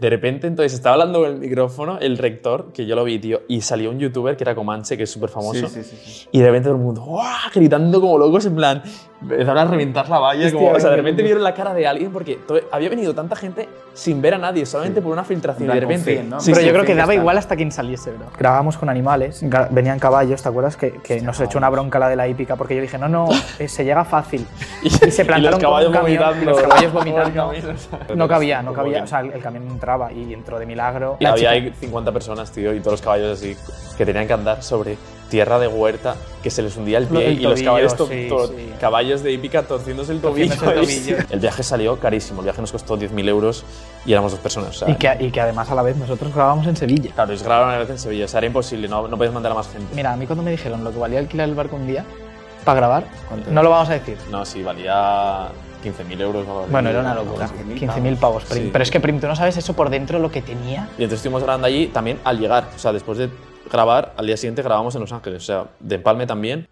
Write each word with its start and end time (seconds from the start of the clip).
De 0.00 0.10
repente, 0.10 0.46
entonces, 0.46 0.74
estaba 0.74 0.94
hablando 0.94 1.20
con 1.20 1.32
el 1.32 1.38
micrófono 1.38 1.98
el 1.98 2.18
rector, 2.18 2.72
que 2.72 2.86
yo 2.86 2.94
lo 2.94 3.04
vi, 3.04 3.18
tío, 3.18 3.42
y 3.48 3.60
salió 3.62 3.90
un 3.90 3.98
youtuber 3.98 4.36
que 4.36 4.44
era 4.44 4.54
Comanche, 4.54 4.96
que 4.96 5.02
es 5.02 5.10
súper 5.10 5.28
famoso. 5.28 5.68
Sí, 5.68 5.82
sí, 5.82 5.96
sí. 6.04 6.28
Y 6.30 6.38
de 6.38 6.46
repente 6.46 6.68
todo 6.68 6.76
el 6.76 6.82
mundo, 6.82 7.02
¡guau! 7.02 7.26
gritando 7.52 8.00
como 8.00 8.16
locos, 8.16 8.46
en 8.46 8.54
plan, 8.54 8.82
empezaron 9.20 9.58
a 9.58 9.64
reventar 9.64 10.08
la 10.08 10.18
valla. 10.18 10.52
Como, 10.52 10.70
o 10.70 10.80
sea, 10.80 10.90
de 10.90 10.96
repente 10.96 11.22
vieron 11.22 11.42
la 11.42 11.54
cara 11.54 11.74
de 11.74 11.86
alguien 11.86 12.12
porque 12.12 12.38
había 12.70 12.88
venido 12.88 13.14
tanta 13.14 13.36
gente 13.36 13.68
sin 13.94 14.22
ver 14.22 14.34
a 14.34 14.38
nadie, 14.38 14.64
solamente 14.64 15.02
por 15.02 15.12
una 15.12 15.24
filtración. 15.24 15.68
Y 15.68 15.74
de 15.74 15.80
repente. 15.80 16.14
confíen, 16.14 16.30
¿no? 16.30 16.40
Sí, 16.40 16.52
pero 16.52 16.60
sí, 16.60 16.66
yo 16.66 16.72
creo 16.72 16.84
sí, 16.84 16.86
que 16.88 16.94
daba 16.94 17.14
igual 17.14 17.36
hasta 17.36 17.56
quien 17.56 17.72
saliese, 17.72 18.12
bro. 18.12 18.26
Grabábamos 18.38 18.78
con 18.78 18.88
animales, 18.88 19.44
venían 19.70 19.98
caballos, 19.98 20.42
¿te 20.42 20.48
acuerdas? 20.48 20.76
Que, 20.76 20.92
que 20.92 21.20
nos 21.20 21.40
echó 21.40 21.58
una 21.58 21.68
bronca 21.68 21.98
la 21.98 22.08
de 22.08 22.16
la 22.16 22.28
hípica 22.28 22.54
porque 22.56 22.76
yo 22.76 22.82
dije, 22.82 22.96
no, 22.98 23.08
no, 23.08 23.28
eh, 23.58 23.68
se 23.68 23.84
llega 23.84 24.04
fácil. 24.04 24.46
Y, 24.82 24.90
se 24.90 25.24
plantaron 25.24 25.60
los 25.60 25.60
caballos 25.60 25.90
con 25.90 25.98
un 26.10 26.16
camión, 26.16 26.22
vomitando. 26.22 26.42
y 26.42 26.46
los 26.46 26.62
caballos 26.62 26.92
vomitando. 26.92 28.14
No 28.14 28.28
cabía, 28.28 28.62
no 28.62 28.72
cabía. 28.72 29.02
O 29.02 29.06
sea, 29.06 29.20
el, 29.20 29.32
el 29.32 29.42
camión 29.42 29.66
entraba 29.68 30.12
y 30.12 30.32
entró 30.32 30.58
de 30.58 30.66
milagro. 30.66 31.16
Y 31.18 31.24
La 31.24 31.30
había 31.30 31.52
chica- 31.54 31.66
ahí 31.68 31.72
50 31.80 32.12
personas, 32.12 32.52
tío, 32.52 32.72
y 32.72 32.78
todos 32.80 32.92
los 32.92 33.02
caballos 33.02 33.38
así, 33.38 33.56
que 33.96 34.06
tenían 34.06 34.26
que 34.28 34.32
andar 34.32 34.62
sobre 34.62 34.96
tierra 35.28 35.58
de 35.58 35.68
huerta, 35.68 36.16
que 36.42 36.50
se 36.50 36.62
les 36.62 36.76
hundía 36.76 36.98
el 36.98 37.06
pie 37.06 37.26
El 37.28 37.40
y 37.40 37.42
los 37.42 37.62
caballos, 37.62 37.96
to- 37.96 38.06
sí, 38.06 38.26
to- 38.28 38.48
sí. 38.48 38.72
caballos 38.80 39.22
de 39.22 39.32
hípica 39.32 39.62
torciéndose 39.62 40.12
el 40.12 40.20
tobillo. 40.20 40.52
El 40.52 40.58
tobillo. 40.58 41.16
El 41.30 41.40
viaje 41.40 41.62
salió 41.62 41.98
carísimo, 41.98 42.40
el 42.40 42.44
viaje 42.44 42.60
nos 42.60 42.72
costó 42.72 42.96
10.000 42.98 43.28
euros 43.28 43.64
y 44.06 44.12
éramos 44.12 44.32
dos 44.32 44.40
personas. 44.40 44.70
O 44.70 44.86
sea, 44.86 44.90
y, 44.90 44.96
que, 44.96 45.16
y 45.20 45.30
que 45.30 45.40
además 45.40 45.70
a 45.70 45.74
la 45.74 45.82
vez 45.82 45.96
nosotros 45.96 46.32
grabábamos 46.34 46.66
en 46.66 46.76
Sevilla. 46.76 47.10
Claro, 47.14 47.32
es 47.32 47.42
grabar 47.42 47.66
una 47.66 47.78
vez 47.78 47.90
en 47.90 47.98
Sevilla, 47.98 48.24
o 48.24 48.28
sea, 48.28 48.38
era 48.38 48.46
imposible, 48.46 48.88
no, 48.88 49.06
no 49.08 49.16
podías 49.16 49.34
mandar 49.34 49.52
a 49.52 49.54
más 49.56 49.68
gente. 49.68 49.94
Mira, 49.94 50.12
a 50.12 50.16
mí 50.16 50.26
cuando 50.26 50.42
me 50.42 50.50
dijeron 50.50 50.82
lo 50.82 50.92
que 50.92 50.98
valía 50.98 51.18
alquilar 51.18 51.48
el 51.48 51.54
barco 51.54 51.76
un 51.76 51.86
día 51.86 52.04
para 52.64 52.76
grabar, 52.80 53.04
¿Cuánto? 53.28 53.50
no 53.50 53.62
lo 53.62 53.70
vamos 53.70 53.88
a 53.90 53.92
decir. 53.94 54.16
No, 54.30 54.44
sí, 54.44 54.62
valía 54.62 55.48
15.000 55.84 56.20
euros 56.20 56.46
o 56.46 56.50
algo 56.50 56.60
así. 56.62 56.72
Bueno, 56.72 56.90
era 56.90 57.00
una 57.00 57.14
locura. 57.14 57.48
15.000 57.48 57.88
15.000 57.88 58.16
pavos. 58.16 58.44
Prim. 58.44 58.64
Sí. 58.64 58.70
Pero 58.72 58.82
es 58.82 58.90
que, 58.90 59.00
Prim, 59.00 59.20
tú 59.20 59.26
no 59.28 59.36
sabes 59.36 59.56
eso 59.56 59.74
por 59.74 59.90
dentro 59.90 60.18
lo 60.18 60.30
que 60.30 60.42
tenía. 60.42 60.88
Y 60.98 61.02
entonces 61.04 61.18
estuvimos 61.20 61.42
grabando 61.42 61.66
allí 61.66 61.86
también 61.86 62.18
al 62.24 62.38
llegar, 62.38 62.68
o 62.74 62.78
sea, 62.78 62.92
después 62.92 63.18
de 63.18 63.28
grabar, 63.70 64.14
al 64.16 64.26
día 64.26 64.36
siguiente 64.36 64.62
grabamos 64.62 64.94
en 64.94 65.00
Los 65.00 65.12
Ángeles, 65.12 65.42
o 65.42 65.46
sea, 65.46 65.66
de 65.80 65.94
Empalme 65.96 66.26
también. 66.26 66.66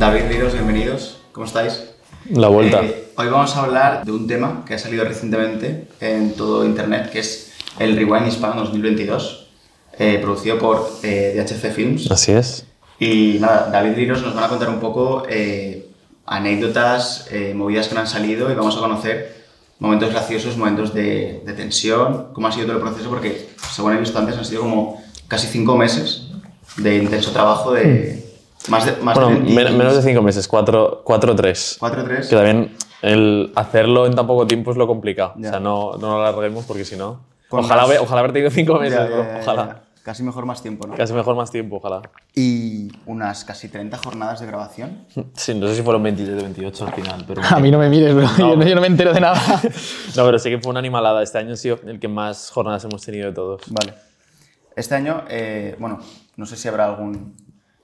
David 0.00 0.28
Riros, 0.30 0.54
bienvenidos. 0.54 1.20
¿Cómo 1.32 1.44
estáis? 1.44 1.90
La 2.30 2.48
vuelta. 2.48 2.82
Eh, 2.82 3.12
hoy 3.16 3.28
vamos 3.28 3.54
a 3.54 3.64
hablar 3.64 4.02
de 4.02 4.12
un 4.12 4.26
tema 4.26 4.64
que 4.66 4.72
ha 4.72 4.78
salido 4.78 5.04
recientemente 5.04 5.88
en 6.00 6.32
todo 6.32 6.64
internet, 6.64 7.10
que 7.10 7.18
es 7.18 7.52
el 7.78 7.96
Rewind 7.96 8.26
Hispano 8.26 8.62
2022, 8.62 9.39
eh, 10.00 10.18
producido 10.20 10.58
por 10.58 10.88
eh, 11.02 11.34
DHF 11.36 11.74
Films. 11.74 12.10
Así 12.10 12.32
es. 12.32 12.66
Y 12.98 13.36
nada, 13.40 13.68
David 13.70 13.94
Riros 13.94 14.22
nos 14.22 14.34
van 14.34 14.44
a 14.44 14.48
contar 14.48 14.68
un 14.68 14.80
poco 14.80 15.22
eh, 15.28 15.86
anécdotas, 16.26 17.26
eh, 17.30 17.52
movidas 17.54 17.88
que 17.88 17.94
no 17.94 18.00
han 18.00 18.06
salido 18.06 18.50
y 18.50 18.54
vamos 18.54 18.76
a 18.76 18.80
conocer 18.80 19.40
momentos 19.78 20.10
graciosos, 20.10 20.56
momentos 20.56 20.92
de, 20.94 21.42
de 21.44 21.52
tensión, 21.54 22.28
cómo 22.32 22.46
ha 22.48 22.52
sido 22.52 22.66
todo 22.66 22.76
el 22.76 22.82
proceso, 22.82 23.08
porque 23.08 23.48
según 23.72 23.94
he 23.94 24.00
visto 24.00 24.18
antes 24.18 24.36
han 24.36 24.44
sido 24.44 24.62
como 24.62 25.02
casi 25.28 25.46
cinco 25.48 25.76
meses 25.76 26.28
de 26.76 26.96
intenso 26.98 27.30
trabajo 27.32 27.72
de 27.72 28.24
más 28.68 28.84
de... 28.84 28.92
Más 29.02 29.14
Bueno, 29.18 29.30
de 29.30 29.54
men- 29.54 29.76
menos 29.78 29.96
de 29.96 30.02
cinco 30.02 30.22
meses, 30.22 30.46
cuatro, 30.46 31.00
cuatro 31.04 31.34
tres. 31.34 31.76
Cuatro, 31.80 32.04
tres. 32.04 32.28
Que 32.28 32.36
también 32.36 32.76
el 33.02 33.50
hacerlo 33.56 34.06
en 34.06 34.14
tan 34.14 34.26
poco 34.26 34.46
tiempo 34.46 34.70
es 34.70 34.76
lo 34.76 34.86
complicado. 34.86 35.32
Ya. 35.38 35.48
O 35.48 35.50
sea, 35.52 35.60
no, 35.60 35.92
no 35.98 36.18
lo 36.18 36.26
alarguemos 36.26 36.64
porque 36.66 36.84
si 36.84 36.96
no. 36.96 37.20
Ojalá, 37.48 37.82
haber- 37.84 37.98
ojalá 38.00 38.20
haber 38.20 38.32
tenido 38.32 38.50
cinco 38.50 38.74
meses, 38.78 38.98
ya, 38.98 39.08
ya, 39.08 39.38
ojalá. 39.42 39.82
Casi 40.02 40.22
mejor 40.22 40.46
más 40.46 40.62
tiempo, 40.62 40.86
¿no? 40.86 40.94
Casi 40.96 41.12
mejor 41.12 41.36
más 41.36 41.50
tiempo, 41.50 41.76
ojalá. 41.76 42.00
Y 42.34 42.90
unas 43.04 43.44
casi 43.44 43.68
30 43.68 43.98
jornadas 43.98 44.40
de 44.40 44.46
grabación. 44.46 45.06
Sí, 45.34 45.54
no 45.54 45.66
sé 45.68 45.76
si 45.76 45.82
fueron 45.82 46.02
27 46.02 46.42
28 46.42 46.86
al 46.86 46.92
final, 46.94 47.24
pero. 47.26 47.42
A 47.50 47.60
mí 47.60 47.70
no 47.70 47.78
me 47.78 47.88
mires, 47.88 48.14
bro. 48.14 48.26
Yo, 48.38 48.56
no, 48.56 48.66
yo 48.66 48.74
no 48.74 48.80
me 48.80 48.86
entero 48.86 49.12
de 49.12 49.20
nada. 49.20 49.40
No, 50.16 50.24
pero 50.24 50.38
sí 50.38 50.50
que 50.50 50.58
fue 50.58 50.70
una 50.70 50.80
animalada. 50.80 51.22
Este 51.22 51.38
año 51.38 51.52
ha 51.52 51.56
sido 51.56 51.78
el 51.86 52.00
que 52.00 52.08
más 52.08 52.50
jornadas 52.50 52.84
hemos 52.84 53.02
tenido 53.04 53.26
de 53.26 53.32
todos. 53.32 53.62
Vale. 53.68 53.94
Este 54.74 54.94
año, 54.94 55.24
eh, 55.28 55.76
bueno, 55.78 56.00
no 56.36 56.46
sé 56.46 56.56
si 56.56 56.68
habrá 56.68 56.86
algún, 56.86 57.36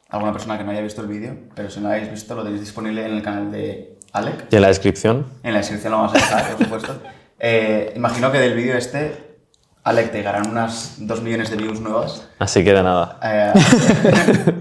alguna 0.09 0.33
persona 0.33 0.57
que 0.57 0.65
no 0.65 0.71
haya 0.71 0.81
visto 0.81 1.03
el 1.03 1.09
vídeo, 1.09 1.37
pero 1.55 1.69
si 1.69 1.81
no 1.81 1.89
lo 1.89 1.95
habéis 1.95 2.11
visto, 2.11 2.35
lo 2.35 2.43
tenéis 2.43 2.61
disponible 2.63 3.05
en 3.05 3.13
el 3.13 3.23
canal 3.23 3.51
de 3.51 3.99
Alec. 4.13 4.47
Y 4.51 4.57
en 4.57 4.63
la 4.63 4.69
descripción. 4.69 5.27
En 5.43 5.53
la 5.53 5.59
descripción 5.59 5.93
lo 5.93 5.99
vamos 5.99 6.15
a 6.15 6.17
dejar, 6.17 6.57
por 6.57 6.65
supuesto. 6.65 7.03
Eh, 7.39 7.93
imagino 7.97 8.33
que 8.33 8.39
del 8.39 8.55
vídeo 8.55 8.77
este, 8.77 9.26
Alec, 9.87 10.11
te 10.11 10.19
llegarán 10.19 10.51
unas 10.51 10.97
2 10.99 11.23
millones 11.23 11.49
de 11.49 11.57
views 11.57 11.81
nuevas. 11.81 12.27
Así 12.41 12.65
que 12.65 12.73
de 12.73 12.83
nada. 12.83 13.21
Eh, 13.23 13.53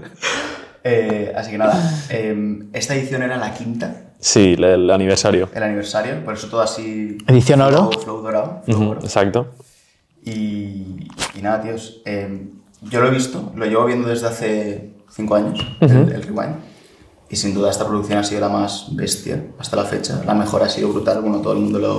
eh, 0.84 1.32
así 1.36 1.50
que 1.50 1.58
nada, 1.58 1.74
eh, 2.10 2.62
esta 2.72 2.94
edición 2.94 3.22
era 3.22 3.36
la 3.36 3.52
quinta, 3.52 4.02
Sí, 4.20 4.54
el, 4.56 4.62
el 4.64 4.90
aniversario. 4.90 5.48
el 5.52 5.62
aniversario, 5.62 6.24
por 6.24 6.34
eso 6.34 6.46
todo 6.48 6.60
así... 6.62 7.18
Edición 7.26 7.60
oro. 7.60 7.90
Flow, 7.90 8.02
flow 8.02 8.22
dorado. 8.22 8.62
flow 8.64 8.76
Ujú, 8.80 8.90
oro. 8.92 9.00
exacto. 9.00 9.48
Y, 10.24 11.08
y 11.34 11.42
nada, 11.42 11.60
tíos, 11.62 12.02
eh, 12.06 12.46
yo 12.82 13.00
lo 13.00 13.08
he 13.08 13.10
visto, 13.10 13.52
lo 13.56 13.66
llevo 13.66 13.84
viendo 13.84 14.08
desde 14.08 14.28
hace 14.28 14.90
5 15.10 15.34
años, 15.34 15.66
el, 15.80 15.90
el 16.12 16.22
Rewind. 16.22 16.54
Y 17.28 17.34
sin 17.36 17.52
duda 17.52 17.70
esta 17.70 17.84
producción 17.86 18.20
ha 18.20 18.24
sido 18.24 18.40
la 18.42 18.48
más 18.48 18.86
bestia 18.94 19.42
hasta 19.58 19.74
la 19.76 19.84
fecha. 19.84 20.22
La 20.24 20.34
mejor 20.34 20.62
ha 20.62 20.68
sido 20.68 20.88
brutal, 20.90 21.20
bueno, 21.20 21.40
todo 21.40 21.54
el 21.54 21.58
mundo 21.58 21.78
lo, 21.80 21.98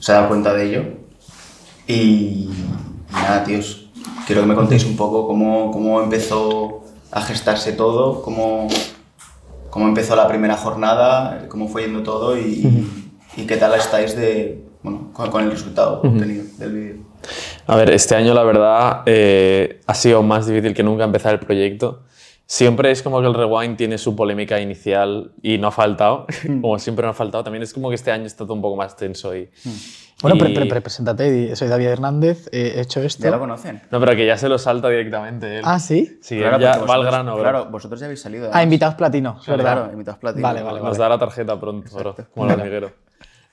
se 0.00 0.12
ha 0.12 0.16
dado 0.16 0.28
cuenta 0.28 0.54
de 0.54 0.64
ello. 0.66 0.84
Y, 1.90 2.48
nada, 3.12 3.42
tíos, 3.42 3.90
quiero 4.24 4.42
que 4.42 4.46
me 4.46 4.54
contéis 4.54 4.84
un 4.84 4.96
poco 4.96 5.26
cómo, 5.26 5.72
cómo 5.72 6.00
empezó 6.00 6.84
a 7.10 7.20
gestarse 7.20 7.72
todo, 7.72 8.22
cómo, 8.22 8.68
cómo 9.70 9.88
empezó 9.88 10.14
la 10.14 10.28
primera 10.28 10.56
jornada, 10.56 11.46
cómo 11.48 11.66
fue 11.66 11.82
yendo 11.82 12.04
todo 12.04 12.38
y, 12.38 12.86
y 13.36 13.44
qué 13.44 13.56
tal 13.56 13.74
estáis 13.74 14.14
de, 14.14 14.64
bueno, 14.84 15.10
con, 15.12 15.30
con 15.30 15.42
el 15.42 15.50
resultado 15.50 16.00
obtenido 16.02 16.44
del 16.58 16.72
vídeo. 16.72 16.96
A 17.66 17.74
ver, 17.74 17.90
este 17.90 18.14
año 18.14 18.34
la 18.34 18.44
verdad 18.44 19.02
eh, 19.06 19.80
ha 19.84 19.94
sido 19.94 20.22
más 20.22 20.46
difícil 20.46 20.74
que 20.74 20.84
nunca 20.84 21.02
empezar 21.02 21.34
el 21.34 21.40
proyecto. 21.40 22.04
Siempre 22.52 22.90
es 22.90 23.00
como 23.00 23.20
que 23.20 23.28
el 23.28 23.34
Rewind 23.34 23.76
tiene 23.76 23.96
su 23.96 24.16
polémica 24.16 24.60
inicial 24.60 25.30
y 25.40 25.56
no 25.58 25.68
ha 25.68 25.70
faltado, 25.70 26.26
como 26.60 26.80
siempre 26.80 27.04
no 27.04 27.10
ha 27.10 27.14
faltado. 27.14 27.44
También 27.44 27.62
es 27.62 27.72
como 27.72 27.90
que 27.90 27.94
este 27.94 28.10
año 28.10 28.24
está 28.26 28.42
todo 28.44 28.54
un 28.54 28.60
poco 28.60 28.74
más 28.74 28.96
tenso 28.96 29.36
y... 29.36 29.48
Bueno, 30.20 30.34
y- 30.34 30.40
pre- 30.40 30.54
pre- 30.54 30.66
pre- 30.66 30.80
preséntate. 30.80 31.54
Soy 31.54 31.68
David 31.68 31.86
Hernández. 31.86 32.48
He 32.50 32.80
hecho 32.80 33.00
esto. 33.02 33.22
¿Ya 33.22 33.30
lo 33.30 33.38
conocen? 33.38 33.80
No, 33.92 34.00
pero 34.00 34.16
que 34.16 34.26
ya 34.26 34.36
se 34.36 34.48
lo 34.48 34.58
salta 34.58 34.88
directamente 34.88 35.58
él. 35.58 35.62
Ah, 35.64 35.78
¿sí? 35.78 36.18
Sí, 36.22 36.38
Claro, 36.40 36.58
ya 36.58 36.72
porque 36.72 36.88
va 36.88 36.94
al 36.94 37.00
vosotros- 37.02 37.14
grano, 37.14 37.32
bro. 37.34 37.42
Claro, 37.42 37.64
vosotros 37.70 38.00
ya 38.00 38.06
habéis 38.06 38.20
salido. 38.20 38.46
Ah, 38.46 38.48
además. 38.48 38.64
invitados 38.64 38.94
platino. 38.96 39.40
verdad. 39.46 39.56
claro, 39.76 39.92
invitados 39.92 40.18
platino. 40.18 40.42
Vale, 40.42 40.62
vale, 40.64 40.80
Nos 40.80 40.98
da 40.98 41.08
la 41.08 41.18
tarjeta 41.20 41.58
pronto, 41.60 41.96
bro, 41.96 42.16
como 42.34 42.46
el 42.46 42.58
hormiguero. 42.58 42.90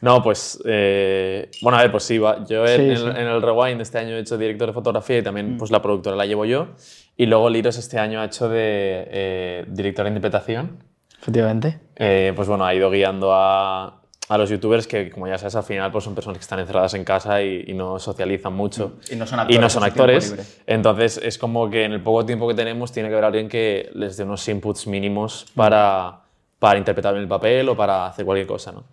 No, 0.02 0.22
pues. 0.22 0.62
eh, 0.66 1.50
bueno, 1.62 1.78
a 1.80 1.82
ver, 1.82 1.92
pues 1.92 2.04
sí, 2.04 2.18
va. 2.20 2.46
Yo 2.46 2.66
en, 2.68 2.78
Sí, 2.78 2.90
en- 2.92 2.98
sí. 2.98 3.20
en 3.20 3.28
el 3.28 3.42
Rewind 3.42 3.82
este 3.82 3.98
año 3.98 4.16
he 4.16 4.20
hecho 4.20 4.38
director 4.38 4.68
de 4.68 4.74
fotografía 4.74 5.18
y 5.18 5.22
también 5.24 5.58
pues 5.58 5.72
la 5.72 5.82
productora 5.82 6.16
la 6.16 6.26
llevo 6.26 6.46
yo. 6.46 6.68
Y 7.16 7.26
luego 7.26 7.50
Liros 7.50 7.78
este 7.78 7.98
año 7.98 8.22
ha 8.22 8.26
hecho 8.26 8.48
de 8.48 9.08
eh, 9.10 9.66
director 9.70 10.04
de 10.06 10.10
interpretación. 10.12 10.84
Efectivamente. 11.20 11.80
Eh, 11.96 12.32
pues 12.36 12.48
bueno, 12.48 12.64
ha 12.66 12.76
ido 12.76 12.92
guiando 12.92 13.34
a, 13.34 14.02
a 14.30 14.38
los 14.38 14.52
youtubers 14.52 14.86
que, 14.86 15.10
como 15.10 15.28
ya 15.28 15.40
sabes, 15.40 15.56
al 15.56 15.64
final 15.64 15.92
pues 15.92 16.04
son 16.04 16.14
personas 16.14 16.38
que 16.38 16.44
están 16.44 16.60
encerradas 16.60 16.94
en 16.94 17.04
casa 17.04 17.42
y, 17.42 17.64
y 17.66 17.74
no 17.74 17.98
socializan 17.98 18.54
mucho. 18.54 18.98
Y 19.10 19.16
no 19.16 19.26
son 19.26 19.40
Y 19.40 19.42
actores. 19.42 19.62
no 19.62 19.70
son 19.72 19.84
actores. 19.84 20.64
Entonces 20.68 21.20
es 21.24 21.40
como 21.40 21.72
que 21.72 21.86
en 21.86 21.94
el 21.94 22.02
poco 22.04 22.24
tiempo 22.24 22.48
que 22.48 22.54
tenemos 22.54 22.92
tiene 22.92 23.10
que 23.10 23.16
haber 23.16 23.26
alguien 23.26 23.50
que 23.50 23.90
les 23.96 24.16
dé 24.16 24.26
unos 24.26 24.48
inputs 24.48 24.86
mínimos 24.86 25.48
para, 25.56 26.20
para 26.60 26.78
interpretar 26.78 27.16
el 27.18 27.28
papel 27.28 27.68
o 27.70 27.76
para 27.76 28.06
hacer 28.06 28.26
cualquier 28.26 28.46
cosa. 28.46 28.72
¿no? 28.72 28.84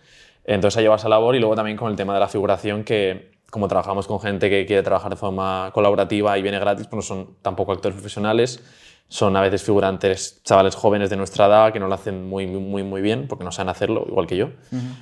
Entonces 0.44 0.78
ha 0.78 0.80
llevado 0.80 0.98
esa 0.98 1.08
labor 1.08 1.34
y 1.36 1.40
luego 1.40 1.54
también 1.54 1.76
con 1.76 1.90
el 1.90 1.96
tema 1.96 2.14
de 2.14 2.20
la 2.20 2.28
figuración 2.28 2.84
que 2.84 3.34
como 3.54 3.68
trabajamos 3.68 4.08
con 4.08 4.18
gente 4.18 4.50
que 4.50 4.66
quiere 4.66 4.82
trabajar 4.82 5.10
de 5.10 5.16
forma 5.16 5.70
colaborativa 5.72 6.36
y 6.36 6.42
viene 6.42 6.58
gratis, 6.58 6.88
pues 6.88 6.96
no 6.96 7.02
son 7.02 7.36
tampoco 7.40 7.70
actores 7.70 7.94
profesionales, 7.94 8.60
son 9.06 9.36
a 9.36 9.40
veces 9.40 9.62
figurantes, 9.62 10.40
chavales 10.42 10.74
jóvenes 10.74 11.08
de 11.08 11.16
nuestra 11.16 11.46
edad 11.46 11.72
que 11.72 11.78
no 11.78 11.86
lo 11.86 11.94
hacen 11.94 12.28
muy, 12.28 12.48
muy, 12.48 12.82
muy, 12.82 13.00
bien 13.00 13.28
porque 13.28 13.44
no 13.44 13.52
saben 13.52 13.68
hacerlo, 13.68 14.04
igual 14.08 14.26
que 14.26 14.36
yo. 14.36 14.46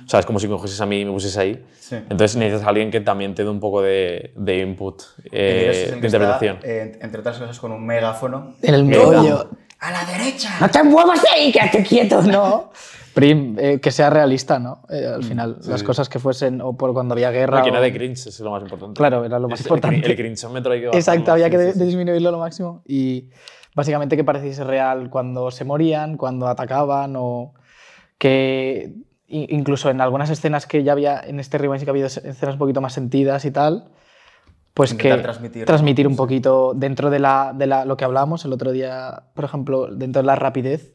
O 0.05 0.07
sea, 0.07 0.19
es 0.19 0.27
como 0.27 0.39
si 0.39 0.47
me 0.47 0.53
cogieses 0.53 0.79
a 0.81 0.85
mí 0.85 0.99
y 0.99 1.05
me 1.05 1.11
pusieses 1.11 1.37
ahí. 1.39 1.65
Sí. 1.79 1.95
Entonces 1.95 2.35
necesitas 2.35 2.67
a 2.67 2.69
alguien 2.69 2.91
que 2.91 3.01
también 3.01 3.33
te 3.33 3.43
dé 3.43 3.49
un 3.49 3.59
poco 3.59 3.81
de, 3.81 4.33
de 4.35 4.59
input, 4.59 5.01
eh, 5.31 5.31
de 5.31 5.31
que 5.31 5.71
está, 5.71 5.95
interpretación. 5.95 6.59
eh, 6.61 6.99
entre 7.01 7.21
otras 7.21 7.39
cosas, 7.39 7.59
con 7.59 7.71
un 7.71 7.83
megáfono. 7.83 8.53
En 8.61 8.75
el 8.75 8.83
Venga. 8.83 9.47
¡A 9.83 9.91
la 9.91 10.05
derecha! 10.05 10.49
No 10.61 10.69
te 10.69 10.81
muevas 10.83 11.21
de 11.21 11.29
ahí, 11.29 11.51
quédate 11.51 11.83
quieto, 11.83 12.21
no. 12.21 12.71
Prim, 13.13 13.55
eh, 13.59 13.79
que 13.79 13.91
sea 13.91 14.09
realista, 14.09 14.57
¿no? 14.57 14.81
Eh, 14.89 15.05
al 15.05 15.23
final, 15.23 15.57
las 15.67 15.83
cosas 15.83 16.09
que 16.09 16.17
fuesen, 16.17 16.61
o 16.61 16.75
por 16.75 16.93
cuando 16.93 17.13
había 17.13 17.29
guerra. 17.29 17.61
Que 17.61 17.69
o- 17.69 17.79
de 17.81 17.93
cringe, 17.93 18.25
es 18.27 18.39
lo 18.39 18.49
más 18.49 18.63
importante. 18.63 18.97
Claro, 18.97 19.23
era 19.23 19.37
lo 19.37 19.47
más 19.49 19.59
Es- 19.59 19.65
importante. 19.67 19.97
El, 19.97 20.03
crin- 20.03 20.09
el 20.11 20.15
crinchómetro 20.17 20.71
hay 20.73 20.81
que. 20.81 20.87
Exacto, 20.87 21.31
había 21.31 21.49
que 21.51 21.57
Sí, 21.59 21.63
de- 21.63 21.73
sí, 21.73 21.79
sí. 21.79 21.85
disminuirlo 21.85 22.31
lo 22.31 22.39
máximo. 22.39 22.81
Y 22.87 23.29
básicamente 23.75 24.15
que 24.15 24.23
pareciese 24.23 24.63
real 24.63 25.11
cuando 25.11 25.51
se 25.51 25.63
morían, 25.63 26.17
cuando 26.17 26.47
atacaban, 26.47 27.13
o 27.17 27.53
que 28.17 28.93
incluso 29.27 29.89
en 29.89 30.01
algunas 30.01 30.29
escenas 30.29 30.65
que 30.65 30.83
ya 30.83 30.91
había 30.91 31.19
en 31.19 31.39
este 31.39 31.57
rewind 31.57 31.79
sí 31.79 31.85
que 31.85 31.91
ha 31.91 31.93
habido 31.93 32.07
escenas 32.07 32.53
un 32.53 32.57
poquito 32.59 32.81
más 32.81 32.93
sentidas 32.93 33.45
y 33.45 33.51
tal, 33.51 33.89
pues 34.73 34.93
que 34.93 35.15
transmitir. 35.17 35.65
transmitir 35.65 36.07
un 36.07 36.15
poquito 36.15 36.73
dentro 36.75 37.09
de, 37.09 37.19
la, 37.19 37.53
de 37.55 37.67
la- 37.67 37.85
lo 37.85 37.95
que 37.97 38.05
hablábamos 38.05 38.43
el 38.45 38.53
otro 38.53 38.71
día, 38.71 39.23
por 39.35 39.45
ejemplo, 39.45 39.87
dentro 39.87 40.21
de 40.21 40.25
la 40.25 40.35
rapidez 40.35 40.93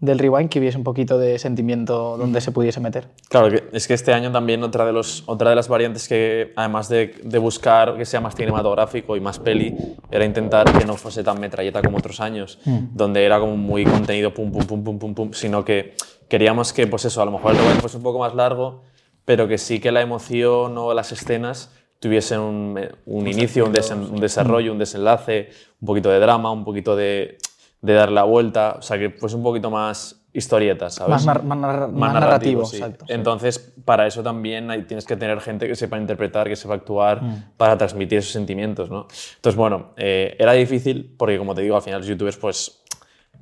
del 0.00 0.18
rewind, 0.18 0.50
que 0.50 0.58
hubiese 0.58 0.76
un 0.76 0.82
poquito 0.82 1.16
de 1.16 1.38
sentimiento 1.38 2.16
donde 2.16 2.40
se 2.40 2.50
pudiese 2.50 2.80
meter. 2.80 3.10
Claro, 3.28 3.50
que 3.50 3.68
es 3.72 3.86
que 3.86 3.94
este 3.94 4.12
año 4.12 4.32
también 4.32 4.60
otra 4.64 4.84
de, 4.84 4.92
los, 4.92 5.22
otra 5.26 5.50
de 5.50 5.54
las 5.54 5.68
variantes 5.68 6.08
que, 6.08 6.52
además 6.56 6.88
de, 6.88 7.14
de 7.22 7.38
buscar 7.38 7.96
que 7.96 8.04
sea 8.04 8.20
más 8.20 8.34
cinematográfico 8.34 9.16
y 9.16 9.20
más 9.20 9.38
peli, 9.38 9.76
era 10.10 10.24
intentar 10.24 10.76
que 10.76 10.84
no 10.84 10.94
fuese 10.94 11.22
tan 11.22 11.38
metralleta 11.38 11.80
como 11.82 11.98
otros 11.98 12.20
años, 12.20 12.58
donde 12.64 13.24
era 13.24 13.38
como 13.38 13.56
muy 13.56 13.84
contenido 13.84 14.34
pum, 14.34 14.50
pum, 14.50 14.66
pum, 14.66 14.82
pum, 14.82 14.98
pum, 14.98 15.14
pum, 15.14 15.32
sino 15.34 15.64
que 15.64 15.94
queríamos 16.28 16.72
que, 16.72 16.88
pues 16.88 17.04
eso, 17.04 17.22
a 17.22 17.24
lo 17.24 17.30
mejor 17.30 17.52
el 17.52 17.58
rewind 17.58 17.80
fuese 17.80 17.98
un 17.98 18.02
poco 18.02 18.18
más 18.18 18.34
largo, 18.34 18.82
pero 19.24 19.46
que 19.46 19.56
sí 19.56 19.78
que 19.78 19.92
la 19.92 20.00
emoción 20.00 20.76
o 20.78 20.92
las 20.94 21.12
escenas 21.12 21.70
tuviesen 22.02 22.40
un, 22.40 22.80
un 23.06 23.28
inicio, 23.28 23.64
un, 23.64 23.72
desen- 23.72 24.10
un 24.10 24.20
desarrollo, 24.20 24.72
un 24.72 24.78
desenlace, 24.78 25.50
un 25.80 25.86
poquito 25.86 26.10
de 26.10 26.18
drama, 26.18 26.50
un 26.50 26.64
poquito 26.64 26.96
de, 26.96 27.38
de 27.80 27.92
dar 27.94 28.10
la 28.10 28.24
vuelta, 28.24 28.74
o 28.80 28.82
sea, 28.82 28.98
que 28.98 29.10
fuese 29.10 29.36
un 29.36 29.44
poquito 29.44 29.70
más 29.70 30.18
historieta, 30.32 30.90
¿sabes? 30.90 31.10
Más, 31.10 31.26
nar- 31.26 31.42
más 31.44 31.58
nar- 31.58 31.88
más 31.92 32.12
narrativo, 32.14 32.64
sí. 32.64 32.78
exacto. 32.78 33.04
Entonces, 33.06 33.72
para 33.84 34.08
eso 34.08 34.20
también 34.24 34.68
hay- 34.72 34.82
tienes 34.82 35.04
que 35.06 35.14
tener 35.16 35.40
gente 35.40 35.68
que 35.68 35.76
sepa 35.76 35.96
interpretar, 35.96 36.48
que 36.48 36.56
sepa 36.56 36.74
actuar, 36.74 37.20
para 37.56 37.78
transmitir 37.78 38.18
esos 38.18 38.32
sentimientos, 38.32 38.90
¿no? 38.90 39.06
Entonces, 39.36 39.54
bueno, 39.56 39.92
eh, 39.96 40.34
era 40.40 40.54
difícil 40.54 41.14
porque, 41.16 41.38
como 41.38 41.54
te 41.54 41.62
digo, 41.62 41.76
al 41.76 41.82
final 41.82 42.00
los 42.00 42.08
youtubers 42.08 42.36
pues 42.36 42.82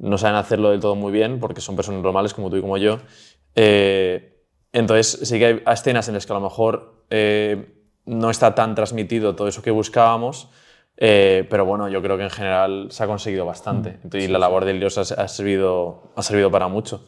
no 0.00 0.18
saben 0.18 0.36
hacerlo 0.36 0.70
del 0.70 0.80
todo 0.80 0.94
muy 0.96 1.12
bien 1.12 1.40
porque 1.40 1.62
son 1.62 1.76
personas 1.76 2.02
normales 2.02 2.34
como 2.34 2.50
tú 2.50 2.56
y 2.56 2.60
como 2.60 2.76
yo. 2.76 2.98
Eh, 3.54 4.36
entonces, 4.72 5.20
sí 5.28 5.38
que 5.38 5.46
hay 5.46 5.62
escenas 5.72 6.06
en 6.08 6.14
las 6.14 6.26
que 6.26 6.32
a 6.32 6.36
lo 6.36 6.42
mejor 6.42 7.04
eh, 7.10 7.76
no 8.10 8.30
está 8.30 8.54
tan 8.54 8.74
transmitido 8.74 9.36
todo 9.36 9.48
eso 9.48 9.62
que 9.62 9.70
buscábamos, 9.70 10.48
eh, 10.96 11.46
pero 11.48 11.64
bueno, 11.64 11.88
yo 11.88 12.02
creo 12.02 12.16
que 12.16 12.24
en 12.24 12.30
general 12.30 12.88
se 12.90 13.04
ha 13.04 13.06
conseguido 13.06 13.46
bastante. 13.46 14.00
Entonces, 14.02 14.28
y 14.28 14.32
la 14.32 14.38
labor 14.38 14.64
de 14.64 14.72
Elios 14.72 14.98
ha, 14.98 15.22
ha 15.22 15.28
servido, 15.28 16.12
ha 16.16 16.22
servido 16.22 16.50
para 16.50 16.68
mucho. 16.68 17.06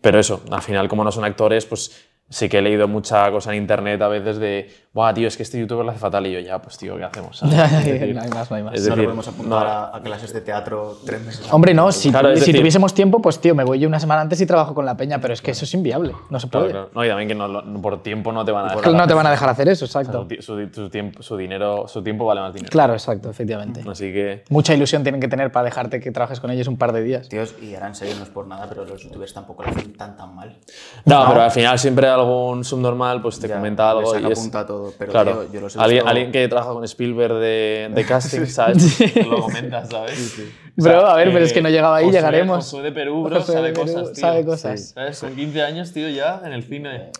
Pero 0.00 0.20
eso, 0.20 0.42
al 0.50 0.62
final, 0.62 0.86
como 0.86 1.02
no 1.02 1.10
son 1.10 1.24
actores, 1.24 1.66
pues 1.66 2.08
sí 2.28 2.48
que 2.48 2.58
he 2.58 2.62
leído 2.62 2.88
mucha 2.88 3.30
cosa 3.30 3.52
en 3.52 3.58
internet 3.62 4.00
a 4.02 4.08
veces 4.08 4.38
de, 4.38 4.70
Buah, 4.92 5.12
tío, 5.12 5.26
es 5.26 5.36
que 5.36 5.42
este 5.42 5.58
youtuber 5.58 5.84
lo 5.84 5.90
hace 5.90 5.98
fatal. 6.00 6.24
Y 6.26 6.32
yo, 6.32 6.38
ya, 6.40 6.60
pues 6.62 6.78
tío, 6.78 6.96
¿qué 6.96 7.02
hacemos? 7.04 7.36
¿sabes? 7.38 7.54
no 7.56 7.64
Es 7.64 7.84
decir, 7.84 8.18
hay 8.18 8.28
más, 8.30 8.48
no 8.50 8.56
hay 8.56 8.62
más. 8.62 8.74
es 8.74 8.80
no 8.82 8.90
le 8.90 8.90
decir, 8.90 9.04
podemos 9.06 9.28
apuntar 9.28 9.62
no. 9.64 9.68
a, 9.68 9.96
a 9.96 10.02
clases 10.02 10.32
de 10.32 10.40
teatro 10.40 10.98
tres 11.04 11.20
meses. 11.24 11.52
Hombre, 11.52 11.74
no, 11.74 11.90
si, 11.90 12.10
Claro, 12.10 12.28
si 12.36 12.40
decir- 12.40 12.56
tuviésemos 12.58 12.94
tiempo, 12.94 13.20
pues 13.20 13.40
tío, 13.40 13.54
me 13.56 13.64
voy 13.64 13.80
yo 13.80 13.88
una 13.88 13.98
semana 13.98 14.20
antes 14.20 14.40
y 14.40 14.46
trabajo 14.46 14.72
con 14.74 14.86
la 14.86 14.96
peña, 14.96 15.20
pero 15.20 15.34
es 15.34 15.42
que 15.42 15.50
eso 15.50 15.64
es 15.64 15.74
inviable, 15.74 16.12
no 16.30 16.38
se 16.38 16.48
Claro, 16.48 16.64
puede. 16.66 16.72
claro. 16.72 16.90
No, 16.94 17.04
y 17.04 17.08
también 17.08 17.28
que 17.28 17.34
no, 17.34 17.82
por 17.82 18.02
tiempo 18.04 18.30
no 18.32 18.44
te 18.44 18.52
van 18.52 18.66
a 18.70 18.74
dejar. 18.76 18.92
no 18.92 19.06
te 19.08 19.14
van 19.14 19.26
a 19.26 19.30
dejar 19.32 19.48
hacer 19.48 19.68
eso, 19.68 19.84
exacto. 19.84 20.26
ti- 20.28 20.40
su, 20.40 20.68
su 20.72 20.88
tiempo, 20.88 21.22
su 21.24 21.36
dinero, 21.36 21.88
su 21.88 22.02
tiempo 22.02 22.24
vale 22.24 22.40
más 22.40 22.54
dinero. 22.54 22.70
Claro, 22.70 22.92
exacto, 22.92 23.28
efectivamente. 23.30 23.82
Así 23.90 24.12
que. 24.12 24.44
Mucha 24.48 24.74
ilusión 24.74 25.02
tienen 25.02 25.20
que 25.20 25.26
tener 25.28 25.50
para 25.50 25.64
dejarte 25.64 25.98
que 26.00 26.12
trabajes 26.12 26.38
con 26.38 26.50
ellos 26.52 26.68
un 26.68 26.76
par 26.78 26.92
de 26.92 27.02
días. 27.02 27.28
Tíos, 27.28 27.54
y 27.60 27.74
ahora 27.74 27.88
en 27.88 27.94
serio 27.96 28.14
no 28.16 28.22
es 28.22 28.28
por 28.30 28.46
nada, 28.46 28.66
pero 28.68 28.84
los 28.84 29.02
youtubers 29.02 29.34
tampoco 29.34 29.64
lo 29.64 29.70
hacen 29.70 29.92
tan 29.94 30.16
tan 30.16 30.34
mal. 30.36 30.56
No, 31.04 31.24
pero 31.28 31.42
al 31.42 31.50
final 31.50 31.78
siempre 31.80 32.06
algún 32.14 32.64
subnormal 32.64 33.20
pues 33.22 33.38
te 33.38 33.48
Ya, 33.48 33.56
comenta 33.56 33.90
algo 33.90 34.12
saca 34.14 34.28
y 34.28 34.32
es. 34.32 34.38
punta 34.38 34.66
todo, 34.66 34.92
pero, 34.98 35.12
claro, 35.12 35.40
tío, 35.42 35.52
yo 35.54 35.60
los 35.60 35.76
he 35.76 35.80
alguien, 35.80 36.06
alguien 36.08 36.32
que 36.32 36.48
trabaja 36.48 36.72
con 36.72 36.84
Spielberg 36.84 37.34
de, 37.34 37.90
de 37.94 38.04
casting, 38.06 38.46
¿sabes? 38.46 38.96
Te 38.98 39.22
lo 39.28 39.42
comenta, 39.42 39.84
¿sabes? 39.84 40.40
Bro, 40.76 41.06
a 41.06 41.14
ver, 41.14 41.32
pero 41.32 41.44
es 41.44 41.52
que 41.52 41.62
no 41.62 41.68
llegaba 41.68 41.96
ahí, 41.98 42.06
Josué- 42.06 42.12
llegaremos. 42.16 42.56
Josué 42.64 42.82
de 42.82 42.92
Perú, 42.92 43.22
bro, 43.22 43.36
Josué 43.40 43.54
sabe 43.54 43.68
de 43.68 43.72
Perú 43.74 43.86
cosas, 43.94 44.12
tío. 44.12 44.20
sabe 44.20 44.44
cosas. 44.44 44.80
Sí. 44.88 44.92
¿Sabes? 44.94 45.20
Con 45.20 45.36
15 45.36 45.62
años, 45.62 45.92
tío, 45.92 46.08
ya 46.08 46.40
en 46.44 46.52
el 46.52 46.64
cine. 46.64 47.10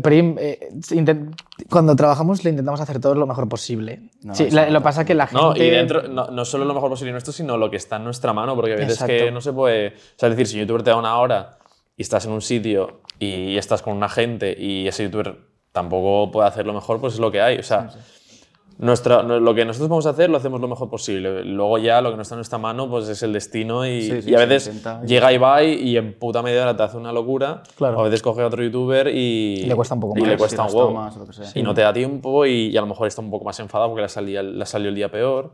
Prim, 0.00 0.36
eh, 0.38 0.68
intent- 0.90 1.34
cuando 1.68 1.96
trabajamos 1.96 2.44
le 2.44 2.50
intentamos 2.50 2.80
hacer 2.80 3.00
todo 3.00 3.16
lo 3.16 3.26
mejor 3.26 3.48
posible. 3.48 4.02
No, 4.22 4.34
sí, 4.34 4.48
la- 4.50 4.66
lo 4.70 4.74
pasa. 4.80 5.00
pasa 5.00 5.04
que 5.06 5.14
la 5.14 5.26
gente... 5.26 5.42
No, 5.42 5.56
y 5.56 5.70
dentro, 5.70 6.02
no, 6.06 6.26
no 6.28 6.44
solo 6.44 6.64
lo 6.64 6.72
mejor 6.74 6.88
posible 6.90 7.10
nuestro, 7.12 7.32
sino 7.32 7.56
lo 7.56 7.68
que 7.68 7.76
está 7.78 7.96
en 7.96 8.04
nuestra 8.04 8.32
mano, 8.32 8.54
porque 8.54 8.74
a 8.74 8.76
veces 8.76 8.92
Exacto. 8.94 9.12
que 9.12 9.30
no 9.32 9.40
se 9.40 9.52
puede. 9.52 9.88
O 9.88 9.92
sea, 10.16 10.28
es 10.28 10.36
decir, 10.36 10.46
si 10.46 10.54
un 10.56 10.60
youtuber 10.60 10.82
te 10.84 10.90
da 10.90 10.96
una 10.96 11.18
hora 11.18 11.58
y 12.00 12.02
estás 12.02 12.24
en 12.24 12.32
un 12.32 12.40
sitio 12.40 13.00
y 13.18 13.58
estás 13.58 13.82
con 13.82 13.94
una 13.94 14.08
gente 14.08 14.56
y 14.58 14.88
ese 14.88 15.04
youtuber 15.04 15.36
tampoco 15.70 16.30
puede 16.32 16.48
hacer 16.48 16.64
lo 16.66 16.72
mejor, 16.72 16.98
pues 16.98 17.12
es 17.14 17.20
lo 17.20 17.30
que 17.30 17.42
hay. 17.42 17.58
O 17.58 17.62
sea, 17.62 17.90
nuestra, 18.78 19.22
no- 19.22 19.38
lo 19.38 19.54
que 19.54 19.66
nosotros 19.66 19.90
vamos 19.90 20.06
a 20.06 20.10
hacer 20.10 20.30
lo 20.30 20.38
hacemos 20.38 20.58
lo 20.62 20.66
mejor 20.66 20.88
posible. 20.88 21.44
Luego 21.44 21.76
ya 21.76 22.00
lo 22.00 22.08
que 22.10 22.16
no 22.16 22.22
está 22.22 22.34
en 22.36 22.38
nuestra 22.38 22.56
mano 22.56 22.88
pues 22.88 23.06
es 23.10 23.22
el 23.22 23.34
destino 23.34 23.86
y, 23.86 24.00
Sí, 24.00 24.22
sí, 24.22 24.30
y 24.30 24.34
a 24.34 24.38
veces 24.38 24.68
intenta 24.68 25.02
y- 25.04 25.08
llega 25.08 25.30
Ibai 25.30 25.74
y 25.74 25.98
en 25.98 26.18
puta 26.18 26.40
media 26.42 26.62
hora 26.62 26.74
te 26.74 26.82
hace 26.84 26.96
una 26.96 27.12
locura. 27.12 27.62
Claro. 27.76 27.98
O 27.98 28.00
a 28.00 28.04
veces 28.04 28.22
coge 28.22 28.40
a 28.40 28.46
otro 28.46 28.62
youtuber 28.64 29.08
y, 29.08 29.60
Y 29.60 29.66
le 29.66 29.74
cuesta 29.76 29.94
un 29.94 30.00
poco 30.00 30.16
y 30.16 30.22
más, 30.22 30.28
le 30.30 30.34
sí, 30.36 30.38
cuesta 30.38 30.64
las 30.64 30.72
un 30.72 30.78
huevo. 30.80 31.10
Y 31.54 31.62
no 31.62 31.74
te 31.74 31.82
da 31.82 31.92
tiempo 31.92 32.46
y, 32.46 32.68
y 32.68 32.76
a 32.78 32.80
lo 32.80 32.86
mejor 32.86 33.06
está 33.06 33.20
un 33.20 33.30
poco 33.30 33.44
más 33.44 33.60
enfadado 33.60 33.90
porque 33.90 34.00
le 34.02 34.08
salió, 34.08 34.42
le 34.42 34.64
salió 34.64 34.88
el 34.88 34.94
día 34.94 35.10
peor. 35.10 35.52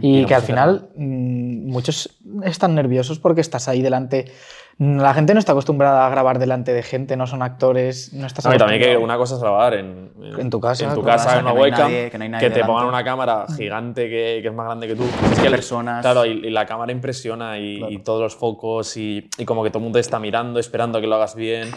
Y 0.00 0.22
no 0.22 0.26
que 0.28 0.34
al 0.34 0.40
pasa 0.40 0.46
final 0.46 0.88
mm, 0.96 1.70
muchos 1.70 2.08
están 2.44 2.74
nerviosos 2.74 3.18
porque 3.18 3.42
estás 3.42 3.68
ahí 3.68 3.82
delante. 3.82 4.32
La 4.78 5.12
gente 5.14 5.34
no 5.34 5.38
está 5.38 5.52
acostumbrada 5.52 6.06
a 6.06 6.10
grabar 6.10 6.38
delante 6.38 6.72
de 6.72 6.82
gente, 6.82 7.16
no 7.16 7.26
son 7.26 7.42
actores, 7.42 8.12
no 8.14 8.26
estás 8.26 8.44
No, 8.46 8.54
y 8.54 8.58
también 8.58 8.80
que 8.80 8.96
una 8.96 9.16
cosa 9.16 9.34
es 9.36 9.40
grabar 9.40 9.74
en, 9.74 10.10
En 10.38 10.50
tu 10.50 10.60
casa, 10.60 10.84
en 10.88 10.94
tu 10.94 11.02
casa, 11.02 11.26
casa, 11.26 11.38
en 11.38 11.44
una 11.44 11.52
que 11.52 11.56
no 11.58 11.62
webcam, 11.62 11.90
nadie- 11.90 12.10
que 12.10 12.18
no 12.18 12.28
nadie 12.28 12.50
te 12.50 12.64
pongan 12.64 12.86
una 12.86 13.04
cámara 13.04 13.46
gigante 13.54 14.08
que, 14.08 14.40
que 14.42 14.48
es 14.48 14.54
más 14.54 14.66
grande 14.66 14.88
que 14.88 14.96
tú. 14.96 15.04
Es 15.30 15.38
que 15.38 15.46
el- 15.46 15.52
personas. 15.52 16.00
Claro, 16.00 16.24
y, 16.26 16.30
y 16.46 16.50
la 16.50 16.64
cámara 16.66 16.90
impresiona 16.90 17.58
y, 17.58 17.82
y 17.84 17.98
todos 17.98 18.20
los 18.22 18.34
focos 18.34 18.96
y, 18.96 19.28
y 19.38 19.44
como 19.44 19.62
que 19.62 19.70
todo 19.70 19.78
el 19.78 19.84
mundo 19.84 19.98
está 19.98 20.18
mirando, 20.18 20.58
esperando 20.58 20.98
a 20.98 21.00
que 21.00 21.06
lo 21.06 21.16
hagas 21.16 21.34
bien. 21.36 21.70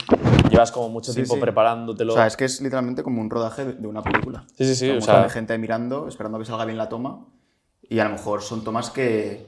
Llevas 0.49 0.71
como 0.71 0.89
mucho 0.89 1.11
Sí, 1.11 1.17
tiempo 1.17 1.35
sí. 1.35 1.41
preparándotelo. 1.41 2.13
O 2.13 2.15
sea, 2.15 2.27
es 2.27 2.37
que 2.37 2.45
es 2.45 2.61
literalmente 2.61 3.03
como 3.03 3.19
un 3.21 3.29
rodaje 3.29 3.65
de- 3.65 3.87
una 3.87 4.01
película. 4.03 4.45
Sí, 4.57 4.63
sí, 4.65 4.75
sí, 4.75 4.85
Con 4.87 4.89
o 4.89 4.93
un 4.93 4.99
montón 5.01 5.15
sea- 5.15 5.23
de 5.23 5.29
gente 5.29 5.57
mirando, 5.57 6.07
esperando 6.07 6.39
que 6.39 6.45
salga 6.45 6.65
bien 6.65 6.77
la 6.77 6.87
toma. 6.89 7.25
Y 7.87 7.99
a 7.99 8.05
lo 8.05 8.11
mejor 8.11 8.41
son 8.41 8.63
tomas 8.63 8.89
que, 8.89 9.45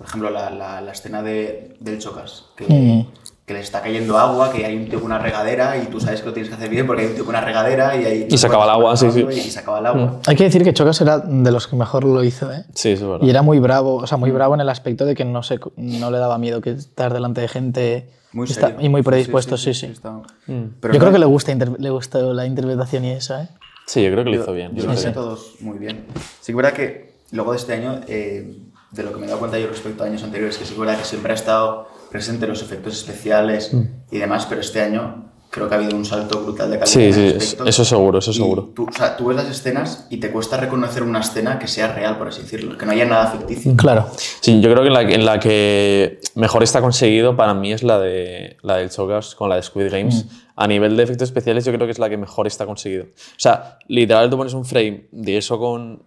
por 0.00 0.06
ejemplo, 0.06 0.30
la, 0.30 0.48
la- 0.48 0.80
la 0.80 0.92
escena 0.92 1.22
de, 1.22 1.76
del 1.78 1.98
Chocas, 1.98 2.46
que, 2.56 2.64
Mm. 2.64 3.06
que 3.44 3.52
le 3.52 3.60
está 3.60 3.82
cayendo 3.82 4.16
agua, 4.16 4.50
que 4.50 4.64
hay 4.64 4.74
un 4.74 4.86
tío 4.88 4.98
con 4.98 5.06
una 5.12 5.18
regadera 5.18 5.76
y 5.76 5.88
tú 5.88 6.00
sabes 6.00 6.20
que 6.22 6.26
lo 6.28 6.32
tienes 6.32 6.48
que 6.48 6.54
hacer 6.54 6.70
bien 6.70 6.86
porque 6.86 7.02
hay 7.02 7.08
un 7.08 7.14
tío 7.16 7.24
con 7.26 7.34
una 7.34 7.44
regadera 7.44 7.94
y 8.00 8.04
hay... 8.06 8.26
Y 8.30 8.38
se 8.38 8.46
acaba 8.46 8.64
el 8.64 8.70
agua, 8.70 8.96
sí, 8.96 9.10
sí. 9.10 9.26
Y 9.30 9.50
se 9.50 9.58
acaba 9.58 9.78
el 9.80 9.84
agua. 9.86 10.20
Hay 10.26 10.36
que 10.36 10.44
decir 10.44 10.64
que 10.64 10.72
Chocas 10.72 10.98
era 11.02 11.18
de 11.18 11.50
los 11.50 11.66
que 11.66 11.76
mejor 11.76 12.04
lo 12.04 12.24
hizo, 12.24 12.50
¿eh? 12.50 12.64
Sí, 12.74 12.92
es 12.92 13.02
verdad. 13.02 13.18
Y 13.26 13.28
era 13.28 13.42
muy 13.42 13.58
bravo, 13.58 13.96
o 13.96 14.06
sea, 14.06 14.16
muy 14.16 14.30
bravo 14.30 14.54
en 14.54 14.62
el 14.62 14.70
aspecto 14.70 15.04
de 15.04 15.14
que 15.14 15.26
no, 15.26 15.42
se, 15.42 15.60
no 15.76 16.10
le 16.10 16.16
daba 16.16 16.38
miedo 16.38 16.62
que 16.62 16.70
estar 16.70 17.12
delante 17.12 17.42
de 17.42 17.48
gente 17.48 18.08
Muy 18.32 18.46
está- 18.48 18.68
serio. 18.68 18.86
y 18.86 18.88
muy 18.88 19.02
predispuesto, 19.02 19.58
sí, 19.58 19.74
sí. 19.74 19.84
está- 19.86 20.12
Mm. 20.46 20.62
Pero 20.80 20.94
Yo 20.94 20.98
no- 20.98 21.04
creo 21.04 21.12
que 21.12 21.18
le, 21.18 21.26
gusta 21.26 21.52
inter- 21.52 21.76
le 21.78 21.90
gustó 21.90 22.32
la 22.32 22.46
interpretación 22.46 23.04
y 23.04 23.10
eso, 23.10 23.36
¿eh? 23.38 23.48
Sí, 23.86 24.02
yo 24.02 24.10
creo 24.12 24.24
que 24.24 24.30
lo 24.30 24.40
hizo 24.40 24.52
bien. 24.54 24.74
Yo 24.74 24.86
lo 24.86 24.96
sé 24.96 25.10
todos 25.10 25.56
muy 25.60 25.76
bien. 25.78 26.06
Sí 26.40 26.52
que 26.52 26.56
verdad 26.56 26.72
que 26.72 27.14
luego 27.32 27.50
de 27.50 27.58
este 27.58 27.72
año, 27.74 28.00
eh, 28.06 28.56
de 28.90 29.02
lo 29.02 29.12
que 29.12 29.18
me 29.18 29.26
he 29.26 29.28
dado 29.28 29.38
cuenta 29.38 29.58
yo 29.58 29.68
respecto 29.68 30.02
a 30.02 30.06
años 30.06 30.22
anteriores, 30.22 30.58
que 30.58 30.64
sí 30.64 30.74
que 30.74 30.80
verdad 30.80 30.98
que 30.98 31.04
siempre 31.04 31.32
ha 31.32 31.36
estado 31.36 31.88
presente 32.10 32.46
los 32.46 32.62
efectos 32.62 32.94
especiales 32.94 33.72
y 34.10 34.18
demás, 34.18 34.46
pero 34.48 34.60
este 34.60 34.80
año 34.80 35.30
creo 35.50 35.68
que 35.68 35.74
ha 35.74 35.78
habido 35.78 35.96
un 35.96 36.04
salto 36.04 36.42
brutal 36.42 36.70
de 36.70 36.78
calidad. 36.78 36.92
Sí, 36.92 37.12
sí, 37.12 37.56
eso 37.66 37.84
seguro, 37.84 38.20
eso 38.20 38.32
seguro. 38.32 38.70
Tú, 38.74 38.86
o 38.88 38.92
sea, 38.92 39.16
tú 39.16 39.26
ves 39.26 39.36
las 39.36 39.48
escenas 39.48 40.06
y 40.08 40.18
te 40.18 40.30
cuesta 40.30 40.56
reconocer 40.56 41.02
una 41.02 41.20
escena 41.20 41.58
que 41.58 41.66
sea 41.66 41.92
real, 41.92 42.18
por 42.18 42.28
así 42.28 42.42
decirlo, 42.42 42.78
que 42.78 42.86
no 42.86 42.92
haya 42.92 43.04
nada 43.04 43.26
ficticio. 43.26 43.76
Claro. 43.76 44.08
Sí, 44.40 44.60
yo 44.60 44.70
creo 44.70 44.82
que 44.82 44.88
en 44.88 44.94
la, 44.94 45.02
en 45.02 45.24
la 45.24 45.40
que 45.40 46.20
mejor 46.36 46.62
está 46.62 46.80
conseguido 46.80 47.36
para 47.36 47.52
mí 47.54 47.72
es 47.72 47.82
la 47.82 47.98
de 47.98 48.56
la 48.62 48.76
del 48.76 48.90
con 49.36 49.48
la 49.48 49.56
de 49.56 49.62
Squid 49.62 49.90
Games. 49.90 50.26
A 50.56 50.66
nivel 50.66 50.96
de 50.96 51.02
efectos 51.02 51.28
especiales, 51.28 51.64
yo 51.64 51.72
creo 51.72 51.86
que 51.86 51.92
es 51.92 51.98
la 51.98 52.10
que 52.10 52.18
mejor 52.18 52.46
está 52.46 52.66
conseguido. 52.66 53.04
O 53.04 53.38
sea, 53.38 53.78
literal, 53.88 54.28
tú 54.28 54.36
pones 54.36 54.52
un 54.52 54.64
frame 54.64 55.08
de 55.10 55.38
eso 55.38 55.58
con 55.58 56.02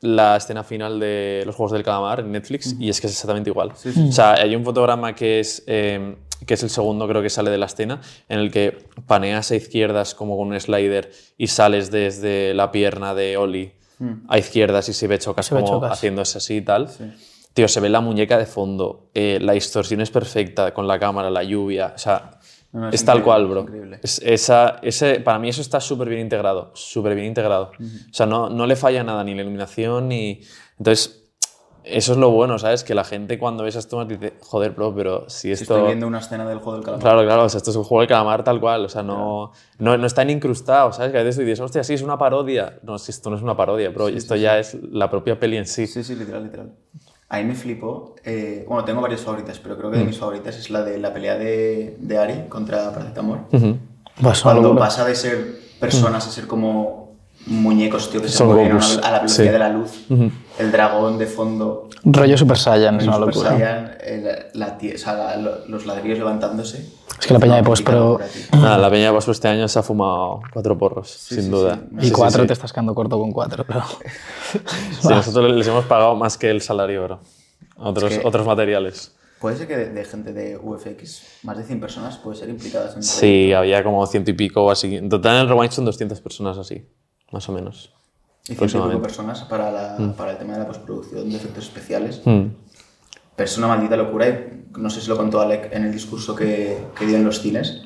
la 0.00 0.36
escena 0.36 0.62
final 0.62 1.00
de 1.00 1.42
los 1.44 1.54
Juegos 1.54 1.72
del 1.72 1.82
Calamar 1.82 2.20
en 2.20 2.32
Netflix 2.32 2.76
y 2.78 2.88
es 2.88 3.00
que 3.00 3.08
es 3.08 3.12
exactamente 3.12 3.50
igual. 3.50 3.72
O 4.08 4.12
sea, 4.12 4.34
hay 4.34 4.54
un 4.54 4.64
fotograma 4.64 5.14
que 5.14 5.40
es, 5.40 5.64
eh, 5.66 6.16
que 6.46 6.54
es 6.54 6.62
el 6.62 6.70
segundo, 6.70 7.08
creo 7.08 7.20
que 7.22 7.30
sale 7.30 7.50
de 7.50 7.58
la 7.58 7.66
escena, 7.66 8.00
en 8.28 8.38
el 8.38 8.50
que 8.50 8.86
paneas 9.06 9.50
a 9.50 9.56
izquierdas 9.56 10.14
como 10.14 10.36
con 10.36 10.48
un 10.48 10.60
slider 10.60 11.10
y 11.36 11.48
sales 11.48 11.90
desde 11.90 12.54
la 12.54 12.70
pierna 12.70 13.14
de 13.14 13.36
Oli 13.36 13.72
a 14.28 14.38
izquierdas 14.38 14.88
y 14.88 14.92
se 14.92 15.08
ve 15.08 15.18
Chocas 15.18 15.46
Se 15.46 15.54
ve 15.56 15.62
como 15.62 15.74
Chocas. 15.74 15.92
haciéndose 15.92 16.38
así 16.38 16.56
y 16.56 16.62
tal. 16.62 16.88
Tío, 17.52 17.66
se 17.66 17.80
ve 17.80 17.88
la 17.88 18.00
muñeca 18.00 18.38
de 18.38 18.46
fondo, 18.46 19.08
eh, 19.14 19.38
la 19.40 19.54
distorsión 19.54 20.00
es 20.00 20.10
perfecta 20.10 20.72
con 20.72 20.86
la 20.86 21.00
cámara, 21.00 21.28
la 21.28 21.42
lluvia, 21.42 21.92
o 21.96 21.98
sea, 21.98 22.38
No, 22.72 22.80
no, 22.80 22.88
es 22.90 22.96
es 22.96 23.04
tal 23.04 23.22
cual, 23.22 23.46
bro. 23.46 23.66
Es- 24.02 24.20
esa, 24.24 24.78
ese, 24.82 25.20
para 25.20 25.38
mí 25.38 25.48
eso 25.48 25.60
está 25.62 25.80
súper 25.80 26.08
bien 26.08 26.20
integrado, 26.20 26.70
súper 26.74 27.14
bien 27.14 27.26
integrado. 27.28 27.70
O 27.80 28.12
sea, 28.12 28.26
no, 28.26 28.50
no 28.50 28.66
le 28.66 28.76
falla 28.76 29.02
nada, 29.04 29.24
ni 29.24 29.34
la 29.34 29.42
iluminación, 29.42 30.08
ni... 30.08 30.42
Entonces, 30.78 31.24
eso 31.84 32.12
es 32.12 32.18
lo 32.18 32.30
bueno, 32.30 32.58
¿sabes? 32.58 32.84
Que 32.84 32.94
la 32.94 33.04
gente 33.04 33.38
cuando 33.38 33.62
ve 33.62 33.70
esas 33.70 33.88
tomas 33.88 34.06
dice, 34.06 34.34
joder, 34.42 34.72
bro, 34.72 34.94
pero 34.94 35.30
si 35.30 35.48
Si 35.48 35.52
esto... 35.52 35.74
estoy 35.76 35.86
viendo 35.86 36.06
una 36.06 36.18
escena 36.18 36.46
del 36.46 36.58
juego 36.58 36.74
del 36.74 36.84
calamar. 36.84 37.02
Claro, 37.02 37.22
claro, 37.24 37.44
o 37.44 37.48
sea, 37.48 37.56
esto 37.56 37.70
es 37.70 37.76
un 37.76 37.84
juego 37.84 38.02
de 38.02 38.08
calamar 38.08 38.44
tal 38.44 38.60
cual, 38.60 38.84
o 38.84 38.88
sea, 38.90 39.02
no, 39.02 39.52
no, 39.78 39.96
no 39.96 40.06
está 40.06 40.22
ni 40.24 40.34
incrustado, 40.34 40.92
¿sabes? 40.92 41.12
Que 41.12 41.18
a 41.18 41.22
veces 41.22 41.36
tú 41.36 41.42
dices, 41.42 41.60
hostia, 41.60 41.82
sí, 41.82 41.94
es 41.94 42.02
una 42.02 42.18
parodia. 42.18 42.78
No, 42.82 42.98
si 42.98 43.10
esto 43.10 43.30
no 43.30 43.36
es 43.36 43.42
una 43.42 43.56
parodia, 43.56 43.88
bro, 43.88 44.08
esto 44.08 44.36
ya 44.36 44.58
es 44.58 44.76
la 44.92 45.08
propia 45.08 45.40
peli 45.40 45.56
en 45.56 45.64
sí. 45.66 45.86
Sí, 45.86 46.04
sí, 46.04 46.14
literal, 46.14 46.44
literal. 46.44 46.72
A 47.30 47.38
mí 47.38 47.44
me 47.44 47.54
flipó. 47.54 48.14
eh, 48.24 48.64
bueno, 48.68 48.84
tengo 48.84 49.00
varias 49.00 49.20
favoritas, 49.22 49.58
pero 49.58 49.76
creo 49.76 49.90
que 49.90 49.98
de 49.98 50.04
Mm. 50.04 50.08
mis 50.08 50.18
favoritas 50.18 50.56
es 50.56 50.70
la 50.70 50.82
de 50.82 50.98
la 50.98 51.12
pelea 51.12 51.36
de, 51.36 51.96
de 52.00 52.18
Ari 52.18 52.48
contra 52.48 52.90
Paracetamol. 52.92 53.40
Una 53.52 54.32
Cuando 54.42 54.62
locura. 54.62 54.84
pasa 54.86 55.04
de 55.04 55.14
ser 55.14 55.58
personas 55.78 56.26
a 56.26 56.30
ser 56.30 56.46
como 56.46 56.97
muñecos, 57.48 58.10
tío, 58.10 58.20
que 58.22 58.28
se 58.28 58.36
Son 58.36 58.48
mueven 58.48 58.66
a, 58.66 58.74
Gokus, 58.74 58.96
una- 58.98 59.06
a 59.06 59.10
la 59.12 59.18
velocidad 59.20 59.46
sí. 59.46 59.52
de 59.52 59.58
la 59.58 59.68
luz. 59.68 59.90
El 60.58 60.72
dragón 60.72 61.18
de 61.18 61.26
fondo. 61.26 61.88
Rollo 62.04 62.36
Super 62.38 62.56
Saiyan, 62.56 62.96
es 63.00 63.04
una 63.04 63.14
Super 63.16 63.34
locura. 63.34 63.50
Saiyan, 63.50 63.92
el- 64.04 64.28
la 64.54 64.78
o 64.94 64.98
sea, 64.98 65.14
la- 65.14 65.36
lo- 65.36 65.66
los 65.66 65.86
ladrillos 65.86 66.18
levantándose. 66.18 66.86
Es 67.20 67.26
que 67.26 67.34
la 67.34 67.40
peña 67.40 67.54
de 67.56 67.60
Una 67.62 67.68
post, 67.68 67.80
auténtica 67.80 67.92
pero- 67.92 68.08
locura, 68.12 68.26
tío. 68.28 68.60
Nada, 68.60 68.78
la 68.78 68.90
peña 68.90 69.04
de 69.06 69.10
Bosco 69.10 69.30
este 69.32 69.48
año 69.48 69.66
se 69.66 69.78
ha 69.78 69.82
fumado 69.82 70.40
cuatro 70.52 70.78
porros, 70.78 71.10
sin 71.10 71.42
sí, 71.42 71.48
duda. 71.48 71.74
sí. 71.76 71.80
Y 71.96 72.00
Sí, 72.02 72.06
sí, 72.06 72.12
cuatro 72.12 72.42
sí. 72.42 72.46
te 72.46 72.52
estás 72.52 72.72
quedando 72.72 72.94
corto 72.94 73.18
con 73.18 73.32
cuatro, 73.32 73.64
pero... 73.66 73.82
Sí, 75.00 75.08
nosotros 75.08 75.50
les 75.52 75.66
hemos 75.66 75.84
pagado 75.86 76.14
más 76.14 76.38
que 76.38 76.50
el 76.50 76.60
salario, 76.60 77.02
bro. 77.04 77.20
Otros, 77.76 78.12
Es 78.12 78.18
que- 78.20 78.26
otros 78.26 78.46
materiales. 78.46 79.14
Puede 79.40 79.56
ser 79.56 79.68
que 79.68 79.76
de, 79.76 79.90
de 79.90 80.04
gente 80.04 80.32
de 80.32 80.56
VFX, 80.56 81.22
más 81.44 81.56
de 81.56 81.62
100 81.62 81.78
personas, 81.80 82.16
puede 82.18 82.36
ser 82.36 82.48
implicadas 82.48 82.96
en 82.96 83.02
Sí, 83.04 83.52
había 83.52 83.84
como 83.84 84.04
ciento 84.06 84.32
y 84.32 84.34
pico 84.34 84.64
o 84.64 84.70
así. 84.72 84.96
En 84.96 85.08
total 85.08 85.36
en 85.36 85.40
el 85.42 85.48
Rewind 85.48 85.70
son 85.70 85.84
200 85.84 86.20
personas 86.20 86.58
así, 86.58 86.84
más 87.30 87.48
o 87.48 87.52
menos. 87.52 87.92
Y 88.48 88.54
Próximamente. 88.54 89.02
personas 89.02 89.42
para, 89.42 89.70
la, 89.70 90.14
para 90.16 90.32
el 90.32 90.38
tema 90.38 90.54
de 90.54 90.60
la 90.60 90.66
postproducción 90.66 91.28
de 91.28 91.36
efectos 91.36 91.64
especiales. 91.64 92.22
Mm. 92.24 92.46
Pero 93.36 93.48
es 93.48 93.58
una 93.58 93.68
maldita 93.68 93.96
locura 93.96 94.28
y 94.28 94.64
no 94.76 94.90
sé 94.90 95.00
si 95.00 95.08
lo 95.08 95.16
contó 95.16 95.40
Alec 95.40 95.72
en 95.72 95.84
el 95.84 95.92
discurso 95.92 96.34
que, 96.34 96.78
que 96.98 97.06
dio 97.06 97.16
en 97.16 97.24
los 97.24 97.40
cines, 97.40 97.82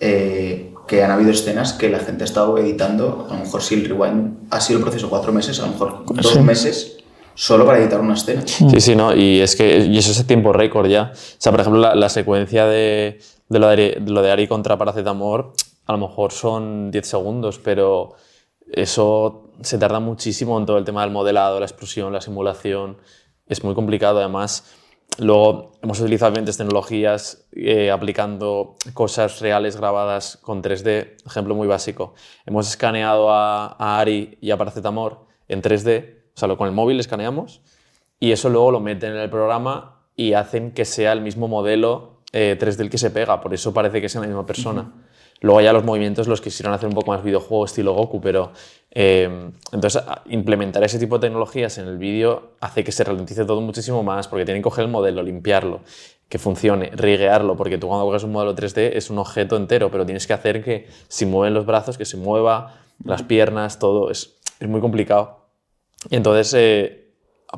eh, 0.00 0.72
que 0.86 1.02
han 1.02 1.10
habido 1.10 1.30
escenas 1.30 1.72
que 1.72 1.88
la 1.90 1.98
gente 1.98 2.24
ha 2.24 2.26
estado 2.26 2.56
editando, 2.58 3.26
a 3.28 3.34
lo 3.34 3.40
mejor 3.40 3.62
si 3.62 3.74
el 3.74 3.88
rewind 3.88 4.46
ha 4.50 4.60
sido 4.60 4.78
el 4.78 4.84
proceso 4.84 5.10
cuatro 5.10 5.32
meses, 5.32 5.58
a 5.60 5.66
lo 5.66 5.72
mejor 5.72 6.04
dos 6.06 6.40
meses 6.40 6.98
solo 7.34 7.66
para 7.66 7.78
editar 7.78 8.00
una 8.00 8.14
escena. 8.14 8.42
Sí, 8.46 8.80
sí, 8.80 8.94
no, 8.94 9.14
y 9.14 9.40
es 9.40 9.56
que 9.56 9.78
y 9.78 9.98
eso 9.98 10.12
es 10.12 10.20
el 10.20 10.26
tiempo 10.26 10.52
récord 10.52 10.86
ya. 10.86 11.12
O 11.12 11.16
sea, 11.38 11.52
por 11.52 11.60
ejemplo, 11.60 11.80
la, 11.80 11.94
la 11.94 12.08
secuencia 12.08 12.66
de, 12.66 13.18
de, 13.48 13.58
lo 13.58 13.68
de, 13.68 13.98
de 14.00 14.10
lo 14.10 14.22
de 14.22 14.30
Ari 14.30 14.46
contra 14.46 14.78
Paracetamol, 14.78 15.52
a 15.86 15.92
lo 15.92 15.98
mejor 15.98 16.32
son 16.32 16.90
10 16.90 17.06
segundos, 17.06 17.58
pero 17.58 18.14
eso 18.72 19.50
se 19.62 19.78
tarda 19.78 20.00
muchísimo 20.00 20.58
en 20.58 20.66
todo 20.66 20.78
el 20.78 20.84
tema 20.84 21.02
del 21.02 21.10
modelado, 21.10 21.58
la 21.60 21.66
explosión, 21.66 22.12
la 22.12 22.20
simulación. 22.20 22.98
Es 23.46 23.62
muy 23.62 23.74
complicado, 23.74 24.18
además. 24.18 24.74
Luego 25.18 25.72
hemos 25.82 26.00
utilizado 26.00 26.30
diferentes 26.32 26.56
tecnologías 26.56 27.46
eh, 27.52 27.90
aplicando 27.90 28.74
cosas 28.94 29.40
reales 29.40 29.76
grabadas 29.76 30.38
con 30.42 30.62
3D. 30.62 31.16
Ejemplo 31.24 31.54
muy 31.54 31.68
básico. 31.68 32.14
Hemos 32.46 32.68
escaneado 32.68 33.30
a, 33.30 33.76
a 33.78 34.00
Ari 34.00 34.38
y 34.40 34.50
a 34.50 34.56
Paracetamol 34.56 35.18
en 35.46 35.62
3D, 35.62 36.16
o 36.34 36.38
sea, 36.38 36.48
lo- 36.48 36.56
con 36.56 36.66
el 36.68 36.74
móvil 36.74 36.98
escaneamos 36.98 37.60
y 38.18 38.32
eso 38.32 38.48
luego 38.48 38.70
lo 38.72 38.80
meten 38.80 39.12
en 39.12 39.18
el 39.18 39.30
programa 39.30 40.00
y 40.16 40.32
hacen 40.32 40.72
que 40.72 40.84
sea 40.84 41.12
el 41.12 41.20
mismo 41.20 41.46
modelo 41.48 42.22
eh, 42.32 42.56
3D 42.58 42.80
el 42.80 42.90
que 42.90 42.98
se 42.98 43.10
pega, 43.10 43.40
por 43.40 43.52
eso 43.54 43.72
parece 43.74 44.00
que 44.00 44.06
es 44.06 44.14
la 44.16 44.22
misma 44.22 44.46
persona. 44.46 45.03
Luego 45.44 45.60
ya 45.60 45.74
los 45.74 45.84
movimientos 45.84 46.26
los 46.26 46.40
quisieron 46.40 46.72
hacer 46.72 46.88
un 46.88 46.94
poco 46.94 47.10
más 47.10 47.22
videojuego 47.22 47.66
estilo 47.66 47.92
Goku, 47.92 48.18
pero 48.18 48.52
eh, 48.92 49.50
entonces 49.72 50.02
a- 50.06 50.22
implementar 50.30 50.82
ese 50.84 50.98
tipo 50.98 51.18
de 51.18 51.26
tecnologías 51.28 51.76
en 51.76 51.86
el 51.86 51.98
vídeo 51.98 52.52
hace 52.60 52.82
que 52.82 52.92
se 52.92 53.04
ralentice 53.04 53.44
todo 53.44 53.60
muchísimo 53.60 54.02
más, 54.02 54.26
porque 54.26 54.46
tienen 54.46 54.62
que 54.62 54.64
coger 54.64 54.86
el 54.86 54.90
modelo, 54.90 55.22
limpiarlo, 55.22 55.80
que 56.30 56.38
funcione, 56.38 56.90
riguearlo, 56.94 57.56
porque 57.58 57.76
tú 57.76 57.88
cuando 57.88 58.06
coges 58.06 58.24
un 58.24 58.32
modelo 58.32 58.54
3D 58.54 58.92
es 58.94 59.10
un 59.10 59.18
objeto 59.18 59.56
entero, 59.58 59.90
pero 59.90 60.06
tienes 60.06 60.26
que 60.26 60.32
hacer 60.32 60.64
que 60.64 60.88
si 61.08 61.26
mueven 61.26 61.52
los 61.52 61.66
brazos, 61.66 61.98
que 61.98 62.06
se 62.06 62.16
mueva, 62.16 62.80
las 63.04 63.22
piernas, 63.22 63.78
todo, 63.78 64.10
es, 64.10 64.36
es 64.60 64.66
muy 64.66 64.80
complicado. 64.80 65.40
Y 66.08 66.16
entonces, 66.16 66.54
eh, 66.56 67.03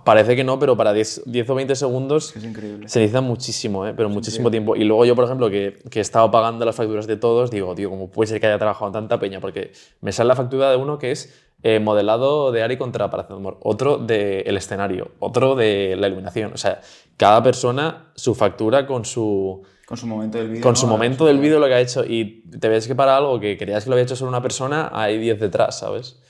parece 0.05 0.37
que 0.37 0.45
no, 0.45 0.59
pero 0.59 0.77
para 0.77 0.93
10, 0.93 1.23
10 1.27 1.51
o 1.51 1.55
20 1.55 1.75
segundos 1.77 2.37
Es 2.37 2.45
increíble. 2.45 2.89
se 2.89 2.99
necesita 3.01 3.21
muchísimo, 3.21 3.87
¿eh? 3.87 3.95
pero 3.97 4.09
muchísimo 4.09 4.51
tiempo. 4.51 4.77
Y 4.77 4.85
luego 4.85 5.05
yo, 5.05 5.15
por 5.15 5.25
ejemplo, 5.25 5.49
que, 5.51 5.79
que 5.91 6.01
he 6.01 6.03
estado 6.03 6.31
pagando 6.31 6.65
las 6.65 6.77
facturas 6.77 7.07
de 7.07 7.17
todos, 7.17 7.51
digo, 7.51 7.75
tío, 7.75 7.91
¿cómo 7.91 8.11
puede 8.11 8.29
ser 8.29 8.41
que 8.41 8.47
haya 8.47 8.59
trabajado 8.59 8.87
en 8.89 8.93
tanta 8.93 9.19
peña? 9.19 9.41
Porque 9.41 9.73
me 10.01 10.13
sale 10.13 10.29
la 10.29 10.37
factura 10.37 10.71
de 10.71 10.77
uno 10.77 10.99
que 10.99 11.13
es 11.13 11.33
eh, 11.63 11.81
modelado 11.81 12.53
de 12.53 12.63
Ari 12.63 12.77
contra 12.77 13.11
Paracetamol, 13.11 13.57
otro 13.63 13.97
del 13.99 14.57
escenario, 14.57 15.13
otro 15.19 15.55
de 15.55 15.97
la 15.99 16.09
iluminación. 16.09 16.53
O 16.53 16.59
sea, 16.59 16.81
cada 17.17 17.43
persona 17.43 18.13
su 18.15 18.35
factura 18.35 18.87
con 18.87 19.05
su, 19.07 19.63
Con 19.87 19.97
su 19.97 20.07
momento 20.07 20.37
del 20.39 20.49
vídeo. 20.49 20.63
con 20.63 20.73
¿no? 20.73 20.77
su 20.77 20.87
momento 20.87 21.25
del 21.25 21.39
vídeo 21.39 21.59
lo 21.59 21.67
que 21.67 21.75
ha 21.75 21.81
hecho 21.81 22.05
y 22.05 22.43
te 22.61 22.69
ves 22.69 22.87
que 22.87 22.95
para 22.95 23.17
algo 23.17 23.41
que 23.41 23.57
creías 23.57 23.85
que 23.85 23.91
lo 23.91 23.95
había 23.95 24.05
hecho 24.05 24.17
solo 24.17 24.29
una 24.29 24.43
persona, 24.43 24.91
hay 24.93 25.17
10 25.19 25.41
detrás, 25.41 25.79
¿sabes? 25.79 26.21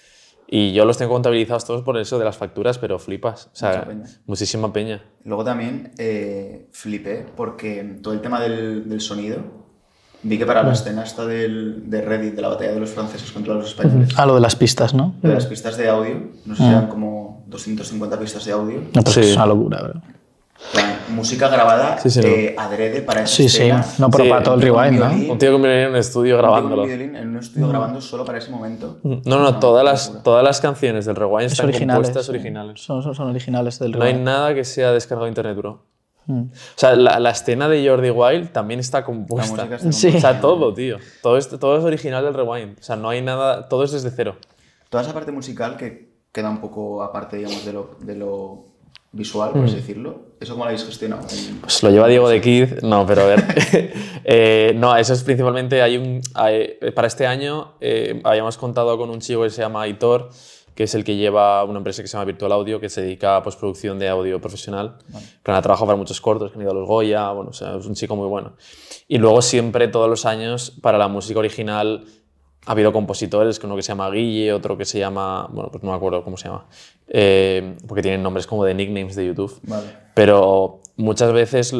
Y 0.48 0.72
yo 0.72 0.84
los 0.84 0.96
tengo 0.96 1.12
contabilizados 1.12 1.64
todos 1.64 1.82
por 1.82 1.98
eso 1.98 2.18
de 2.18 2.24
las 2.24 2.36
facturas, 2.36 2.78
pero 2.78 2.98
flipas. 2.98 3.46
O 3.52 3.56
sea, 3.56 3.70
Mucha 3.70 3.84
peña. 3.86 4.04
muchísima 4.26 4.72
peña. 4.72 5.02
Luego 5.24 5.44
también 5.44 5.92
eh, 5.98 6.68
flipé 6.72 7.26
porque 7.36 7.98
todo 8.02 8.14
el 8.14 8.20
tema 8.20 8.40
del, 8.40 8.88
del 8.88 9.00
sonido, 9.00 9.38
vi 10.22 10.38
que 10.38 10.46
para 10.46 10.62
Mm. 10.62 10.66
la 10.66 10.72
escena 10.72 11.02
esta 11.02 11.26
del, 11.26 11.90
de 11.90 12.00
Reddit, 12.02 12.34
de 12.34 12.42
la 12.42 12.48
batalla 12.48 12.72
de 12.72 12.80
los 12.80 12.90
franceses 12.90 13.30
contra 13.32 13.54
los 13.54 13.66
españoles, 13.68 14.10
Ah, 14.16 14.24
lo 14.26 14.36
de 14.36 14.40
las 14.40 14.54
pistas, 14.56 14.94
¿no? 14.94 15.14
de 15.20 15.34
las 15.34 15.46
pistas 15.46 15.76
de 15.76 15.88
audio, 15.88 16.30
no 16.44 16.54
sé 16.54 16.62
si 16.62 16.68
eran 16.68 16.86
como 16.88 17.44
250 17.48 18.18
pistas 18.18 18.44
de 18.44 18.52
audio, 18.52 18.78
No, 18.94 19.02
pero 19.02 19.10
Sí. 19.10 19.20
es 19.20 19.34
una 19.36 19.46
locura, 19.46 19.82
bro. 19.82 20.00
Música 21.08 21.48
grabada 21.48 21.98
Sí, 21.98 22.10
sí, 22.10 22.20
no. 22.20 22.26
eh, 22.26 22.54
adrede 22.58 23.00
para 23.02 23.22
esa 23.22 23.34
Sí, 23.34 23.48
sí. 23.48 23.58
escena. 23.62 23.84
No, 23.98 24.10
pero 24.10 24.24
Sí, 24.24 24.30
para 24.30 24.42
todo 24.42 24.54
el 24.56 24.68
con 24.68 24.78
rewind, 24.82 24.98
¿no? 25.00 25.08
violín. 25.10 25.30
Un 25.30 25.38
tío 25.38 25.52
que 25.52 25.58
me 25.58 25.68
venía 25.68 25.84
en 25.84 25.90
un 25.90 25.96
estudio 25.96 26.34
con 26.36 26.42
grabándolo. 26.42 26.82
un 26.82 26.88
violín 26.88 27.16
en 27.16 27.28
un 27.28 27.36
estudio 27.38 27.68
grabando 27.68 28.00
solo 28.00 28.24
para 28.24 28.38
ese 28.38 28.50
momento. 28.50 28.98
No, 29.02 29.20
no, 29.24 29.48
Una 29.48 29.60
todas 29.60 29.84
las, 29.84 30.22
todas 30.22 30.42
las 30.44 30.60
canciones 30.60 31.04
del 31.06 31.16
Rewind 31.16 31.42
Es 31.46 31.52
están 31.52 31.66
originales. 31.66 31.94
compuestas 31.96 32.26
sí. 32.26 32.30
originales. 32.32 32.80
Son, 32.80 33.02
son, 33.02 33.14
son 33.14 33.28
originales 33.30 33.78
del 33.78 33.92
No 33.92 34.02
hay 34.02 34.12
rewind. 34.12 34.24
nada 34.26 34.54
que 34.54 34.64
sea 34.64 34.92
descargado 34.92 35.24
de 35.26 35.30
internet, 35.30 35.56
bro. 35.56 35.84
Mm. 36.26 36.40
O 36.42 36.48
sea, 36.74 36.96
la, 36.96 37.20
la 37.20 37.30
escena 37.30 37.68
de 37.68 37.88
Jordi 37.88 38.10
Wild 38.10 38.50
también 38.50 38.80
está 38.80 39.04
compuesta. 39.04 39.64
música 39.64 39.76
está 39.76 39.92
Sí. 39.92 40.08
O 40.16 40.20
sea, 40.20 40.40
todo, 40.40 40.74
tío. 40.74 40.96
Todo 41.22 41.36
es, 41.36 41.48
todo 41.48 41.78
es 41.78 41.84
original 41.84 42.24
del 42.24 42.34
Rewind. 42.34 42.78
O 42.80 42.82
sea, 42.82 42.96
no 42.96 43.08
hay 43.10 43.22
nada, 43.22 43.68
todo 43.68 43.84
es 43.84 43.92
desde 43.92 44.10
cero. 44.10 44.36
Toda 44.90 45.04
esa 45.04 45.12
parte 45.14 45.30
musical 45.30 45.76
que 45.76 46.16
queda 46.32 46.50
un 46.50 46.60
poco 46.60 47.02
aparte, 47.04 47.36
digamos, 47.36 47.64
de 47.64 47.72
lo, 47.72 47.90
de 48.00 48.16
lo 48.16 48.64
visual, 49.16 49.50
por 49.50 49.62
Mm. 49.62 49.64
así 49.64 49.76
decirlo, 49.76 50.20
¿eso 50.40 50.52
cómo 50.52 50.64
lo 50.64 50.68
habéis 50.70 50.84
gestionado? 50.84 51.26
Pues 51.60 51.82
lo 51.82 51.90
lleva 51.90 52.06
Diego 52.08 52.28
de 52.28 52.40
Kid. 52.40 52.66
No, 52.82 53.06
pero 53.06 53.22
a 53.22 53.26
ver. 53.26 53.44
Eh, 54.28 54.72
no, 54.76 54.96
eso 54.96 55.12
es 55.12 55.22
principalmente. 55.22 55.82
Hay 55.82 55.96
un, 55.96 56.20
hay- 56.34 56.74
para 56.94 57.06
este 57.06 57.26
año 57.28 57.74
eh, 57.80 58.20
habíamos 58.24 58.56
contado 58.58 58.98
con 58.98 59.08
un 59.10 59.20
chico 59.20 59.42
que 59.42 59.50
se 59.50 59.62
llama 59.62 59.82
Aitor, 59.82 60.30
que 60.74 60.82
es 60.82 60.94
el 60.96 61.04
que 61.04 61.14
lleva 61.16 61.62
una 61.64 61.78
empresa 61.78 62.02
que 62.02 62.08
se 62.08 62.14
llama 62.14 62.24
Virtual 62.24 62.50
Audio, 62.52 62.80
que 62.80 62.88
se 62.88 63.02
dedica 63.02 63.36
a 63.36 63.42
postproducción 63.44 63.98
de 64.00 64.08
audio 64.08 64.40
profesional. 64.40 64.96
Pero 65.44 65.56
ha 65.56 65.62
trabajado 65.62 65.86
para 65.86 65.96
muchos 65.96 66.20
cortos, 66.20 66.50
que 66.50 66.56
han 66.58 66.62
ido 66.62 66.72
a 66.72 66.74
los 66.74 66.88
Goya. 66.88 67.30
Bueno, 67.30 67.50
o 67.50 67.52
sea, 67.52 67.76
es 67.76 67.86
un 67.86 67.94
chico 67.94 68.16
muy 68.16 68.26
bueno. 68.26 68.54
Y 69.06 69.18
luego 69.18 69.40
siempre, 69.42 69.86
todos 69.88 70.10
los 70.10 70.26
años, 70.26 70.72
para 70.82 70.98
la 70.98 71.06
música 71.08 71.38
original. 71.38 72.04
Ha 72.66 72.72
habido 72.72 72.92
compositores, 72.92 73.62
uno 73.62 73.76
que 73.76 73.82
se 73.82 73.88
llama 73.88 74.10
Guille, 74.10 74.52
otro 74.52 74.76
que 74.76 74.84
se 74.84 74.98
llama, 74.98 75.48
bueno, 75.52 75.70
pues 75.70 75.82
no 75.84 75.90
me 75.92 75.96
acuerdo 75.96 76.22
cómo 76.24 76.36
se 76.36 76.48
llama, 76.48 76.66
eh, 77.08 77.76
porque 77.86 78.02
tienen 78.02 78.22
nombres 78.22 78.46
como 78.46 78.64
de 78.64 78.74
nicknames 78.74 79.14
de 79.16 79.26
YouTube. 79.26 79.58
Vale. 79.62 79.86
Pero 80.14 80.80
muchas 80.96 81.32
veces 81.32 81.74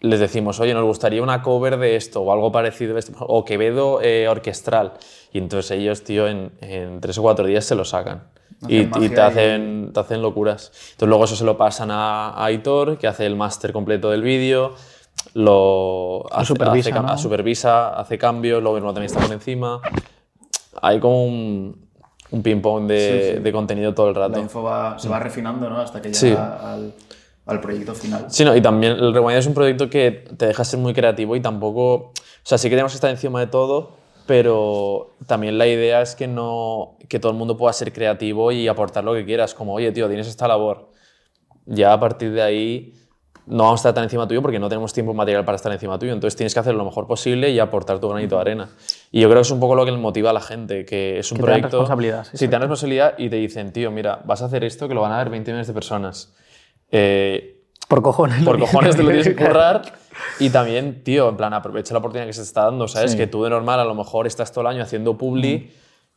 les 0.00 0.20
decimos, 0.20 0.60
oye, 0.60 0.74
nos 0.74 0.84
gustaría 0.84 1.22
una 1.22 1.42
cover 1.42 1.76
de 1.78 1.96
esto 1.96 2.20
o 2.22 2.32
algo 2.32 2.52
parecido, 2.52 2.92
de 2.94 3.00
esto, 3.00 3.12
o 3.20 3.44
Quevedo 3.44 4.00
eh, 4.02 4.28
orquestral. 4.28 4.92
Y 5.32 5.38
entonces 5.38 5.70
ellos, 5.72 6.04
tío, 6.04 6.28
en, 6.28 6.52
en 6.60 7.00
tres 7.00 7.18
o 7.18 7.22
cuatro 7.22 7.46
días 7.46 7.64
se 7.64 7.74
lo 7.74 7.84
sacan. 7.84 8.24
Y, 8.68 8.80
y 8.80 8.86
te, 8.86 9.14
y- 9.14 9.18
hacen, 9.18 9.90
te 9.94 10.00
hacen 10.00 10.20
locuras. 10.20 10.70
Entonces 10.92 11.08
luego 11.08 11.24
eso 11.24 11.36
se 11.36 11.44
lo 11.44 11.56
pasan 11.56 11.90
a, 11.90 12.30
a 12.30 12.44
Aitor, 12.44 12.98
que 12.98 13.06
hace 13.06 13.24
el 13.26 13.34
máster 13.34 13.72
completo 13.72 14.10
del 14.10 14.22
vídeo, 14.22 14.74
lo 15.34 16.24
hace, 16.32 16.46
supervisa, 16.46 16.90
hace 16.90 17.00
¿no? 17.00 17.18
supervisa, 17.18 17.88
hace 17.98 18.18
cambios, 18.18 18.62
luego 18.62 18.78
también 18.80 19.04
está 19.04 19.20
por 19.20 19.32
encima. 19.32 19.80
Hay 20.82 21.00
como 21.00 21.24
un, 21.24 21.88
un 22.30 22.42
ping-pong 22.42 22.86
de, 22.86 22.98
Sí, 23.30 23.36
sí. 23.36 23.42
de 23.42 23.52
contenido 23.52 23.94
todo 23.94 24.08
el 24.08 24.14
rato. 24.14 24.32
La 24.36 24.40
info 24.40 24.62
va, 24.62 24.98
se 24.98 25.08
va 25.08 25.18
refinando, 25.18 25.68
¿no? 25.68 25.78
Hasta 25.80 26.00
que 26.02 26.12
llega 26.12 26.72
al, 26.74 26.94
al 27.46 27.60
proyecto 27.60 27.94
final. 27.94 28.26
Sí, 28.28 28.44
no, 28.44 28.54
y 28.54 28.60
también 28.60 28.92
el 28.92 29.14
Rewind 29.14 29.38
es 29.38 29.46
un 29.46 29.54
proyecto 29.54 29.88
que 29.88 30.24
te 30.36 30.46
deja 30.46 30.64
ser 30.64 30.78
muy 30.80 30.92
creativo 30.94 31.36
y 31.36 31.40
tampoco. 31.40 31.94
O 31.94 32.12
sea, 32.42 32.58
sí 32.58 32.68
que 32.68 32.76
tenemos 32.76 32.92
que 32.92 32.96
estar 32.96 33.10
encima 33.10 33.40
de 33.40 33.46
todo, 33.46 33.92
pero 34.26 35.16
también 35.26 35.58
la 35.58 35.66
idea 35.66 36.02
es 36.02 36.14
que 36.14 36.26
no 36.28 36.96
que 37.08 37.18
todo 37.18 37.32
el 37.32 37.38
mundo 37.38 37.56
pueda 37.56 37.72
ser 37.72 37.92
creativo 37.92 38.52
y 38.52 38.68
aportar 38.68 39.04
lo 39.04 39.14
que 39.14 39.24
quieras. 39.24 39.54
Como, 39.54 39.72
oye, 39.74 39.90
tío, 39.92 40.06
tienes 40.08 40.28
esta 40.28 40.46
labor. 40.48 40.90
Ya 41.66 41.92
a 41.92 42.00
partir 42.00 42.32
de 42.32 42.42
ahí 42.42 42.94
no 43.46 43.64
vamos 43.64 43.80
a 43.80 43.80
estar 43.80 43.94
tan 43.94 44.04
encima 44.04 44.28
tuyo 44.28 44.42
porque 44.42 44.58
no 44.58 44.68
tenemos 44.68 44.92
tiempo 44.92 45.14
material 45.14 45.44
para 45.44 45.56
estar 45.56 45.72
encima 45.72 45.98
tuyo. 45.98 46.12
Entonces 46.12 46.36
tienes 46.36 46.52
que 46.52 46.60
hacer 46.60 46.74
lo 46.74 46.84
mejor 46.84 47.06
posible 47.06 47.50
y 47.50 47.58
aportar 47.58 47.98
tu 47.98 48.08
granito 48.08 48.34
de 48.36 48.40
arena. 48.42 48.68
Y 49.10 49.20
yo 49.20 49.28
creo 49.28 49.40
que 49.40 49.46
es 49.46 49.50
un 49.50 49.60
poco 49.60 49.74
lo 49.74 49.84
que 49.84 49.92
motiva 49.92 50.30
a 50.30 50.32
la 50.32 50.40
gente, 50.40 50.84
que 50.84 51.18
es 51.18 51.32
un 51.32 51.38
Que 51.38 51.44
te 51.44 51.50
dan 51.50 51.60
proyecto... 51.60 51.76
responsabilidad, 51.78 52.24
sí, 52.24 52.36
Sí, 52.36 52.46
te 52.46 52.50
dan 52.52 52.60
responsabilidad 52.62 53.14
y 53.18 53.28
te 53.30 53.36
dicen, 53.36 53.72
tío, 53.72 53.90
mira, 53.90 54.20
vas 54.24 54.42
a 54.42 54.46
hacer 54.46 54.64
esto 54.64 54.86
que 54.88 54.94
lo 54.94 55.00
van 55.00 55.12
a 55.12 55.18
ver 55.18 55.30
20 55.30 55.50
millones 55.50 55.66
de 55.66 55.72
personas. 55.72 56.34
Eh, 56.90 57.62
Por 57.88 58.02
cojones. 58.02 58.44
por 58.44 58.58
cojones 58.58 58.96
te 58.96 59.02
lo 59.02 59.08
tienes 59.12 59.28
que 59.28 59.36
currar. 59.36 59.82
Y 60.40 60.50
también, 60.50 61.02
tío, 61.04 61.28
en 61.28 61.36
plan, 61.36 61.54
aprovecha 61.54 61.94
la 61.94 61.98
oportunidad 61.98 62.26
que 62.26 62.32
se 62.32 62.40
te 62.40 62.46
está 62.46 62.64
dando, 62.64 62.86
¿sabes? 62.88 63.12
Sí. 63.12 63.16
Que 63.16 63.26
tú 63.26 63.44
de 63.44 63.50
normal 63.50 63.80
a 63.80 63.84
lo 63.84 63.94
mejor 63.94 64.26
estás 64.26 64.52
todo 64.52 64.62
el 64.62 64.66
año 64.68 64.82
haciendo 64.82 65.16
publi 65.16 65.70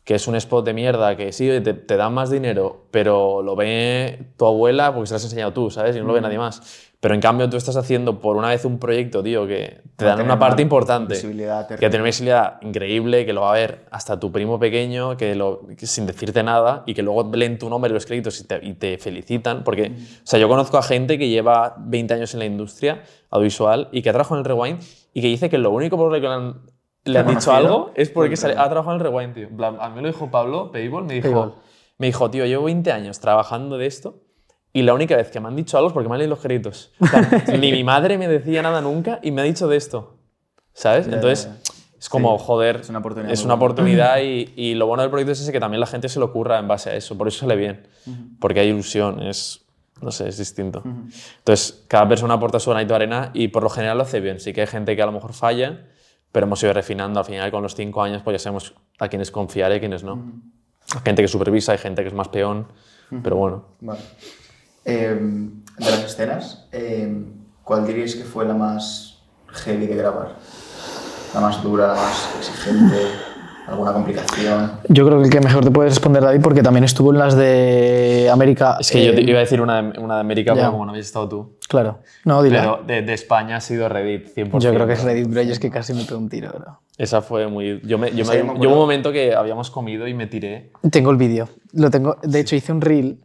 que 0.03 0.15
es 0.15 0.27
un 0.27 0.35
spot 0.35 0.65
de 0.65 0.73
mierda, 0.73 1.15
que 1.15 1.31
sí, 1.31 1.47
te, 1.63 1.73
te 1.75 1.95
dan 1.95 2.13
más 2.13 2.31
dinero, 2.31 2.87
pero 2.89 3.43
lo 3.43 3.55
ve 3.55 4.31
tu 4.35 4.47
abuela 4.47 4.91
porque 4.93 5.05
se 5.07 5.13
lo 5.13 5.17
has 5.17 5.23
enseñado 5.25 5.53
tú, 5.53 5.69
¿sabes? 5.69 5.95
Y 5.95 5.99
no 5.99 6.05
lo 6.05 6.13
ve 6.13 6.21
nadie 6.21 6.39
más. 6.39 6.90
Pero 7.01 7.15
en 7.15 7.19
cambio 7.19 7.49
tú 7.49 7.57
estás 7.57 7.75
haciendo 7.77 8.19
por 8.19 8.35
una 8.37 8.49
vez 8.49 8.63
un 8.63 8.77
proyecto, 8.77 9.23
tío, 9.23 9.47
que 9.47 9.81
te 9.95 10.05
Va 10.05 10.11
dan 10.15 10.23
una 10.23 10.37
parte 10.37 10.55
una 10.57 10.61
importante. 10.61 11.15
visibilidad 11.15 11.67
que 11.67 11.75
tiene 11.77 11.95
una 11.95 12.03
visibilidad 12.05 12.61
increíble, 12.61 13.25
que 13.25 13.33
lo 13.33 13.41
va 13.41 13.49
a 13.49 13.55
ver 13.55 13.85
hasta 13.89 14.19
tu 14.19 14.31
primo 14.31 14.59
pequeño, 14.59 15.17
que, 15.17 15.33
lo, 15.33 15.65
que 15.75 15.87
sin 15.87 16.05
decirte 16.05 16.43
nada, 16.43 16.83
y 16.85 16.93
que 16.93 17.01
luego 17.01 17.31
leen 17.33 17.57
tu 17.57 17.69
nombre 17.71 17.89
en 17.89 17.95
los 17.95 18.05
créditos 18.05 18.39
y 18.39 18.43
te, 18.45 18.59
y 18.63 18.73
te 18.75 18.99
felicitan. 18.99 19.63
Porque, 19.63 19.93
o 19.97 20.21
sea, 20.27 20.39
yo 20.39 20.47
conozco 20.47 20.77
a 20.77 20.83
gente 20.83 21.17
que 21.17 21.27
lleva 21.27 21.75
20 21.79 22.13
años 22.13 22.33
en 22.35 22.39
la 22.39 22.45
industria 22.45 23.01
audiovisual 23.31 23.89
y 23.91 24.03
que 24.03 24.09
ha 24.09 24.13
trabajado 24.13 24.35
en 24.35 24.39
el 24.41 24.45
Rewind 24.45 24.79
y 25.13 25.21
que 25.21 25.27
dice 25.27 25.49
que 25.49 25.57
lo 25.57 25.71
único 25.71 25.97
por 25.97 26.09
lo 26.11 26.13
que 26.13 26.21
le 26.21 26.27
han, 26.27 26.61
le 27.05 27.17
han 27.17 27.25
dicho 27.27 27.51
algo 27.51 27.91
es 27.95 28.09
por 28.09 28.25
porque 28.25 28.33
el 28.33 28.37
sale- 28.37 28.53
Rewind. 28.53 28.65
ha 28.67 28.69
trabajado 28.69 28.95
en 28.97 29.01
el 29.01 29.11
Rewind, 29.11 29.33
tío. 29.33 29.65
A 29.81 29.89
mí 29.89 29.95
me 29.95 30.01
lo 30.03 30.07
dijo 30.09 30.29
Pablo 30.29 30.71
Payball, 30.71 31.05
me 31.05 31.15
dijo, 31.15 31.27
Payball. 31.29 31.53
me 31.97 32.05
dijo, 32.05 32.29
tío, 32.29 32.45
llevo 32.45 32.65
20 32.65 32.91
años 32.91 33.19
trabajando 33.19 33.79
de 33.79 33.87
esto 33.87 34.21
y 34.73 34.81
la 34.83 34.93
única 34.93 35.15
vez 35.15 35.29
que 35.31 35.39
me 35.39 35.47
han 35.47 35.55
dicho 35.55 35.77
algo 35.77 35.89
es 35.89 35.93
porque 35.93 36.07
me 36.07 36.15
han 36.15 36.19
leído 36.19 36.31
los 36.35 36.39
créditos. 36.39 36.91
O 36.99 37.07
sea, 37.07 37.43
ni 37.59 37.71
mi 37.71 37.83
madre 37.83 38.17
me 38.17 38.27
decía 38.27 38.61
nada 38.61 38.81
nunca 38.81 39.19
y 39.21 39.31
me 39.31 39.41
ha 39.41 39.43
dicho 39.43 39.67
de 39.67 39.77
esto. 39.77 40.17
¿Sabes? 40.73 41.07
Ya, 41.07 41.15
Entonces, 41.15 41.45
ya, 41.45 41.53
ya. 41.53 41.99
es 41.99 42.09
como, 42.09 42.37
Sí, 42.37 42.45
joder, 42.45 42.75
es 42.77 42.89
una 42.89 42.99
oportunidad 42.99 43.33
es 43.33 43.43
una 43.43 43.55
oportunidad 43.55 44.19
y, 44.21 44.53
y 44.55 44.75
lo 44.75 44.87
bueno 44.87 45.01
del 45.03 45.09
proyecto 45.09 45.33
es 45.33 45.41
ese 45.41 45.51
que 45.51 45.59
también 45.59 45.81
la 45.81 45.87
gente 45.87 46.07
se 46.07 46.19
lo 46.19 46.27
ocurra 46.27 46.59
en 46.59 46.67
base 46.67 46.89
a 46.89 46.95
eso. 46.95 47.17
Por 47.17 47.27
eso 47.27 47.39
sale 47.39 47.55
bien. 47.55 47.87
Porque 48.39 48.61
hay 48.61 48.69
ilusión, 48.69 49.21
es, 49.21 49.65
no 50.01 50.11
sé, 50.11 50.29
es 50.29 50.37
distinto. 50.37 50.81
Entonces, 51.39 51.83
cada 51.87 52.07
persona 52.07 52.35
aporta 52.35 52.59
su 52.59 52.69
granito 52.69 52.93
de 52.93 52.95
arena 52.95 53.31
y 53.33 53.49
por 53.49 53.63
lo 53.63 53.69
general 53.69 53.97
lo 53.97 54.03
hace 54.03 54.19
bien. 54.21 54.39
Sí 54.39 54.53
que 54.53 54.61
hay 54.61 54.67
gente 54.67 54.95
que 54.95 55.01
a 55.01 55.05
lo 55.05 55.11
mejor 55.11 55.33
falla, 55.33 55.87
pero 56.31 56.45
hemos 56.45 56.63
ido 56.63 56.71
refinando. 56.73 57.19
Al 57.19 57.25
final, 57.25 57.51
con 57.51 57.61
los 57.61 57.75
cinco 57.75 58.01
años, 58.01 58.21
pues 58.23 58.35
ya 58.35 58.39
sabemos 58.39 58.73
a 58.99 59.09
quiénes 59.09 59.29
confiar 59.31 59.71
y 59.73 59.75
a 59.75 59.79
quiénes 59.79 60.03
no. 60.03 60.31
Hay 60.95 61.01
gente 61.03 61.21
que 61.21 61.27
supervisa, 61.27 61.73
hay 61.73 61.77
gente 61.77 62.01
que 62.01 62.07
es 62.07 62.13
más 62.13 62.29
peón, 62.29 62.67
pero 63.21 63.35
bueno. 63.35 63.65
Vale. 63.81 63.99
Eh, 64.85 65.49
de 65.77 65.91
las 65.91 66.03
escenas, 66.03 66.67
eh, 66.71 67.23
¿cuál 67.63 67.85
diríais 67.85 68.15
que 68.15 68.23
fue 68.23 68.45
la 68.45 68.53
más 68.53 69.19
heavy 69.47 69.87
de 69.87 69.95
grabar? 69.95 70.35
La 71.33 71.41
más 71.41 71.63
dura, 71.63 71.87
la 71.87 71.95
más 71.95 72.29
exigente, 72.37 72.97
alguna 73.67 73.93
complicación. 73.93 74.71
Yo 74.89 75.05
creo 75.05 75.19
que 75.19 75.25
el 75.25 75.31
que 75.31 75.39
mejor 75.39 75.63
te 75.63 75.71
puede 75.71 75.89
responder 75.89 76.23
David 76.23 76.41
porque 76.41 76.61
también 76.61 76.83
estuvo 76.83 77.11
en 77.11 77.19
las 77.19 77.35
de 77.35 78.29
América. 78.31 78.77
Es 78.79 78.91
que 78.91 79.05
yo 79.05 79.13
te 79.13 79.21
eh, 79.21 79.29
iba 79.29 79.37
a 79.37 79.41
decir 79.41 79.61
una 79.61 79.81
de, 79.81 79.99
una 79.99 80.15
de 80.15 80.21
América, 80.21 80.53
ya. 80.53 80.61
pero 80.61 80.71
como 80.71 80.85
no 80.85 80.91
habéis 80.91 81.05
estado 81.05 81.29
tú. 81.29 81.57
Claro. 81.69 81.99
No, 82.25 82.43
dile. 82.43 82.59
Pero 82.59 82.83
de, 82.85 83.01
de 83.01 83.13
España 83.13 83.57
ha 83.57 83.61
sido 83.61 83.87
Reddit, 83.87 84.35
100%. 84.35 84.59
Yo 84.59 84.73
creo 84.73 84.87
que 84.87 84.93
es 84.93 85.03
Reddit, 85.03 85.27
bro. 85.27 85.41
Yo 85.41 85.53
es 85.53 85.59
que 85.59 85.71
casi 85.71 85.93
me 85.93 86.03
pego 86.03 86.19
un 86.19 86.29
tiro, 86.29 86.51
bro. 86.51 86.79
Esa 86.97 87.21
fue 87.21 87.47
muy... 87.47 87.81
Yo, 87.83 87.97
me, 87.97 88.11
yo, 88.11 88.17
me, 88.17 88.17
yo 88.17 88.25
me 88.25 88.35
yo 88.35 88.41
acuerdo. 88.43 88.59
hubo 88.59 88.73
un 88.73 88.79
momento 88.79 89.11
que 89.11 89.33
habíamos 89.33 89.71
comido 89.71 90.07
y 90.07 90.13
me 90.13 90.27
tiré. 90.27 90.71
Tengo 90.91 91.11
el 91.11 91.17
vídeo. 91.17 91.47
Lo 91.73 91.89
tengo. 91.89 92.17
De 92.21 92.39
hecho, 92.39 92.55
hice 92.55 92.71
un 92.71 92.81
reel 92.81 93.17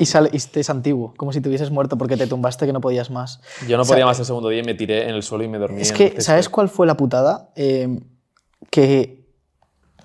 y, 0.00 0.06
sale, 0.06 0.30
y 0.32 0.36
este 0.36 0.60
es 0.60 0.70
antiguo, 0.70 1.14
como 1.16 1.32
si 1.32 1.40
te 1.40 1.48
hubieses 1.48 1.70
muerto 1.70 1.96
porque 1.96 2.16
te 2.16 2.26
tumbaste 2.26 2.66
que 2.66 2.72
no 2.72 2.80
podías 2.80 3.10
más. 3.10 3.40
Yo 3.68 3.76
no 3.76 3.82
O 3.82 3.84
sea, 3.84 3.94
podía 3.94 4.06
más 4.06 4.18
el 4.18 4.24
segundo 4.24 4.48
día 4.48 4.60
y 4.60 4.64
me 4.64 4.74
tiré 4.74 5.04
en 5.08 5.14
el 5.14 5.22
suelo 5.22 5.44
y 5.44 5.48
me 5.48 5.58
dormí. 5.58 5.80
Es 5.82 5.92
que, 5.92 6.20
¿sabes 6.20 6.48
cuál 6.48 6.68
fue 6.68 6.86
la 6.86 6.96
putada? 6.96 7.50
Eh, 7.54 8.00
que 8.70 9.26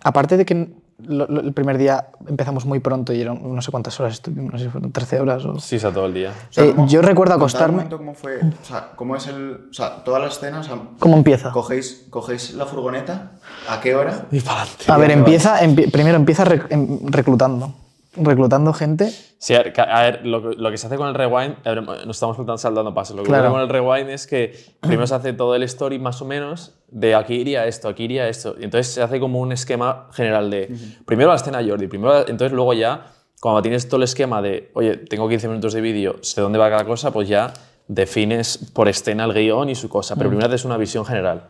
aparte 0.04 0.38
de 0.38 0.46
que 0.46 0.86
lo- 1.00 1.28
lo- 1.28 1.42
el 1.42 1.52
primer 1.54 1.78
día 1.78 2.08
empezamos 2.28 2.66
muy 2.66 2.80
pronto 2.80 3.12
y 3.12 3.20
eran 3.22 3.40
no 3.44 3.62
sé 3.62 3.70
cuántas 3.70 4.00
horas 4.00 4.14
estuvimos, 4.14 4.54
no 4.54 4.58
sé 4.58 4.66
si 4.66 4.72
fueron 4.72 4.92
13 4.94 5.20
horas 5.20 5.44
o... 5.46 5.60
Sí, 5.60 5.76
o 5.76 5.80
sea, 5.80 5.92
todo 5.92 6.06
el 6.06 6.14
día. 6.14 6.30
O 6.50 6.54
sea, 6.54 6.64
Eh, 6.64 6.74
¿cómo- 6.74 6.88
yo 6.88 7.02
recuerdo 7.02 7.36
acostarme- 7.36 7.90
¿Cómo 7.90 8.14
fue? 8.14 8.38
O 8.38 8.66
sea, 8.66 8.92
¿cómo 8.96 9.16
es 9.18 9.28
el...? 9.28 9.68
O 9.70 9.74
sea, 9.74 10.04
todas 10.06 10.22
las 10.22 10.38
escenas... 10.38 10.68
o 10.68 10.70
sea, 10.70 10.82
¿Cómo 11.00 11.18
empieza? 11.18 11.52
cogéis, 11.52 12.06
cogéis 12.10 12.54
la 12.54 12.66
furgoneta, 12.66 13.34
¿a 13.70 13.82
qué 13.82 13.94
hora? 13.94 14.26
Y 14.32 14.40
para 14.40 14.62
adelante. 14.62 14.86
A 14.88 14.98
ver, 14.98 15.10
¿dónde 15.10 15.14
empieza, 15.20 15.62
empie- 15.62 15.92
primero 15.92 16.16
empieza 16.16 16.46
rec- 16.46 16.68
em- 16.70 17.00
reclutando. 17.08 17.74
Reclutando 18.18 18.74
gente. 18.74 19.12
Sí, 19.38 19.54
a 19.54 19.64
ver, 19.64 19.74
a 19.82 20.02
ver, 20.04 20.26
lo, 20.26 20.42
que- 20.50 20.56
lo 20.58 20.72
que 20.72 20.78
se 20.78 20.88
hace 20.88 20.96
con 20.98 21.08
el 21.08 21.14
rewind, 21.16 21.56
ver, 21.64 21.84
nos 21.84 22.10
estamos 22.16 22.38
saltando- 22.60 22.94
pasos. 22.94 23.16
Lo 23.16 23.24
que 23.24 23.30
Claro. 23.30 23.50
ocurre 23.50 23.54
con 23.54 23.62
el 23.64 23.70
rewind 23.70 24.10
es 24.10 24.26
que 24.28 24.58
primero 24.80 25.06
se 25.08 25.16
hace 25.16 25.34
todo 25.34 25.56
el 25.56 25.64
story 25.64 26.00
más 26.00 26.22
o 26.22 26.26
menos 26.26 26.74
de 26.88 27.14
aquí 27.16 27.36
iría 27.36 27.66
esto, 27.68 27.88
aquí 27.90 28.04
iría 28.06 28.28
esto. 28.30 28.56
Y 28.60 28.64
entonces 28.64 28.94
se 28.94 29.02
hace 29.02 29.20
como 29.20 29.40
un 29.40 29.52
esquema 29.52 30.08
general 30.14 30.50
de 30.50 30.74
primero 31.06 31.30
la 31.30 31.36
escena 31.36 31.62
Jordi, 31.68 31.88
primero, 31.88 32.20
entonces 32.22 32.52
luego 32.54 32.74
ya, 32.74 33.08
cuando 33.42 33.62
tienes 33.62 33.88
todo 33.88 33.98
el 33.98 34.04
esquema 34.04 34.42
de, 34.42 34.72
oye, 34.74 34.96
tengo 34.98 35.28
15 35.28 35.48
minutos 35.48 35.74
de 35.74 35.82
vídeo, 35.82 36.16
sé 36.22 36.42
dónde 36.42 36.58
va 36.58 36.70
cada 36.70 36.86
cosa, 36.86 37.12
pues 37.12 37.28
ya 37.28 37.52
defines 37.88 38.58
por 38.74 38.88
escena 38.88 39.26
el 39.26 39.34
guion 39.34 39.70
y 39.70 39.76
su 39.76 39.90
cosa. 39.90 40.16
Pero 40.16 40.30
primero 40.30 40.48
haces 40.48 40.66
una 40.66 40.78
visión 40.78 41.06
general. 41.06 41.48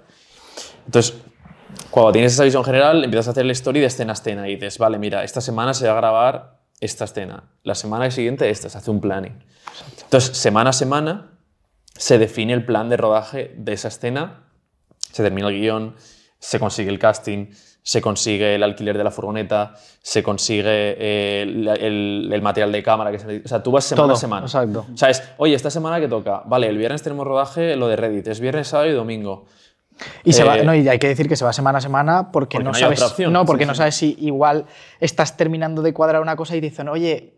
Entonces, 0.85 1.15
cuando 1.95 2.11
tienes 2.11 2.33
esa 2.33 2.43
visión 2.43 2.63
general, 2.65 3.03
empiezas 3.05 3.29
a 3.29 3.31
hacer 3.31 3.45
el 3.45 3.51
story 3.51 3.79
de 3.79 3.85
escena 3.85 4.11
a 4.11 4.15
escena 4.15 4.47
y 4.49 4.55
dices, 4.55 4.77
vale, 4.77 4.99
mira, 4.99 5.23
esta 5.23 5.39
semana 5.39 5.73
se 5.73 5.87
va 5.87 5.93
a 5.93 5.95
grabar 5.95 6.57
esta 6.81 7.05
escena, 7.05 7.43
la 7.63 7.73
semana 7.73 8.11
siguiente 8.11 8.49
esta, 8.49 8.67
se 8.67 8.77
hace 8.77 8.91
un 8.91 8.99
planning. 8.99 9.41
Entonces, 10.03 10.37
semana 10.37 10.71
a 10.71 10.73
semana 10.73 11.31
se 11.97 12.17
define 12.17 12.51
el 12.51 12.65
plan 12.65 12.89
de 12.89 12.97
rodaje 12.97 13.53
de 13.57 13.71
esa 13.71 13.87
escena, 13.87 14.43
se 14.99 15.23
termina 15.23 15.47
el 15.47 15.57
guion, 15.57 15.95
se 16.37 16.59
consigue 16.59 16.89
el 16.91 16.99
casting, 16.99 17.47
se 17.81 18.01
consigue 18.01 18.55
el 18.55 18.63
alquiler 18.63 18.97
de 18.97 19.03
la 19.05 19.11
furgoneta, 19.11 19.75
se 20.01 20.21
consigue 20.21 20.63
eh, 20.99 21.43
el, 21.43 21.67
el- 21.67 22.29
el 22.33 22.41
material 22.41 22.71
de 22.73 22.83
cámara, 22.83 23.11
que 23.11 23.19
se, 23.19 23.41
o 23.45 23.47
sea, 23.47 23.63
tú 23.63 23.71
vas 23.71 23.85
semana 23.85 24.07
Todo, 24.07 24.13
a 24.15 24.19
semana. 24.19 24.45
exacto. 24.47 24.85
O 24.93 24.97
sea, 24.97 25.09
es, 25.11 25.23
oye, 25.37 25.55
esta 25.55 25.69
semana 25.69 26.01
que 26.01 26.09
toca, 26.09 26.41
vale, 26.45 26.67
el 26.67 26.77
viernes 26.77 27.03
tenemos 27.03 27.25
rodaje, 27.25 27.77
lo 27.77 27.87
de 27.87 27.95
Reddit, 27.95 28.27
es 28.27 28.41
viernes, 28.41 28.67
sábado 28.67 28.89
y 28.89 28.93
domingo. 28.93 29.45
Y, 30.23 30.33
se 30.33 30.43
va, 30.43 30.57
Eh, 30.59 30.63
no, 30.63 30.75
y 30.75 30.87
hay 30.87 30.99
que 30.99 31.07
decir 31.07 31.27
que 31.29 31.35
se 31.35 31.45
va 31.45 31.53
semana 31.53 31.77
a 31.77 31.81
semana 31.81 32.31
porque, 32.31 32.57
Porque 32.57 32.63
no, 32.63 32.73
sabes, 32.73 33.01
opción. 33.01 33.31
no, 33.31 33.45
porque 33.45 33.63
Sí, 33.63 33.67
no 33.67 33.73
sí. 33.73 33.77
sabes 33.77 33.95
si 33.95 34.15
igual 34.19 34.65
estás 34.99 35.37
terminando 35.37 35.81
de 35.81 35.93
cuadrar 35.93 36.21
una 36.21 36.35
cosa 36.35 36.55
y 36.55 36.61
dicen, 36.61 36.89
oye, 36.89 37.33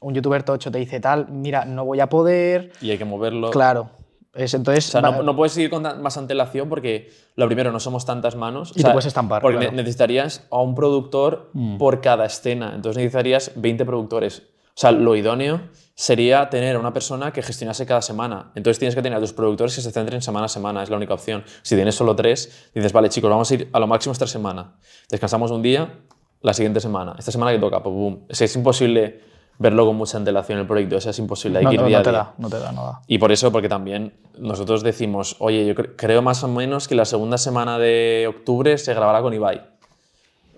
un 0.00 0.14
youtuber 0.14 0.42
tocho 0.42 0.70
te 0.70 0.78
dice 0.78 1.00
tal, 1.00 1.28
mira, 1.28 1.64
no 1.64 1.84
voy 1.84 2.00
a 2.00 2.08
poder. 2.08 2.72
Y 2.80 2.90
hay 2.90 2.98
que 2.98 3.04
moverlo. 3.04 3.50
Claro. 3.50 3.90
Es, 4.34 4.54
entonces, 4.54 4.88
O 4.88 4.92
sea, 4.92 5.00
va- 5.02 5.10
no, 5.18 5.22
no 5.22 5.36
puedes 5.36 5.52
seguir 5.52 5.68
con 5.68 5.82
más 6.02 6.16
antelación 6.16 6.68
porque, 6.68 7.10
lo 7.36 7.46
primero, 7.46 7.70
no 7.70 7.78
somos 7.80 8.06
tantas 8.06 8.34
manos. 8.34 8.70
O 8.70 8.74
Y 8.76 8.82
te 8.82 8.90
puedes 8.90 9.04
estampar, 9.06 9.42
Porque 9.42 9.58
claro. 9.58 9.72
Mm. 9.72 9.76
necesitarías 9.76 10.46
a 10.50 10.58
un 10.62 10.74
productor 10.74 11.50
por 11.78 12.00
cada 12.00 12.24
escena. 12.26 12.72
Entonces 12.74 12.96
necesitarías 12.96 13.52
20 13.56 13.84
productores. 13.84 14.42
O 14.74 14.80
sea, 14.82 14.90
lo 14.92 15.14
idóneo 15.16 15.60
sería 15.94 16.48
tener 16.48 16.76
a 16.76 16.78
una 16.78 16.92
persona 16.92 17.32
que 17.32 17.42
gestionase 17.42 17.84
cada 17.86 18.00
semana. 18.02 18.50
Entonces 18.54 18.78
tienes 18.78 18.94
que 18.94 19.02
tener 19.02 19.18
a 19.18 19.20
tus 19.20 19.32
productores 19.34 19.74
que 19.74 19.82
se 19.82 19.90
centren 19.92 20.22
semana 20.22 20.46
a 20.46 20.48
semana, 20.48 20.82
es 20.82 20.88
la 20.90 20.96
única 20.96 21.14
opción. 21.14 21.44
Si 21.62 21.74
tienes 21.76 21.94
solo 21.94 22.16
tres, 22.16 22.70
dices, 22.74 22.92
vale, 22.92 23.08
chicos, 23.10 23.30
vamos 23.30 23.50
a 23.50 23.54
ir 23.54 23.68
a 23.72 23.78
lo 23.78 23.86
máximo 23.86 24.12
esta 24.12 24.26
semana. 24.26 24.76
Descansamos 25.10 25.50
un 25.50 25.60
día, 25.62 26.00
la 26.40 26.54
siguiente 26.54 26.80
semana. 26.80 27.14
Esta 27.18 27.30
semana 27.30 27.52
que 27.52 27.58
toca, 27.58 27.82
pues 27.82 27.94
boom. 27.94 28.24
Es, 28.28 28.56
imposible 28.56 29.20
verlo 29.58 29.84
con 29.86 29.94
mucha 29.96 30.16
antelación 30.16 30.58
el 30.58 30.66
proyecto, 30.66 30.96
o 30.96 31.00
sea, 31.00 31.10
es 31.10 31.18
imposible. 31.18 31.58
Hay 31.58 31.64
no, 31.64 31.70
que 31.70 31.74
ir 31.76 31.80
no- 31.82 31.86
día 31.88 31.98
no 31.98 32.00
a 32.00 32.02
te 32.04 32.10
día. 32.10 32.18
da, 32.18 32.34
no 32.38 32.48
te 32.48 32.58
da, 32.58 32.72
no 32.72 32.84
da. 32.84 33.00
Y 33.06 33.18
por 33.18 33.30
eso, 33.30 33.52
porque 33.52 33.68
también 33.68 34.14
nosotros 34.38 34.82
decimos, 34.82 35.36
oye, 35.38 35.66
yo 35.66 35.74
cre- 35.74 35.92
creo 35.96 36.22
más 36.22 36.42
o 36.42 36.48
menos 36.48 36.88
que 36.88 36.94
la 36.94 37.04
segunda 37.04 37.36
semana 37.38 37.78
de 37.78 38.26
octubre 38.28 38.76
se 38.78 38.94
grabará 38.94 39.20
con 39.20 39.34
Ibai. 39.34 39.60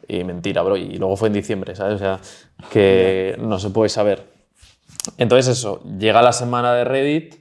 Y 0.08 0.24
mentira, 0.24 0.62
bro. 0.62 0.76
Y 0.76 0.96
luego 0.98 1.16
fue 1.16 1.28
en 1.28 1.34
diciembre, 1.34 1.74
¿sabes? 1.74 1.96
O 1.96 1.98
sea, 1.98 2.20
que 2.70 3.36
no 3.40 3.58
se 3.58 3.70
puede 3.70 3.88
saber. 3.88 4.26
Entonces 5.18 5.58
eso, 5.58 5.82
llega 5.98 6.22
la 6.22 6.32
semana 6.32 6.74
de 6.74 6.84
Reddit 6.84 7.36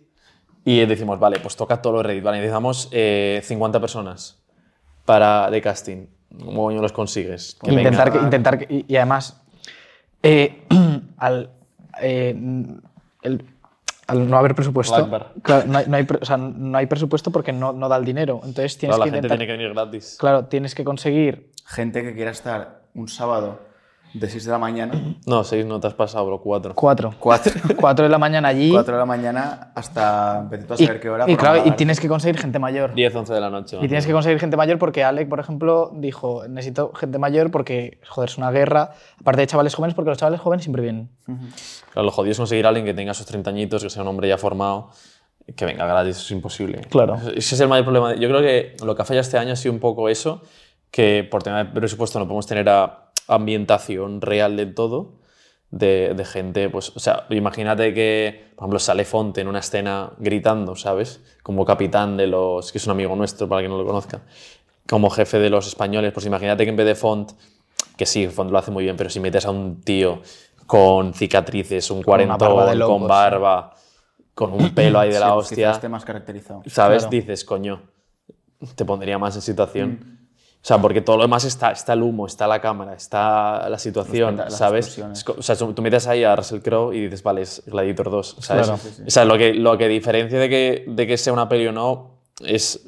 y 0.65 0.85
decimos, 0.85 1.19
vale, 1.19 1.39
pues 1.39 1.55
toca 1.55 1.81
todo 1.81 1.93
lo 1.93 1.99
de 1.99 2.03
Reddit. 2.05 2.23
Vale, 2.23 2.37
necesitamos 2.37 2.89
eh, 2.91 3.41
50 3.43 3.79
personas 3.79 4.41
para, 5.05 5.49
de 5.49 5.61
casting. 5.61 6.07
¿Cómo 6.43 6.71
los 6.71 6.91
consigues? 6.91 7.57
Que 7.61 7.71
intentar, 7.71 8.11
que, 8.11 8.17
intentar 8.19 8.57
que- 8.57 8.73
y, 8.73 8.85
y 8.87 8.95
además, 8.95 9.41
eh, 10.23 10.63
al, 11.17 11.51
eh, 12.01 12.35
el- 13.21 13.45
al 14.07 14.29
no 14.29 14.37
haber 14.37 14.53
presupuesto, 14.55 15.09
claro, 15.41 15.65
no, 15.67 15.77
hay, 15.77 15.85
no 15.87 15.97
hay 15.97 16.07
o 16.21 16.25
sea, 16.25 16.37
no 16.37 16.77
hay 16.77 16.85
presupuesto 16.87 17.31
porque 17.31 17.53
no, 17.53 17.71
no 17.73 17.87
da 17.87 17.97
el 17.97 18.05
dinero. 18.05 18.41
Entonces 18.43 18.77
tienes 18.77 18.97
Claro, 18.97 19.03
que 19.05 19.11
la 19.11 19.15
gente 19.15 19.27
intentar, 19.27 19.37
tiene 19.37 19.47
que 19.47 19.57
venir 19.57 19.73
gratis. 19.73 20.17
claro, 20.19 20.45
tienes 20.45 20.75
que 20.75 20.83
conseguir 20.83 21.51
Gente 21.65 22.01
que 22.03 22.13
quiera 22.13 22.31
estar 22.31 22.81
un 22.93 23.07
sábado 23.07 23.59
de 24.13 24.29
6 24.29 24.45
de 24.45 24.51
la 24.51 24.57
mañana, 24.59 24.93
No, 25.25 25.43
seis 25.43 25.65
no 25.65 25.79
te 25.79 25.87
has 25.87 25.93
pasado, 25.95 26.25
bro, 26.27 26.39
cuatro. 26.39 26.73
cuatro, 26.75 27.13
4, 27.19 27.53
cuatro 27.77 28.03
de 28.05 28.09
la 28.09 28.19
mañana 28.19 28.49
allí 28.49 28.69
4 28.71 28.93
de 28.93 28.99
la 28.99 29.05
mañana 29.05 29.71
hasta 29.73 30.45
vete 30.49 30.65
tú 30.65 30.73
a 30.73 30.75
y, 30.79 30.85
saber 30.85 31.01
qué 31.01 31.09
hora. 31.09 31.25
y 31.29 31.35
claro, 31.35 31.63
y 31.65 31.71
tienes 31.71 31.99
que 31.99 32.07
conseguir 32.07 32.39
gente 32.39 32.59
mayor. 32.59 32.93
10, 32.93 33.15
11 33.15 33.33
de 33.33 33.41
la 33.41 33.49
noche. 33.49 33.77
Y 33.77 33.87
tienes 33.87 34.05
que 34.05 34.11
conseguir 34.13 34.39
gente 34.39 34.55
mayor 34.55 34.77
porque 34.77 35.03
Alec, 35.03 35.27
por 35.29 35.39
ejemplo, 35.39 35.91
dijo, 35.95 36.47
necesito 36.47 36.93
gente 36.93 37.17
mayor 37.17 37.49
porque, 37.49 37.99
joder, 38.07 38.29
es 38.29 38.37
una 38.37 38.51
guerra. 38.51 38.91
Aparte 39.19 39.41
de 39.41 39.47
chavales 39.47 39.73
jóvenes, 39.73 39.95
porque 39.95 40.09
los 40.09 40.17
chavales 40.19 40.39
jóvenes 40.41 40.63
siempre 40.63 40.83
vienen. 40.83 41.09
Claro, 41.91 42.05
lo 42.05 42.11
jodido 42.11 42.33
es 42.33 42.37
conseguir 42.37 42.65
a 42.65 42.69
alguien 42.69 42.85
que 42.85 42.93
tenga 42.93 43.13
sus 43.13 43.25
30 43.25 43.49
añitos, 43.49 43.81
que 43.83 43.89
sea 43.89 44.03
un 44.03 44.09
hombre 44.09 44.27
ya 44.27 44.37
formado, 44.37 44.91
que 45.55 45.65
venga 45.65 45.85
gratis, 45.87 46.17
eso 46.17 46.25
es 46.25 46.31
imposible. 46.31 46.81
Claro. 46.89 47.15
Ese 47.35 47.55
es 47.55 47.59
el 47.61 47.67
mayor 47.67 47.85
problema. 47.85 48.13
Yo 48.15 48.29
creo 48.29 48.41
que 48.41 48.75
lo 48.85 48.95
que 48.95 49.01
ha 49.01 49.05
fallado 49.05 49.21
este 49.21 49.37
año 49.39 49.53
ha 49.53 49.55
sido 49.55 49.73
un 49.73 49.79
poco 49.79 50.07
eso, 50.07 50.41
que 50.91 51.27
por 51.29 51.41
tema 51.41 51.63
de 51.63 51.65
presupuesto 51.71 52.19
no 52.19 52.25
podemos 52.25 52.45
tener 52.45 52.69
a- 52.69 53.02
ambientación 53.27 54.21
real 54.21 54.57
de 54.57 54.65
todo, 54.65 55.13
de, 55.71 56.13
de 56.15 56.25
gente, 56.25 56.69
pues, 56.69 56.91
o 56.95 56.99
sea, 56.99 57.25
imagínate 57.29 57.93
que, 57.93 58.51
por 58.55 58.63
ejemplo, 58.63 58.79
sale 58.79 59.05
Fonte 59.05 59.41
en 59.41 59.47
una 59.47 59.59
escena 59.59 60.11
gritando, 60.19 60.75
¿sabes? 60.75 61.21
Como 61.41 61.65
capitán 61.65 62.17
de 62.17 62.27
los, 62.27 62.71
que 62.71 62.77
es 62.77 62.85
un 62.85 62.91
amigo 62.91 63.15
nuestro, 63.15 63.49
para 63.49 63.61
quien 63.61 63.71
no 63.71 63.77
lo 63.77 63.85
conozca, 63.85 64.21
como 64.87 65.09
jefe 65.09 65.39
de 65.39 65.49
los 65.49 65.67
españoles, 65.67 66.11
pues 66.13 66.25
imagínate 66.25 66.63
que 66.63 66.69
en 66.69 66.75
vez 66.75 66.85
de 66.85 66.95
Font 66.95 67.31
que 67.97 68.05
sí, 68.05 68.27
fondo 68.27 68.51
lo 68.53 68.59
hace 68.59 68.71
muy 68.71 68.83
bien, 68.83 68.97
pero 68.97 69.09
si 69.09 69.19
metes 69.19 69.45
a 69.45 69.51
un 69.51 69.81
tío 69.81 70.21
con 70.65 71.13
cicatrices, 71.13 71.91
un 71.91 72.01
cuarentón, 72.01 72.37
barba 72.39 72.65
de 72.65 72.75
locos, 72.75 72.97
con 72.99 73.07
barba, 73.07 73.75
con 74.33 74.53
un 74.53 74.73
pelo 74.73 74.99
ahí 74.99 75.11
de 75.11 75.19
la 75.19 75.27
Sí, 75.27 75.33
hostia, 75.33 75.71
esté 75.71 75.89
más 75.89 76.05
caracterizado. 76.05 76.63
¿sabes? 76.65 77.03
Claro. 77.03 77.11
Dices, 77.11 77.45
coño, 77.45 77.81
te 78.75 78.85
pondría 78.85 79.17
más 79.17 79.35
en 79.35 79.41
situación. 79.41 79.89
Mm. 79.91 80.12
O 80.63 80.65
sea, 80.65 80.77
porque 80.77 81.01
todo 81.01 81.17
lo 81.17 81.23
demás 81.23 81.43
está, 81.43 81.71
está 81.71 81.91
el 81.91 82.01
humo, 82.03 82.25
está 82.25 82.47
la 82.47 82.61
cámara, 82.61 82.93
está 82.93 83.67
la 83.67 83.77
situación, 83.77 84.41
¿sabes? 84.47 84.97
O 85.37 85.41
sea, 85.41 85.57
tú 85.57 85.81
metes 85.81 86.07
ahí 86.07 86.23
a 86.23 86.37
Russell 86.37 86.61
Crowe 86.61 86.93
y 86.95 87.01
dices, 87.01 87.21
vale, 87.21 87.41
es 87.41 87.61
Gladiator 87.65 88.09
2, 88.09 88.37
¿sabes? 88.39 88.67
Claro. 88.67 88.79
O 89.05 89.09
sea, 89.11 89.25
lo 89.25 89.37
que, 89.37 89.53
lo 89.53 89.77
que 89.77 89.89
diferencia 89.89 90.39
de 90.39 90.47
que, 90.47 90.85
de 90.87 91.05
que 91.05 91.17
sea 91.17 91.33
una 91.33 91.49
peli 91.49 91.67
o 91.67 91.73
no 91.73 92.11
es, 92.39 92.79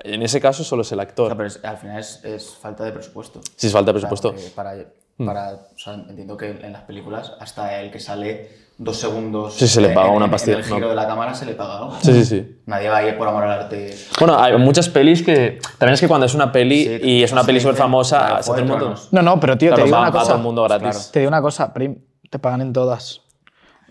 en 0.00 0.22
ese 0.22 0.38
caso, 0.38 0.64
solo 0.64 0.82
es 0.82 0.92
el 0.92 0.98
O 0.98 1.02
actor. 1.02 1.28
sea, 1.28 1.36
pero 1.36 1.46
es- 1.48 1.64
al 1.64 1.78
final 1.78 1.98
es, 1.98 2.22
es 2.24 2.50
falta 2.56 2.84
de 2.84 2.92
presupuesto. 2.92 3.40
Si 3.56 3.68
es 3.68 3.72
falta 3.72 3.90
de 3.92 3.96
O 3.96 4.00
sea, 4.02 4.08
presupuesto. 4.10 4.54
para, 4.54 4.84
para, 5.24 5.54
o 5.74 5.78
sea, 5.78 5.94
entiendo 5.94 6.36
que 6.36 6.50
en 6.50 6.72
las 6.74 6.82
películas, 6.82 7.32
hasta 7.40 7.80
el 7.80 7.90
que 7.90 8.00
sale 8.00 8.63
dos 8.76 8.96
segundos 8.96 9.54
Sí, 9.54 9.68
se 9.68 9.80
le 9.80 9.88
en- 9.88 9.94
paga 9.94 10.08
en- 10.08 10.14
una 10.16 10.24
en 10.26 10.30
pastilla, 10.30 10.56
el 10.58 10.64
giro 10.64 10.80
no. 10.80 10.88
de 10.88 10.94
la 10.94 11.06
cámara 11.06 11.32
se 11.34 11.46
le 11.46 11.54
paga 11.54 11.78
algo. 11.78 11.96
Sí, 12.02 12.12
sí, 12.12 12.24
sí. 12.24 12.60
Nadie 12.66 12.88
va 12.88 12.96
a 12.98 13.08
ir 13.08 13.16
por 13.16 13.28
amor 13.28 13.44
al 13.44 13.50
arte. 13.62 13.94
Bueno, 14.18 14.38
hay 14.38 14.56
muchas 14.58 14.88
pelis 14.88 15.22
que... 15.22 15.58
También 15.78 15.94
es 15.94 16.00
que 16.00 16.08
cuando 16.08 16.26
es 16.26 16.34
una 16.34 16.50
peli 16.50 16.84
Sí, 16.84 16.98
y 17.02 17.22
es 17.22 17.30
una 17.32 17.42
sí, 17.42 17.46
peli 17.48 17.60
súper 17.60 17.76
famosa, 17.76 18.42
se 18.42 18.50
un 18.50 18.66
montón... 18.66 18.94
No, 19.12 19.22
no, 19.22 19.38
pero 19.40 19.56
tío, 19.56 19.68
Claro, 19.70 19.82
te 19.82 19.86
digo 19.86 19.94
va, 19.96 20.00
una 20.02 20.08
va 20.10 20.12
todo 20.12 20.22
cosa. 20.22 20.34
el 20.36 20.42
mundo 20.42 20.62
gratis. 20.64 20.88
Claro. 20.88 21.04
Te 21.12 21.18
digo 21.20 21.28
una 21.28 21.42
cosa, 21.42 21.72
Prim, 21.72 21.98
te 22.30 22.38
pagan 22.38 22.60
en 22.62 22.72
todas. 22.72 23.20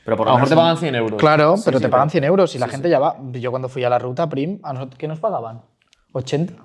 Pero 0.05 0.17
por 0.17 0.27
A 0.27 0.31
lo 0.31 0.35
mejor 0.37 0.49
te 0.49 0.55
pagan 0.55 0.77
100 0.77 0.95
euros. 0.95 1.19
Claro, 1.19 1.55
pero 1.63 1.77
sí, 1.77 1.83
te 1.83 1.89
pagan 1.89 2.07
pero- 2.07 2.11
100 2.11 2.23
euros 2.25 2.55
y 2.55 2.59
la 2.59 2.67
gente 2.67 2.89
ya 2.89 2.99
va. 2.99 3.15
Yo 3.31 3.51
cuando 3.51 3.69
fui 3.69 3.83
a 3.85 3.89
la 3.89 3.99
ruta 3.99 4.27
Prim, 4.27 4.59
¿a 4.63 4.73
nosotros 4.73 4.97
qué 4.99 5.07
nos 5.07 5.19
pagaban? 5.19 5.61
¿80? 6.13 6.55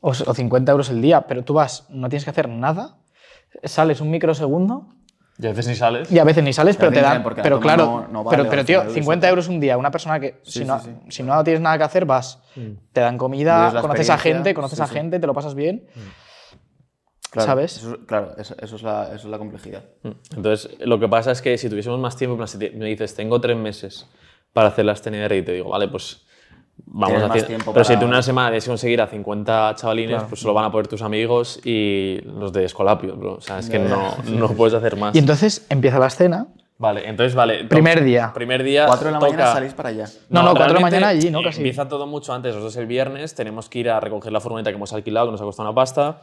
O, 0.00 0.10
o 0.10 0.34
50 0.34 0.70
euros 0.70 0.90
el 0.90 1.00
día, 1.00 1.22
pero 1.26 1.42
tú 1.44 1.54
vas, 1.54 1.86
no 1.88 2.08
tienes 2.10 2.24
que 2.24 2.30
hacer 2.30 2.48
nada, 2.48 2.98
sales 3.64 4.00
un 4.02 4.10
microsegundo 4.10 4.88
Y 5.38 5.46
a 5.46 5.50
veces 5.50 5.66
ni 5.68 5.74
sales. 5.74 6.10
y 6.10 6.18
a 6.18 6.24
veces 6.24 6.42
ni 6.42 6.52
sales, 6.52 6.76
pero 6.76 6.90
te 6.92 7.00
dan. 7.02 7.22
Pero 7.42 7.60
claro, 7.60 7.84
no- 7.84 8.08
no 8.08 8.24
vale 8.24 8.38
pero, 8.38 8.50
pero 8.50 8.64
tío, 8.64 8.78
100 8.80 8.88
euros, 8.88 8.94
50 8.94 9.28
euros 9.28 9.48
un 9.48 9.60
día, 9.60 9.76
una 9.76 9.90
persona 9.90 10.18
que 10.18 10.40
si, 10.42 10.60
Sí, 10.60 10.64
no, 10.64 10.78
sí, 10.80 10.90
sí. 11.04 11.10
si 11.12 11.22
no 11.22 11.44
tienes 11.44 11.60
nada 11.60 11.76
que 11.78 11.84
hacer, 11.84 12.04
vas, 12.06 12.38
te 12.92 13.00
dan 13.00 13.18
comida, 13.18 13.80
conoces 13.82 14.08
a 14.10 14.18
gente, 14.18 14.54
conoces 14.54 14.78
sí, 14.78 14.82
a 14.82 14.86
sí. 14.86 14.94
gente, 14.94 15.18
te 15.20 15.26
lo 15.26 15.34
pasas 15.34 15.54
bien. 15.54 15.86
Claro, 17.30 17.46
¿sabes? 17.48 17.76
Eso, 17.78 17.98
claro, 18.06 18.34
eso, 18.38 18.54
eso 18.62 18.76
es 18.76 18.82
la, 18.82 19.04
eso 19.08 19.14
es 19.14 19.24
la 19.26 19.38
complejidad. 19.38 19.82
Entonces, 20.34 20.70
lo 20.80 20.98
que 20.98 21.08
pasa 21.08 21.32
es 21.32 21.42
que 21.42 21.58
si 21.58 21.68
tuviésemos 21.68 21.98
más 22.00 22.16
tiempo, 22.16 22.46
si 22.46 22.58
te- 22.58 22.70
me 22.70 22.86
dices, 22.86 23.14
tengo 23.14 23.40
tres 23.40 23.56
meses 23.56 24.06
para 24.54 24.68
hacer 24.68 24.84
la 24.86 24.92
escena 24.92 25.22
y 25.34 25.42
te 25.42 25.52
digo, 25.52 25.68
vale, 25.70 25.88
pues 25.88 26.24
vamos 26.84 27.22
a 27.22 27.26
hacer. 27.26 27.46
tiempo 27.46 27.72
Pero 27.72 27.84
si 27.84 27.96
tú 27.96 28.02
en 28.04 28.08
una 28.10 28.22
semana 28.22 28.48
tienes 28.50 28.64
que 28.64 28.70
conseguir 28.70 29.00
a 29.00 29.06
50 29.06 29.74
chavalines, 29.76 30.22
pues 30.24 30.40
solo 30.40 30.54
van 30.54 30.64
a 30.66 30.70
poder 30.70 30.86
tus 30.88 31.02
amigos 31.02 31.60
y 31.64 32.20
los 32.24 32.52
de 32.52 32.64
Escolapio, 32.64 33.16
bro. 33.16 33.34
O 33.34 33.40
sea, 33.40 33.58
es 33.58 33.68
que 33.70 33.78
no, 33.78 34.14
no 34.28 34.48
puedes 34.50 34.74
hacer 34.74 34.96
más. 34.96 35.14
Y 35.14 35.18
entonces 35.18 35.66
empieza 35.70 35.98
la 35.98 36.06
escena. 36.08 36.46
Vale, 36.78 37.08
entonces, 37.08 37.34
vale. 37.34 37.64
Primer 37.64 38.04
día. 38.04 38.32
Primer 38.34 38.62
día. 38.62 38.84
4 38.86 39.06
de 39.06 39.12
la 39.12 39.18
toca- 39.18 39.32
mañana 39.32 39.52
salís 39.52 39.72
para 39.72 39.88
allá. 39.88 40.04
No, 40.28 40.42
no, 40.42 40.50
cuatro 40.50 40.66
de 40.68 40.74
la 40.74 40.80
mañana 40.80 41.08
allí, 41.08 41.30
¿no? 41.30 41.42
Casi. 41.42 41.60
Empieza 41.60 41.88
todo 41.88 42.06
mucho 42.06 42.34
antes, 42.34 42.52
nosotros 42.54 42.76
el 42.76 42.84
viernes 42.86 43.34
tenemos 43.34 43.70
que 43.70 43.78
ir 43.78 43.88
a 43.88 43.98
recoger 43.98 44.30
la 44.30 44.40
furgoneta 44.40 44.70
que 44.70 44.76
hemos 44.76 44.92
alquilado, 44.92 45.26
que 45.28 45.32
nos 45.32 45.40
ha 45.40 45.44
costado 45.44 45.70
una 45.70 45.74
pasta. 45.74 46.20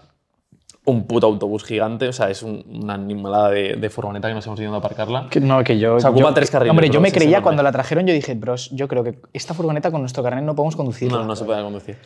Un 0.85 1.07
puto 1.07 1.27
autobús 1.27 1.63
gigante, 1.63 2.09
o 2.09 2.13
sea, 2.13 2.29
es 2.29 2.43
un- 2.43 2.61
una 2.83 2.95
animalada 2.95 3.49
de, 3.51 3.75
de 3.77 3.89
furgoneta 3.89 4.27
que 4.27 4.33
nos 4.33 4.45
hemos 4.47 4.59
ido 4.59 4.73
a 4.73 4.77
aparcarla. 4.79 5.27
Que 5.29 5.39
no, 5.39 5.63
que 5.63 5.79
yo. 5.79 5.95
O 5.95 5.99
sea, 6.01 6.09
ocupa 6.09 6.27
yo- 6.27 6.33
tres 6.33 6.51
carriles, 6.51 6.71
Hombre, 6.71 6.89
yo 6.89 6.99
me 6.99 7.09
creía 7.11 7.41
cuando 7.41 7.63
la 7.63 7.71
trajeron, 7.71 8.05
yo 8.05 8.13
dije, 8.13 8.33
bros, 8.35 8.69
yo 8.71 8.89
creo 8.89 9.01
que 9.01 9.17
esta 9.31 9.53
furgoneta 9.53 9.91
con 9.91 10.01
nuestro 10.01 10.21
carnet 10.23 10.43
no 10.43 10.55
podemos 10.55 10.75
conducirla. 10.75 11.19
No, 11.19 11.23
no 11.23 11.35
se 11.37 11.45
puede 11.45 11.63
conducir. 11.63 11.97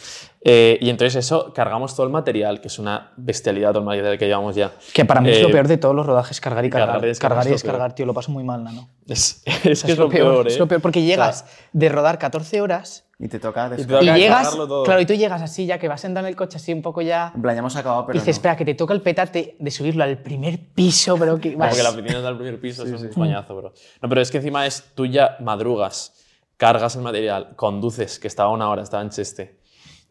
Eh, 0.42 0.78
y 0.80 0.92
entonces 0.92 1.16
eso, 1.16 1.54
cargamos 1.56 1.96
todo 1.96 2.06
el 2.06 2.12
material, 2.12 2.62
que 2.62 2.68
es 2.68 2.78
una 2.78 3.14
bestialidad 3.18 3.70
todo 3.72 3.80
el 3.80 3.86
material 3.86 4.16
que 4.20 4.28
llevamos 4.28 4.56
ya. 4.56 4.72
Que 4.94 5.06
para 5.06 5.22
mí 5.22 5.30
es 5.32 5.42
lo 5.42 5.50
Eh, 5.50 5.52
peor 5.54 5.68
de 5.68 5.78
todos 5.78 5.96
los 5.96 6.06
rodajes, 6.06 6.40
cargar 6.40 6.64
y 6.64 6.70
cargar. 6.70 6.88
cargar 6.90 7.06
y 7.06 7.08
descargar 7.08 7.38
Cargar 7.38 7.48
y 7.50 7.54
descargar, 7.54 7.96
tío, 7.96 8.06
lo 8.06 8.14
paso 8.14 8.32
muy 8.32 8.44
mal, 8.44 8.64
¿no? 8.64 8.90
Es, 9.08 9.42
es 9.64 9.84
que 9.84 9.94
es 9.94 9.98
lo 9.98 10.08
peor, 10.08 10.46
¿eh? 10.48 10.52
Es 10.52 10.60
lo 10.60 10.68
peor, 10.68 10.82
porque 10.82 11.02
llegas 11.02 11.46
de 11.74 11.90
rodar 11.90 12.20
14 12.20 12.62
horas 12.62 13.06
Y 13.20 13.28
te 13.28 13.40
toca 13.40 13.70
descargar. 13.70 14.04
y 14.04 14.22
llegas, 14.22 14.56
todo. 14.56 14.84
claro, 14.84 15.02
y 15.02 15.06
tú 15.08 15.14
llegas 15.16 15.42
así 15.42 15.66
ya 15.66 15.80
que 15.80 15.88
vas 15.88 16.02
sentado 16.02 16.28
en 16.28 16.30
el 16.30 16.36
coche 16.36 16.58
así 16.58 16.72
un 16.72 16.84
poco 16.84 17.02
ya... 17.02 17.32
En 17.34 17.42
plan, 17.42 17.56
ya 17.56 17.60
hemos 17.60 17.76
acabado, 17.76 18.04
Y 18.04 18.06
pero 18.08 18.14
dices, 18.14 18.28
no. 18.28 18.32
espera, 18.32 18.56
que 18.56 18.66
te 18.66 18.76
toca 18.76 18.94
el 18.94 19.02
petate 19.02 19.56
de 19.58 19.72
subirlo 19.72 20.04
al 20.04 20.20
primer 20.20 20.60
piso, 20.76 21.18
pero 21.18 21.40
que 21.40 21.54
Como 21.54 21.66
vas... 21.66 21.76
que 21.76 21.82
la 21.82 21.92
piscina 21.92 22.18
está 22.18 22.28
al 22.28 22.38
primer 22.38 22.60
piso, 22.62 22.84
eso 22.86 22.96
es 22.96 23.02
un 23.02 23.10
coñazo, 23.10 23.56
bro. 23.56 23.74
No, 24.02 24.10
pero 24.10 24.22
es 24.22 24.30
que 24.30 24.38
encima 24.38 24.68
es, 24.68 24.92
tú 24.94 25.08
ya 25.08 25.36
madrugas, 25.40 26.14
cargas 26.58 26.96
el 26.96 27.02
material, 27.02 27.56
conduces, 27.56 28.20
que 28.20 28.28
estaba 28.28 28.52
una 28.52 28.70
hora, 28.70 28.84
estaba 28.84 29.02
en 29.02 29.10
Cheste, 29.10 29.58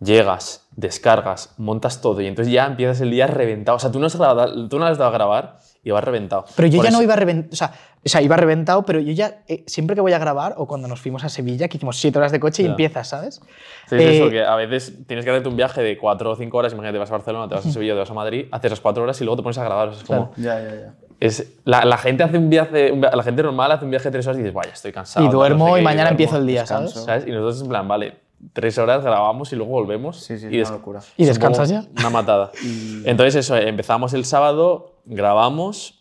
llegas, 0.01 0.66
descargas, 0.75 1.55
montas 1.59 2.01
todo 2.01 2.21
y 2.21 2.27
entonces 2.27 2.53
ya 2.53 2.66
empiezas 2.66 3.01
el 3.01 3.11
día 3.11 3.27
reventado. 3.27 3.77
O 3.77 3.79
sea, 3.79 3.90
tú 3.90 3.99
no 3.99 4.07
has, 4.07 4.16
grabado, 4.16 4.69
tú 4.69 4.79
no 4.79 4.87
has 4.87 4.99
dado 4.99 5.11
a 5.11 5.12
grabar 5.12 5.59
y 5.83 5.90
vas 5.90 6.05
reventado. 6.05 6.45
Pero 6.55 6.69
yo 6.69 6.79
Por 6.79 6.87
ya 6.87 6.90
no 6.90 7.03
iba 7.03 7.16
reventado, 7.16 7.53
o 7.53 7.57
sea, 7.57 7.73
o 8.07 8.09
sea, 8.09 8.23
iba 8.23 8.37
reventado, 8.37 8.85
pero 8.85 9.01
yo 9.01 9.12
ya, 9.12 9.42
eh, 9.49 9.64
siempre 9.66 9.95
que 9.95 10.01
voy 10.01 10.12
a 10.12 10.19
grabar, 10.19 10.55
o 10.57 10.66
cuando 10.66 10.88
nos 10.88 11.01
fuimos 11.01 11.25
a 11.25 11.29
Sevilla, 11.29 11.69
que 11.69 11.77
hicimos 11.77 11.97
7 11.99 12.19
horas 12.19 12.33
de 12.33 12.40
coche 12.40 12.62
y 12.62 12.66
empiezas, 12.66 13.09
¿sabes? 13.09 13.40
Sí, 13.88 13.97
es 13.97 14.03
eso, 14.03 14.27
Eh, 14.27 14.31
que 14.31 14.42
a 14.45 14.55
veces 14.57 14.95
tienes 15.07 15.25
que 15.25 15.31
hacerte 15.31 15.49
un 15.49 15.57
viaje 15.57 15.83
de 15.83 15.99
4 15.99 16.31
o 16.31 16.37
5 16.37 16.57
horas, 16.57 16.73
imagínate, 16.73 16.99
vas 16.99 17.11
a 17.11 17.14
Barcelona, 17.14 17.49
te 17.49 17.55
vas 17.57 17.66
a 17.66 17.71
Sevilla, 17.71 17.92
te 17.95 17.99
vas 18.01 18.11
a 18.11 18.14
Madrid, 18.14 18.47
haces 18.53 18.71
las 18.71 18.81
4 18.81 19.03
horas 19.03 19.21
y 19.21 19.25
luego 19.25 19.37
te 19.37 19.42
pones 19.42 19.59
a 19.59 19.64
grabar. 19.64 19.88
O 19.88 19.92
sea, 19.92 20.01
es 20.03 20.07
como, 20.07 20.33
Ya, 20.37 20.59
ya, 20.62 20.71
ya. 20.75 20.95
es, 21.21 21.53
la, 21.64 21.85
la 21.85 21.99
gente 21.99 22.23
hace 22.23 22.38
un 22.38 22.49
viaje, 22.51 22.95
la 22.97 23.23
gente 23.23 23.42
normal 23.42 23.73
hace 23.73 23.85
un 23.85 23.90
viaje 23.90 24.05
de 24.05 24.12
3 24.12 24.27
horas 24.29 24.37
y 24.38 24.42
dices, 24.42 24.55
vaya, 24.55 24.71
estoy 24.73 24.92
cansado. 24.92 25.25
Y 25.25 25.29
no 25.29 25.35
duermo 25.35 25.75
sé 25.75 25.81
y 25.81 25.85
mañana 25.85 26.03
duermo". 26.05 26.11
empiezo 26.12 26.37
el 26.38 26.47
día, 26.47 26.61
descanso. 26.61 26.88
¿sabes? 26.92 27.05
¿Sabes? 27.07 27.27
Y 27.27 27.31
nosotros 27.33 27.62
en 27.62 27.69
plan, 27.69 27.88
vale, 27.88 28.14
3 28.53 28.79
horas 28.79 29.03
grabamos 29.03 29.53
y 29.53 29.57
luego 29.57 29.73
volvemos. 29.73 30.21
Sí, 30.23 30.38
sí, 30.38 30.47
y 30.51 30.61
es 30.61 30.69
una 30.69 30.79
locura. 30.79 31.01
¿Y 31.16 31.23
es 31.23 31.29
descansas 31.29 31.69
ya? 31.71 31.85
Una 31.99 32.11
matada. 32.11 32.53
Entonces 33.05 33.35
eso, 33.35 33.57
empezamos 33.57 34.12
el 34.14 34.25
sábado, 34.25 34.92
grabamos. 35.07 35.95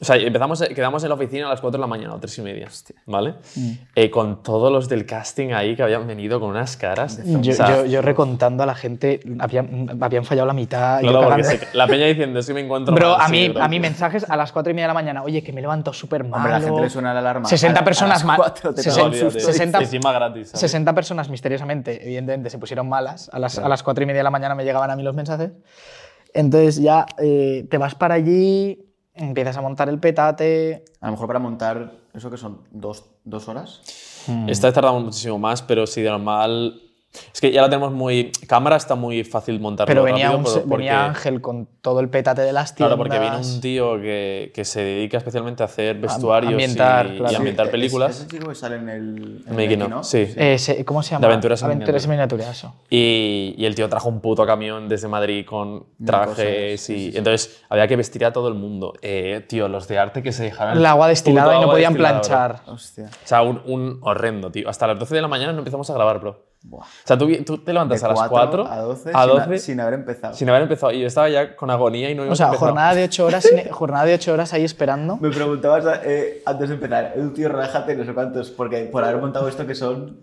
O 0.00 0.04
sea, 0.04 0.16
empezamos, 0.16 0.60
quedamos 0.74 1.02
en 1.04 1.08
la 1.08 1.14
oficina 1.14 1.46
a 1.46 1.50
las 1.50 1.60
4 1.60 1.78
de 1.78 1.80
la 1.80 1.86
mañana 1.86 2.14
o 2.14 2.18
3 2.18 2.38
y 2.38 2.42
media, 2.42 2.68
¿vale? 3.06 3.34
Mm. 3.54 3.70
Eh, 3.94 4.10
con 4.10 4.42
todos 4.42 4.72
los 4.72 4.88
del 4.88 5.06
casting 5.06 5.52
ahí 5.52 5.76
que 5.76 5.84
habían 5.84 6.04
venido 6.06 6.40
con 6.40 6.50
unas 6.50 6.76
caras. 6.76 7.20
Yo, 7.24 7.52
O 7.52 7.54
sea, 7.54 7.76
yo, 7.76 7.84
yo 7.86 8.02
recontando 8.02 8.64
a 8.64 8.66
la 8.66 8.74
gente, 8.74 9.20
habían, 9.38 9.96
habían 10.02 10.24
fallado 10.24 10.46
la 10.48 10.52
mitad. 10.52 11.00
no, 11.00 11.12
no, 11.12 11.22
porque 11.22 11.42
cagando. 11.42 11.64
se- 11.66 11.76
la 11.76 11.86
peña 11.86 12.06
diciendo, 12.06 12.40
es 12.40 12.46
que 12.46 12.54
me 12.54 12.60
encuentro 12.62 12.92
Bro, 12.94 13.12
mal", 13.12 13.20
a 13.20 13.26
sí, 13.26 13.32
mí, 13.32 13.48
bro. 13.50 13.62
a 13.62 13.68
mí 13.68 13.78
mensajes 13.80 14.28
a 14.28 14.36
las 14.36 14.50
4 14.50 14.70
y 14.72 14.74
media 14.74 14.86
de 14.86 14.88
la 14.88 14.94
mañana, 14.94 15.22
oye, 15.22 15.42
que 15.44 15.52
me 15.52 15.60
levanto 15.60 15.92
súper 15.92 16.24
mal. 16.24 16.50
La 16.50 16.60
gente 16.60 16.80
le 16.82 16.90
suena 16.90 17.14
la 17.14 17.20
alarma. 17.20 17.48
60 17.48 17.80
A 17.80 17.84
personas 17.84 18.10
a 18.10 18.14
las 18.16 18.24
ma- 18.24 18.36
cuatro 18.36 18.74
te 18.74 18.82
sesen- 18.82 18.94
pega 18.94 19.02
un 19.06 19.08
Olvídate. 19.12 19.30
susto. 19.40 19.52
60 19.52 19.78
Encima 19.78 20.12
gratis. 20.12 20.48
¿sabes? 20.48 20.60
60 20.60 20.92
personas 20.92 21.28
misteriosamente, 21.30 22.02
evidentemente, 22.04 22.50
se 22.50 22.58
pusieron 22.58 22.88
malas. 22.88 23.30
A 23.32 23.38
las, 23.38 23.58
a 23.58 23.68
las 23.68 23.82
4 23.84 24.02
y 24.02 24.06
media 24.06 24.18
de 24.18 24.24
la 24.24 24.30
mañana 24.30 24.56
me 24.56 24.64
llegaban 24.64 24.90
a 24.90 24.96
mí 24.96 25.04
los 25.04 25.14
mensajes. 25.14 25.52
Entonces 26.32 26.80
ya 26.82 27.06
eh, 27.18 27.66
te 27.70 27.78
vas 27.78 27.94
para 27.94 28.14
allí, 28.14 28.80
empiezas 29.14 29.56
a 29.56 29.60
montar 29.60 29.88
el 29.88 29.98
petate. 29.98 30.84
A 31.00 31.06
lo 31.06 31.12
mejor 31.12 31.26
para 31.26 31.38
montar, 31.38 31.92
¿eso 32.12 32.30
que 32.30 32.36
son? 32.36 32.60
¿Dos, 32.70 33.04
dos 33.24 33.48
horas? 33.48 33.80
Esta 34.46 34.68
vez 34.68 34.74
tardamos 34.74 35.04
muchísimo 35.04 35.38
más, 35.38 35.62
pero 35.62 35.86
si 35.86 36.02
de 36.02 36.10
normal. 36.10 36.80
Es 37.32 37.40
que 37.40 37.52
ya 37.52 37.62
la 37.62 37.68
tenemos 37.68 37.92
muy. 37.92 38.32
Cámara 38.46 38.76
está 38.76 38.94
muy 38.94 39.24
fácil 39.24 39.60
montarlo 39.60 39.88
Pero 39.90 40.02
venía, 40.02 40.30
rápido, 40.32 40.38
un, 40.38 40.44
porque- 40.62 40.76
venía 40.76 41.04
Ángel 41.04 41.40
con 41.40 41.68
todo 41.80 42.00
el 42.00 42.08
petate 42.08 42.42
de 42.42 42.52
las 42.52 42.74
tiendas. 42.74 42.96
Claro, 42.96 42.96
porque 42.96 43.18
viene 43.18 43.36
un 43.36 43.60
tío 43.60 44.00
que, 44.00 44.50
que 44.54 44.64
se 44.64 44.82
dedica 44.82 45.18
especialmente 45.18 45.62
a 45.62 45.66
hacer 45.66 45.96
vestuarios 45.98 46.52
ambientar, 46.52 47.06
y, 47.06 47.16
claro. 47.18 47.32
y 47.32 47.36
ambientar 47.36 47.66
Sí, 47.66 47.72
películas. 47.72 48.10
¿Es, 48.10 48.16
es 48.16 48.22
el 48.24 48.30
chico 48.30 48.48
que 48.48 48.54
sale 48.54 48.76
en 48.76 48.88
el. 48.88 49.44
En 49.46 49.56
Making 49.56 49.82
el 49.82 49.92
of, 49.92 50.06
sí. 50.06 50.26
Eh, 50.36 50.84
¿Cómo 50.84 51.02
se 51.02 51.10
llama? 51.12 51.20
De 51.26 51.32
aventuras 51.32 51.62
en 51.62 51.66
Aventuras 51.66 52.04
en 52.04 52.10
miniatura, 52.10 52.50
eso. 52.50 52.74
Y, 52.90 53.54
y 53.58 53.64
el 53.66 53.74
tío 53.74 53.88
trajo 53.88 54.08
un 54.08 54.20
puto 54.20 54.44
camión 54.46 54.88
desde 54.88 55.08
Madrid 55.08 55.44
con 55.46 55.86
trajes 56.04 56.80
sí, 56.80 56.92
y 56.92 56.96
sí, 57.06 57.12
sí. 57.12 57.18
entonces 57.18 57.62
había 57.68 57.86
que 57.86 57.96
vestir 57.96 58.24
a 58.24 58.32
todo 58.32 58.48
el 58.48 58.54
mundo. 58.54 58.94
Eh, 59.02 59.44
tío, 59.48 59.68
los 59.68 59.86
de 59.88 59.98
arte 59.98 60.22
que 60.22 60.32
se 60.32 60.44
dejaban 60.44 60.76
El 60.78 60.86
agua 60.86 61.08
destilada 61.08 61.56
y 61.56 61.60
no 61.60 61.66
podían 61.70 61.94
planchar. 61.94 62.60
Hostia. 62.66 63.04
O 63.06 63.26
sea, 63.26 63.42
un, 63.42 63.60
un 63.66 63.98
horrendo, 64.02 64.50
tío. 64.50 64.68
Hasta 64.68 64.86
las 64.86 64.98
12 64.98 65.14
de 65.14 65.22
la 65.22 65.28
mañana 65.28 65.52
no 65.52 65.58
empezamos 65.58 65.88
a 65.90 65.94
grabar, 65.94 66.18
bro. 66.20 66.53
Buah. 66.66 66.82
O 66.82 66.86
sea, 67.04 67.18
tú, 67.18 67.30
tú 67.44 67.58
te 67.58 67.72
levantas 67.74 68.00
De 68.00 68.06
a 68.06 68.08
las 68.08 68.18
4 68.20 68.30
cuatro 68.30 68.66
a 68.66 68.80
12, 68.80 69.10
a 69.12 69.22
sin, 69.24 69.32
12 69.32 69.54
ha- 69.54 69.58
sin 69.58 69.80
haber 69.80 69.94
empezado. 69.94 70.34
sin 70.34 70.48
haber 70.48 70.62
empezado. 70.62 70.92
Y 70.92 71.00
yo 71.02 71.06
estaba 71.06 71.28
ya 71.28 71.54
con 71.56 71.70
agonía 71.70 72.10
y 72.10 72.14
no 72.14 72.22
O 72.22 72.34
sea, 72.34 72.46
empezado. 72.46 72.58
jornada 72.70 72.94
de 72.94 73.04
8 73.04 73.26
horas, 73.26 73.44
sin- 73.44 73.68
jornada 73.70 74.04
de 74.06 74.14
ocho 74.14 74.32
horas 74.32 74.52
ahí 74.54 74.64
esperando. 74.64 75.18
Me 75.18 75.28
preguntabas 75.30 75.84
eh, 76.04 76.42
antes 76.46 76.68
de 76.70 76.74
empezar, 76.76 77.12
"Eh, 77.16 77.30
tío, 77.34 77.48
relájate, 77.50 77.94
no 77.94 78.04
sé 78.04 78.14
cuántos, 78.14 78.50
porque 78.50 78.84
por 78.86 79.04
haber 79.04 79.20
montado 79.20 79.46
esto 79.46 79.66
que 79.66 79.74
son. 79.74 80.20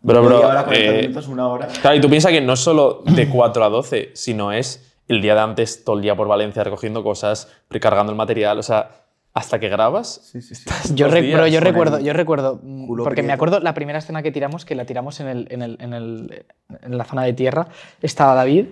Bro, 0.00 0.22
bro, 0.22 0.40
hora, 0.46 0.64
40 0.64 0.90
eh, 0.90 1.02
minutos, 1.02 1.28
una 1.28 1.46
hora. 1.48 1.66
Claro, 1.80 1.96
y 1.96 2.00
tú 2.00 2.10
piensas 2.10 2.30
que 2.32 2.40
no 2.42 2.52
es 2.54 2.60
solo 2.60 3.02
de 3.06 3.28
4 3.30 3.64
a 3.64 3.68
12, 3.70 4.10
sino 4.14 4.52
es 4.52 4.92
el 5.08 5.22
día 5.22 5.34
de 5.34 5.40
antes, 5.40 5.82
todo 5.84 5.96
el 5.96 6.02
día 6.02 6.14
por 6.16 6.26
Valencia 6.28 6.62
recogiendo 6.64 7.02
cosas, 7.04 7.48
precargando 7.68 8.10
el 8.12 8.18
material. 8.18 8.58
O 8.58 8.62
sea, 8.62 8.90
hasta 9.34 9.58
que 9.58 9.68
grabas. 9.68 10.20
Sí, 10.22 10.40
sí, 10.40 10.54
sí. 10.54 10.70
Yo, 10.94 11.08
re- 11.08 11.32
bro, 11.32 11.46
yo 11.48 11.60
recuerdo, 11.60 11.98
yo 12.00 12.12
recuerdo, 12.12 12.60
mm, 12.62 12.86
culo 12.86 13.04
porque 13.04 13.22
me 13.24 13.32
acuerdo 13.32 13.58
la 13.60 13.74
primera 13.74 13.98
escena 13.98 14.22
que 14.22 14.30
tiramos, 14.30 14.64
que 14.64 14.74
la 14.76 14.84
tiramos 14.84 15.18
en, 15.20 15.26
el, 15.26 15.46
en, 15.50 15.62
el, 15.62 15.76
en, 15.80 15.92
el- 15.92 16.46
en 16.82 16.96
la 16.98 17.04
zona 17.04 17.22
de 17.24 17.32
tierra, 17.32 17.66
estaba 18.00 18.34
David, 18.34 18.66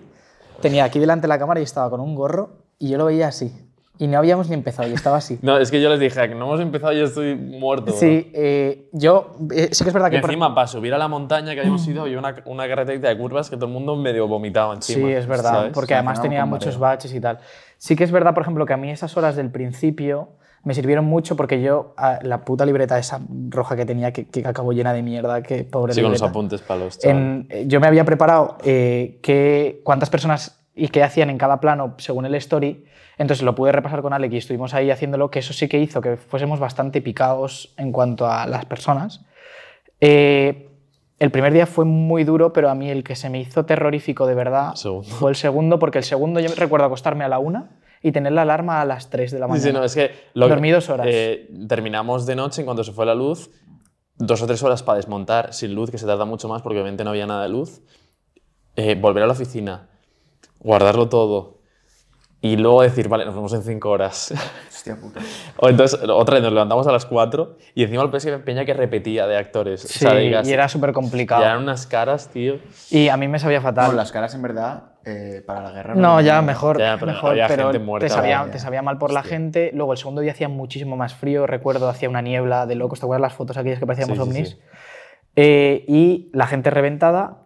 tenía 0.60 0.84
aquí 0.84 0.98
delante 1.00 1.26
la 1.26 1.38
cámara 1.38 1.58
y 1.60 1.64
estaba 1.64 1.90
con 1.90 2.00
un 2.00 2.14
gorro 2.14 2.50
y 2.78 2.88
yo 2.90 2.98
lo 2.98 3.06
veía 3.06 3.28
así. 3.28 3.52
y 3.98 4.06
no 4.06 4.18
habíamos 4.18 4.48
ni 4.48 4.54
empezado 4.54 4.88
y 4.88 4.92
estaba 4.94 5.16
así. 5.16 5.38
No, 5.42 5.58
es 5.58 5.70
que 5.70 5.80
yo 5.82 5.88
les 5.90 5.98
dije, 6.00 6.28
que 6.28 6.34
no 6.34 6.44
hemos 6.46 6.60
empezado 6.60 6.92
y 6.92 6.98
yo 6.98 7.04
estoy 7.04 7.34
muerto. 7.34 7.86
bro". 7.86 7.94
Sí, 7.96 8.30
eh, 8.32 8.88
yo 8.92 9.36
eh, 9.52 9.68
sí 9.72 9.82
que 9.84 9.90
es 9.90 9.94
verdad 9.94 10.08
Y 10.08 10.12
que... 10.12 10.20
por- 10.20 10.30
encima, 10.30 10.54
para 10.54 10.66
subir 10.68 10.94
a 10.94 10.98
la 10.98 11.08
montaña 11.08 11.54
que 11.54 11.60
habíamos 11.60 11.86
ido, 11.88 12.02
había 12.02 12.18
una, 12.20 12.36
una 12.46 12.68
carreterita 12.68 13.08
de 13.08 13.18
curvas 13.18 13.50
que 13.50 13.56
todo 13.56 13.66
el 13.66 13.72
mundo 13.72 13.96
medio 13.96 14.28
vomitaba 14.28 14.72
encima. 14.74 15.08
Sí, 15.08 15.12
es 15.12 15.26
verdad, 15.26 15.50
¿sabes? 15.50 15.72
porque 15.72 15.94
además 15.94 16.22
tenía 16.22 16.44
muchos 16.46 16.78
mareo. 16.78 16.80
baches 16.80 17.12
y 17.14 17.20
tal. 17.20 17.38
Sí 17.78 17.96
que 17.96 18.04
es 18.04 18.12
verdad, 18.12 18.32
por 18.34 18.42
ejemplo, 18.44 18.64
que 18.64 18.72
a 18.72 18.76
mí 18.76 18.90
esas 18.92 19.16
horas 19.16 19.34
del 19.36 19.50
principio 19.50 20.28
me 20.64 20.74
sirvieron 20.74 21.04
mucho 21.04 21.34
porque 21.36 21.60
yo, 21.60 21.94
la 22.22 22.44
puta 22.44 22.64
libreta 22.64 22.98
esa 22.98 23.20
roja 23.48 23.74
que 23.76 23.84
tenía, 23.84 24.12
que, 24.12 24.26
que 24.26 24.46
acabó 24.46 24.72
llena 24.72 24.92
de 24.92 25.02
mierda, 25.02 25.42
que 25.42 25.64
pobre 25.64 25.92
Sí, 25.92 26.02
con 26.02 26.12
los 26.12 26.22
apuntes 26.22 26.60
para 26.62 26.84
los. 26.84 27.04
En- 27.04 27.46
eh, 27.50 27.64
yo 27.66 27.80
me 27.80 27.86
había 27.88 28.04
preparado 28.04 28.58
eh, 28.64 29.18
qué- 29.22 29.80
cuántas 29.84 30.08
personas 30.10 30.60
y 30.74 30.88
qué 30.88 31.02
hacían 31.02 31.30
en 31.30 31.38
cada 31.38 31.60
plano 31.60 31.94
según 31.98 32.26
el 32.26 32.34
story. 32.36 32.84
Entonces 33.18 33.44
lo 33.44 33.54
pude 33.54 33.72
repasar 33.72 34.02
con 34.02 34.12
Alex 34.12 34.34
y 34.34 34.38
estuvimos 34.38 34.72
ahí 34.72 34.90
haciéndolo, 34.90 35.30
que 35.30 35.40
eso 35.40 35.52
sí 35.52 35.68
que 35.68 35.78
hizo 35.78 36.00
que 36.00 36.16
fuésemos 36.16 36.58
bastante 36.60 37.00
picados 37.02 37.74
en 37.76 37.92
cuanto 37.92 38.26
a 38.26 38.46
las 38.46 38.64
personas. 38.64 39.24
Eh, 40.00 40.68
el 41.18 41.30
primer 41.30 41.52
día 41.52 41.66
fue 41.66 41.84
muy 41.84 42.24
duro, 42.24 42.52
pero 42.52 42.68
a 42.70 42.74
mí 42.74 42.90
el 42.90 43.04
que 43.04 43.14
se 43.14 43.30
me 43.30 43.38
hizo 43.40 43.64
terrorífico 43.64 44.26
de 44.26 44.34
verdad 44.34 44.74
Segundo. 44.74 45.08
fue 45.08 45.30
el 45.30 45.36
segundo, 45.36 45.78
porque 45.78 45.98
el 45.98 46.04
segundo 46.04 46.40
yo 46.40 46.48
recuerdo 46.56 46.86
acostarme 46.86 47.22
a 47.24 47.28
la 47.28 47.38
una 47.38 47.70
y 48.02 48.12
tener 48.12 48.32
la 48.32 48.42
alarma 48.42 48.80
a 48.80 48.84
las 48.84 49.10
3 49.10 49.30
de 49.30 49.38
la 49.38 49.46
mañana. 49.46 49.64
sí, 49.64 49.72
no, 49.72 49.84
es 49.84 49.94
que... 49.94 50.10
Lo, 50.34 50.48
Dormí 50.48 50.70
dos 50.70 50.88
horas. 50.88 51.06
eh, 51.08 51.48
terminamos 51.68 52.26
de 52.26 52.34
noche, 52.34 52.62
en 52.62 52.66
cuanto 52.66 52.82
se 52.84 52.92
fue 52.92 53.06
la 53.06 53.14
luz, 53.14 53.50
dos 54.16 54.42
o 54.42 54.46
tres 54.46 54.62
horas 54.62 54.82
para 54.82 54.96
desmontar 54.96 55.54
sin 55.54 55.74
luz, 55.74 55.90
que 55.90 55.98
se 55.98 56.06
tarda 56.06 56.24
mucho 56.24 56.48
más 56.48 56.62
porque 56.62 56.78
obviamente 56.78 57.04
no 57.04 57.10
había 57.10 57.26
nada 57.26 57.44
de 57.44 57.48
luz. 57.48 57.80
Eh, 58.74 58.94
volver 58.94 59.22
a 59.22 59.26
la 59.26 59.32
oficina, 59.32 59.88
guardarlo 60.58 61.08
todo 61.08 61.61
y 62.44 62.56
luego 62.56 62.82
decir, 62.82 63.08
vale, 63.08 63.24
nos 63.24 63.36
vemos 63.36 63.54
en 63.54 63.62
cinco 63.62 63.90
horas. 63.90 64.34
Hostia 64.68 64.96
puta. 64.96 65.20
o 65.58 65.68
entonces, 65.68 66.00
otra 66.08 66.34
vez 66.34 66.42
nos 66.42 66.52
levantamos 66.52 66.84
a 66.88 66.92
las 66.92 67.06
cuatro 67.06 67.56
y 67.72 67.84
encima 67.84 68.02
el 68.02 68.10
PS 68.10 68.26
Peña 68.44 68.64
que 68.64 68.74
repetía 68.74 69.28
de 69.28 69.36
actores. 69.38 69.82
Sí, 69.82 70.04
o 70.04 70.10
sea, 70.10 70.18
digas, 70.18 70.48
y 70.48 70.52
era 70.52 70.68
súper 70.68 70.92
complicado. 70.92 71.40
ya 71.40 71.50
eran 71.50 71.62
unas 71.62 71.86
caras, 71.86 72.28
tío. 72.30 72.56
Y 72.90 73.08
a 73.08 73.16
mí 73.16 73.28
me 73.28 73.38
sabía 73.38 73.60
fatal. 73.60 73.92
No, 73.92 73.96
las 73.96 74.10
caras 74.10 74.34
en 74.34 74.42
verdad, 74.42 74.94
eh, 75.04 75.44
para 75.46 75.62
la 75.62 75.70
guerra. 75.70 75.94
No, 75.94 76.20
ya 76.20 76.42
mejor, 76.42 76.80
Ya, 76.80 76.96
pero 76.98 77.12
mejor, 77.12 77.30
había 77.30 77.46
pero 77.46 77.62
gente 77.70 77.78
muerta, 77.78 78.08
te, 78.08 78.12
sabía, 78.12 78.44
te 78.50 78.58
sabía 78.58 78.82
mal 78.82 78.98
por 78.98 79.12
la 79.12 79.22
gente. 79.22 79.70
Luego 79.72 79.92
el 79.92 79.98
segundo 79.98 80.20
día 80.20 80.32
hacía 80.32 80.48
muchísimo 80.48 80.96
más 80.96 81.14
frío, 81.14 81.46
recuerdo, 81.46 81.88
hacía 81.88 82.08
una 82.08 82.22
niebla 82.22 82.66
de 82.66 82.74
locos, 82.74 82.98
¿te 82.98 83.06
acuerdas 83.06 83.22
las 83.22 83.34
fotos 83.34 83.56
aquellas 83.56 83.78
que 83.78 83.86
parecíamos 83.86 84.18
Sí, 84.18 84.24
sí, 84.24 84.28
ovnis? 84.28 84.48
sí. 84.50 84.58
Eh, 85.36 85.84
y 85.86 86.30
la 86.34 86.48
gente 86.48 86.70
reventada, 86.70 87.44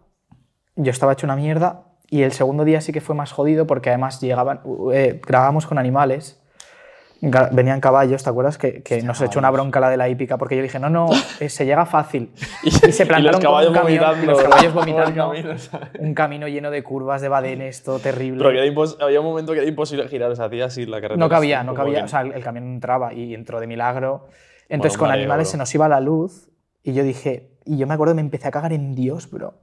yo 0.75 0.89
estaba 0.89 1.13
hecho 1.13 1.27
una 1.27 1.35
mierda 1.35 1.83
y 2.09 2.23
el 2.23 2.31
segundo 2.31 2.63
día 2.63 2.81
sí 2.81 2.93
que 2.93 3.01
fue 3.01 3.15
más 3.15 3.31
jodido 3.31 3.67
porque 3.67 3.89
además 3.89 4.21
llegaban, 4.21 4.61
eh, 4.93 5.21
grabábamos 5.25 5.67
con 5.67 5.77
animales. 5.77 6.41
Venían 7.19 7.81
caballos, 7.81 8.23
¿te 8.23 8.29
acuerdas? 8.29 8.59
Que, 8.59 8.83
que 8.83 9.01
nos 9.01 9.19
echó 9.21 9.39
una 9.39 9.49
bronca 9.49 9.79
la 9.79 9.89
de 9.89 9.97
la 9.97 10.07
hípica 10.07 10.37
porque 10.37 10.55
yo 10.55 10.61
dije, 10.61 10.79
no, 10.79 10.89
no, 10.89 11.07
eh, 11.39 11.49
se 11.49 11.65
llega 11.65 11.85
fácil. 11.85 12.31
Y, 12.63 12.71
se 12.71 13.05
plantaron 13.05 13.41
los 13.41 13.67
un 13.67 13.73
camión, 13.73 13.93
y 13.93 13.97
vomitando 13.97 14.31
los 14.31 14.43
caballos 14.43 14.73
vomitando. 14.73 15.33
un 15.99 16.13
camino 16.13 16.47
lleno 16.47 16.69
de 16.69 16.83
curvas, 16.83 17.21
de 17.21 17.29
badenes, 17.29 17.83
todo 17.83 17.99
terrible. 17.99 18.43
Pero 18.43 18.83
había 18.99 19.19
un 19.19 19.25
momento 19.25 19.53
que 19.53 19.59
era 19.59 19.67
imposible 19.67 20.07
girar, 20.07 20.31
o 20.31 20.35
sea, 20.35 20.45
hacía 20.45 20.65
así 20.65 20.85
la 20.85 20.97
carretera. 20.97 21.17
No 21.17 21.29
cabía, 21.29 21.63
no 21.63 21.73
cabía. 21.73 22.03
O 22.03 22.07
sea, 22.07 22.21
el 22.21 22.33
el 22.33 22.43
camión 22.43 22.65
entraba 22.65 23.13
y 23.13 23.33
entró 23.33 23.59
de 23.59 23.67
milagro. 23.67 24.27
Entonces, 24.69 24.97
con 24.97 25.09
animales 25.09 25.47
bro. 25.47 25.51
se 25.51 25.57
nos 25.57 25.73
iba 25.73 25.87
la 25.89 25.99
luz 25.99 26.49
y 26.83 26.93
yo 26.93 27.03
dije, 27.03 27.57
y 27.65 27.77
yo 27.77 27.87
me 27.87 27.93
acuerdo 27.93 28.13
que 28.13 28.17
me 28.17 28.21
empecé 28.21 28.47
a 28.47 28.51
cagar 28.51 28.73
en 28.73 28.95
Dios, 28.95 29.29
bro. 29.29 29.55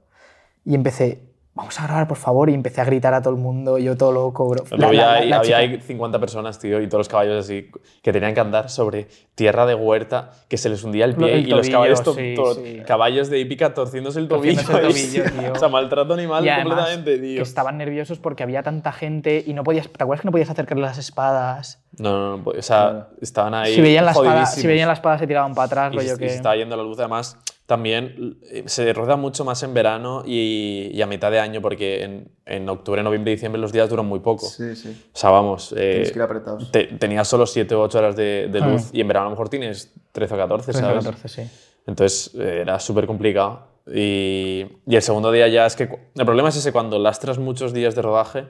Y 0.63 0.75
empecé, 0.75 1.34
vamos 1.55 1.79
a 1.79 1.83
grabar, 1.85 2.07
por 2.07 2.17
favor, 2.17 2.49
y 2.49 2.53
empecé 2.53 2.81
a 2.81 2.83
gritar 2.83 3.13
a 3.13 3.21
todo 3.21 3.33
el 3.33 3.39
mundo, 3.39 3.77
yo 3.77 3.95
todo 3.95 4.11
loco, 4.11 4.47
bro. 4.49 4.63
La- 4.77 4.87
había, 4.87 5.01
la- 5.05 5.11
la- 5.13 5.17
había 5.37 5.41
chica- 5.41 5.57
ahí 5.57 5.79
50 5.81 6.19
personas, 6.19 6.59
tío, 6.59 6.81
y 6.81 6.87
todos 6.87 6.99
los 6.99 7.07
caballos 7.07 7.43
así, 7.45 7.71
que 8.03 8.11
tenían 8.11 8.33
que 8.33 8.41
andar 8.41 8.69
sobre 8.69 9.07
tierra 9.35 9.65
de 9.65 9.73
huerta, 9.73 10.31
que 10.49 10.57
se 10.57 10.67
les 10.67 10.83
hundía 10.83 11.05
el 11.05 11.15
pie 11.15 11.33
El 11.33 11.47
y 11.47 11.51
los 11.51 11.61
tobillo, 11.61 11.71
caballos, 11.71 12.03
to- 12.03 12.13
sí, 12.13 12.33
to- 12.35 12.53
sí. 12.55 12.81
caballos 12.85 13.29
de 13.29 13.39
hípica 13.39 13.73
torciéndose 13.73 14.19
el 14.19 14.27
tobillo. 14.27 14.61
Torciéndose 14.67 15.17
el 15.17 15.23
tobillo, 15.23 15.41
tío. 15.41 15.53
O 15.53 15.55
sea, 15.59 15.69
maltrato 15.69 16.13
animal 16.13 16.45
y 16.45 16.49
además, 16.49 16.73
completamente, 16.75 17.17
tío. 17.19 17.37
que 17.37 17.43
estaban 17.43 17.77
nerviosos 17.77 18.19
porque 18.19 18.43
había 18.43 18.61
tanta 18.61 18.91
gente 18.91 19.41
y 19.47 19.53
no 19.53 19.63
podías, 19.63 19.87
¿te 19.89 20.03
acuerdas 20.03 20.21
que 20.23 20.27
no 20.27 20.31
podías 20.33 20.49
acercarle 20.49 20.83
las 20.83 20.97
espadas? 20.97 21.81
No, 21.97 22.11
no, 22.11 22.37
no, 22.37 22.51
o 22.51 22.61
sea, 22.61 23.07
estaban 23.21 23.53
ahí. 23.53 23.73
Si 23.75 23.79
veían, 23.81 24.03
la 24.03 24.11
espada, 24.11 24.45
si 24.45 24.67
veían 24.67 24.87
la 24.89 24.93
espada 24.95 25.17
se 25.17 25.25
tiraban 25.25 25.55
para 25.55 25.65
atrás, 25.67 25.93
y, 25.93 25.97
rollo 25.97 26.15
y 26.15 26.17
que... 26.17 26.27
se 26.29 26.35
estaba 26.35 26.55
yendo 26.57 26.75
la 26.75 26.83
luz. 26.83 26.99
Además, 26.99 27.37
también 27.65 28.37
eh, 28.43 28.63
se 28.67 28.93
rueda 28.93 29.15
mucho 29.15 29.43
más 29.45 29.63
en 29.63 29.73
verano 29.73 30.23
y, 30.25 30.91
y 30.93 31.01
a 31.01 31.07
mitad 31.07 31.31
de 31.31 31.39
año, 31.39 31.61
porque 31.61 32.03
en, 32.03 32.31
en 32.45 32.69
octubre, 32.69 33.01
noviembre 33.01 33.31
y 33.31 33.35
diciembre 33.35 33.59
los 33.59 33.71
días 33.71 33.89
duran 33.89 34.05
muy 34.05 34.19
poco. 34.19 34.45
Sí, 34.47 34.75
sí. 34.75 35.03
O 35.13 35.17
sea, 35.17 35.31
vamos. 35.31 35.71
eh, 35.75 35.91
Tienes 35.93 36.11
que 36.11 36.19
ir 36.19 36.23
apretados. 36.23 36.71
te- 36.71 36.85
tenías 36.85 37.27
solo 37.27 37.45
7 37.47 37.73
o 37.75 37.81
8 37.81 37.97
horas 37.97 38.15
de, 38.15 38.47
de 38.51 38.59
Ah. 38.61 38.67
luz 38.67 38.89
y 38.93 39.01
en 39.01 39.07
verano 39.07 39.25
a 39.25 39.29
lo 39.29 39.35
mejor 39.35 39.49
tienes 39.49 39.93
13 40.11 40.33
o 40.33 40.37
14, 40.37 40.71
13, 40.71 40.79
¿sabes? 40.79 41.05
14, 41.05 41.27
sí. 41.27 41.49
Entonces 41.87 42.33
eh, 42.35 42.59
era 42.61 42.79
súper 42.79 43.07
complicado. 43.07 43.67
Y, 43.87 44.65
y 44.87 44.95
el 44.95 45.01
segundo 45.01 45.31
día 45.31 45.47
ya 45.47 45.65
es 45.65 45.75
que. 45.75 45.83
El 46.15 46.25
problema 46.25 46.49
es 46.49 46.55
ese, 46.55 46.71
cuando 46.71 46.97
lastras 46.99 47.37
muchos 47.37 47.73
días 47.73 47.93
de 47.95 48.01
rodaje. 48.01 48.45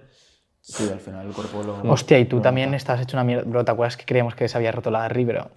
Sí, 0.61 0.89
al 0.91 0.99
final 0.99 1.27
el 1.27 1.33
cuerpo 1.33 1.61
lo. 1.61 1.91
Hostia, 1.91 2.17
y 2.19 2.25
tú 2.25 2.39
también 2.41 2.73
estás 2.73 3.01
hecho 3.01 3.15
una 3.17 3.23
mierda. 3.23 3.43
Bro, 3.45 3.63
¿te 3.65 3.71
acuerdas 3.71 3.97
que 3.97 4.05
creíamos 4.05 4.33
que 4.35 4.47
se 4.47 4.57
había 4.57 4.71
roto 4.71 4.89
la 4.91 5.07
bro? 5.09 5.49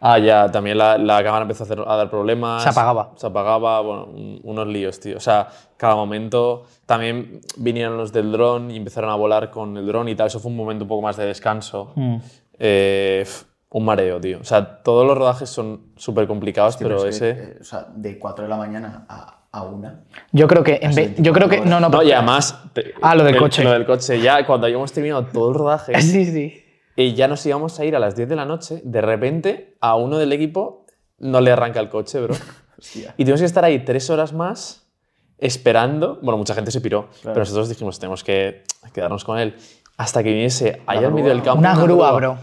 Ah, 0.00 0.18
ya, 0.18 0.48
también 0.50 0.78
la, 0.78 0.96
la 0.96 1.22
cámara 1.24 1.42
empezó 1.42 1.64
a, 1.64 1.66
hacer- 1.66 1.84
a 1.86 1.96
dar 1.96 2.08
problemas. 2.08 2.62
Se 2.62 2.68
apagaba. 2.68 3.10
Se 3.16 3.26
apagaba, 3.26 3.80
bueno, 3.80 4.04
un- 4.04 4.40
unos 4.44 4.66
líos, 4.68 5.00
tío. 5.00 5.16
O 5.16 5.20
sea, 5.20 5.48
cada 5.76 5.94
momento. 5.96 6.62
También 6.86 7.40
vinieron 7.56 7.96
los 7.96 8.12
del 8.12 8.30
dron 8.32 8.70
y 8.70 8.76
empezaron 8.76 9.10
a 9.10 9.14
volar 9.16 9.50
con 9.50 9.76
el 9.76 9.86
dron 9.86 10.08
y 10.08 10.14
tal. 10.14 10.28
Eso 10.28 10.38
fue 10.40 10.50
un 10.50 10.56
momento 10.56 10.84
un 10.84 10.88
poco 10.88 11.02
más 11.02 11.16
de 11.16 11.26
descanso. 11.26 11.92
Mm. 11.96 12.16
Eh, 12.60 13.24
un 13.70 13.84
mareo, 13.84 14.20
tío. 14.20 14.38
O 14.40 14.44
sea, 14.44 14.82
todos 14.82 15.06
los 15.06 15.16
rodajes 15.18 15.48
son 15.50 15.92
súper 15.96 16.26
complicados, 16.26 16.74
Hostia, 16.74 16.86
pero 16.86 17.04
es 17.06 17.18
que, 17.20 17.30
ese. 17.30 17.42
eh, 17.42 17.58
o 17.60 17.64
sea, 17.64 17.86
de 17.94 18.18
4 18.18 18.44
de 18.44 18.48
la 18.50 18.56
mañana 18.56 19.04
a, 19.08 19.40
a 19.52 19.62
1. 19.62 19.92
Yo 20.32 20.46
creo 20.48 20.62
que 20.64 20.78
en 20.80 20.94
vez, 20.94 21.14
yo 21.18 21.32
creo 21.32 21.48
que 21.48 21.60
no, 21.60 21.78
no, 21.80 21.88
No, 21.90 22.02
y 22.02 22.10
además. 22.12 22.58
te- 22.72 22.94
Ah, 23.02 23.14
lo 23.14 23.24
del 23.24 23.34
el- 23.34 23.40
coche. 23.40 23.62
Lo 23.64 23.72
del 23.72 23.84
coche. 23.84 24.20
Ya 24.20 24.46
cuando 24.46 24.66
habíamos 24.66 24.90
terminado 24.92 25.26
todo 25.26 25.50
el 25.50 25.54
rodaje. 25.54 25.92
Sí, 26.00 26.24
sí. 26.24 26.57
Y 27.04 27.14
ya 27.14 27.28
nos 27.28 27.46
íbamos 27.46 27.78
a 27.78 27.84
ir 27.84 27.94
a 27.94 28.00
las 28.00 28.16
10 28.16 28.28
de 28.28 28.34
la 28.34 28.44
noche. 28.44 28.80
De 28.84 29.00
repente, 29.00 29.76
a 29.80 29.94
uno 29.94 30.18
del 30.18 30.32
equipo 30.32 30.84
no 31.18 31.40
le 31.40 31.52
arranca 31.52 31.78
el 31.78 31.88
coche, 31.88 32.20
bro. 32.20 32.34
Hostia. 32.78 33.14
Y 33.16 33.22
tuvimos 33.24 33.40
que 33.40 33.46
estar 33.46 33.64
ahí 33.64 33.84
tres 33.84 34.10
horas 34.10 34.32
más 34.32 34.90
esperando. 35.38 36.18
Bueno, 36.22 36.38
mucha 36.38 36.56
gente 36.56 36.72
se 36.72 36.80
piró, 36.80 37.08
pero 37.22 37.36
nosotros 37.36 37.68
dijimos, 37.68 38.00
tenemos 38.00 38.24
que 38.24 38.64
quedarnos 38.92 39.24
con 39.24 39.38
él. 39.38 39.54
Hasta 39.96 40.24
que 40.24 40.30
viniese 40.32 40.82
ahí 40.86 41.04
al 41.04 41.12
medio 41.12 41.28
del 41.28 41.42
campo. 41.42 41.60
Una 41.60 41.76
grúa, 41.76 42.10
bro. 42.10 42.36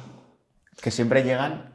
Que 0.81 0.89
siempre 0.89 1.23
llegan. 1.23 1.73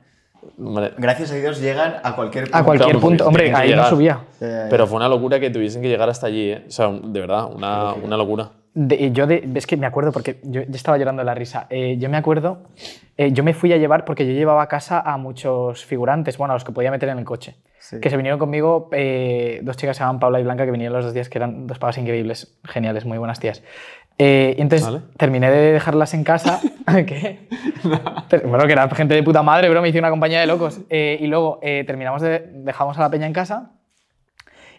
Vale. 0.57 0.95
Gracias 0.97 1.33
a 1.33 1.35
Dios 1.35 1.61
llegan 1.61 1.97
a 2.03 2.17
cualquier 2.17 2.49
A 2.51 2.65
cualquier 2.65 2.93
Claro, 2.93 3.01
punto. 3.01 3.27
Hombre, 3.27 3.55
ahí 3.55 3.75
no 3.75 3.87
subía. 3.91 4.25
Pero 4.39 4.87
fue 4.87 4.97
una 4.97 5.09
locura 5.09 5.39
que 5.39 5.51
tuviesen 5.51 5.83
que 5.83 5.89
llegar 5.89 6.09
hasta 6.09 6.29
allí, 6.29 6.51
¿eh? 6.53 6.65
O 6.67 6.71
sea, 6.71 6.89
de 6.91 7.21
verdad, 7.21 7.53
una, 7.55 7.93
una 7.93 8.17
locura. 8.17 8.53
De- 8.73 9.11
yo 9.13 9.27
de- 9.27 9.49
es 9.55 9.67
que 9.67 9.77
me 9.77 9.87
acuerdo 9.87 10.13
porque 10.13 10.39
yo, 10.45 10.63
yo 10.63 10.75
estaba 10.75 10.97
llorando 10.97 11.21
de 11.21 11.27
la 11.27 11.35
risa. 11.35 11.67
Eh, 11.71 11.97
yo 11.99 12.09
me 12.09 12.17
acuerdo, 12.17 12.63
eh, 13.17 13.33
yo 13.33 13.43
me 13.43 13.53
fui 13.53 13.73
a 13.73 13.77
llevar 13.79 14.05
porque 14.05 14.25
yo 14.27 14.33
llevaba 14.33 14.63
a 14.63 14.69
casa 14.69 15.01
a 15.01 15.17
muchos 15.17 15.85
figurantes, 15.85 16.39
bueno, 16.39 16.53
a 16.53 16.57
los 16.57 16.65
que 16.65 16.71
podía 16.73 16.91
meter 16.91 17.09
en 17.09 17.19
el 17.19 17.25
coche. 17.25 17.57
Sí. 17.81 17.99
Que 18.01 18.11
se 18.11 18.17
vinieron 18.17 18.39
conmigo, 18.39 18.89
eh, 18.93 19.59
dos 19.63 19.77
chicas 19.77 19.97
se 19.97 20.03
llaman 20.05 20.21
Paula 20.21 20.39
y 20.39 20.45
Blanca, 20.45 20.65
que 20.65 20.71
vinieron 20.71 20.95
los 20.97 21.07
dos 21.07 21.15
días, 21.15 21.29
que 21.29 21.39
eran 21.39 21.67
dos 21.67 21.79
pavas 21.81 21.99
increíbles, 21.99 22.59
geniales, 22.65 23.05
muy 23.05 23.19
buenas 23.19 23.41
tías. 23.41 23.63
Eh, 24.19 24.55
y 24.59 24.61
entonces 24.61 24.87
Vale. 24.87 25.01
terminé 25.17 25.51
de 25.51 25.73
dejarlas 25.73 26.15
en 26.15 26.23
casa. 26.25 26.61
¿Qué? 27.07 27.49
Pero, 28.29 28.49
Bueno, 28.49 28.67
que 28.67 28.73
era 28.73 28.89
gente 28.91 29.15
de 29.15 29.23
puta 29.23 29.43
madre, 29.43 29.69
bro, 29.71 29.81
me 29.83 29.89
hice 29.89 29.99
una 29.99 30.11
compañía 30.11 30.41
de 30.41 30.47
locos. 30.47 30.81
Eh, 30.91 31.19
y 31.21 31.27
luego 31.27 31.59
eh, 31.63 31.85
terminamos 31.87 32.23
de. 32.23 32.51
dejamos 32.53 32.99
a 32.99 33.01
la 33.01 33.11
peña 33.11 33.27
en 33.27 33.33
casa. 33.33 33.73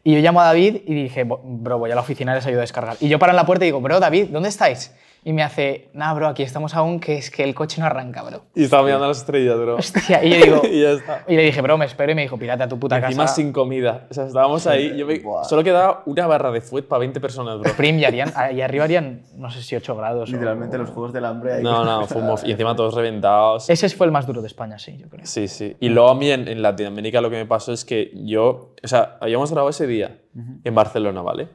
Y 0.04 0.14
yo 0.14 0.20
llamo 0.20 0.42
a 0.42 0.46
David 0.46 0.78
y 0.88 0.94
dije, 0.94 1.24
"Bo- 1.24 1.42
bro, 1.44 1.78
voy 1.78 1.92
a 1.92 1.96
la 1.96 2.02
oficina 2.02 2.32
y 2.32 2.36
les 2.36 2.46
ayudo 2.46 2.60
a 2.60 2.62
descargar. 2.62 2.98
Y 3.00 3.08
yo 3.08 3.20
paro 3.20 3.32
en 3.32 3.36
la 3.36 3.46
puerta 3.46 3.66
y 3.66 3.68
digo, 3.68 3.82
bro, 3.82 4.00
David, 4.00 4.28
¿dónde 4.32 4.50
estáis? 4.50 4.92
Y 5.23 5.34
me 5.34 5.43
hace, 5.43 5.89
nah, 5.93 6.15
bro, 6.15 6.27
aquí 6.29 6.41
estamos 6.41 6.73
aún, 6.73 6.99
que 6.99 7.15
es 7.17 7.29
que 7.29 7.43
el 7.43 7.53
coche 7.53 7.79
no 7.79 7.86
arranca, 7.86 8.23
bro. 8.23 8.41
Y 8.55 8.63
estaba 8.63 8.81
mirando 8.81 9.07
las 9.07 9.19
estrellas, 9.19 9.55
bro. 9.55 9.75
Hostia, 9.75 10.23
y 10.23 10.31
yo 10.31 10.38
digo, 10.38 10.62
y 10.71 10.81
ya 10.81 10.91
está. 10.93 11.23
y 11.27 11.36
le 11.36 11.43
dije, 11.43 11.62
bro, 11.62 11.77
me 11.77 11.86
espero 11.86 12.12
y 12.12 12.15
me 12.15 12.23
dijo, 12.23 12.38
pirata 12.39 12.63
a 12.63 12.67
tu 12.67 12.79
puta 12.79 12.97
Encima 12.97 13.25
casa. 13.25 13.36
sin 13.36 13.53
comida. 13.53 14.07
O 14.10 14.13
sea, 14.15 14.25
estábamos 14.25 14.65
ahí. 14.65 14.97
Yo 14.97 15.05
me- 15.05 15.21
solo 15.47 15.63
quedaba 15.63 16.01
una 16.07 16.25
barra 16.25 16.49
de 16.49 16.62
fuet 16.62 16.88
para 16.88 17.01
20 17.01 17.19
personas, 17.19 17.60
bro. 17.60 17.71
Prim, 17.77 17.99
y, 17.99 18.05
harían, 18.05 18.34
y 18.55 18.62
arriba 18.62 18.86
harían, 18.86 19.21
no 19.36 19.51
sé 19.51 19.62
si 19.62 19.75
8 19.75 19.95
grados. 19.95 20.27
o- 20.29 20.34
Literalmente 20.34 20.79
los 20.79 20.89
juegos 20.89 21.13
del 21.13 21.25
hambre. 21.25 21.53
ahí. 21.53 21.63
No, 21.63 21.86
no, 21.86 22.07
fuimos. 22.07 22.43
Y 22.43 22.49
encima 22.51 22.75
todos 22.75 22.95
reventados. 22.95 23.69
Ese 23.69 23.89
fue 23.89 24.07
el 24.07 24.12
más 24.12 24.25
duro 24.25 24.41
de 24.41 24.47
España, 24.47 24.79
sí, 24.79 24.97
yo 24.97 25.07
creo. 25.07 25.23
Sí, 25.27 25.47
sí. 25.47 25.75
Y 25.79 25.89
luego 25.89 26.10
a 26.10 26.15
mí 26.15 26.31
en, 26.31 26.47
en 26.47 26.63
Latinoamérica 26.63 27.21
lo 27.21 27.29
que 27.29 27.36
me 27.36 27.45
pasó 27.45 27.73
es 27.73 27.86
que 27.86 28.12
yo, 28.15 28.73
o 28.84 28.88
sea, 28.88 29.17
habíamos 29.21 29.51
grabado 29.51 29.69
ese 29.69 29.86
día 29.86 30.17
en 30.63 30.73
Barcelona, 30.73 31.21
¿vale? 31.21 31.47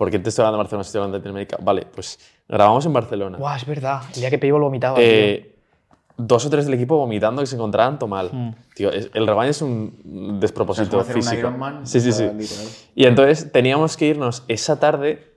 Porque 0.00 0.18
te 0.18 0.30
estoy 0.30 0.44
hablando 0.44 0.56
de 0.56 0.62
Barcelona, 0.62 0.80
estoy 0.82 0.98
hablando 0.98 1.12
de 1.12 1.18
Latinoamérica. 1.18 1.58
Vale, 1.60 1.86
pues 1.94 2.18
grabamos 2.48 2.86
en 2.86 2.92
Barcelona. 2.94 3.36
Buah, 3.36 3.56
es 3.56 3.66
verdad. 3.66 4.00
El 4.14 4.20
día 4.20 4.30
que 4.30 4.38
Peyo 4.38 4.58
vomitaba. 4.58 4.96
Eh, 4.98 5.56
dos 6.16 6.46
o 6.46 6.48
tres 6.48 6.64
del 6.64 6.72
equipo 6.72 6.96
vomitando 6.96 7.42
que 7.42 7.46
se 7.46 7.54
encontraban 7.56 7.98
todo 7.98 8.08
mal. 8.08 8.30
Mm. 8.32 8.54
Tío, 8.74 8.90
es- 8.90 9.10
el 9.12 9.26
rebaño 9.26 9.50
es 9.50 9.60
un 9.60 10.38
despropósito 10.40 11.04
físico. 11.04 11.36
Ironman, 11.36 11.86
sí, 11.86 12.00
sí, 12.00 12.12
sí. 12.12 12.22
literal. 12.34 12.66
Y 12.94 13.04
entonces 13.04 13.52
teníamos 13.52 13.98
que 13.98 14.06
irnos 14.06 14.42
esa 14.48 14.80
tarde, 14.80 15.34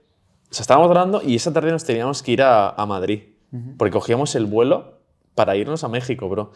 o 0.50 0.54
sea, 0.54 0.62
estábamos 0.62 0.88
grabando 0.88 1.20
y 1.22 1.34
esa 1.36 1.52
tarde 1.52 1.70
nos 1.70 1.84
teníamos 1.84 2.22
que 2.22 2.32
ir 2.32 2.40
a, 2.42 2.70
a 2.70 2.86
Madrid. 2.86 3.22
Porque 3.76 3.92
cogíamos 3.92 4.34
el 4.34 4.46
vuelo 4.46 4.94
para 5.34 5.56
irnos 5.56 5.84
a 5.84 5.88
México, 5.88 6.26
bro. 6.30 6.52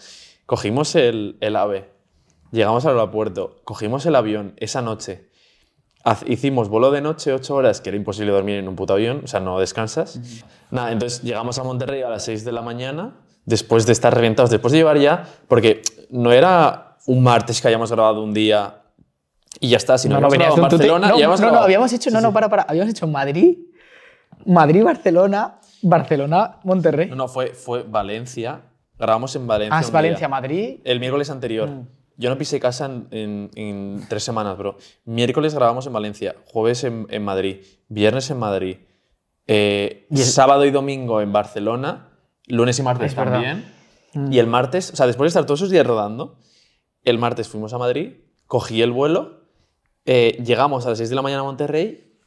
Cogimos 0.47 0.95
el, 0.95 1.37
el 1.43 1.57
AVE, 1.57 1.91
llegamos 2.53 2.87
al 2.87 2.93
aeropuerto, 2.99 3.61
cogimos 3.65 4.07
el 4.07 4.17
avión 4.17 4.55
esa 4.57 4.81
noche. 4.81 5.28
Hicimos 6.27 6.69
vuelo 6.69 6.91
de 6.91 7.01
noche, 7.01 7.33
ocho 7.33 7.55
horas, 7.55 7.81
que 7.81 7.91
era 7.91 7.97
imposible 7.97 8.33
dormir 8.33 8.57
en 8.57 8.69
un 8.69 8.77
puto 8.77 8.95
avión, 8.95 9.23
o 9.25 9.27
sea, 9.27 9.41
no 9.41 9.59
descansas. 9.59 10.21
Nada, 10.71 10.93
entonces 10.93 11.23
llegamos 11.23 11.59
a 11.59 11.65
Monterrey 11.65 12.03
a 12.03 12.09
las 12.09 12.25
6 12.25 12.45
de 12.45 12.53
la 12.53 12.63
mañana, 12.63 13.17
después 13.45 13.85
de 13.85 13.93
estar 13.93 14.15
reventados, 14.15 14.51
después 14.51 14.73
de 14.73 14.79
llevar 14.79 14.99
ya, 14.99 15.29
porque 15.49 15.83
no 16.11 16.33
era 16.33 16.97
un 17.07 17.23
martes 17.23 17.61
que 17.61 17.69
hayamos 17.69 17.91
grabado 17.91 18.23
un 18.23 18.33
día 18.33 18.83
y 19.61 19.71
ya 19.71 19.77
está, 19.77 19.99
sino 19.99 20.15
No, 20.15 20.23
no, 20.23 20.31
venías 20.31 20.55
en 20.55 20.63
Barcelona 20.63 21.09
No, 21.09 21.19
y 21.19 21.23
no, 21.23 21.37
no, 21.37 21.59
habíamos 21.59 21.93
hecho, 21.93 22.11
no, 22.11 22.21
no, 22.21 22.33
para, 22.33 22.49
para. 22.49 22.63
Habíamos 22.63 22.91
hecho 22.91 23.07
Madrid, 23.07 23.59
Madrid, 24.47 24.85
Barcelona, 24.85 25.59
Barcelona, 25.83 26.57
Monterrey. 26.65 27.09
No, 27.09 27.17
no, 27.17 27.29
fue, 27.29 27.49
fue 27.49 27.83
Valencia. 27.83 28.61
Grabamos 28.99 29.35
en 29.37 29.47
Valencia. 29.47 29.77
Ah, 29.77 29.81
es 29.81 29.91
Valencia, 29.91 30.27
día. 30.27 30.29
Madrid. 30.29 30.81
El 30.85 31.01
miércoles 31.01 31.31
anterior. 31.31 31.69
Mm. 31.69 31.87
Yo 32.19 32.29
no 32.29 32.37
pisé 32.37 32.61
casa 32.61 32.85
en, 32.87 33.07
en- 33.13 33.51
en 33.55 34.07
tres 34.09 34.23
semanas, 34.25 34.59
bro. 34.59 34.77
Miércoles 35.07 35.55
grabamos 35.55 35.87
en 35.87 35.93
Valencia, 35.95 36.35
jueves 36.47 36.85
en, 36.85 37.07
en 37.11 37.25
Madrid, 37.25 37.59
viernes 37.89 38.29
en 38.31 38.39
Madrid, 38.39 38.77
eh, 39.47 40.07
sábado 40.15 40.65
y 40.67 40.71
domingo 40.71 41.21
en 41.21 41.33
Barcelona, 41.33 42.11
lunes 42.47 42.79
y 42.79 42.83
martes 42.83 43.13
Es 43.13 43.15
también. 43.15 43.65
Mm. 44.15 44.33
Y 44.33 44.39
el 44.39 44.47
martes, 44.47 44.91
o 44.93 44.97
sea, 44.97 45.07
después 45.07 45.27
de 45.27 45.29
estar 45.29 45.47
todos 45.47 45.61
esos 45.61 45.71
días 45.71 45.87
rodando, 45.87 46.37
el 47.05 47.19
martes 47.19 47.49
fuimos 47.49 47.73
a 47.73 47.79
Madrid, 47.79 48.15
cogí 48.47 48.83
el 48.83 48.91
vuelo, 48.93 49.41
eh, 50.05 50.43
llegamos 50.45 50.85
a 50.87 50.91
las 50.91 50.99
6 50.99 51.11
de 51.11 51.17
la 51.17 51.23
mañana 51.23 51.41
a 51.43 51.45
Monterrey 51.45 52.19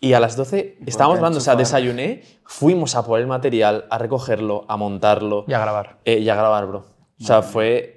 y 0.00 0.12
a 0.14 0.20
las 0.20 0.36
12 0.36 0.78
estábamos 0.86 1.18
hablando, 1.18 1.38
o 1.38 1.40
sea, 1.42 1.54
desayuné, 1.56 2.22
fuimos 2.44 2.94
a 2.96 3.04
por 3.06 3.20
el 3.20 3.26
material, 3.26 3.86
a 3.90 3.98
recogerlo, 3.98 4.64
a 4.68 4.76
montarlo 4.76 5.44
Y 5.46 5.52
a 5.52 5.58
grabar. 5.60 6.00
eh, 6.04 6.18
y 6.18 6.28
a 6.28 6.34
grabar, 6.34 6.66
bro. 6.66 6.84
O 7.20 7.24
sea, 7.24 7.40
fue, 7.42 7.95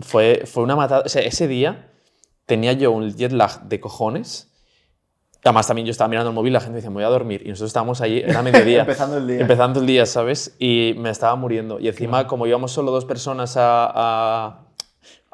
fue, 0.00 0.42
fue 0.46 0.62
una 0.62 0.76
matada. 0.76 1.02
O 1.06 1.08
sea, 1.08 1.22
ese 1.22 1.48
día 1.48 1.90
tenía 2.46 2.72
yo 2.72 2.92
un 2.92 3.10
jet 3.14 3.32
lag 3.32 3.62
de 3.62 3.80
cojones. 3.80 4.52
Además, 5.44 5.66
también 5.68 5.86
yo 5.86 5.92
estaba 5.92 6.08
mirando 6.08 6.30
el 6.30 6.34
móvil, 6.34 6.52
la 6.52 6.60
gente 6.60 6.76
decía, 6.76 6.90
me 6.90 6.94
voy 6.96 7.04
a 7.04 7.08
dormir. 7.08 7.42
Y 7.44 7.50
nosotros 7.50 7.68
estábamos 7.68 8.00
allí, 8.00 8.18
era 8.20 8.42
mediodía. 8.42 8.80
Empezando 8.80 9.16
el 9.18 9.26
día. 9.28 9.40
Empezando 9.40 9.80
el 9.80 9.86
día, 9.86 10.04
¿sabes? 10.06 10.56
Y 10.58 10.94
me 10.98 11.10
estaba 11.10 11.36
muriendo. 11.36 11.78
Y 11.78 11.86
encima, 11.88 12.26
como 12.26 12.46
íbamos 12.48 12.72
solo 12.72 12.90
dos 12.90 13.04
personas 13.04 13.56
a, 13.56 13.86
a- 13.94 14.65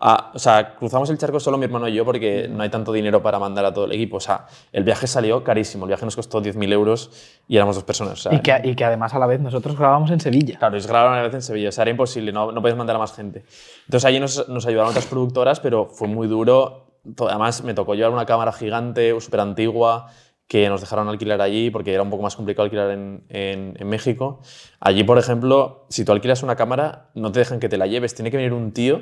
a- 0.02 0.32
O 0.34 0.38
sea, 0.38 0.74
cruzamos 0.74 1.08
el 1.10 1.18
charco 1.18 1.38
solo 1.40 1.56
mi 1.58 1.64
hermano 1.64 1.86
y 1.88 1.94
yo 1.94 2.04
porque 2.04 2.48
no 2.50 2.62
hay 2.62 2.68
tanto 2.68 2.92
dinero 2.92 3.22
para 3.22 3.38
mandar 3.38 3.64
a 3.64 3.72
todo 3.72 3.84
el 3.84 3.92
equipo. 3.92 4.16
O 4.16 4.20
sea, 4.20 4.46
el 4.72 4.84
viaje 4.84 5.06
salió 5.06 5.44
carísimo. 5.44 5.84
El 5.84 5.88
viaje 5.88 6.04
nos 6.04 6.16
costó 6.16 6.40
10.000 6.42 6.72
euros 6.72 7.10
y 7.48 7.56
éramos 7.56 7.76
dos 7.76 7.84
personas. 7.84 8.14
O 8.14 8.16
sea, 8.16 8.34
Y 8.34 8.40
que, 8.40 8.60
y 8.64 8.74
que 8.74 8.84
además 8.84 9.14
a 9.14 9.18
la 9.18 9.26
vez 9.26 9.40
nosotros 9.40 9.78
grabamos 9.78 10.10
en 10.10 10.20
Sevilla. 10.20 10.58
Claro, 10.58 10.76
es 10.76 10.86
grabar 10.86 11.10
una 11.12 11.22
vez 11.22 11.32
en 11.34 11.42
Sevilla, 11.42 11.68
o 11.68 11.72
sea, 11.72 11.82
era 11.82 11.90
imposible, 11.92 12.32
no, 12.32 12.50
no 12.52 12.60
podías 12.60 12.76
mandar 12.76 12.96
a 12.96 12.98
más 12.98 13.14
gente. 13.14 13.44
Entonces 13.86 14.04
allí 14.04 14.18
nos, 14.20 14.48
nos 14.48 14.66
ayudaron 14.66 14.90
otras 14.90 15.06
productoras, 15.06 15.60
pero 15.60 15.86
fue 15.86 16.08
muy 16.08 16.26
duro. 16.26 16.86
To- 17.16 17.28
Además, 17.28 17.62
me 17.64 17.74
tocó 17.74 17.94
llevar 17.94 18.12
una 18.12 18.26
cámara 18.26 18.52
gigante, 18.52 19.18
súper 19.20 19.40
antigua, 19.40 20.08
que 20.48 20.68
nos 20.68 20.80
dejaron 20.80 21.08
alquilar 21.08 21.40
allí 21.40 21.70
porque 21.70 21.94
era 21.94 22.02
un 22.02 22.10
poco 22.10 22.22
más 22.24 22.36
complicado 22.36 22.64
alquilar 22.64 22.90
en, 22.90 23.24
en- 23.28 23.74
en 23.78 23.88
México. 23.88 24.40
Allí, 24.80 25.02
por 25.04 25.18
ejemplo, 25.18 25.86
si 25.88 26.04
tú 26.04 26.12
alquilas 26.12 26.42
una 26.42 26.56
cámara, 26.56 27.10
no 27.14 27.32
te 27.32 27.38
dejan 27.38 27.58
que 27.60 27.68
te 27.68 27.78
la 27.78 27.86
lleves, 27.86 28.14
tiene 28.14 28.30
que 28.30 28.36
venir 28.36 28.52
un 28.52 28.72
tío 28.72 29.00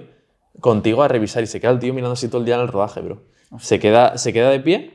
contigo 0.59 1.03
a 1.03 1.09
revisar 1.09 1.43
y 1.43 1.47
se 1.47 1.61
queda 1.61 1.71
el 1.71 1.79
tío 1.79 1.95
mirando 1.95 2.15
así 2.15 2.29
todo 2.29 2.39
el 2.39 2.45
día 2.45 2.57
en 2.57 2.63
el 2.63 2.69
rodaje, 2.69 3.01
bro. 3.01 3.23
Se 3.59 3.79
queda, 3.79 4.17
se 4.19 4.33
queda 4.33 4.51
de 4.51 4.61
pie 4.61 4.95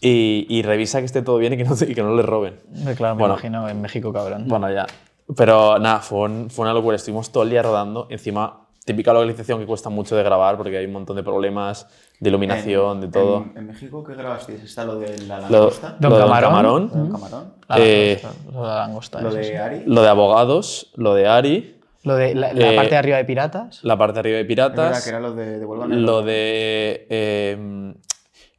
y, 0.00 0.46
y 0.48 0.62
revisa 0.62 1.00
que 1.00 1.06
esté 1.06 1.22
todo 1.22 1.38
bien 1.38 1.52
y 1.54 1.56
que 1.56 1.64
no, 1.64 1.74
y 1.80 1.94
que 1.94 2.02
no 2.02 2.14
le 2.14 2.22
roben. 2.22 2.60
Eh, 2.86 2.94
Claro, 2.96 3.14
me 3.16 3.20
Bueno. 3.20 3.34
imagino 3.34 3.68
en 3.68 3.80
México, 3.80 4.12
cabrón. 4.12 4.44
Bueno, 4.46 4.70
ya. 4.72 4.86
Pero 5.36 5.78
nada, 5.78 6.00
fue, 6.00 6.20
un- 6.20 6.50
fue 6.50 6.64
una 6.64 6.72
locura. 6.72 6.96
Estuvimos 6.96 7.30
todo 7.30 7.42
el 7.42 7.50
día 7.50 7.62
rodando. 7.62 8.06
Encima, 8.10 8.66
típica 8.84 9.12
localización 9.12 9.58
que 9.60 9.66
cuesta 9.66 9.90
mucho 9.90 10.16
de 10.16 10.22
grabar 10.22 10.56
porque 10.56 10.78
hay 10.78 10.86
un 10.86 10.92
montón 10.92 11.16
de 11.16 11.22
problemas 11.22 11.86
de 12.18 12.30
iluminación, 12.30 13.00
de 13.02 13.08
todo. 13.08 13.42
En, 13.52 13.58
en 13.58 13.66
México, 13.66 14.02
¿qué 14.02 14.14
grabasteis? 14.14 14.62
¿Está 14.62 14.84
lo 14.84 14.98
de 14.98 15.18
la 15.26 15.36
Lo, 15.36 15.48
langosta? 15.50 15.96
Don 16.00 16.10
lo 16.12 16.18
Camarón. 16.18 16.50
Camarón, 16.50 16.90
¿Lo 16.94 17.02
del 17.02 17.12
camarón? 17.12 17.52
La 17.68 17.76
eh, 17.78 18.20
langosta, 18.22 18.50
lo 18.50 18.60
de 18.62 18.66
la 18.68 18.74
langosta, 18.76 19.20
¿Lo 19.20 19.30
de 19.34 19.58
Ari? 19.58 19.82
lo 19.86 20.02
de 20.02 20.08
abogados, 20.08 20.92
lo 20.96 21.14
de 21.14 21.28
Ari, 21.28 21.77
Lo 22.08 22.16
de 22.16 22.34
la, 22.34 22.52
la 22.52 22.72
eh, 22.72 22.76
parte 22.76 22.90
de 22.90 22.96
arriba 22.96 23.16
de 23.18 23.24
piratas. 23.24 23.80
la 23.84 23.96
parte 23.96 24.14
de 24.14 24.20
arriba 24.20 24.36
de 24.36 24.42
Es 24.42 24.48
verdad 24.48 24.72
Piratas, 24.72 25.04
que 25.04 25.10
era 25.10 25.20
lo 25.20 25.34
de 25.34 25.58
Devuelvan 25.58 25.92
el 25.92 26.02
lo 26.02 26.22
de 26.22 27.06
eh, 27.10 27.94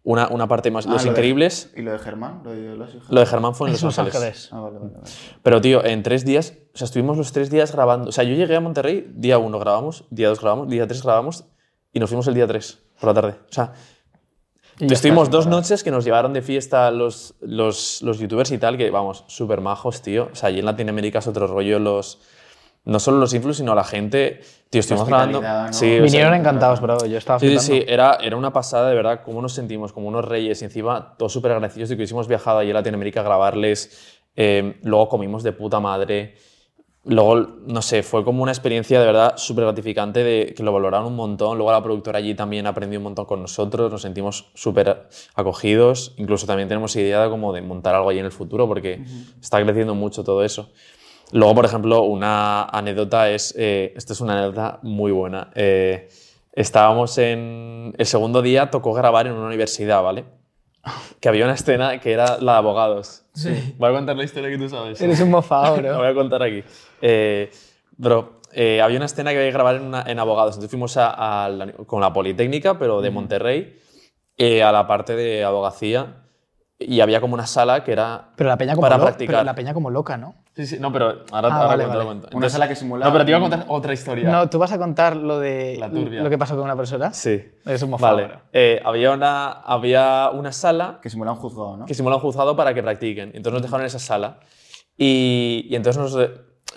una, 0.03 0.27
una 0.29 0.47
parte 0.47 0.71
más, 0.71 0.87
Ah, 0.87 0.91
Los 0.91 1.01
lo 1.03 1.05
de- 1.05 1.09
Increíbles. 1.17 1.71
¿Y 1.75 1.81
lo 1.81 1.91
de 1.91 1.99
Germán? 1.99 2.41
¿Lo 2.43 2.51
de 2.51 2.75
los 2.75 2.95
hijos? 2.95 3.09
Lo 3.11 3.19
de 3.19 3.25
Germán 3.25 3.53
fue 3.53 3.67
en 3.67 3.73
Los 3.73 3.83
Los 3.83 3.99
Ángeles. 3.99 4.15
Ángeles. 4.15 4.49
Ah, 4.51 4.59
vale, 4.61 4.79
vale, 4.79 4.91
vale. 4.95 5.09
Pero, 5.43 5.61
tío, 5.61 5.83
en 5.85 6.01
tres 6.03 6.25
días, 6.25 6.53
o 6.73 6.77
sea, 6.77 6.85
estuvimos 6.85 7.17
los 7.17 7.31
tres 7.31 7.49
días 7.49 7.71
grabando. 7.73 8.09
O 8.09 8.11
sea, 8.11 8.23
yo 8.23 8.33
llegué 8.35 8.55
a 8.55 8.59
Monterrey, 8.61 9.11
día 9.13 9.37
uno 9.37 9.59
grabamos, 9.59 10.05
día 10.09 10.29
dos 10.29 10.39
grabamos, 10.39 10.69
día 10.69 10.87
tres 10.87 11.03
grabamos 11.03 11.45
y 11.91 11.99
nos 11.99 12.09
fuimos 12.09 12.27
el 12.27 12.33
día 12.33 12.47
tres 12.47 12.79
por 12.99 13.07
la 13.09 13.13
tarde. 13.13 13.35
O 13.49 13.53
sea, 13.53 13.73
estuvimos 14.79 15.29
dos 15.29 15.45
noches 15.47 15.83
que 15.83 15.91
nos 15.91 16.05
llevaron 16.05 16.31
de 16.33 16.41
fiesta 16.41 16.89
los, 16.91 17.35
los, 17.41 18.01
los 18.01 18.19
youtubers 18.19 18.51
y 18.51 18.57
tal, 18.57 18.77
que 18.77 18.89
vamos, 18.91 19.25
súper 19.27 19.59
majos, 19.61 20.01
tío. 20.01 20.29
O 20.31 20.35
sea, 20.35 20.49
allí 20.49 20.59
en 20.59 20.65
Latinoamérica 20.65 21.19
es 21.19 21.27
otro 21.27 21.45
rollo 21.47 21.79
los... 21.79 22.19
No 22.85 22.99
solo 22.99 23.17
los 23.19 23.33
influs, 23.33 23.57
sino 23.57 23.75
la 23.75 23.83
gente. 23.83 24.41
Tío, 24.69 24.79
estuvimos 24.79 25.07
grabando. 25.07 25.39
hospitalidad, 25.39 25.67
¿no? 25.67 25.73
Sí, 25.73 25.85
o 25.85 25.89
sea, 25.95 26.01
Vinieron 26.03 26.33
encantados, 26.33 26.81
bro. 26.81 27.05
Yo 27.05 27.17
estaba 27.17 27.39
Sí, 27.39 27.47
sí, 27.47 27.57
flipando. 27.59 27.85
sí, 27.85 27.91
era, 27.91 28.17
era 28.21 28.35
una 28.37 28.51
pasada 28.53 28.89
de 28.89 28.95
verdad, 28.95 29.21
cómo 29.23 29.41
nos 29.41 29.53
sentimos 29.53 29.93
como 29.93 30.07
unos 30.07 30.25
reyes 30.25 30.61
y 30.61 30.65
encima 30.65 31.15
todos 31.17 31.33
súper 31.33 31.51
agradecidos 31.51 31.89
de 31.89 31.95
que 31.95 31.99
hubiésemos 32.01 32.27
viajado 32.27 32.59
allí 32.59 32.71
a 32.71 32.75
Latinoamérica 32.75 33.19
a 33.19 33.23
grabarles. 33.23 34.21
Eh, 34.35 34.79
luego 34.83 35.09
comimos 35.09 35.43
de 35.43 35.51
puta 35.51 35.79
madre. 35.79 36.35
Luego, 37.05 37.35
no 37.65 37.81
sé, 37.81 38.03
fue 38.03 38.23
como 38.23 38.43
una 38.43 38.51
experiencia 38.51 38.99
de 38.99 39.05
verdad 39.05 39.33
súper 39.37 39.63
gratificante 39.63 40.23
de 40.23 40.53
que 40.55 40.63
lo 40.63 40.71
valoraron 40.73 41.07
un 41.07 41.15
montón. 41.15 41.57
Luego 41.57 41.71
la 41.71 41.81
productora 41.81 42.19
allí 42.19 42.35
también 42.35 42.67
aprendió 42.67 42.99
un 42.99 43.03
montón 43.03 43.25
con 43.25 43.41
nosotros, 43.41 43.89
nos 43.91 44.01
sentimos 44.01 44.51
súper 44.53 45.07
acogidos. 45.33 46.13
Incluso 46.17 46.45
también 46.45 46.67
tenemos 46.67 46.95
idea 46.95 47.23
de, 47.23 47.29
como 47.29 47.53
de 47.53 47.61
montar 47.61 47.95
algo 47.95 48.09
allí 48.09 48.19
en 48.19 48.25
el 48.25 48.31
futuro 48.31 48.67
porque 48.67 49.01
está 49.41 49.63
creciendo 49.63 49.95
mucho 49.95 50.23
todo 50.23 50.43
eso. 50.43 50.71
Luego, 51.31 51.55
por 51.55 51.65
ejemplo, 51.65 52.01
una 52.03 52.63
anécdota 52.63 53.29
es, 53.29 53.53
eh, 53.57 53.93
esto 53.95 54.13
es 54.13 54.21
una 54.21 54.33
anécdota 54.39 54.79
muy 54.81 55.11
buena. 55.11 55.51
Eh, 55.55 56.09
estábamos 56.53 57.17
en, 57.17 57.93
el 57.97 58.05
segundo 58.05 58.41
día 58.41 58.69
tocó 58.71 58.93
grabar 58.93 59.27
en 59.27 59.33
una 59.33 59.45
universidad, 59.47 60.01
¿vale? 60.01 60.25
Que 61.19 61.29
había 61.29 61.43
una 61.45 61.53
escena 61.53 61.99
que 61.99 62.11
era 62.13 62.37
la 62.39 62.53
de 62.53 62.57
abogados. 62.57 63.25
Sí. 63.33 63.75
Voy 63.77 63.89
a 63.89 63.93
contar 63.93 64.15
la 64.15 64.23
historia 64.23 64.49
que 64.49 64.57
tú 64.57 64.69
sabes. 64.69 64.99
Eres 65.01 65.19
un 65.21 65.29
mofado, 65.29 65.75
La 65.81 65.89
bro. 65.89 65.97
voy 65.99 66.07
a 66.07 66.13
contar 66.15 66.41
aquí. 66.41 66.63
Eh, 67.01 67.51
bro, 67.97 68.39
eh, 68.53 68.81
había 68.81 68.97
una 68.97 69.05
escena 69.05 69.31
que 69.31 69.37
había 69.37 69.49
que 69.49 69.53
grabar 69.53 69.75
en, 69.75 69.83
una- 69.83 70.03
en 70.07 70.17
abogados. 70.19 70.55
Entonces 70.55 70.71
fuimos 70.71 70.97
a, 70.97 71.45
a 71.45 71.49
la- 71.49 71.71
con 71.73 72.01
la 72.01 72.11
Politécnica, 72.11 72.79
pero 72.79 73.01
de 73.01 73.11
Monterrey, 73.11 73.77
eh, 74.37 74.63
a 74.63 74.71
la 74.71 74.87
parte 74.87 75.15
de 75.15 75.43
abogacía. 75.43 76.23
Y 76.79 77.01
había 77.01 77.19
como 77.19 77.33
una 77.33 77.45
sala 77.45 77.83
que 77.83 77.91
era 77.91 78.29
Pero 78.37 78.49
la 78.49 78.57
peña 78.57 78.73
como 78.73 78.87
para 78.87 78.97
practicar. 78.97 79.35
pero 79.35 79.43
la 79.43 79.53
peña 79.53 79.73
como 79.73 79.89
loca, 79.89 80.17
¿no? 80.17 80.35
Sí, 80.59 80.67
sí, 80.67 80.77
no, 80.77 80.91
pero 80.91 81.05
ahora, 81.31 81.47
Ah, 81.47 81.55
ahora 81.55 81.67
vale, 81.67 81.83
cuento, 81.85 81.97
vale. 81.99 82.05
cuento. 82.19 82.37
Una 82.37 82.49
sala 82.49 82.67
que 82.67 82.75
simula 82.75 83.05
No, 83.05 83.13
pero 83.13 83.23
te 83.23 83.31
iba 83.31 83.37
a 83.39 83.41
un- 83.43 83.49
contar 83.49 83.65
otra 83.69 83.93
historia. 83.93 84.29
No, 84.29 84.49
¿tú 84.49 84.59
vas 84.59 84.73
a 84.73 84.77
contar 84.77 85.15
lo 85.15 85.39
de 85.39 85.77
La 85.79 85.89
turbia. 85.89 86.21
lo 86.21 86.29
que 86.29 86.37
pasó 86.37 86.55
con 86.55 86.65
una 86.65 86.75
profesora? 86.75 87.13
Sí. 87.13 87.41
Es 87.65 87.81
un 87.81 87.91
mofado, 87.91 88.17
Vale. 88.17 88.33
Eh, 88.51 88.81
había, 88.83 89.11
una, 89.11 89.51
había 89.51 90.29
una 90.33 90.51
sala 90.51 90.99
Que 91.01 91.09
simula 91.09 91.31
un 91.31 91.37
juzgado, 91.37 91.77
¿no? 91.77 91.85
que 91.85 91.93
simula 91.93 92.17
un 92.17 92.21
juzgado 92.21 92.57
para 92.57 92.73
que 92.73 92.83
practiquen. 92.83 93.29
Entonces 93.33 93.53
nos 93.53 93.61
dejaron 93.61 93.81
en 93.83 93.87
esa 93.87 93.99
sala. 93.99 94.41
Y, 94.97 95.65
y 95.69 95.75
entonces 95.77 95.97
nos... 96.01 96.29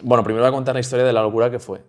Bueno, 0.03 0.23
primero 0.23 0.45
voy 0.45 0.49
a 0.51 0.53
contar 0.55 0.75
la 0.77 0.81
historia 0.81 1.05
de 1.05 1.13
la 1.13 1.23
locura 1.23 1.51
que 1.51 1.59
fue. 1.59 1.83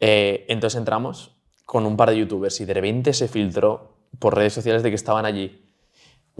Eh, 0.00 0.44
entonces 0.50 0.78
entramos 0.78 1.34
con 1.64 1.86
un 1.86 1.96
par 1.96 2.10
de 2.10 2.18
youtubers 2.18 2.60
y 2.60 2.66
de 2.66 2.74
repente 2.74 3.14
se 3.14 3.26
filtró 3.26 3.96
por 4.18 4.36
redes 4.36 4.52
sociales 4.52 4.82
de 4.82 4.90
que 4.90 4.96
estaban 4.96 5.24
allí. 5.24 5.61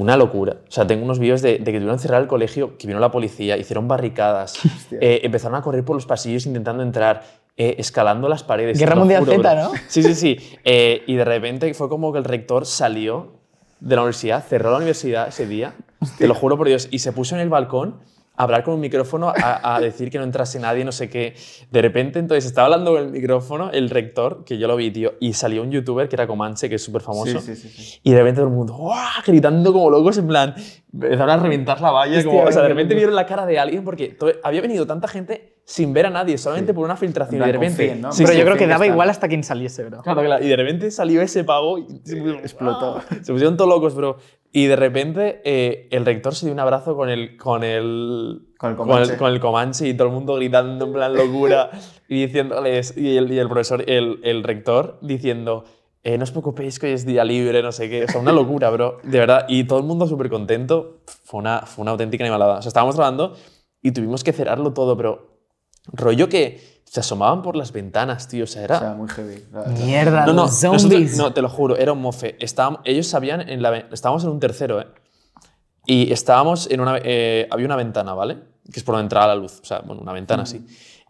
Una 0.02 0.16
locura. 0.16 0.56
O 0.68 0.70
sea, 0.70 0.84
tengo 0.84 1.04
unos 1.04 1.20
vídeos 1.20 1.42
de, 1.42 1.58
de 1.58 1.64
que 1.64 1.78
tuvieron 1.78 1.94
que 1.94 2.02
cerrar 2.02 2.22
el 2.22 2.26
colegio, 2.26 2.76
que 2.76 2.88
vino 2.88 2.98
la 2.98 3.12
policía, 3.12 3.56
hicieron 3.56 3.86
barricadas, 3.86 4.54
eh, 4.90 5.20
empezaron 5.22 5.56
a 5.56 5.62
correr 5.62 5.84
por 5.84 5.94
los 5.94 6.06
pasillos 6.06 6.44
intentando 6.44 6.82
entrar, 6.82 7.22
eh, 7.56 7.76
escalando 7.78 8.28
las 8.28 8.42
paredes. 8.42 8.80
Guerra 8.80 8.96
Mundial 8.96 9.24
juro, 9.24 9.36
Z. 9.36 9.54
¿no? 9.62 9.70
Sí, 9.86 10.02
sí, 10.02 10.14
sí. 10.16 10.38
Eh, 10.64 11.04
y 11.06 11.14
de 11.14 11.24
repente 11.24 11.72
fue 11.74 11.88
como 11.88 12.12
que 12.12 12.18
el 12.18 12.24
rector 12.24 12.66
salió 12.66 13.34
de 13.78 13.94
la 13.94 14.02
universidad, 14.02 14.44
cerró 14.44 14.72
la 14.72 14.78
universidad 14.78 15.28
ese 15.28 15.46
día, 15.46 15.74
te 16.18 16.26
lo 16.26 16.34
juro 16.34 16.56
por 16.56 16.66
Dios, 16.66 16.88
y 16.90 16.98
se 16.98 17.12
puso 17.12 17.36
en 17.36 17.40
el 17.40 17.48
balcón 17.48 18.00
hablar 18.36 18.62
con 18.64 18.74
un 18.74 18.80
micrófono, 18.80 19.28
a, 19.30 19.76
a 19.76 19.80
decir 19.82 20.10
que 20.10 20.18
no 20.18 20.24
entrase 20.24 20.58
nadie, 20.58 20.84
no 20.84 20.92
sé 20.92 21.08
qué. 21.08 21.34
De 21.70 21.82
repente, 21.82 22.18
entonces, 22.18 22.44
estaba 22.46 22.66
hablando 22.66 22.92
con 22.92 23.02
el 23.02 23.10
micrófono, 23.10 23.70
el 23.70 23.90
rector, 23.90 24.44
que 24.44 24.58
yo 24.58 24.68
lo 24.68 24.76
vi, 24.76 24.90
tío, 24.90 25.14
y 25.20 25.32
salió 25.32 25.62
un 25.62 25.70
youtuber 25.70 26.08
que 26.08 26.16
era 26.16 26.26
Comanche, 26.26 26.68
que 26.68 26.76
es 26.76 26.82
súper 26.82 27.02
famoso. 27.02 27.40
Sí, 27.40 27.54
sí, 27.54 27.68
sí. 27.68 28.00
Y 28.02 28.12
de 28.12 28.18
repente 28.18 28.40
todo 28.40 28.48
el 28.48 28.54
mundo, 28.54 28.74
¡guau! 28.74 29.22
gritando 29.26 29.72
como 29.72 29.90
locos, 29.90 30.18
en 30.18 30.26
plan, 30.26 30.54
empezaron 30.92 31.30
a 31.30 31.36
reventar 31.36 31.80
la 31.80 31.90
valla. 31.90 32.18
Hostia, 32.18 32.30
como, 32.30 32.44
o 32.44 32.52
sea, 32.52 32.62
de 32.62 32.68
repente 32.68 32.94
vieron 32.94 33.14
la 33.14 33.26
cara 33.26 33.46
de 33.46 33.58
alguien 33.58 33.84
porque 33.84 34.16
había 34.42 34.60
venido 34.60 34.86
tanta 34.86 35.08
gente 35.08 35.51
sin 35.64 35.92
ver 35.92 36.06
a 36.06 36.10
nadie, 36.10 36.36
solamente 36.38 36.74
por 36.74 36.84
una 36.84 36.96
filtración. 36.96 37.40
Y 37.42 37.46
de 37.46 37.52
repente. 37.52 37.86
confíen, 37.86 38.00
¿no? 38.02 38.12
Sí, 38.12 38.22
pero 38.24 38.32
sí, 38.34 38.38
yo 38.40 38.44
creo 38.44 38.56
que 38.56 38.66
daba 38.66 38.86
igual 38.86 39.08
hasta 39.10 39.28
quien 39.28 39.44
saliese, 39.44 39.84
bro. 39.84 40.02
Claro, 40.02 40.22
claro. 40.22 40.44
Y 40.44 40.48
de 40.48 40.56
repente 40.56 40.90
salió 40.90 41.22
ese 41.22 41.44
pavo 41.44 41.78
y 41.78 41.86
se 42.04 42.16
pusieron- 42.16 42.40
Explotó. 42.40 43.00
Se 43.22 43.32
pusieron 43.32 43.56
todos 43.56 43.70
locos, 43.70 43.94
bro. 43.94 44.16
Y 44.54 44.66
de 44.66 44.76
repente 44.76 45.40
eh, 45.44 45.88
el 45.92 46.04
rector 46.04 46.34
se 46.34 46.44
dio 46.46 46.52
un 46.52 46.60
abrazo 46.60 46.94
con 46.94 47.08
el, 47.08 47.38
con 47.38 47.64
el, 47.64 48.48
Con 48.58 48.70
el 48.72 48.76
con 48.76 48.86
Comanche. 48.88 49.12
el, 49.12 49.18
con 49.18 49.32
el 49.32 49.40
Comanche 49.40 49.88
y 49.88 49.94
todo 49.94 50.08
el 50.08 50.12
mundo 50.12 50.34
gritando 50.34 50.84
en 50.84 50.92
plan 50.92 51.14
locura 51.14 51.70
y 52.08 52.26
diciéndoles, 52.26 52.94
y 52.96 53.16
el, 53.16 53.32
y 53.32 53.38
el 53.38 53.48
profesor, 53.48 53.82
el, 53.88 54.20
el 54.24 54.42
rector 54.42 54.98
diciendo, 55.00 55.64
eh, 56.02 56.18
no 56.18 56.24
os 56.24 56.32
preocupéis 56.32 56.78
que 56.78 56.88
hoy 56.88 56.92
es 56.92 57.06
día 57.06 57.24
libre, 57.24 57.62
no 57.62 57.72
sé 57.72 57.88
qué. 57.88 58.04
O 58.04 58.08
sea, 58.08 58.20
una 58.20 58.32
locura, 58.32 58.68
bro. 58.68 58.98
De 59.04 59.18
verdad. 59.20 59.46
Y 59.48 59.64
todo 59.64 59.78
el 59.78 59.86
mundo 59.86 60.06
súper 60.06 60.28
contento. 60.28 60.98
Fue 61.24 61.40
una, 61.40 61.60
fue 61.60 61.82
una 61.82 61.92
auténtica 61.92 62.22
animalada. 62.24 62.58
O 62.58 62.62
sea, 62.62 62.68
estábamos 62.68 62.96
grabando 62.96 63.34
y 63.80 63.92
tuvimos 63.92 64.22
que 64.22 64.32
cerrarlo 64.34 64.74
todo, 64.74 64.96
pero 64.98 65.31
rollo 65.86 66.28
que 66.28 66.82
se 66.84 67.00
asomaban 67.00 67.42
por 67.42 67.56
las 67.56 67.72
ventanas, 67.72 68.28
tío. 68.28 68.44
O 68.44 68.46
sea, 68.46 68.62
era... 68.64 68.76
O 68.76 68.80
sea, 68.80 68.94
muy 68.94 69.08
heavy. 69.08 69.44
Mierda, 69.84 70.26
No, 70.26 70.32
no, 70.34 70.42
los 70.44 70.62
nosotros- 70.62 70.82
zombies. 70.82 71.16
no, 71.16 71.32
te 71.32 71.40
lo 71.42 71.48
juro, 71.48 71.76
era 71.76 71.92
un 71.92 72.00
mofe. 72.02 72.36
Estábamos, 72.38 72.80
ellos 72.84 73.06
sabían, 73.06 73.48
en 73.48 73.62
la, 73.62 73.76
estábamos 73.92 74.24
en 74.24 74.30
un 74.30 74.40
tercero, 74.40 74.80
¿eh? 74.80 74.86
Y 75.86 76.12
estábamos 76.12 76.70
en 76.70 76.80
una, 76.80 76.98
eh, 77.02 77.48
había 77.50 77.66
una 77.66 77.76
ventana, 77.76 78.14
¿vale? 78.14 78.38
Que 78.72 78.78
es 78.78 78.84
por 78.84 78.94
donde 78.94 79.06
entraba 79.06 79.26
la 79.28 79.34
luz, 79.34 79.58
o 79.60 79.64
sea, 79.64 79.80
bueno, 79.80 80.00
una 80.02 80.12
ventana 80.12 80.44
así. 80.44 80.64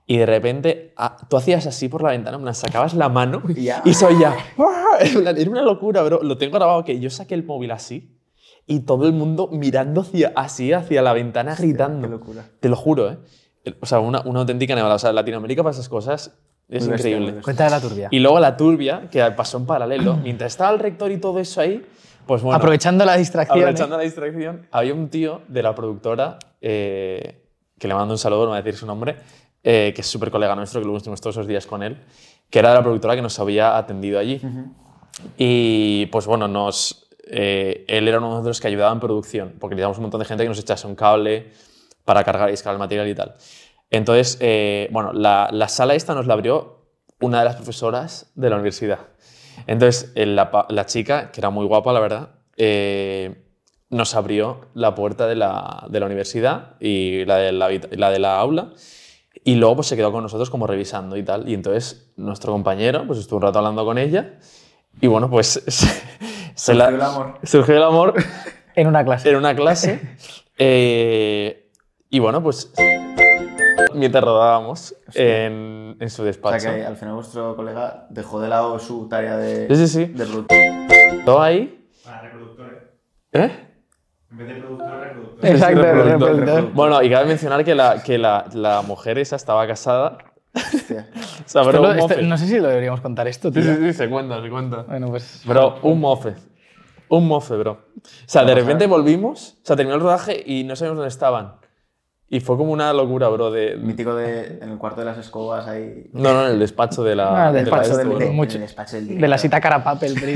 Y 0.07 0.17
de 0.17 0.25
repente, 0.27 0.95
ah, 0.97 1.17
tú 1.29 1.37
hacías 1.37 1.67
así 1.67 1.89
por 1.89 2.03
la 2.03 2.11
ventana, 2.11 2.37
en 2.37 2.43
plan, 2.43 2.55
sacabas 2.55 2.95
la 2.95 3.09
mano 3.11 3.43
Y 3.55 3.65
ya. 3.65 3.83
y 3.85 3.93
soy 3.93 4.19
ya. 4.19 4.35
Era 5.01 5.51
una 5.51 5.63
locura, 5.63 6.03
bro. 6.03 6.23
Lo 6.23 6.39
tengo 6.39 6.55
grabado 6.57 6.85
que 6.85 6.99
yo 7.01 7.11
saqué 7.11 7.35
el 7.35 7.45
móvil 7.45 7.71
así 7.71 8.19
y 8.67 8.81
todo 8.81 9.07
el 9.07 9.13
mundo 9.13 9.49
mirando 9.53 10.01
hacia, 10.03 10.33
así 10.37 10.73
hacia 10.73 11.03
la 11.03 11.13
ventana 11.13 11.55
gritando. 11.55 12.07
qué 12.07 12.11
locura. 12.11 12.45
Te 12.61 12.69
lo 12.69 12.77
juro, 12.77 13.11
¿eh? 13.11 13.19
O 13.81 13.87
sea, 13.87 14.01
una, 14.01 14.21
una 14.23 14.41
auténtica 14.41 14.75
nevada. 14.75 14.97
O 14.97 14.99
sea, 14.99 15.13
Latinoamérica 15.13 15.63
para 15.63 15.73
esas 15.73 15.89
cosas 15.89 16.33
es 16.69 16.87
Muy 16.87 16.97
increíble. 16.97 17.41
Cuenta 17.43 17.65
de 17.65 17.71
la 17.71 17.81
turbia. 17.81 18.09
Y 18.11 18.19
luego 18.19 18.41
la 18.41 18.57
turbia, 18.57 19.09
que 19.11 19.23
pasó 19.33 19.59
en 19.59 19.67
paralelo, 19.67 20.17
mientras 20.23 20.53
estaba 20.53 20.73
el 20.73 20.79
rector 20.79 21.11
y 21.13 21.19
todo 21.19 21.39
eso 21.39 21.61
ahí, 21.61 21.85
pues 22.27 22.43
bueno, 22.43 22.57
Aprovechando 22.57 23.05
la 23.05 23.17
distracción. 23.17 23.59
¿eh? 23.59 23.63
aprovechando 23.63 23.97
la 23.97 24.03
distracción, 24.05 24.67
había 24.71 24.95
un 24.95 25.09
tío 25.09 25.43
de 25.49 25.63
la 25.63 25.75
productora, 25.75 26.39
eh, 26.61 27.43
que 27.79 27.89
le 27.89 27.95
mando 27.95 28.15
un 28.15 28.19
saludo, 28.19 28.45
no 28.45 28.49
voy 28.51 28.59
a 28.59 28.63
decir 28.63 28.79
su 28.79 28.87
nombre, 28.87 29.17
eh, 29.65 29.93
que 29.95 30.01
es 30.01 30.07
súper 30.07 30.31
colega 30.31 30.55
nuestro, 30.55 30.81
que 30.81 30.85
luego 30.85 30.99
estuvimos 30.99 31.21
todos 31.21 31.37
esos 31.37 31.47
días 31.47 31.67
con 31.67 31.83
él, 31.83 31.99
que 32.49 32.59
era 32.61 32.71
de 32.71 32.77
la 32.77 32.83
productora 32.83 33.17
que 33.17 33.23
nos 33.23 33.39
había 33.39 33.77
atendido 33.77 34.19
allí. 34.19 34.41
Y 35.37 36.07
pues 36.07 36.27
bueno, 36.27 36.49
nos, 36.49 37.09
eh, 37.27 37.85
él 37.89 38.09
era 38.09 38.19
uno 38.19 38.41
de 38.41 38.49
los 38.49 38.61
que 38.61 38.69
ayudaba 38.69 38.93
en 38.93 39.01
producción, 39.01 39.55
porque 39.59 39.75
necesitábamos 39.75 39.99
un 39.99 40.03
montón 40.03 40.21
de 40.21 40.27
gente 40.27 40.45
que 40.45 40.49
nos 40.49 40.59
echase 40.59 40.87
un 40.87 40.95
cable 40.95 41.51
para 42.05 42.25
cargar 42.25 42.49
y 42.49 42.53
descargar 42.53 42.77
el 42.77 42.81
material 42.81 43.09
y 43.09 43.15
tal. 43.15 43.35
Entonces, 43.91 44.39
eh, 44.41 44.89
bueno, 44.91 45.13
la, 45.13 45.49
la 45.53 45.69
sala 45.69 45.95
esta 45.95 46.15
nos 46.15 46.27
la 46.27 46.35
abrió 46.35 46.87
una 47.21 47.41
de 47.41 47.45
las 47.45 47.57
profesoras 47.57 48.33
de 48.35 48.49
la 48.51 48.57
universidad. 48.57 48.99
Entonces, 49.67 50.13
eh, 50.15 50.27
la, 50.27 50.67
la 50.69 50.87
chica, 50.87 51.31
que 51.31 51.41
era 51.41 51.51
muy 51.51 51.67
guapa, 51.67 51.93
la 51.93 52.01
verdad, 52.01 52.31
eh, 52.57 53.45
nos 53.91 54.15
abrió 54.15 54.63
la 54.75 54.95
puerta 54.95 55.27
de 55.27 55.35
la, 55.37 55.87
de 55.91 56.01
la 56.01 56.07
universidad 56.07 56.77
y 56.81 57.25
la 57.27 57.37
de 57.37 57.53
la, 57.53 57.69
la 57.91 58.11
de 58.11 58.19
la 58.19 58.39
aula. 58.39 58.73
Y 59.45 59.57
luego 59.57 59.77
pues, 59.77 59.89
se 59.89 59.97
quedó 59.97 60.11
con 60.13 60.23
nosotros 60.23 60.49
como 60.51 60.67
revisando 60.67 61.17
y 61.17 61.23
tal. 61.23 61.49
Y 61.49 61.55
entonces 61.55 62.13
nuestro 62.17 62.53
compañero 62.53 63.07
pues, 63.07 63.19
estuvo 63.19 63.37
un 63.39 63.43
rato 63.43 63.59
hablando 63.59 63.85
con 63.85 63.99
ella. 63.99 64.39
Y 65.01 65.07
bueno, 65.07 65.29
pues 65.29 65.63
se, 65.67 65.87
se 66.55 66.75
Surgió 66.75 66.89
el 66.89 67.03
amor. 67.03 67.39
surgió 67.45 67.77
el 67.77 67.83
amor 67.83 68.15
En 68.75 68.87
una 68.87 69.05
clase. 69.05 69.29
en 69.31 69.37
una 69.37 69.55
clase. 69.55 70.01
eh, 70.59 71.62
y 72.13 72.19
bueno, 72.21 72.43
pues 72.43 72.73
mientras 73.95 74.23
rodábamos 74.23 74.95
en, 75.15 75.97
en 75.99 76.11
su 76.11 76.23
O 76.23 76.25
sea 76.25 76.27
despacho. 76.27 76.71
que 76.71 76.85
al 76.85 76.97
final 76.97 77.15
vuestro 77.15 77.57
colega 77.57 78.07
dejó 78.11 78.41
de 78.41 78.49
lado 78.49 78.79
su 78.79 79.09
tarea 79.09 79.37
de, 79.37 79.67
Sí, 79.69 79.77
sí, 79.77 79.89
sí. 79.89 80.05
de 80.13 80.25
root. 80.27 80.47
Todo 81.25 81.43
ahí. 81.43 81.87
Para 82.05 82.21
reproductores. 82.23 82.83
¿Eh? 83.33 83.51
En 84.31 84.37
vez 84.39 84.49
de 84.49 84.55
productor, 84.55 85.01
reproductor. 85.01 85.51
Exacto, 85.51 85.83
Reproductor, 85.83 86.31
reproductor. 86.37 86.73
Bueno, 86.75 87.03
y 87.03 87.11
cabe 87.11 87.27
mencionar 87.27 87.65
que 87.65 87.75
la, 87.75 88.03
que 88.03 88.19
la, 88.19 88.47
la 88.55 88.83
mujer 88.83 89.19
esa 89.19 89.37
estaba 89.37 89.67
casada. 89.67 90.19
Hostia. 90.55 91.09
O 91.45 91.49
sea, 91.49 91.63
lo- 91.65 91.71
esto- 91.93 92.03
mofe. 92.09 92.23
no 92.23 92.39
sé 92.39 92.47
si 92.47 92.59
lo 92.61 92.69
deberíamos 92.69 93.01
contar 93.01 93.27
esto, 93.27 93.49
Sí, 93.49 93.55
tío. 93.61 93.75
sí, 93.75 93.83
sí, 93.83 93.93
se 93.95 94.09
cuenta, 94.09 94.41
se 94.41 94.49
cuenta. 94.49 94.83
Bueno, 94.85 95.09
pues. 95.09 95.43
Bro, 95.45 95.81
un 95.83 95.99
mofe. 96.01 96.35
Un 97.09 97.27
mofe, 97.27 97.57
bro. 97.57 97.73
O 97.97 98.01
sea, 98.27 98.45
de 98.45 98.55
repente 98.55 98.87
volvimos, 98.87 99.59
o 99.63 99.67
sea, 99.67 99.77
terminó 99.77 99.97
el 99.97 100.03
rodaje 100.03 100.41
y 100.47 100.65
no 100.65 100.77
sabíamos 100.77 100.99
dónde 100.99 101.09
estaban. 101.09 101.57
Y 102.35 102.41
fue 102.41 102.57
como 102.57 102.73
una 102.73 102.95
locura, 102.95 103.29
bro, 103.29 103.51
de... 103.51 103.77
Mítico 103.77 104.15
de, 104.15 104.59
en 104.63 104.71
el 104.71 104.79
cuarto 104.79 105.01
de 105.01 105.05
las 105.05 105.19
escobas 105.19 105.69
ahí. 105.69 106.09
No, 106.15 106.33
no, 106.33 106.47
en 106.47 106.53
el 106.53 106.59
despacho 106.61 107.05
de 107.05 107.15
la... 107.15 107.49
Ah, 107.49 107.53
del 107.53 107.67
de 107.67 107.71
la 107.71 107.77
despacho 107.77 107.83
esto, 107.83 107.99
del- 107.99 108.09
bro. 108.09 108.19
de- 108.21 108.25
el 108.55 108.61
despacho 108.63 108.97
del 108.97 109.07
la 109.29 109.37
cita 109.37 109.59
bro. 109.59 109.67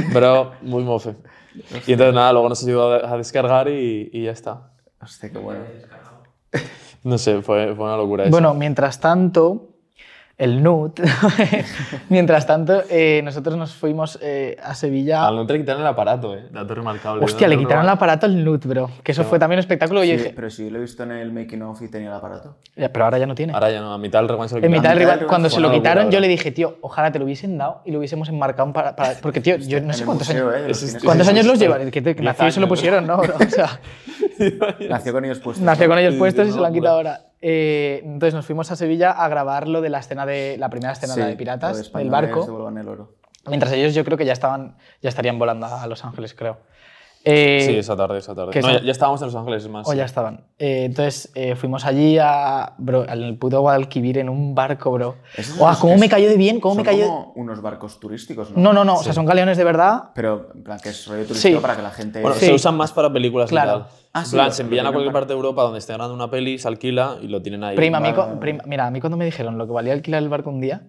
Bro, 0.13 0.53
muy 0.61 0.85
mofe. 0.85 1.17
Y 1.87 1.93
entonces 1.93 2.15
nada, 2.15 2.33
luego 2.35 2.51
nos 2.51 2.63
ayudó 2.63 2.93
a 2.93 3.15
a 3.15 3.17
descargar 3.17 3.69
y, 3.69 4.11
y 4.13 4.25
ya 4.25 4.33
está. 4.33 4.73
Hostia, 5.01 5.31
qué 5.31 5.39
bueno. 5.39 5.61
No 7.03 7.17
sé, 7.17 7.41
fue, 7.41 7.75
fue 7.75 7.85
una 7.87 7.97
locura 7.97 8.25
eso. 8.25 8.31
Bueno, 8.31 8.53
mientras 8.53 9.01
tanto, 9.01 9.76
el 10.39 10.63
NUT, 10.63 11.01
mientras 12.11 12.47
tanto, 12.47 12.83
eh, 12.91 13.23
nosotros 13.25 13.57
nos 13.57 13.73
fuimos 13.75 14.19
eh, 14.21 14.59
a 14.63 14.75
Sevilla. 14.75 15.27
Al 15.27 15.35
no 15.37 15.47
te 15.47 15.57
quitaron 15.57 15.81
el 15.81 15.89
aparato, 15.89 16.35
eh. 16.37 16.47
Dato 16.51 16.75
remarcable. 16.75 17.25
Hostia, 17.25 17.49
le 17.49 17.57
quitaron 17.57 17.85
el 17.85 17.89
aparato 17.91 18.27
al 18.27 18.45
NUT, 18.45 18.67
bro. 18.67 18.91
Que 19.03 19.13
eso 19.13 19.25
fue 19.25 19.39
también 19.39 19.57
un 19.57 19.61
espectáculo. 19.61 20.05
y 20.05 20.09
yo 20.09 20.13
Sí, 20.15 20.19
dije, 20.25 20.33
pero 20.37 20.51
sí 20.51 20.69
lo 20.69 20.77
he 20.79 20.83
visto 20.83 21.03
en 21.05 21.13
el 21.13 21.33
making 21.33 21.63
of 21.63 21.81
y 21.81 21.89
tenía 21.89 22.09
el 22.09 22.15
aparato. 22.15 22.57
"Ya, 22.77 22.93
pero 22.93 23.07
ahora 23.07 23.17
ya 23.19 23.27
no 23.27 23.35
tiene. 23.35 23.55
Ahora 23.55 23.71
ya 23.71 23.81
no, 23.81 23.95
a 23.95 23.99
mitad 23.99 24.19
del 24.21 24.29
rewind 24.29 24.49
se 24.51 24.61
lo 24.61 24.65
En 24.67 24.71
mitad 24.73 24.91
del 24.91 24.99
quitaron. 24.99 24.99
mitad 24.99 25.05
rival, 25.07 25.19
del 25.21 25.29
cuando 25.29 25.49
se 25.51 25.61
lo 25.61 25.71
quitaron, 25.73 26.05
locura, 26.05 26.15
yo 26.17 26.21
le 26.21 26.29
dije, 26.29 26.53
tío, 26.53 26.77
ojalá 26.83 27.11
te 27.13 27.19
lo 27.19 27.25
hubiesen 27.25 27.57
dado 27.57 27.81
y 27.87 27.93
lo 27.93 27.99
hubiésemos 27.99 28.29
enmarcado 28.29 28.73
para. 28.75 28.95
para- 28.95 29.15
porque, 29.23 29.41
tío, 29.41 29.57
yo 29.57 29.81
no 29.81 29.95
sé 29.95 30.05
cuántos 30.05 30.29
museo, 30.29 30.51
años. 30.51 30.83
¿eh? 30.83 30.99
¿Cuántos 31.03 31.27
Sí, 31.27 31.33
sí, 31.33 31.39
años 31.39 31.45
sí, 31.45 31.49
los 31.49 31.59
sí. 31.59 31.65
llevan? 31.65 31.91
Que 31.91 32.15
nació 32.23 32.47
y 32.49 32.53
se 32.53 32.61
lo 32.61 32.69
pusieron, 32.69 33.07
¿no? 33.07 33.17
O 33.21 33.49
sea, 33.49 33.81
Nació 34.91 35.13
con 35.15 35.25
ellos 35.25 35.39
puestos. 35.39 35.65
nació 35.65 35.89
con 35.89 35.99
ellos 35.99 36.13
Sí, 36.13 36.19
puestos 36.19 36.45
sí, 36.45 36.51
y 36.51 36.53
se 36.53 36.61
lo 36.61 36.67
han 36.67 36.73
quitado 36.75 36.97
ahora. 36.97 37.21
Eh, 37.41 38.01
entonces 38.05 38.35
nos 38.35 38.47
fuimos 38.47 38.71
a 38.71 38.77
Sevilla 38.77 39.11
a 39.11 39.29
grabar 39.29 39.69
lo 39.69 39.81
de 39.81 39.91
la 39.91 39.99
escena 39.99 40.25
de 40.27 40.57
la 40.59 40.71
primera 40.71 40.93
escena 40.93 41.15
Sí, 41.15 41.21
la 41.21 41.27
de 41.27 41.37
piratas 41.37 41.93
del 41.93 42.11
barco. 42.11 42.69
el 42.69 42.89
oro. 42.89 43.15
Mientras 43.47 43.73
ellos 43.73 43.95
yo 43.95 44.05
creo 44.05 44.19
que 44.19 44.25
ya 44.25 44.33
estaban 44.33 44.77
ya 45.03 45.09
estarían 45.09 45.39
volando 45.39 45.67
a 45.67 45.87
Los 45.87 46.05
Ángeles, 46.05 46.35
creo. 46.35 46.59
Eh, 47.29 47.61
Sí, 47.67 47.77
esa 47.77 47.97
tarde, 47.97 48.19
esa 48.19 48.35
tarde. 48.37 48.59
No, 48.61 48.71
ya, 48.71 48.81
ya 48.83 48.93
estábamos 48.93 49.21
en 49.21 49.27
Los 49.27 49.35
Ángeles, 49.35 49.65
es 49.65 49.69
más. 49.69 49.87
o 49.89 49.91
sí. 49.91 49.97
ya 49.97 50.05
estaban. 50.05 50.45
Eh, 50.61 50.85
entonces 50.85 51.33
eh, 51.35 51.57
fuimos 51.57 51.85
allí 51.85 52.19
a, 52.21 52.75
bro, 52.79 53.05
al 53.09 53.37
puto 53.37 53.61
Guadalquivir 53.61 54.19
en 54.19 54.29
un 54.29 54.55
barco, 54.55 54.93
bro. 54.93 55.17
¿Cómo 55.81 55.97
me 55.99 56.09
cayó 56.09 56.29
de 56.29 56.37
bien? 56.37 56.61
¿Cómo 56.61 56.77
me 56.77 56.85
cayó? 56.85 57.01
de- 57.03 57.07
como 57.09 57.33
unos 57.35 57.61
barcos 57.61 57.99
turísticos, 57.99 58.53
¿no? 58.53 58.63
No, 58.63 58.73
no, 58.73 58.85
no. 58.85 58.95
O 58.95 59.03
sea, 59.03 59.13
son 59.13 59.27
galeones 59.27 59.57
de 59.59 59.65
verdad. 59.65 60.11
Pero, 60.15 60.51
en 60.55 60.63
plan, 60.63 60.79
que 60.81 60.91
es 60.91 61.05
rollo 61.09 61.25
turístico 61.27 61.57
Sí. 61.59 61.61
para 61.63 61.75
que 61.75 61.83
la 61.83 61.91
gente... 61.91 62.21
Bueno, 62.23 62.37
Sí. 62.37 62.47
se 62.47 62.55
usan 62.55 62.77
más 62.77 62.93
para 62.93 63.13
películas 63.13 63.51
Claro. 63.51 63.71
y 63.71 63.81
tal. 63.81 63.89
Ah, 64.13 64.25
plan, 64.31 64.53
se 64.53 64.63
envían 64.63 64.87
a 64.87 64.93
cualquier 64.93 65.13
parte 65.13 65.29
de 65.29 65.35
Europa 65.35 65.63
donde 65.63 65.81
esté 65.81 65.93
grabando 65.95 66.15
una 66.15 66.31
peli, 66.31 66.59
se 66.59 66.69
alquila 66.69 67.17
y 67.21 67.27
lo 67.29 67.43
tienen 67.43 67.65
ahí. 67.65 67.75
Prima, 67.77 67.99
a 67.99 68.01
mí, 68.01 68.15
prima- 68.41 68.63
mira, 68.67 68.87
a 68.87 68.91
mí 68.91 69.01
cuando 69.01 69.17
me 69.17 69.25
dijeron 69.27 69.59
lo 69.59 69.67
que 69.67 69.73
valía 69.73 69.93
alquilar 69.93 70.23
el 70.23 70.29
barco 70.29 70.49
un 70.49 70.61
día 70.61 70.83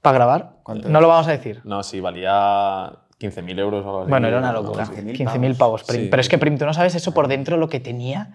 para 0.00 0.14
grabar, 0.14 0.52
¿Cuánto 0.62 0.88
no 0.88 1.00
lo 1.00 1.08
vamos 1.08 1.26
a 1.28 1.32
decir. 1.32 1.60
No, 1.64 1.82
sí, 1.82 2.00
valía 2.00 2.92
15.000 3.20 3.58
euros 3.58 3.84
o 3.84 3.88
algo 3.88 4.00
así. 4.02 4.10
Bueno, 4.10 4.28
era 4.28 4.38
una 4.38 4.52
locura. 4.52 4.84
así. 4.84 4.92
15.000 4.94 5.16
15.000 5.26 5.56
pavos. 5.58 5.84
Prim. 5.84 6.02
Sí. 6.02 6.08
Pero 6.10 6.20
es 6.20 6.28
que 6.28 6.38
Prim, 6.38 6.56
tú 6.58 6.64
no 6.66 6.72
sabes 6.74 6.94
eso 6.94 7.12
por 7.12 7.28
dentro 7.28 7.56
lo 7.56 7.68
que 7.68 7.80
tenía. 7.80 8.30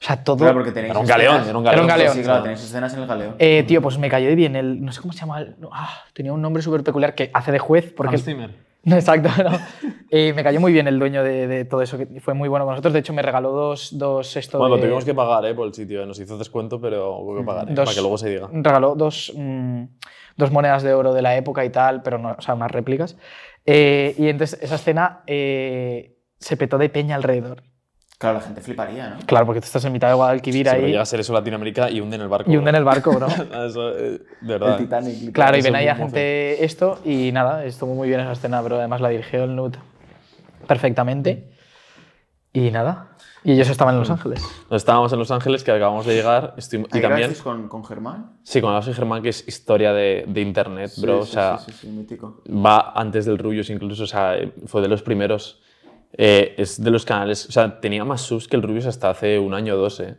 O 0.00 0.04
sea, 0.06 0.22
todo. 0.24 0.38
Claro, 0.38 0.54
porque 0.54 0.72
tenéis 0.72 0.90
Era 0.90 0.98
un 1.00 1.06
escenas- 1.06 1.16
galeón, 1.28 1.48
era 1.48 1.58
un 1.58 1.64
Era 1.64 1.70
galeón. 1.72 1.84
un 1.84 1.88
galeón. 1.88 2.14
Sí, 2.14 2.22
claro, 2.22 2.42
tenéis 2.42 2.62
escenas 2.64 2.94
en 2.94 3.00
el 3.00 3.06
galeón. 3.06 3.34
Eh, 3.38 3.64
tío, 3.66 3.80
pues 3.80 3.98
me 3.98 4.08
cayó 4.08 4.28
de 4.28 4.34
bien. 4.34 4.56
El, 4.56 4.84
no 4.84 4.92
sé 4.92 5.00
cómo 5.00 5.12
se 5.12 5.20
llama. 5.20 5.40
el- 5.40 5.56
ah, 5.72 5.90
tenía 6.12 6.32
un 6.32 6.42
nombre 6.42 6.62
súper 6.62 6.82
peculiar 6.82 7.14
que 7.14 7.30
hace 7.32 7.52
de 7.52 7.58
juez. 7.58 7.92
Porque 7.96 8.16
Hans 8.16 8.24
Zimmer. 8.24 8.50
No, 8.86 8.96
Exacto, 8.96 9.30
no. 9.42 9.50
Eh, 10.10 10.34
me 10.34 10.42
cayó 10.44 10.60
muy 10.60 10.70
bien 10.70 10.86
el 10.86 10.98
dueño 10.98 11.22
de, 11.22 11.46
de 11.46 11.64
todo 11.64 11.80
eso, 11.80 11.96
que 11.96 12.06
fue 12.20 12.34
muy 12.34 12.50
bueno 12.50 12.66
con 12.66 12.72
nosotros. 12.72 12.92
De 12.92 12.98
hecho, 13.00 13.14
me 13.14 13.22
regaló 13.22 13.50
dos, 13.50 13.96
dos 13.96 14.36
esto 14.36 14.58
Bueno, 14.58 14.74
de- 14.74 14.80
lo 14.82 14.86
tuvimos 14.86 15.04
que 15.06 15.14
pagar 15.14 15.44
eh, 15.46 15.54
por 15.54 15.66
el 15.66 15.72
sitio. 15.72 16.04
Nos 16.04 16.18
hizo 16.20 16.36
descuento, 16.36 16.78
pero 16.80 17.16
hubo 17.16 17.38
que 17.38 17.44
pagar. 17.44 17.70
eh, 17.70 17.74
dos- 17.74 17.86
para 17.86 17.94
que 17.94 18.00
luego 18.02 18.18
se 18.18 18.28
diga. 18.28 18.48
Regaló 18.52 18.94
dos, 18.94 19.32
mm, 19.34 19.84
dos 20.36 20.50
monedas 20.50 20.82
de 20.82 20.92
oro 20.92 21.14
de 21.14 21.22
la 21.22 21.34
época 21.36 21.64
y 21.64 21.70
tal, 21.70 22.02
pero 22.02 22.18
no, 22.18 22.34
o 22.38 22.42
sea, 22.42 22.54
unas 22.54 22.70
réplicas. 22.70 23.16
Eh, 23.66 24.14
y 24.18 24.28
entonces 24.28 24.58
esa 24.62 24.74
escena 24.76 25.20
eh, 25.26 26.16
se 26.38 26.56
petó 26.56 26.78
de 26.78 26.88
peña 26.88 27.16
alrededor. 27.16 27.62
Claro, 28.18 28.38
la 28.38 28.44
gente 28.44 28.60
fliparía, 28.60 29.10
¿no? 29.10 29.18
Claro, 29.26 29.44
porque 29.44 29.60
tú 29.60 29.64
estás 29.66 29.84
en 29.84 29.92
mitad 29.92 30.08
de 30.08 30.14
Guadalquivir 30.14 30.66
Sí, 30.66 30.70
pero 30.72 30.84
ahí 30.86 30.90
llega 30.92 31.02
a 31.02 31.06
ser 31.06 31.20
eso 31.20 31.32
Latinoamérica 31.32 31.90
y 31.90 32.00
hunden 32.00 32.20
el 32.20 32.28
barco. 32.28 32.50
y 32.50 32.56
hunden 32.56 32.74
el 32.76 32.84
barco, 32.84 33.12
bro. 33.12 33.26
Eso, 33.66 33.90
eh, 33.90 34.02
de 34.02 34.18
El 34.40 34.46
verdad. 34.46 34.78
Titanic. 34.78 35.12
literal. 35.14 35.32
Claro, 35.32 35.56
y 35.58 35.62
ven 35.62 35.74
ahí 35.74 35.88
a 35.88 35.96
gente 35.96 36.64
esto 36.64 37.00
y 37.04 37.32
nada, 37.32 37.64
estuvo 37.64 37.94
muy 37.94 38.08
bien 38.08 38.20
esa 38.20 38.32
escena, 38.32 38.62
pero 38.62 38.78
además 38.78 39.00
la 39.00 39.08
dirigió 39.08 39.44
el 39.44 39.56
Nut 39.56 39.76
perfectamente. 40.66 41.50
Y 42.52 42.70
nada, 42.70 43.08
y 43.44 43.52
ellos 43.52 43.68
estaban 43.68 43.94
en 43.94 44.00
Los 44.00 44.10
Ángeles. 44.10 44.42
Estábamos 44.70 45.12
en 45.12 45.18
Los 45.18 45.30
Ángeles, 45.30 45.62
que 45.62 45.70
acabamos 45.70 46.06
de 46.06 46.14
llegar. 46.14 46.54
estoy- 46.56 46.80
y 46.80 46.96
¿Ahí 46.96 47.02
también, 47.02 47.34
con, 47.42 47.68
con 47.68 47.84
Germán? 47.84 48.38
sí, 48.42 48.60
con 48.60 48.70
Alonso 48.70 48.90
y 48.90 48.94
Germán, 48.94 49.22
que 49.22 49.28
es 49.28 49.46
historia 49.46 49.92
de, 49.92 50.24
de 50.26 50.40
internet, 50.40 50.90
bro. 50.98 51.24
Sí, 51.24 51.30
o 51.30 51.32
sea, 51.32 51.58
sí, 51.58 51.70
sí, 51.72 51.78
sí, 51.82 51.86
mítico. 51.88 52.42
va 52.48 52.92
antes 52.94 53.26
del 53.26 53.38
Rubius 53.38 53.70
incluso, 53.70 54.04
o 54.04 54.06
sea, 54.06 54.34
fue 54.66 54.80
de 54.82 54.88
los 54.88 55.02
primeros. 55.02 55.60
Eh, 56.16 56.54
es 56.58 56.82
de 56.82 56.90
los 56.92 57.04
canales, 57.04 57.48
o 57.48 57.52
sea, 57.52 57.80
tenía 57.80 58.04
más 58.04 58.20
subs 58.20 58.46
que 58.46 58.54
el 58.56 58.62
Rubius 58.62 58.86
hasta 58.86 59.10
hace 59.10 59.38
un 59.38 59.52
año 59.52 59.74
o 59.74 59.76
dos, 59.76 59.98
eh. 60.00 60.16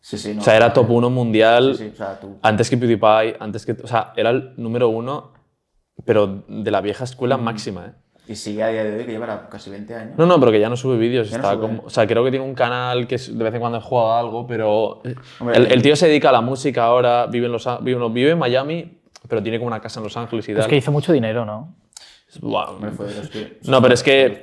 Sí, 0.00 0.16
sí, 0.18 0.32
no. 0.34 0.40
o 0.42 0.44
sea, 0.44 0.54
era 0.56 0.72
top 0.72 0.90
1 0.90 1.10
mundial 1.10 1.74
Sí, 1.74 1.84
sí, 1.84 1.90
o 1.94 1.96
sea, 1.96 2.20
tú. 2.20 2.38
antes 2.42 2.68
que 2.70 2.76
PewDiePie, 2.76 3.36
antes 3.40 3.64
que... 3.66 3.72
O 3.72 3.86
sea, 3.86 4.12
era 4.16 4.30
el 4.30 4.52
número 4.58 4.90
uno, 4.90 5.32
pero 6.04 6.44
de 6.46 6.70
la 6.70 6.80
vieja 6.82 7.04
escuela 7.04 7.36
máxima, 7.38 7.86
¿eh? 7.86 7.92
Y 8.26 8.34
sigue 8.36 8.62
a 8.62 8.68
día 8.68 8.84
de 8.84 8.96
hoy, 8.96 9.04
que 9.04 9.12
llevará 9.12 9.48
casi 9.50 9.68
20 9.70 9.94
años. 9.94 10.14
No, 10.18 10.24
no, 10.24 10.40
pero 10.40 10.50
que 10.50 10.58
ya 10.58 10.70
no 10.70 10.76
sube 10.76 10.96
vídeos. 10.96 11.30
No 11.30 11.36
está 11.36 11.58
como- 11.58 11.82
o 11.84 11.90
sea, 11.90 12.06
creo 12.06 12.24
que 12.24 12.30
tiene 12.30 12.44
un 12.44 12.54
canal 12.54 13.06
que 13.06 13.18
de 13.18 13.44
vez 13.44 13.52
en 13.54 13.60
cuando 13.60 13.80
juega 13.82 14.18
algo, 14.18 14.46
pero 14.46 15.02
Hombre, 15.40 15.56
el, 15.58 15.70
el 15.72 15.82
tío 15.82 15.94
se 15.94 16.06
dedica 16.08 16.30
a 16.30 16.32
la 16.32 16.40
música 16.40 16.84
ahora, 16.84 17.26
vive 17.26 17.46
en, 17.46 17.52
los, 17.52 17.68
vive, 17.82 17.98
no, 17.98 18.08
vive 18.08 18.30
en 18.30 18.38
Miami, 18.38 18.98
pero 19.28 19.42
tiene 19.42 19.58
como 19.58 19.68
una 19.68 19.80
casa 19.80 20.00
en 20.00 20.04
Los 20.04 20.16
Ángeles 20.16 20.48
y 20.48 20.52
tal. 20.52 20.62
Es 20.62 20.68
que 20.68 20.76
hizo 20.76 20.90
mucho 20.90 21.12
dinero, 21.12 21.44
¿no? 21.44 21.74
Buah, 22.40 22.70
Hombre, 22.70 22.90
fue 22.90 23.06
de 23.06 23.14
los 23.14 23.28
que- 23.28 23.58
No, 23.64 23.80
pero 23.80 23.94
es 23.94 24.02
que 24.02 24.40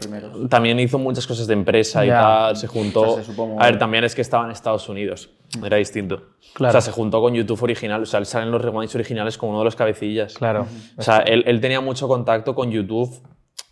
también 0.48 0.80
hizo 0.80 0.98
muchas 0.98 1.28
cosas 1.28 1.46
de 1.48 1.54
empresa 1.54 2.06
y 2.06 2.08
Ya. 2.08 2.22
tal, 2.22 2.56
se 2.58 2.68
juntó... 2.68 3.02
O 3.02 3.22
sea, 3.22 3.24
se 3.34 3.42
a 3.60 3.66
ver, 3.66 3.80
también 3.80 4.04
es 4.06 4.16
que 4.16 4.22
estaba 4.22 4.46
en 4.46 4.52
Estados 4.52 4.88
Unidos, 4.88 5.32
era 5.62 5.76
distinto. 5.78 6.22
Claro. 6.54 6.70
O 6.70 6.72
sea, 6.74 6.82
se 6.82 6.92
juntó 6.92 7.20
con 7.20 7.34
YouTube 7.34 7.62
original, 7.64 8.04
o 8.04 8.06
sea, 8.06 8.20
él 8.20 8.26
sale 8.28 8.46
en 8.46 8.52
los 8.52 8.62
rewinds 8.62 8.94
originales 8.96 9.38
como 9.38 9.52
uno 9.52 9.60
de 9.60 9.66
los 9.66 9.76
cabecillas. 9.76 10.36
Claro. 10.36 10.68
O 10.98 11.02
sea, 11.02 11.18
él, 11.18 11.44
él 11.48 11.60
tenía 11.60 11.82
mucho 11.82 12.08
contacto 12.08 12.56
con 12.56 12.72
YouTube. 12.72 13.10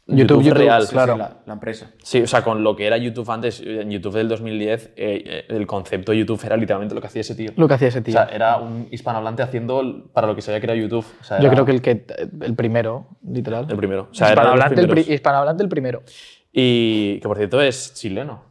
YouTube, 0.10 0.43
YouTube, 0.43 0.53
real. 0.57 0.84
Sí, 0.86 0.91
claro. 0.93 1.14
sí, 1.14 1.20
la, 1.20 1.38
la 1.45 1.53
empresa. 1.53 1.91
Sí, 2.03 2.22
o 2.22 2.28
sea, 2.28 2.43
con 2.43 2.64
lo 2.64 2.76
que 2.76 2.86
era 2.88 2.97
YouTube 2.97 3.30
antes, 3.30 3.62
en 3.66 3.89
YouTube 3.91 4.16
del 4.16 4.28
2010, 4.30 4.86
eh, 4.86 4.91
eh, 4.97 5.45
el 5.49 5.66
concepto 5.68 6.12
de 6.12 6.20
YouTube 6.20 6.41
era 6.45 6.57
literalmente 6.57 6.95
lo 6.95 7.01
que 7.01 7.07
hacía 7.07 7.22
ese 7.22 7.36
tío. 7.36 7.51
Lo 7.55 7.68
que 7.68 7.74
hacía 7.76 7.88
ese 7.89 7.99
O 7.99 8.03
tío. 8.03 8.14
sea, 8.14 8.26
era 8.26 8.57
un 8.57 8.88
hispanohablante 8.91 9.43
haciendo 9.43 10.10
para 10.14 10.28
lo 10.28 10.36
que 10.36 10.41
se 10.41 10.51
había 10.51 10.62
creado 10.62 10.80
YouTube. 10.80 11.05
O 11.22 11.24
sea, 11.24 11.39
Yo 11.39 11.45
era 11.47 11.53
creo 11.53 11.66
que 11.66 11.72
el, 11.72 11.82
que 11.82 12.05
el 12.41 12.55
primero, 12.55 13.07
literal. 13.28 13.66
el 13.70 13.78
primero. 13.78 14.07
O 14.12 14.14
sea, 14.14 14.32
era 14.32 14.41
hispanohablante, 14.43 14.82
el 14.82 15.12
hispanohablante 15.14 15.64
el 15.64 15.70
primero. 15.70 16.03
Y 16.51 17.20
que 17.20 17.28
por 17.28 17.38
cierto 17.38 17.62
es 17.62 17.93
chileno. 17.93 18.43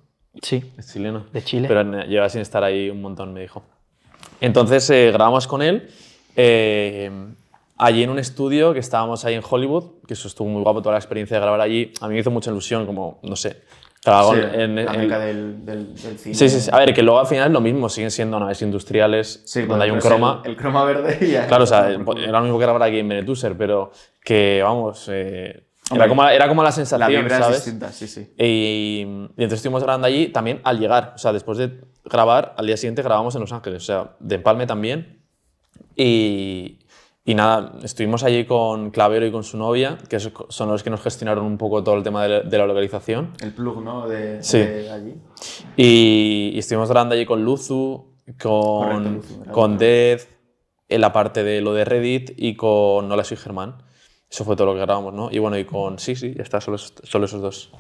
Sí. 0.43 0.63
Es 0.79 0.93
chileno. 0.93 1.27
De 1.33 1.43
Chile. 1.43 1.67
Pero 1.67 1.81
eh, 2.01 2.07
lleva 2.07 2.29
sin 2.29 2.41
estar 2.43 2.63
ahí 2.63 2.91
un 2.91 3.03
montón, 3.03 3.33
me 3.33 3.41
dijo. 3.41 3.65
Entonces 4.41 4.89
eh, 4.91 5.11
grabamos 5.13 5.49
con 5.49 5.63
él 5.63 5.89
eh, 6.37 7.11
allí 7.79 8.03
en 8.03 8.11
un 8.11 8.19
estudio 8.19 8.73
que 8.73 8.81
estábamos 8.81 9.25
ahí 9.25 9.35
en 9.35 9.43
Hollywood, 9.49 10.03
que 10.07 10.15
eso 10.15 10.29
estuvo 10.29 10.49
muy 10.49 10.63
guapo, 10.63 10.83
toda 10.83 10.95
la 10.95 10.99
experiencia 10.99 11.37
de 11.37 11.41
grabar 11.43 11.61
allí. 11.61 11.93
A 12.01 12.09
mí 12.09 12.15
me 12.15 12.21
hizo 12.21 12.31
mucha 12.31 12.51
ilusión, 12.51 12.85
como, 12.87 13.21
no 13.23 13.37
sé, 13.37 13.63
grabar 14.05 14.37
Sí, 14.37 14.43
en, 14.61 14.75
la 14.77 14.83
en- 14.95 15.01
meca 15.01 15.19
del, 15.19 15.65
del, 15.65 15.95
del 15.95 16.19
cine. 16.19 16.35
Sí, 16.35 16.49
sí, 16.49 16.61
sí. 16.61 16.71
A 16.73 16.79
ver, 16.79 16.93
que 16.93 17.03
luego 17.03 17.21
al 17.21 17.27
final 17.27 17.47
es 17.47 17.53
lo 17.53 17.61
mismo, 17.61 17.89
siguen 17.89 18.11
siendo 18.11 18.39
naves 18.41 18.61
industriales 18.63 19.43
Sí, 19.47 19.63
donde 19.63 19.85
hay 19.85 19.91
un 19.91 20.01
croma. 20.01 20.43
El, 20.45 20.51
el 20.53 20.57
croma 20.57 20.85
verde 20.85 21.19
y 21.21 21.31
ya. 21.33 21.47
Claro, 21.47 21.65
o 21.65 21.67
sea, 21.67 21.89
era 21.91 21.99
lo 22.33 22.41
mismo 22.43 22.59
que 22.59 22.65
grabar 22.65 22.83
aquí 22.83 22.99
en 22.99 23.09
Benetuser, 23.09 23.57
pero 23.57 23.93
que, 24.25 24.61
vamos, 24.63 25.09
eh, 25.13 25.65
Hombre, 25.91 26.05
era, 26.05 26.09
como, 26.11 26.29
era 26.29 26.49
como 26.49 26.63
la 26.63 26.69
la 26.69 26.73
sensación, 26.73 27.09
vibra 27.23 27.39
¿sabes? 27.39 27.59
es 27.59 27.65
distinta, 27.65 27.93
sí, 27.93 28.07
sí. 28.07 28.35
Y, 28.37 29.01
y 29.05 29.43
entonces 29.43 29.55
estuvimos 29.61 29.83
grabando 29.83 30.07
allí 30.07 30.29
también 30.29 30.61
al 30.65 30.79
llegar. 30.79 31.13
O 31.15 31.19
sea, 31.19 31.33
después 31.33 31.57
de 31.57 31.81
grabar, 32.05 32.55
al 32.59 32.67
día 32.67 32.77
siguiente 32.77 33.01
grabamos 33.03 33.35
en 33.37 33.41
Los 33.41 33.53
Ángeles. 33.53 33.85
O 33.85 33.87
sea, 33.87 34.11
de 34.21 34.35
Empalme 34.35 34.67
también. 34.67 35.23
Y, 35.97 36.79
y 37.31 37.35
nada, 37.35 37.75
estuvimos 37.83 38.23
allí 38.25 38.47
con 38.47 38.91
Clavero 38.91 39.27
y 39.27 39.31
con 39.31 39.45
su 39.45 39.59
novia, 39.59 39.99
que 40.09 40.19
son 40.19 40.69
los 40.71 40.83
que 40.83 40.89
nos 40.91 41.03
gestionaron 41.03 41.45
un 41.45 41.59
poco 41.59 41.85
todo 41.85 41.95
el 41.97 42.03
tema 42.03 42.27
de, 42.27 42.59
la- 42.59 42.67
localización. 42.67 43.35
El 43.41 43.53
plug, 43.53 43.83
¿no? 43.83 44.09
De, 44.09 44.43
Sí. 44.43 44.59
de 44.59 44.91
allí. 44.91 45.15
Y, 45.77 46.53
y 46.55 46.59
estuvimos 46.59 46.89
grabando 46.89 47.15
allí 47.15 47.27
con 47.27 47.45
Luzu, 47.45 48.15
con, 48.41 48.79
Correcto, 48.83 49.11
Luzu, 49.11 49.43
era 49.43 49.53
con. 49.53 49.79
Death, 49.79 50.23
en 50.89 51.01
la 51.03 51.13
parte 51.13 51.43
de 51.45 51.61
lo 51.61 51.75
de 51.75 51.85
Reddit 51.85 52.31
y 52.37 52.55
con 52.57 53.13
Hola, 53.13 53.25
soy 53.25 53.37
Germán. 53.37 53.83
Eso 54.31 54.45
fue 54.45 54.57
todo 54.57 54.69
lo 54.69 54.73
que 54.75 54.81
grabamos, 54.81 55.13
¿no? 55.13 55.29
Y 55.31 55.39
bueno, 55.39 55.59
y 55.59 55.65
con... 55.65 55.99
Sí, 55.99 56.15
sí, 56.17 56.35
ya 56.35 56.43
está, 56.43 56.61
solo, 56.63 56.77
esos- 56.77 56.95
solo 57.05 57.27
esos 57.27 57.41
dos. 57.43 57.71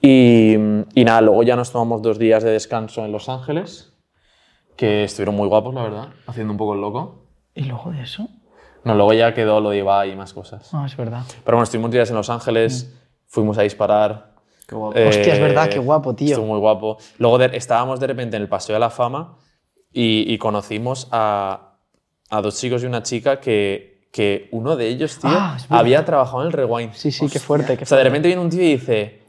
Y, 0.00 0.54
y 0.94 1.04
nada, 1.04 1.20
luego 1.20 1.42
ya 1.42 1.56
nos 1.56 1.72
tomamos 1.72 2.00
dos 2.02 2.18
días 2.18 2.42
de 2.42 2.50
descanso 2.52 3.04
en 3.04 3.12
Los 3.12 3.28
Ángeles, 3.28 3.92
que 4.76 5.04
estuvieron 5.04 5.34
muy 5.34 5.48
guapos, 5.48 5.74
la 5.74 5.82
verdad, 5.82 6.08
haciendo 6.26 6.52
un 6.52 6.56
poco 6.58 6.74
el 6.74 6.80
loco. 6.80 7.26
¿Y 7.54 7.64
luego 7.64 7.90
de 7.90 8.02
eso? 8.02 8.28
No, 8.88 8.94
luego 8.96 9.12
ya 9.12 9.32
quedó 9.34 9.60
lo 9.60 9.70
de 9.70 9.78
Ibai 9.78 10.12
y 10.12 10.16
más 10.16 10.32
cosas. 10.32 10.68
Ah, 10.72 10.84
es 10.86 10.96
verdad. 10.96 11.22
Pero 11.44 11.56
bueno, 11.56 11.64
estuvimos 11.64 11.90
días 11.90 12.08
en 12.10 12.16
Los 12.16 12.30
Ángeles, 12.30 12.92
fuimos 13.26 13.56
a 13.58 13.62
disparar. 13.62 14.34
Qué 14.66 14.74
guapo. 14.74 14.98
Eh, 14.98 15.08
Hostia, 15.08 15.34
es 15.34 15.40
verdad, 15.40 15.68
qué 15.68 15.78
guapo, 15.78 16.14
tío. 16.14 16.28
Estuvo 16.28 16.46
muy 16.46 16.58
guapo. 16.58 16.98
Luego 17.18 17.38
de- 17.38 17.56
estábamos 17.56 18.00
de 18.00 18.06
repente 18.06 18.36
en 18.36 18.42
el 18.42 18.48
Paseo 18.48 18.74
de 18.74 18.80
la 18.80 18.90
Fama 18.90 19.36
y, 19.92 20.32
y 20.32 20.38
conocimos 20.38 21.08
a, 21.10 21.76
a 22.30 22.42
dos 22.42 22.58
chicos 22.58 22.82
y 22.82 22.86
una 22.86 23.02
chica 23.02 23.40
que, 23.40 24.08
que 24.12 24.48
uno 24.52 24.76
de 24.76 24.88
ellos, 24.88 25.18
tío, 25.18 25.30
Ah, 25.32 25.56
había 25.70 26.04
trabajado 26.04 26.40
en 26.42 26.46
el 26.48 26.52
Rewind. 26.52 26.92
Sí, 26.92 27.10
sí, 27.12 27.28
qué 27.28 27.38
fuerte. 27.38 27.76
Qué 27.76 27.84
O 27.84 27.86
sea, 27.86 27.98
de 27.98 28.04
repente 28.04 28.28
viene 28.28 28.42
un 28.42 28.50
tío 28.50 28.62
y 28.62 28.72
dice... 28.76 29.22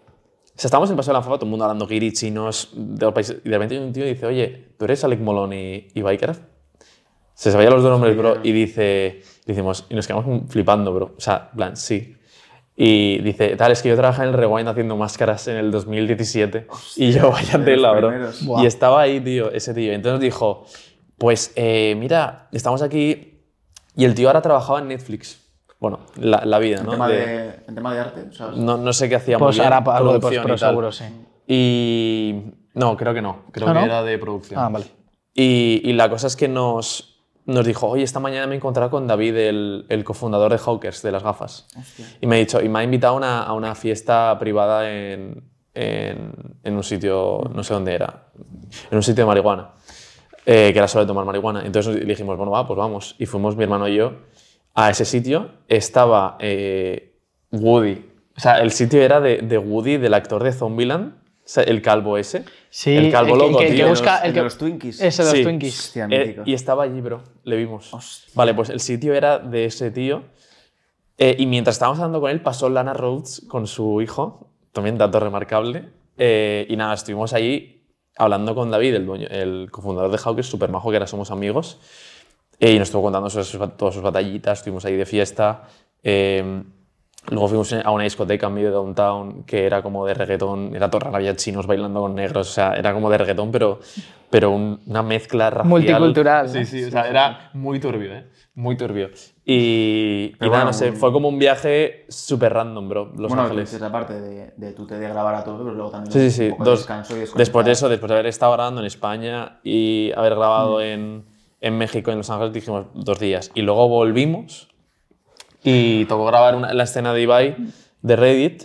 O 0.46 0.62
sea, 0.62 0.68
estábamos 0.68 0.90
en 0.90 0.94
el 0.96 0.98
Paseo 0.98 1.14
de 1.14 1.20
la 1.20 1.24
Fama, 1.24 1.38
todo 1.38 1.46
el 1.46 1.52
mundo 1.52 1.64
hablando 1.64 1.88
guiri, 1.88 2.12
chinos, 2.12 2.70
de 2.74 3.06
los 3.06 3.14
países, 3.14 3.38
y 3.46 3.48
de 3.50 3.56
repente 3.56 3.76
viene 3.76 3.88
un 3.88 3.94
tío 3.94 4.06
y 4.06 4.10
dice, 4.10 4.26
oye, 4.26 4.74
¿tú 4.78 4.84
eres 4.84 5.02
Alec 5.06 5.22
Molón 5.22 5.54
y, 5.54 5.88
y 5.94 6.02
Bycraft? 6.02 6.42
Se 7.34 7.50
sabía 7.54 7.70
los 7.70 7.82
dos 7.82 7.92
nombres, 7.92 8.18
bro, 8.18 8.40
y 8.44 8.52
dice, 8.52 9.22
y 9.50 9.54
decimos, 9.54 9.86
y 9.90 9.96
nos 9.96 10.06
quedamos 10.08 10.44
flipando, 10.50 10.94
bro. 10.94 11.16
O 11.18 11.20
sea, 11.20 11.50
en 11.52 11.58
plan, 11.58 11.76
sí. 11.78 12.16
Y 12.76 13.18
dice, 13.20 13.56
tal, 13.58 13.72
es 13.72 13.82
que 13.82 13.90
yo 13.90 13.96
trabajaba 13.96 14.26
en 14.26 14.30
el 14.34 14.40
Rewind 14.40 14.70
haciendo 14.70 14.96
máscaras 14.96 15.48
en 15.48 15.58
el 15.58 15.72
2017. 15.72 16.68
y 16.98 17.12
yo, 17.12 17.32
vaya 17.32 17.64
tela, 17.66 17.92
bro. 17.94 18.12
Buah. 18.44 18.64
Y 18.64 18.66
estaba 18.68 19.02
ahí, 19.02 19.20
tío, 19.20 19.52
ese 19.52 19.74
tío. 19.74 19.92
Entonces 19.92 20.22
dijo, 20.22 20.66
pues, 21.18 21.52
eh, 21.56 21.96
mira, 21.98 22.48
estamos 22.52 22.82
aquí. 22.82 23.42
Y 23.96 24.06
el 24.06 24.14
tío 24.16 24.30
ahora 24.30 24.42
trabajaba 24.42 24.80
en 24.80 24.88
Netflix. 24.88 25.46
Bueno, 25.80 26.00
la, 26.16 26.44
la 26.46 26.60
vida, 26.60 26.80
En, 26.80 26.86
¿no? 26.86 26.92
tema 26.92 27.08
De- 27.08 27.18
de, 27.28 27.56
en 27.68 27.76
tema 27.76 27.94
de 27.94 28.00
arte, 28.02 28.22
o 28.30 28.34
sea, 28.34 28.48
no, 28.56 28.78
no 28.78 28.94
sé 28.94 29.08
qué 29.10 29.16
hacía 29.16 29.38
muy 29.38 29.48
Pues 29.48 29.56
bien, 29.58 29.68
hará 29.68 29.78
algo 29.78 30.14
de 30.14 30.20
producción 30.20 30.46
y 30.46 30.48
postpro, 30.52 30.58
tal. 30.60 30.70
seguro, 30.70 30.92
sí. 30.92 31.06
Y 31.48 32.44
no, 32.76 32.96
creo 32.96 33.14
que 33.14 33.22
no. 33.22 33.44
Creo 33.52 33.68
¿Ah, 33.68 33.74
que 33.74 33.80
no? 33.80 33.86
era 33.86 34.04
de 34.04 34.18
producción. 34.18 34.60
Ah, 34.60 34.70
vale. 34.70 34.86
Y, 35.34 35.82
y 35.84 35.94
la 35.94 36.10
cosa 36.10 36.28
es 36.28 36.36
que 36.36 36.48
nos, 36.48 37.19
nos 37.50 37.66
dijo, 37.66 37.88
oye, 37.88 38.04
esta 38.04 38.20
mañana 38.20 38.48
me 38.48 38.54
he 38.54 38.58
encontrado 38.58 38.90
con 38.90 39.08
David, 39.08 39.36
el, 39.36 39.86
el 39.90 40.04
cofundador 40.04 40.52
de 40.52 40.58
Hawkers, 40.58 41.02
de 41.02 41.12
las 41.12 41.24
gafas. 41.24 41.68
Y 42.22 42.28
me 42.28 42.36
ha 42.36 42.40
dicho, 42.40 42.62
y 42.62 42.70
me 42.70 42.80
ha 42.80 42.84
invitado 42.84 43.14
a 43.16 43.18
una, 43.18 43.44
a 43.44 43.54
una 43.54 43.76
fiesta 43.76 44.38
privada 44.40 44.90
en, 44.90 45.44
en, 45.74 46.32
en 46.64 46.76
un 46.76 46.84
sitio, 46.84 47.42
no 47.54 47.64
sé 47.64 47.74
dónde 47.74 47.94
era, 47.94 48.28
en 48.90 48.96
un 48.96 49.04
sitio 49.04 49.24
de 49.24 49.28
marihuana, 49.28 49.72
eh, 50.46 50.70
que 50.72 50.78
era 50.78 50.88
solo 50.88 51.04
de 51.04 51.08
tomar 51.08 51.26
marihuana. 51.26 51.66
Entonces 51.66 51.96
le 51.96 52.06
dijimos, 52.06 52.38
bueno, 52.38 52.52
va, 52.52 52.66
pues 52.66 52.78
vamos. 52.78 53.16
Y 53.20 53.26
fuimos 53.26 53.56
mi 53.56 53.64
hermano 53.64 53.88
y 53.88 53.96
yo 53.96 54.14
a 54.76 54.90
ese 54.90 55.06
sitio. 55.06 55.50
Estaba 55.68 56.38
eh, 56.40 57.20
Woody. 57.52 58.06
O 58.38 58.40
sea, 58.40 58.60
el 58.60 58.72
sitio 58.72 59.02
era 59.02 59.20
de, 59.20 59.40
de 59.40 59.58
Woody, 59.58 59.98
del 59.98 60.14
actor 60.14 60.44
de 60.44 60.54
Zombieland, 60.54 61.14
o 61.14 61.42
sea, 61.44 61.64
el 61.64 61.82
calvo 61.82 62.18
ese. 62.18 62.46
Sí, 62.72 62.96
el 62.96 63.12
calvo 63.12 63.34
el 63.36 63.40
que- 63.42 63.46
loco, 63.48 63.60
el 63.60 63.66
que- 63.66 63.72
el 63.72 63.78
que 63.78 63.84
tío. 63.84 63.90
busca- 63.90 64.18
el 64.20 64.28
el 64.28 64.34
de 64.34 64.40
que- 64.40 64.44
los 64.44 64.58
Twinkies. 64.58 65.02
Ese 65.02 65.24
de 65.24 65.30
los 65.30 65.38
Sí. 65.38 65.44
Twinkies. 65.44 65.80
Hostia, 65.80 66.08
Eh, 66.12 66.42
y 66.46 66.54
estaba 66.54 66.84
allí, 66.84 67.02
bro. 67.02 67.24
Le 67.44 67.56
vimos. 67.58 67.94
Hostia. 67.94 68.32
Vale, 68.36 68.54
pues 68.54 68.70
el 68.70 68.80
sitio 68.80 69.14
era 69.14 69.40
de 69.40 69.66
ese 69.66 69.90
tío. 69.92 70.24
Eh, 71.18 71.36
y 71.40 71.46
mientras 71.48 71.76
estábamos 71.76 72.00
hablando 72.00 72.22
con 72.22 72.30
él, 72.32 72.42
pasó 72.42 72.70
Lana 72.70 72.94
Rhodes 72.94 73.44
con 73.50 73.68
su 73.68 74.02
hijo. 74.02 74.52
También 74.72 74.98
dato 74.98 75.20
remarcable. 75.20 75.90
Eh, 76.18 76.66
y 76.70 76.76
nada, 76.76 76.94
estuvimos 76.94 77.34
ahí 77.34 77.84
hablando 78.18 78.54
con 78.54 78.70
David, 78.70 78.94
el, 78.96 79.06
dueño, 79.06 79.28
el 79.30 79.70
cofundador 79.72 80.12
de 80.12 80.18
Hawkers, 80.18 80.48
súper 80.48 80.70
majo, 80.70 80.90
que 80.92 80.98
ahora 80.98 81.08
somos 81.08 81.32
amigos. 81.32 81.80
Eh, 82.60 82.74
y 82.74 82.80
nos 82.80 82.90
estuvo 82.90 83.02
contando 83.04 83.30
sus, 83.30 83.48
sus- 83.48 83.78
todas 83.78 83.94
sus 83.96 84.04
batallitas. 84.04 84.60
Estuvimos 84.60 84.86
ahí 84.86 84.96
de 84.96 85.06
fiesta. 85.06 85.64
Luego 87.30 87.48
fuimos 87.50 87.74
a 87.74 87.92
una 87.92 88.06
discoteca 88.06 88.48
en 88.48 88.54
medio 88.54 88.68
de 88.70 88.74
downtown 88.76 89.44
que 89.44 89.66
era 89.66 89.84
como 89.84 90.06
de 90.06 90.14
reggaetón. 90.14 90.76
Era 90.76 90.90
todo 90.90 91.02
raro, 91.02 91.18
había 91.18 91.36
chinos 91.36 91.68
bailando 91.68 92.00
con 92.02 92.16
negros. 92.16 92.50
O 92.50 92.52
sea, 92.54 92.74
era 92.74 92.94
como 92.94 93.10
de 93.10 93.18
reggaetón, 93.18 93.52
pero, 93.52 93.80
pero 94.30 94.50
un- 94.52 94.80
una 94.88 95.04
mezcla 95.04 95.50
racial. 95.50 95.68
Multicultural, 95.70 96.50
Sí, 96.50 96.60
¿no? 96.60 96.66
sí, 96.66 96.84
o 96.86 96.92
sea, 96.92 97.08
era 97.10 97.52
muy 97.54 97.80
turbio, 97.80 98.14
¿eh? 98.16 98.30
Muy 98.56 98.78
turbio. 98.78 99.10
Y, 99.46 99.54
y 99.54 100.36
Pero 100.40 100.52
nada, 100.52 100.64
bueno, 100.64 100.66
no 100.72 100.74
sé, 100.74 100.92
muy- 100.92 101.00
fue 101.00 101.12
como 101.12 101.28
un 101.28 101.38
viaje 101.38 102.06
súper 102.10 102.54
random, 102.54 102.90
bro. 102.90 103.06
Los 103.18 103.28
bueno, 103.30 103.44
Ángeles. 103.44 103.74
esa 103.74 103.92
parte 103.92 104.20
de, 104.20 104.54
de 104.56 104.72
tú 104.74 104.88
te 104.88 104.98
de 104.98 105.08
grabar 105.10 105.36
a 105.36 105.44
todo, 105.44 105.58
pero 105.60 105.74
luego 105.74 105.92
también 105.92 106.12
Sí, 106.14 106.32
sí, 106.32 106.44
un 106.46 106.52
sí. 106.52 106.58
de 106.58 106.66
Dos- 106.66 106.80
descanso 106.80 107.16
y 107.16 107.20
desconectar. 107.20 107.38
después 107.40 107.66
de 107.66 107.72
eso, 107.74 107.90
después 107.90 108.08
de 108.08 108.14
haber 108.16 108.28
estado 108.28 108.54
grabando 108.54 108.80
en 108.82 108.88
España 108.88 109.60
y 109.64 110.12
haber 110.16 110.36
grabado 110.36 110.78
Mm. 110.80 110.82
en, 110.82 111.26
en 111.62 111.78
México, 111.78 112.12
en 112.12 112.18
Los 112.18 112.30
Ángeles, 112.30 112.54
dijimos 112.54 112.86
dos 112.94 113.20
días. 113.20 113.52
Y 113.54 113.62
luego 113.62 113.88
volvimos 113.90 114.70
y 115.64 116.06
tocó 116.06 116.26
grabar 116.26 116.56
una- 116.56 116.74
la 116.74 116.84
escena 116.84 117.14
de 117.14 117.22
Ibai 117.22 117.56
de 118.02 118.16
Reddit, 118.16 118.64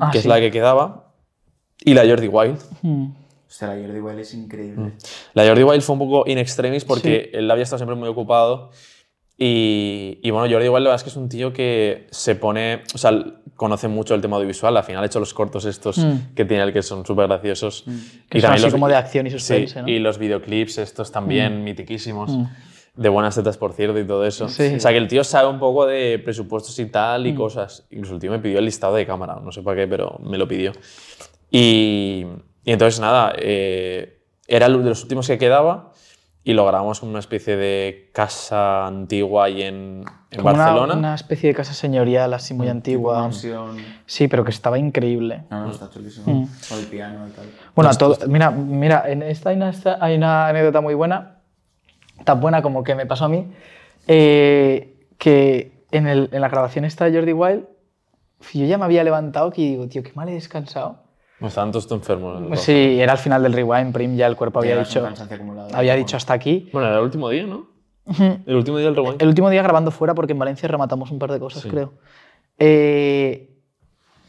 Ah, 0.00 0.10
que 0.10 0.18
es 0.18 0.22
sí. 0.24 0.28
la 0.28 0.40
que 0.40 0.50
quedaba, 0.50 1.12
y 1.84 1.94
la 1.94 2.06
Jordi 2.06 2.28
Wild. 2.28 2.58
Mm. 2.82 3.06
Hostia, 3.48 3.68
la 3.68 3.74
Jordi 3.86 4.00
Wild 4.00 4.18
es 4.20 4.34
increíble. 4.34 4.92
La 5.34 5.46
Jordi 5.46 5.62
Wild 5.62 5.82
fue 5.82 5.92
un 5.94 5.98
poco 6.00 6.24
in 6.30 6.38
extremis 6.38 6.84
porque 6.84 7.30
él 7.32 7.50
había 7.50 7.62
estado 7.62 7.78
siempre 7.78 7.96
muy 7.96 8.08
ocupado. 8.08 8.70
Y, 9.38 10.18
y 10.22 10.30
bueno, 10.30 10.50
Jordi 10.50 10.68
Wild 10.68 10.84
la 10.84 10.90
verdad 10.90 10.96
es 10.96 11.02
que 11.02 11.10
es 11.10 11.16
un 11.16 11.28
tío 11.28 11.52
que 11.52 12.06
se 12.10 12.36
pone, 12.36 12.82
o 12.94 12.98
sea, 12.98 13.12
conoce 13.54 13.86
mucho 13.86 14.14
el 14.14 14.22
tema 14.22 14.36
audiovisual. 14.36 14.74
Al 14.76 14.82
final 14.84 15.02
ha 15.02 15.06
hecho 15.06 15.20
los 15.20 15.34
cortos 15.34 15.66
estos 15.66 15.98
Mm. 15.98 16.34
que 16.34 16.44
tiene 16.46 16.62
él 16.62 16.72
que 16.72 16.82
son 16.82 17.04
súper 17.04 17.26
graciosos. 17.28 17.84
Que 18.30 18.40
son 18.40 18.52
así 18.52 18.70
como 18.70 18.88
de 18.88 18.96
acción 18.96 19.26
y 19.26 19.30
suspense, 19.30 19.74
sí, 19.74 19.80
¿no? 19.80 19.88
Y 19.88 19.98
los 19.98 20.16
videoclips 20.18 20.78
estos 20.78 21.12
también 21.12 21.62
mitiquísimos. 21.64 22.30
De 22.96 23.08
buenas 23.10 23.34
tetas, 23.34 23.58
por 23.58 23.72
cierto, 23.74 23.98
y 23.98 24.06
todo 24.06 24.24
eso. 24.24 24.48
Sí. 24.48 24.74
O 24.76 24.80
sea, 24.80 24.90
que 24.90 24.96
el 24.96 25.06
tío 25.06 25.22
sabe 25.22 25.48
un 25.48 25.58
poco 25.58 25.86
de 25.86 26.18
presupuestos 26.18 26.78
y 26.78 26.86
tal 26.86 27.26
y 27.26 27.34
cosas. 27.34 27.86
Incluso 27.90 28.14
el 28.14 28.20
tío 28.20 28.30
me 28.30 28.38
pidió 28.38 28.58
el 28.58 28.64
listado 28.64 28.94
de 28.94 29.06
cámara, 29.06 29.38
no 29.42 29.52
sé 29.52 29.60
para 29.62 29.76
qué, 29.82 29.86
pero 29.86 30.18
me 30.22 30.38
lo 30.38 30.48
pidió. 30.48 30.72
Y, 31.50 32.26
y 32.64 32.72
entonces, 32.72 33.00
nada, 33.00 33.32
eh, 33.38 34.18
era 34.48 34.66
el 34.66 34.82
de 34.82 34.88
los 34.90 35.02
últimos 35.02 35.26
que 35.26 35.38
quedaba. 35.38 35.92
y 36.48 36.52
lo 36.54 36.64
grabamos 36.64 37.02
en 37.02 37.08
una 37.08 37.18
especie 37.18 37.56
de 37.56 38.08
casa 38.14 38.86
antigua 38.86 39.46
ahí 39.46 39.62
en, 39.62 40.04
en 40.30 40.36
Como 40.40 40.54
una- 40.54 40.58
Barcelona. 40.64 40.94
Una, 40.94 41.14
especie 41.16 41.48
de 41.48 41.54
casa 41.56 41.74
señorial 41.74 42.32
así 42.34 42.54
muy 42.54 42.68
antigua. 42.68 43.18
Mansión. 43.20 43.76
Sí, 44.06 44.28
pero 44.28 44.44
que 44.44 44.52
estaba 44.52 44.78
increíble. 44.78 45.42
No, 45.50 45.64
no, 45.66 45.72
está 45.72 45.90
chulísimo. 45.90 46.48
Con 46.68 46.78
el 46.78 46.86
piano 46.86 47.26
y 47.26 47.32
tal. 47.32 47.46
Bueno, 47.74 47.90
a 47.90 47.94
todo, 47.94 48.16
mira, 48.28 48.52
mira, 48.52 49.02
en 49.08 49.24
esta 49.24 49.50
hay 49.50 49.56
una, 49.56 49.70
esta- 49.70 49.98
hay 50.00 50.14
una 50.16 50.46
anécdota 50.46 50.80
muy 50.80 50.94
buena, 50.94 51.35
tan 52.24 52.40
buena 52.40 52.62
como 52.62 52.82
que 52.84 52.94
me 52.94 53.06
pasó 53.06 53.26
a 53.26 53.28
mí, 53.28 53.52
eh, 54.06 55.06
que 55.18 55.72
en, 55.90 56.06
el- 56.06 56.28
en 56.32 56.40
la 56.40 56.48
grabación 56.48 56.84
esta 56.84 57.04
de 57.06 57.16
Jordi 57.18 57.32
Wild, 57.32 57.64
yo 58.52 58.66
ya 58.66 58.78
me 58.78 58.84
había 58.84 59.02
levantado 59.04 59.50
que 59.50 59.62
digo, 59.62 59.88
tío, 59.88 60.02
qué 60.02 60.12
mal 60.14 60.28
he 60.28 60.32
descansado. 60.32 60.98
No 61.40 61.48
estaban 61.48 61.70
todos 61.70 61.90
enfermos. 61.90 62.48
dos. 62.50 62.60
Sí, 62.60 62.98
era 63.00 63.12
al 63.12 63.18
final 63.18 63.42
del 63.42 63.52
rewind, 63.52 63.92
Prim, 63.92 64.16
ya 64.16 64.26
el 64.26 64.36
cuerpo 64.36 64.60
había 64.60 64.72
dicho, 64.88 65.00
había 65.76 65.94
dicho 65.94 66.16
hasta 66.16 66.32
aquí. 66.34 66.68
Bueno, 66.72 66.88
era 66.88 66.96
el 66.98 67.02
último 67.04 67.28
día, 67.28 67.44
¿no? 67.46 67.66
El 68.46 68.54
último 68.56 68.78
día 68.78 68.86
del 68.86 68.96
rewind. 68.96 69.20
El 69.20 69.28
último 69.28 69.50
día 69.50 69.62
grabando 69.62 69.90
fuera 69.90 70.14
porque 70.14 70.32
en 70.32 70.38
Valencia 70.38 70.68
rematamos 70.68 71.10
un 71.10 71.18
par 71.18 71.32
de 71.32 71.40
cosas, 71.40 71.64
creo. 71.70 71.92
Eh, 72.58 73.50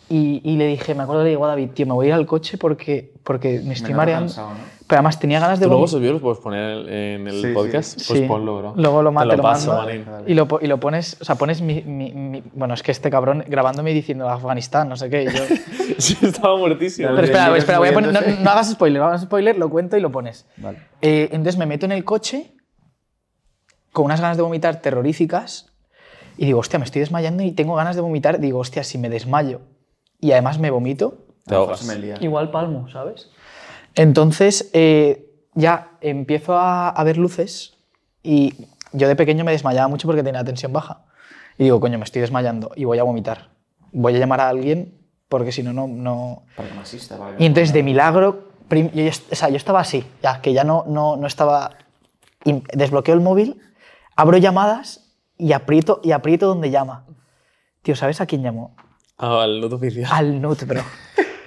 y, 0.10 0.42
y 0.44 0.58
le 0.58 0.68
dije, 0.68 0.96
me 0.96 1.04
acuerdo 1.04 1.24
le 1.24 1.30
digo 1.30 1.46
a 1.46 1.50
David, 1.50 1.70
tío, 1.72 1.86
me 1.86 1.94
voy 1.94 2.06
a 2.08 2.10
ir 2.10 2.14
al 2.14 2.26
coche 2.26 2.58
porque, 2.58 3.14
porque 3.24 3.62
me 3.64 3.74
estoy 3.74 3.92
noto 3.92 3.98
mareando. 3.98 4.28
cansado, 4.28 4.50
¿no? 4.54 4.77
Pero 4.88 5.00
además 5.00 5.20
tenía 5.20 5.42
ganas 5.42 5.60
de 5.60 5.66
¿Tú 5.66 5.72
luego 5.72 5.86
vídeos 6.00 6.14
los 6.14 6.22
puedes 6.22 6.40
poner 6.40 6.88
en 6.88 7.28
el 7.28 7.42
Sí, 7.42 7.48
sí. 7.50 7.54
podcast? 7.54 7.96
Pues 8.08 8.20
Sí. 8.22 8.26
ponlo, 8.26 8.58
bro. 8.58 8.74
Luego 8.78 9.02
lo, 9.04 9.12
ma- 9.12 9.22
Te 9.24 9.28
lo 9.28 9.36
lo 9.36 9.44
paso, 9.44 9.74
mando 9.74 9.86
Manín. 9.86 10.06
y 10.28 10.34
lo, 10.34 10.48
y 10.62 10.68
lo 10.68 10.80
pones, 10.80 11.18
o 11.20 11.26
sea, 11.26 11.36
pones 11.36 11.62
mi, 11.62 11.82
mi- 11.82 12.14
mi- 12.14 12.42
bueno, 12.54 12.74
es 12.74 12.82
que 12.84 12.94
este 12.94 13.10
cabrón 13.10 13.44
grabándome 13.50 13.92
y 13.92 13.94
diciendo 13.94 14.30
Afganistán, 14.30 14.88
no 14.88 14.96
sé 14.96 15.10
qué. 15.10 15.26
yo- 15.26 15.32
Sí, 15.98 16.16
estaba 16.22 16.56
muertísimo. 16.58 17.10
Pero 17.10 17.22
espera, 17.24 17.46
Niños 17.48 17.58
espera, 17.60 17.80
voy 17.80 17.90
a 17.90 17.94
poner, 17.94 18.14
no, 18.14 18.22
no 18.22 18.50
hagas 18.50 18.72
spoiler, 18.72 19.02
no 19.02 19.08
hagas 19.10 19.24
spoiler, 19.24 19.58
lo 19.58 19.70
cuento 19.70 19.98
y 19.98 20.00
lo 20.00 20.10
pones. 20.12 20.46
Vale. 20.56 20.80
Eh, 21.02 21.28
entonces 21.34 21.58
me 21.58 21.66
meto 21.66 21.86
en 21.86 21.92
el 21.92 22.06
coche 22.06 22.54
con 23.92 24.06
unas 24.06 24.22
ganas 24.22 24.38
de 24.38 24.44
vomitar 24.44 24.82
terroríficas 24.82 25.74
y 26.38 26.46
digo, 26.46 26.60
hostia, 26.60 26.80
me 26.80 26.86
estoy 26.86 27.00
desmayando 27.02 27.44
y 27.44 27.52
tengo 27.52 27.76
ganas 27.76 27.96
de 27.96 28.02
vomitar. 28.02 28.40
Digo, 28.40 28.60
hostia, 28.60 28.84
si 28.84 28.98
me 28.98 29.10
desmayo 29.10 29.62
y 30.22 30.32
además 30.32 30.60
me 30.60 30.70
vomito, 30.72 31.26
Te 31.46 31.56
ahogas. 31.56 31.80
se 31.80 31.94
me 31.94 32.00
lía. 32.00 32.16
igual 32.22 32.52
palmo, 32.52 32.88
¿sabes? 32.90 33.32
Entonces 33.98 34.70
eh, 34.74 35.26
ya 35.56 35.92
empiezo 36.02 36.56
a, 36.58 36.90
a 36.90 37.04
ver 37.04 37.18
luces 37.18 37.78
y 38.24 38.54
yo 38.94 39.08
de 39.08 39.16
pequeño 39.16 39.44
me 39.44 39.52
desmayaba 39.52 39.88
mucho 39.88 40.08
porque 40.08 40.24
tenía 40.24 40.44
tensión 40.44 40.72
baja. 40.72 41.06
Y 41.58 41.64
digo, 41.66 41.80
coño, 41.80 41.98
me 41.98 42.04
estoy 42.06 42.22
desmayando 42.22 42.72
y 42.76 42.86
voy 42.86 43.00
a 43.00 43.04
vomitar. 43.04 43.50
Voy 43.92 44.16
a 44.16 44.20
llamar 44.20 44.40
a 44.40 44.50
alguien 44.50 44.94
porque 45.28 45.52
si 45.52 45.64
no, 45.64 45.74
no, 45.74 45.88
no... 45.88 46.44
Para 46.56 46.70
que 46.70 46.76
me 46.76 46.82
asista. 46.82 47.18
para 47.18 47.36
que 47.36 47.44
Y 47.44 47.48
entonces 47.48 47.74
de 47.74 47.82
milagro, 47.84 48.50
prim- 48.68 48.92
yo, 48.94 49.04
o 49.08 49.36
sea, 49.36 49.50
yo 49.50 49.58
estaba 49.58 49.80
así, 49.80 50.06
ya, 50.22 50.42
que 50.42 50.54
ya 50.54 50.64
no, 50.64 50.86
no, 50.88 51.18
no 51.18 51.26
estaba... 51.28 51.72
y 52.46 52.62
desbloqueo 52.74 53.16
el 53.16 53.22
móvil, 53.22 53.60
abro 54.16 54.38
llamadas 54.38 55.16
y 55.38 55.54
aprieto, 55.54 56.00
y 56.04 56.12
aprieto 56.12 56.46
donde 56.48 56.70
llama. 56.70 57.06
Tío, 57.82 57.96
¿sabes 57.96 58.22
a 58.22 58.26
quién 58.28 58.44
llamó? 58.44 58.76
Ah, 59.18 59.42
el 59.46 59.60
loot 59.60 59.74
oficial. 59.74 60.08
Al 60.12 60.40
Nut, 60.42 60.64
bro. 60.66 60.82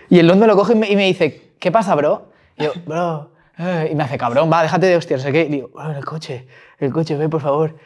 Y 0.09 0.19
el 0.19 0.27
Nut 0.27 0.37
me 0.37 0.47
lo 0.49 0.57
coge 0.57 0.73
y 0.73 0.77
me, 0.77 0.91
y 0.91 0.97
me 0.97 1.07
dice, 1.07 1.55
¿qué 1.61 1.71
pasa, 1.71 1.95
bro? 1.95 2.33
Y 2.61 2.65
yo, 2.65 2.73
bro, 2.87 3.33
eh", 3.59 3.89
y 3.91 3.95
me 3.95 4.05
hace, 4.05 4.17
cabrón, 4.19 4.51
va, 4.53 4.63
déjate 4.63 4.87
de 4.87 4.97
hostia, 4.97 5.17
no 5.17 5.23
sé 5.23 5.33
qué. 5.33 5.43
Y 5.45 5.49
digo, 5.49 5.69
"Bro, 5.69 5.91
el 5.93 6.05
coche, 6.05 6.47
el 6.79 6.93
coche, 6.93 7.17
ve, 7.17 7.29
por 7.29 7.41
favor. 7.41 7.77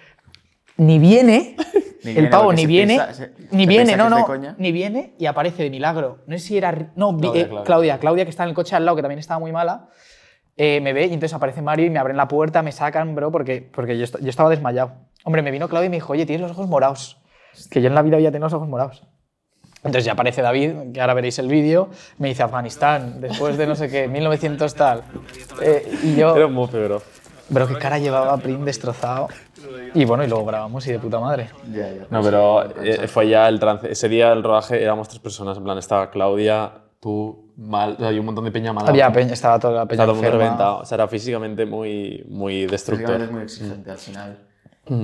Ni 0.77 0.99
viene, 0.99 1.57
Ni 2.05 2.11
el 2.11 2.15
viene, 2.17 2.29
pavo 2.29 2.53
ni 2.53 2.67
viene, 2.67 2.95
piensa- 2.97 3.15
se- 3.15 3.33
ni 3.53 3.65
se 3.65 3.69
viene, 3.69 3.97
no, 3.97 4.11
no, 4.11 4.17
ni 4.59 4.73
viene 4.73 5.15
y 5.19 5.27
aparece 5.27 5.63
de 5.63 5.71
milagro. 5.71 6.19
No 6.27 6.37
sé 6.37 6.45
si 6.45 6.59
era, 6.59 6.93
no, 6.97 7.17
Claudia, 7.17 7.43
eh, 7.43 7.47
Claudia. 7.47 7.65
Claudia, 7.65 7.99
Claudia, 7.99 8.25
que 8.25 8.31
está 8.31 8.43
en 8.43 8.51
el 8.51 8.55
coche 8.55 8.77
al 8.77 8.85
lado, 8.85 8.97
que 8.97 9.03
también 9.03 9.19
estaba 9.21 9.39
muy 9.41 9.53
mala, 9.53 9.89
eh, 10.57 10.81
me 10.83 10.93
ve 10.93 11.03
y 11.07 11.15
entonces 11.15 11.33
aparece 11.35 11.63
Mario 11.63 11.87
y 11.87 11.91
me 11.91 11.99
abren 11.99 12.17
la 12.17 12.29
puerta, 12.29 12.63
me 12.63 12.73
sacan, 12.73 13.15
bro, 13.15 13.31
porque, 13.33 13.63
porque 13.75 13.97
yo, 13.99 14.05
yo 14.21 14.29
estaba 14.31 14.51
desmayado. 14.51 14.93
Hombre, 15.25 15.43
me 15.43 15.51
vino 15.51 15.69
Claudia 15.69 15.87
y 15.87 15.91
me 15.91 15.97
dijo, 15.97 16.13
oye, 16.13 16.27
tienes 16.27 16.43
los 16.43 16.51
ojos 16.51 16.69
morados. 16.69 17.21
Que 17.71 17.81
yo 17.81 17.89
en 17.89 17.95
la 17.95 18.03
vida 18.03 18.17
había 18.17 18.31
tenido 18.31 18.47
los 18.47 18.53
ojos 18.53 18.69
morados. 18.69 19.07
Entonces 19.85 20.07
ya 20.07 20.13
aparece 20.13 20.41
David, 20.41 20.93
que 20.95 21.01
ahora 21.01 21.13
veréis 21.13 21.39
el 21.39 21.49
vídeo, 21.49 21.91
me 22.19 22.29
dice 22.29 22.43
Afganistán, 22.43 23.21
después 23.21 23.59
de 23.59 23.67
no 23.67 23.77
sé 23.77 23.91
qué, 23.91 24.09
1900 24.09 24.75
tal. 24.75 25.03
Eh, 25.61 25.99
y 26.03 26.17
yo, 26.17 26.35
Era 26.35 26.47
un 26.47 26.55
mofe, 26.55 26.83
bro. 26.83 27.03
bro, 27.51 27.69
qué 27.69 27.75
cara 27.75 27.99
llevaba 27.99 28.35
Prim 28.39 28.65
destrozado. 28.65 29.29
Y 29.93 30.07
bueno, 30.07 30.25
y 30.25 30.27
luego 30.27 30.47
grabamos 30.47 30.87
y 30.87 30.93
de 30.93 30.99
puta 30.99 31.21
madre. 31.21 31.51
Ya, 31.71 31.93
ya. 31.93 32.07
No, 32.11 32.23
pero 32.23 32.65
eh, 32.83 33.07
fue 33.09 33.29
ya 33.29 33.47
el 33.47 33.61
trance. 33.61 33.91
Ese 33.91 34.09
día 34.09 34.33
el 34.33 34.43
rodaje 34.43 34.83
éramos 34.83 35.09
tres 35.09 35.21
personas. 35.21 35.59
En 35.59 35.65
plan, 35.65 35.77
estaba 35.77 36.11
Claudia, 36.11 36.73
tú, 36.99 37.53
mal. 37.57 37.97
Hay 38.01 38.19
un 38.19 38.27
montón 38.27 38.45
de 38.45 38.51
peña 38.51 38.73
mala. 38.73 38.89
Había 38.89 39.13
peña, 39.13 39.35
estaba 39.35 39.59
toda 39.59 39.75
la 39.75 39.87
peña 39.87 40.03
Estaba 40.03 40.19
todo 40.19 40.31
reventado. 40.31 40.79
O 40.79 40.85
sea, 40.85 40.97
era 40.97 41.09
físicamente 41.09 41.67
muy, 41.67 42.25
muy 42.29 42.67
destructor. 42.67 43.07
Físicamente 43.07 43.25
es 43.25 43.33
muy 43.33 43.43
exigente 43.43 43.91
al 43.91 43.99
final. 43.99 44.39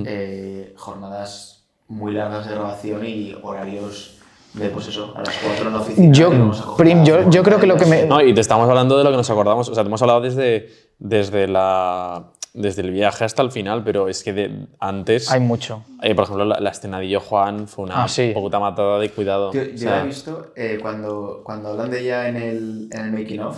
Eh, 0.05 0.73
jornadas 0.77 1.65
muy 1.87 2.13
largas 2.13 2.47
de 2.47 2.55
grabación 2.55 3.05
y 3.05 3.35
horarios 3.41 4.20
de, 4.53 4.69
pues 4.69 4.87
eso, 4.87 5.13
a 5.15 5.19
las 5.21 5.35
4 5.37 5.67
en 5.67 5.73
la 5.73 5.79
oficina. 5.79 6.13
Yo, 6.13 6.33
y 6.33 6.37
vamos 6.37 6.59
a 6.59 6.63
coger 6.65 6.77
Prim, 6.85 7.03
yo, 7.05 7.29
yo 7.29 7.43
creo 7.43 7.59
que 7.59 7.67
lo 7.67 7.77
que 7.77 7.85
me... 7.85 8.03
No, 8.05 8.21
y 8.21 8.33
te 8.33 8.41
estamos 8.41 8.67
hablando 8.69 8.97
de 8.97 9.03
lo 9.03 9.11
que 9.11 9.17
nos 9.17 9.29
acordamos. 9.29 9.69
O 9.69 9.73
sea, 9.75 9.83
te 9.83 9.87
hemos 9.87 10.01
hablado 10.01 10.21
desde, 10.21 10.69
desde, 10.99 11.47
la, 11.47 12.23
desde 12.53 12.81
el 12.81 12.91
viaje 12.91 13.23
hasta 13.23 13.41
el 13.43 13.51
final, 13.51 13.81
pero 13.85 14.09
es 14.09 14.23
que 14.23 14.33
de, 14.33 14.65
antes. 14.79 15.31
Hay 15.31 15.39
mucho. 15.39 15.83
eh, 16.01 16.13
por 16.15 16.25
ejemplo, 16.25 16.43
la, 16.43 16.59
la 16.59 16.69
escena 16.71 16.99
de 16.99 17.07
Yo 17.07 17.21
Juan 17.21 17.65
fue 17.69 17.85
una 17.85 18.03
Ah, 18.03 18.07
sí. 18.09 18.31
puta 18.33 18.59
matada 18.59 18.99
de 18.99 19.09
cuidado. 19.09 19.53
Yo, 19.53 19.61
O 19.61 19.63
yo 19.63 19.77
sea, 19.77 19.91
la 19.91 20.01
he 20.03 20.05
visto 20.07 20.47
eh, 20.57 20.79
cuando, 20.81 21.41
cuando 21.45 21.69
hablan 21.69 21.89
de 21.89 22.01
ella 22.01 22.27
en 22.27 22.35
el, 22.35 22.89
en 22.91 23.05
el 23.05 23.11
making 23.13 23.39
of, 23.39 23.57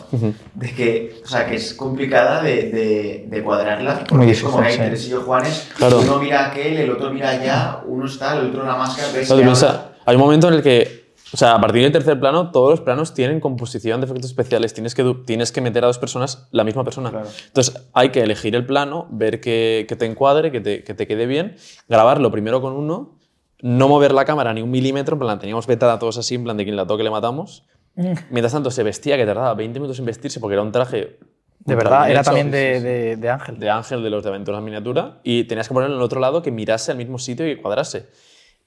de 0.54 0.72
que, 0.76 1.22
o 1.24 1.28
sea, 1.28 1.48
que 1.48 1.56
es 1.56 1.74
complicada 1.74 2.44
de, 2.44 2.70
de, 2.70 3.26
de 3.30 3.44
cuadrarla. 3.44 4.04
Porque 4.08 4.26
Muy 4.26 4.30
es 4.32 4.44
como 4.44 4.60
que 4.60 4.66
hay 4.68 4.72
difícil, 4.74 4.86
sí. 4.86 4.90
tres 4.92 5.08
y 5.08 5.10
yo 5.10 5.22
Juanes, 5.24 5.72
Claro. 5.76 6.00
uno 6.02 6.20
mira 6.20 6.46
a 6.46 6.48
aquel, 6.50 6.78
el 6.78 6.92
otro 6.92 7.10
mira 7.12 7.30
allá, 7.32 7.80
uno 7.88 8.06
está, 8.06 8.38
el 8.38 8.50
otro 8.50 8.62
en 8.62 8.68
la 8.68 8.76
máscara. 8.76 9.08
ves 9.12 9.28
No, 9.30 9.93
hay 10.06 10.16
un 10.16 10.22
momento 10.22 10.48
en 10.48 10.56
el 10.56 10.62
que, 10.64 11.14
o 11.34 11.38
sea, 11.38 11.56
a 11.56 11.62
partir 11.62 11.82
del 11.84 11.92
tercer 11.92 12.20
plano, 12.20 12.52
todos 12.52 12.70
los 12.72 12.82
planos 12.82 13.14
tienen 13.14 13.40
composición 13.40 14.00
de 14.02 14.06
efectos 14.06 14.26
especiales. 14.32 14.74
Tienes 14.74 14.94
que, 14.96 15.04
tienes 15.26 15.52
que 15.52 15.62
meter 15.62 15.84
a 15.84 15.88
dos 15.88 15.98
personas 16.00 16.48
la 16.52 16.64
misma 16.64 16.84
persona. 16.84 17.10
Claro. 17.10 17.28
Entonces, 17.48 17.88
hay 17.94 18.10
que 18.10 18.22
elegir 18.22 18.56
el 18.56 18.66
plano, 18.66 19.08
ver 19.10 19.40
que, 19.42 19.86
que 19.88 19.96
te 19.96 20.06
encuadre, 20.06 20.52
que 20.52 20.62
te, 20.62 20.84
que 20.84 20.94
te 20.94 21.08
quede 21.08 21.26
bien, 21.26 21.56
grabarlo 21.90 22.32
primero 22.32 22.62
con 22.62 22.74
uno, 22.74 23.18
no 23.62 23.88
mover 23.88 24.14
la 24.14 24.26
cámara 24.26 24.54
ni 24.54 24.62
un 24.62 24.70
milímetro, 24.72 25.16
en 25.16 25.20
plan, 25.22 25.40
teníamos 25.40 25.66
vetada 25.68 25.98
todos 26.00 26.18
así, 26.18 26.36
en 26.36 26.44
plan, 26.44 26.58
de 26.58 26.66
quien 26.66 26.76
la 26.76 26.86
toque 26.86 27.04
le 27.04 27.10
matamos. 27.10 27.66
Mientras 27.96 28.52
tanto, 28.52 28.72
se 28.72 28.82
vestía, 28.84 29.18
que 29.18 29.26
tardaba 29.26 29.54
20 29.54 29.80
minutos 29.80 30.00
en 30.00 30.06
vestirse 30.06 30.40
porque 30.40 30.54
era 30.56 30.64
un 30.64 30.72
traje. 30.72 31.20
De 31.60 31.76
verdad, 31.76 32.10
era 32.10 32.20
hecho, 32.22 32.26
también 32.32 32.52
de, 32.52 32.82
de- 32.82 33.16
de 33.16 33.30
Ángel. 33.30 33.58
de 33.60 33.70
Ángel 33.70 34.04
de 34.04 34.10
los 34.10 34.22
de 34.24 34.30
Aventuras 34.30 34.62
Miniatura 34.62 35.20
y 35.24 35.46
tenías 35.46 35.68
que 35.70 35.74
ponerlo 35.74 35.96
en 35.96 36.00
el 36.02 36.04
otro 36.06 36.20
lado 36.20 36.42
que 36.42 36.52
mirase 36.52 36.92
al 36.92 36.98
mismo 36.98 37.18
sitio 37.20 37.48
y 37.50 37.56
que 37.56 37.62
cuadrase. 37.62 38.08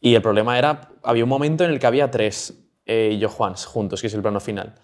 Y 0.01 0.14
el 0.14 0.22
problema 0.22 0.59
era, 0.59 0.90
había 1.03 1.24
un 1.24 1.30
momento 1.30 1.64
en 1.64 1.70
el 1.70 1.78
que 1.78 1.86
había 1.86 2.11
tres 2.11 2.55
eh, 2.84 3.12
y 3.14 3.18
yo 3.18 3.28
Juans 3.28 3.64
juntos, 3.66 4.01
que 4.01 4.07
es 4.07 4.14
el 4.14 4.22
plano 4.22 4.40
final. 4.40 4.74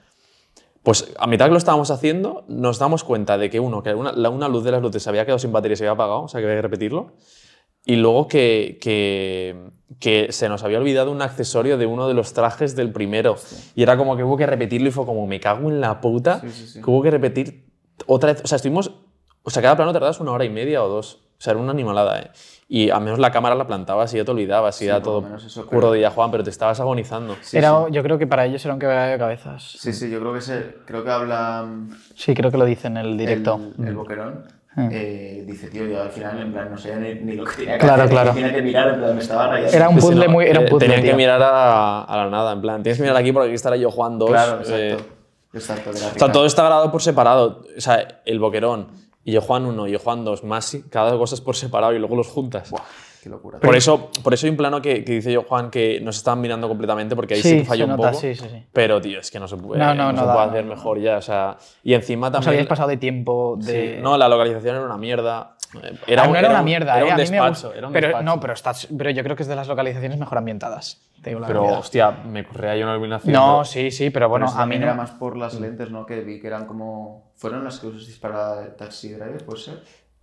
Pues 0.82 1.14
a 1.18 1.26
mitad 1.28 1.46
que 1.46 1.52
lo 1.52 1.58
estábamos 1.58 1.90
haciendo, 1.92 2.44
nos 2.48 2.78
damos 2.78 3.04
cuenta 3.04 3.38
de 3.38 3.48
que 3.50 3.60
uno, 3.60 3.82
que 3.82 3.94
una, 3.94 4.12
una 4.30 4.48
luz 4.48 4.64
de 4.64 4.72
las 4.72 4.82
luces 4.82 5.02
se 5.02 5.08
había 5.10 5.24
quedado 5.24 5.38
sin 5.38 5.52
batería 5.52 5.76
se 5.76 5.84
había 5.84 5.92
apagado, 5.92 6.22
o 6.22 6.28
sea 6.28 6.40
que 6.40 6.46
había 6.46 6.58
que 6.58 6.62
repetirlo. 6.62 7.14
Y 7.84 7.96
luego 7.96 8.28
que, 8.28 8.78
que, 8.80 9.70
que 10.00 10.32
se 10.32 10.48
nos 10.48 10.62
había 10.62 10.78
olvidado 10.78 11.10
un 11.10 11.20
accesorio 11.22 11.78
de 11.78 11.86
uno 11.86 12.08
de 12.08 12.14
los 12.14 12.32
trajes 12.32 12.76
del 12.76 12.92
primero. 12.92 13.36
Y 13.74 13.82
era 13.82 13.96
como 13.96 14.16
que 14.16 14.24
hubo 14.24 14.36
que 14.36 14.46
repetirlo 14.46 14.88
y 14.88 14.92
fue 14.92 15.04
como, 15.04 15.26
me 15.26 15.40
cago 15.40 15.68
en 15.68 15.80
la 15.80 16.00
puta, 16.00 16.40
Sí, 16.40 16.50
sí, 16.50 16.66
sí. 16.66 16.80
que 16.82 16.90
hubo 16.90 17.02
que 17.02 17.10
repetir 17.10 17.66
otra 18.06 18.32
vez. 18.32 18.42
O 18.44 18.46
sea, 18.46 18.56
estuvimos. 18.56 18.92
O 19.42 19.50
sea, 19.50 19.62
cada 19.62 19.74
plano 19.74 19.92
tardabas 19.92 20.20
una 20.20 20.30
hora 20.30 20.44
y 20.44 20.50
media 20.50 20.84
o 20.84 20.88
dos. 20.88 21.28
O 21.42 21.44
sea, 21.44 21.50
era 21.54 21.60
una 21.60 21.72
animalada, 21.72 22.20
¿eh? 22.20 22.30
Y 22.68 22.90
al 22.90 23.00
menos 23.02 23.18
la 23.18 23.32
cámara 23.32 23.56
la 23.56 23.66
plantabas 23.66 24.14
y 24.14 24.18
ya 24.18 24.24
te 24.24 24.30
olvidabas 24.30 24.76
y 24.76 24.78
Sí, 24.78 24.84
era 24.86 24.98
por 25.00 25.06
lo 25.06 25.10
todo 25.18 25.22
menos 25.22 25.44
eso, 25.44 25.66
curro 25.66 25.80
pero- 25.80 25.92
de 25.94 26.00
ya 26.02 26.10
Juan, 26.12 26.30
pero 26.30 26.44
te 26.44 26.50
estabas 26.50 26.78
agonizando. 26.78 27.34
Sí, 27.42 27.58
era, 27.58 27.70
sí. 27.86 27.92
Yo 27.92 28.02
creo 28.04 28.16
que 28.16 28.28
para 28.28 28.46
ellos 28.46 28.64
era 28.64 28.74
un 28.74 28.78
quebradero 28.78 29.10
de 29.14 29.18
cabezas. 29.18 29.64
Sí, 29.76 29.92
sí, 29.92 30.08
yo 30.08 30.20
creo 30.20 30.32
que, 30.34 30.40
se, 30.40 30.76
creo 30.86 31.02
que 31.02 31.10
habla 31.10 31.66
Sí, 32.14 32.32
creo 32.32 32.52
que 32.52 32.58
lo 32.58 32.64
dice 32.64 32.86
en 32.86 32.96
el 32.98 33.18
directo. 33.18 33.60
el, 33.76 33.88
el 33.88 33.96
Boquerón. 33.96 34.44
Mm. 34.76 34.88
eh, 34.92 35.44
dice, 35.48 35.68
tío, 35.68 35.84
yo 35.84 36.00
al 36.00 36.10
final, 36.10 36.38
en 36.40 36.52
plan, 36.52 36.70
no 36.70 36.78
sé 36.78 36.94
ni, 36.96 37.14
ni 37.16 37.32
lo 37.34 37.44
que 37.44 37.56
tenía 37.56 37.72
que 37.74 37.80
Claro, 37.80 38.04
hacer, 38.04 38.10
claro. 38.14 38.32
tenía 38.34 38.54
que 38.54 38.62
mirar, 38.62 38.88
en 38.90 39.00
plan, 39.00 39.14
me 39.16 39.20
estaba 39.20 39.48
rayando. 39.48 39.76
Era 39.76 39.88
un 39.88 39.96
Sí, 39.96 40.00
sí, 40.00 40.06
puzzle 40.06 40.26
no, 40.26 40.32
muy. 40.32 40.44
Era 40.46 40.60
un 40.60 40.66
eh, 40.66 40.70
puzzle, 40.70 40.86
Tenían 40.86 41.02
que 41.02 41.08
tío. 41.08 41.16
mirar 41.16 41.42
a, 41.42 42.04
a 42.04 42.16
la 42.18 42.30
nada, 42.30 42.52
en 42.52 42.60
plan, 42.62 42.82
tienes 42.84 42.96
que 42.98 43.02
mirar 43.02 43.16
aquí 43.18 43.32
porque 43.32 43.48
aquí 43.48 43.54
estará 43.56 43.76
yo 43.76 43.90
Juan 43.90 44.18
2. 44.18 44.30
Claro, 44.30 44.60
exacto. 44.60 45.04
exacto, 45.52 45.92
de 45.92 46.00
la 46.00 46.06
O 46.06 46.18
sea, 46.18 46.32
todo 46.32 46.46
está 46.46 46.62
grabado 46.62 46.90
por 46.92 47.02
separado. 47.02 47.64
O 47.76 47.80
sea, 47.80 48.22
el 48.24 48.38
Boquerón 48.38 48.86
y 49.24 49.32
yo 49.32 49.40
Juan 49.40 49.66
1 49.66 49.88
y 49.88 49.92
yo 49.92 49.98
Juan 49.98 50.24
2, 50.24 50.44
más 50.44 50.76
cada 50.90 51.16
cosa 51.16 51.34
es 51.34 51.40
por 51.40 51.56
separado 51.56 51.92
y 51.94 51.98
luego 51.98 52.16
los 52.16 52.28
juntas. 52.28 52.70
Buah, 52.70 52.82
qué 53.22 53.28
locura. 53.28 53.60
Por 53.60 53.76
eso, 53.76 54.10
por 54.22 54.34
eso 54.34 54.46
hay 54.46 54.50
un 54.50 54.56
plano 54.56 54.82
que, 54.82 55.04
que 55.04 55.12
dice 55.12 55.32
yo 55.32 55.42
Juan 55.44 55.70
que 55.70 56.00
nos 56.00 56.16
estaban 56.16 56.40
mirando 56.40 56.68
completamente 56.68 57.14
porque 57.14 57.34
ahí 57.34 57.42
sí, 57.42 57.48
Sí, 57.50 57.58
que 57.58 57.64
falló 57.64 57.84
un 57.84 57.90
nota, 57.92 58.08
poco. 58.08 58.20
sí, 58.20 58.34
sí, 58.34 58.44
sí. 58.50 58.64
Pero, 58.72 59.00
tío, 59.00 59.20
es 59.20 59.30
que 59.30 59.38
no 59.38 59.46
se 59.46 59.56
puede, 59.56 59.78
No, 59.80 59.94
no, 59.94 60.12
no 60.12 60.20
se 60.20 60.26
da, 60.26 60.32
puede 60.34 60.46
hacer 60.48 60.64
no. 60.64 60.74
mejor 60.74 60.98
ya. 61.00 61.18
O 61.18 61.22
sea, 61.22 61.56
y 61.84 61.94
encima 61.94 62.30
también. 62.32 62.48
habíais 62.50 62.66
pasado 62.66 62.88
de 62.88 62.96
tiempo 62.96 63.56
de. 63.60 63.96
Sí, 63.96 64.02
no, 64.02 64.16
la 64.18 64.28
localización 64.28 64.76
era 64.76 64.84
una 64.84 64.98
mierda. 64.98 65.56
Ah, 65.74 66.26
no 66.26 66.36
era, 66.36 66.48
una 66.50 66.58
un- 66.60 66.64
mierda, 66.64 66.96
era 66.96 67.00
eh. 67.02 67.04
un 67.06 67.12
a 67.12 67.16
mí 67.16 67.22
me 67.22 67.30
despacho, 67.30 67.66
gusta. 67.68 67.78
era 67.78 67.86
un 67.86 67.92
pero, 67.92 68.06
despacho. 68.08 68.24
no, 68.24 68.40
pero, 68.40 68.52
estás, 68.52 68.88
pero 68.96 69.10
yo 69.10 69.22
creo 69.22 69.36
que 69.36 69.42
es 69.42 69.48
de 69.48 69.56
las 69.56 69.68
localizaciones 69.68 70.18
mejor 70.18 70.38
ambientadas. 70.38 71.00
Te 71.22 71.30
digo 71.30 71.40
la 71.40 71.46
Pero, 71.46 71.62
verdad. 71.62 71.78
hostia, 71.78 72.10
me 72.10 72.44
corría 72.44 72.72
ahí 72.72 72.82
una 72.82 72.92
iluminación. 72.92 73.32
No, 73.32 73.60
pero- 73.60 73.64
sí, 73.64 73.90
sí, 73.90 74.10
pero 74.10 74.28
bueno, 74.28 74.46
Pero 74.50 74.60
a 74.60 74.66
mí 74.66 74.76
no. 74.76 74.82
era 74.84 74.94
más 74.94 75.12
por 75.12 75.36
las 75.36 75.54
lentes, 75.60 75.90
¿no? 75.90 76.04
Que 76.04 76.20
vi 76.20 76.40
que 76.40 76.48
eran 76.48 76.66
como... 76.66 77.32
¿Fueron 77.36 77.62
las 77.64 77.78
que 77.78 77.86
usasteis 77.86 78.18
para 78.18 78.76
Taxi 78.76 79.12
Driver, 79.12 79.44
puede 79.44 79.60
ser? 79.60 79.74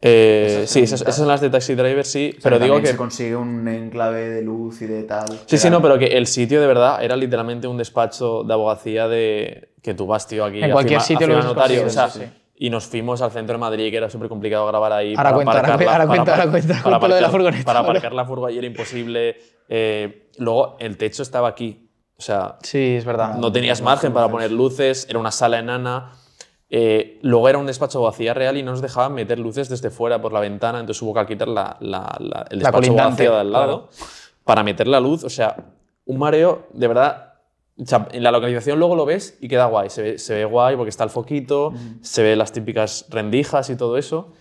Eh, 0.02 0.60
Esas 0.64 0.70
sí, 0.70 0.80
esas, 0.82 1.02
esas 1.02 1.16
son 1.18 1.28
las 1.28 1.42
de 1.42 1.50
Taxi 1.50 1.76
Driver, 1.76 2.06
sí, 2.06 2.30
O 2.38 2.42
sea, 2.42 2.52
pero 2.52 2.60
digo 2.64 2.80
que... 2.80 2.88
se 2.88 2.96
consigue 2.98 3.36
un 3.36 3.68
enclave 3.68 4.30
de 4.30 4.42
luz 4.42 4.82
y 4.82 4.86
de 4.88 5.04
tal. 5.04 5.28
Sí, 5.46 5.58
sí, 5.58 5.70
no, 5.70 5.82
pero 5.82 5.98
que 6.00 6.06
el 6.18 6.26
sitio 6.28 6.62
de 6.62 6.68
verdad 6.68 7.04
era 7.04 7.18
literalmente 7.18 7.68
un 7.68 7.76
despacho 7.78 8.44
de 8.46 8.54
abogacía 8.54 9.10
de 9.10 9.74
que 9.82 9.94
tú 9.94 10.06
vas, 10.08 10.26
tío, 10.28 10.46
aquí 10.46 10.64
En 10.64 10.72
cualquier 10.72 11.02
sitio 11.02 11.28
lo 11.28 11.42
notario. 11.44 11.86
O 11.86 11.90
sea, 11.90 12.10
sí, 12.10 12.20
sí. 12.22 12.39
Y 12.62 12.70
nos 12.70 12.86
fuimos 12.88 13.22
al 13.22 13.32
centro 13.32 13.54
de 13.54 13.60
Madrid, 13.60 13.90
que 13.90 13.96
era 13.96 14.10
súper 14.10 14.28
complicado 14.28 14.68
grabar 14.68 14.92
ahí. 14.92 15.14
Ahora 15.16 15.34
cuenta, 15.34 15.52
ahora 15.54 15.76
aparcarla- 15.76 15.86
cu- 15.86 15.90
ahora 15.92 16.08
cuenta, 16.08 16.26
para- 16.26 16.36
ahora 16.44 16.52
cuenta, 16.52 16.68
para 16.74 16.84
cuenta 16.84 17.08
lo 17.08 17.16
de 17.16 17.22
la 17.22 17.28
aparcar- 17.28 17.32
furgoneta, 17.32 17.64
Para 17.66 17.80
aparcar 17.80 18.14
la 18.14 18.26
furgoneta 18.26 18.58
era 18.60 18.68
imposible. 18.68 19.38
Eh, 19.70 20.30
luego, 20.40 20.76
el 20.80 20.98
techo 20.98 21.24
estaba 21.24 21.48
aquí. 21.48 21.90
O 22.18 22.22
sea, 22.22 22.58
Sí, 22.62 22.96
es 22.98 23.06
verdad. 23.06 23.36
no 23.36 23.50
tenías 23.50 23.82
margen 23.82 24.12
para 24.12 24.28
poner 24.28 24.52
luces, 24.52 25.08
era 25.10 25.20
una 25.20 25.32
sala 25.32 25.60
enana. 25.60 26.12
Eh, 26.70 27.18
luego 27.22 27.48
era 27.48 27.58
un 27.58 27.66
despacho 27.66 27.98
de 28.00 28.04
abogacía 28.04 28.34
real 28.34 28.58
y 28.58 28.62
no 28.64 28.72
nos 28.72 28.82
dejaban 28.82 29.14
meter 29.14 29.40
luces 29.40 29.70
desde 29.70 29.90
fuera 29.90 30.22
por 30.22 30.34
la 30.34 30.42
ventana, 30.42 30.82
entonces 30.82 31.02
hubo 31.02 31.14
que 31.14 31.26
quitar 31.26 31.48
la, 31.48 31.78
la- 31.80 32.14
la- 32.20 32.46
el 32.52 32.60
despacho 32.60 32.92
abogacía 32.92 33.32
de 33.32 33.38
al 33.40 33.52
lado 33.54 33.90
para 34.44 34.64
meter 34.64 34.88
la 34.88 35.00
luz. 35.00 35.24
O 35.24 35.30
sea, 35.30 35.56
un 36.06 36.20
mareo, 36.20 36.68
de 36.74 36.88
verdad. 36.90 37.29
O 37.82 37.86
sea, 37.86 38.08
en 38.12 38.24
la 38.24 38.32
localización 38.32 38.78
luego 38.78 38.96
lo 38.96 39.06
ves 39.06 39.38
y 39.40 39.48
queda 39.48 39.66
guay. 39.66 39.90
Se 39.90 40.02
ve, 40.02 40.18
se 40.18 40.34
ve 40.36 40.46
guay 40.46 40.76
porque 40.76 40.90
está 40.90 41.04
el 41.04 41.10
foquito, 41.10 41.74
se 42.02 42.24
ve 42.24 42.36
las 42.36 42.52
típicas 42.52 43.06
rendijas 43.10 43.70
y 43.70 43.76
todo 43.76 43.98
eso. 43.98 44.34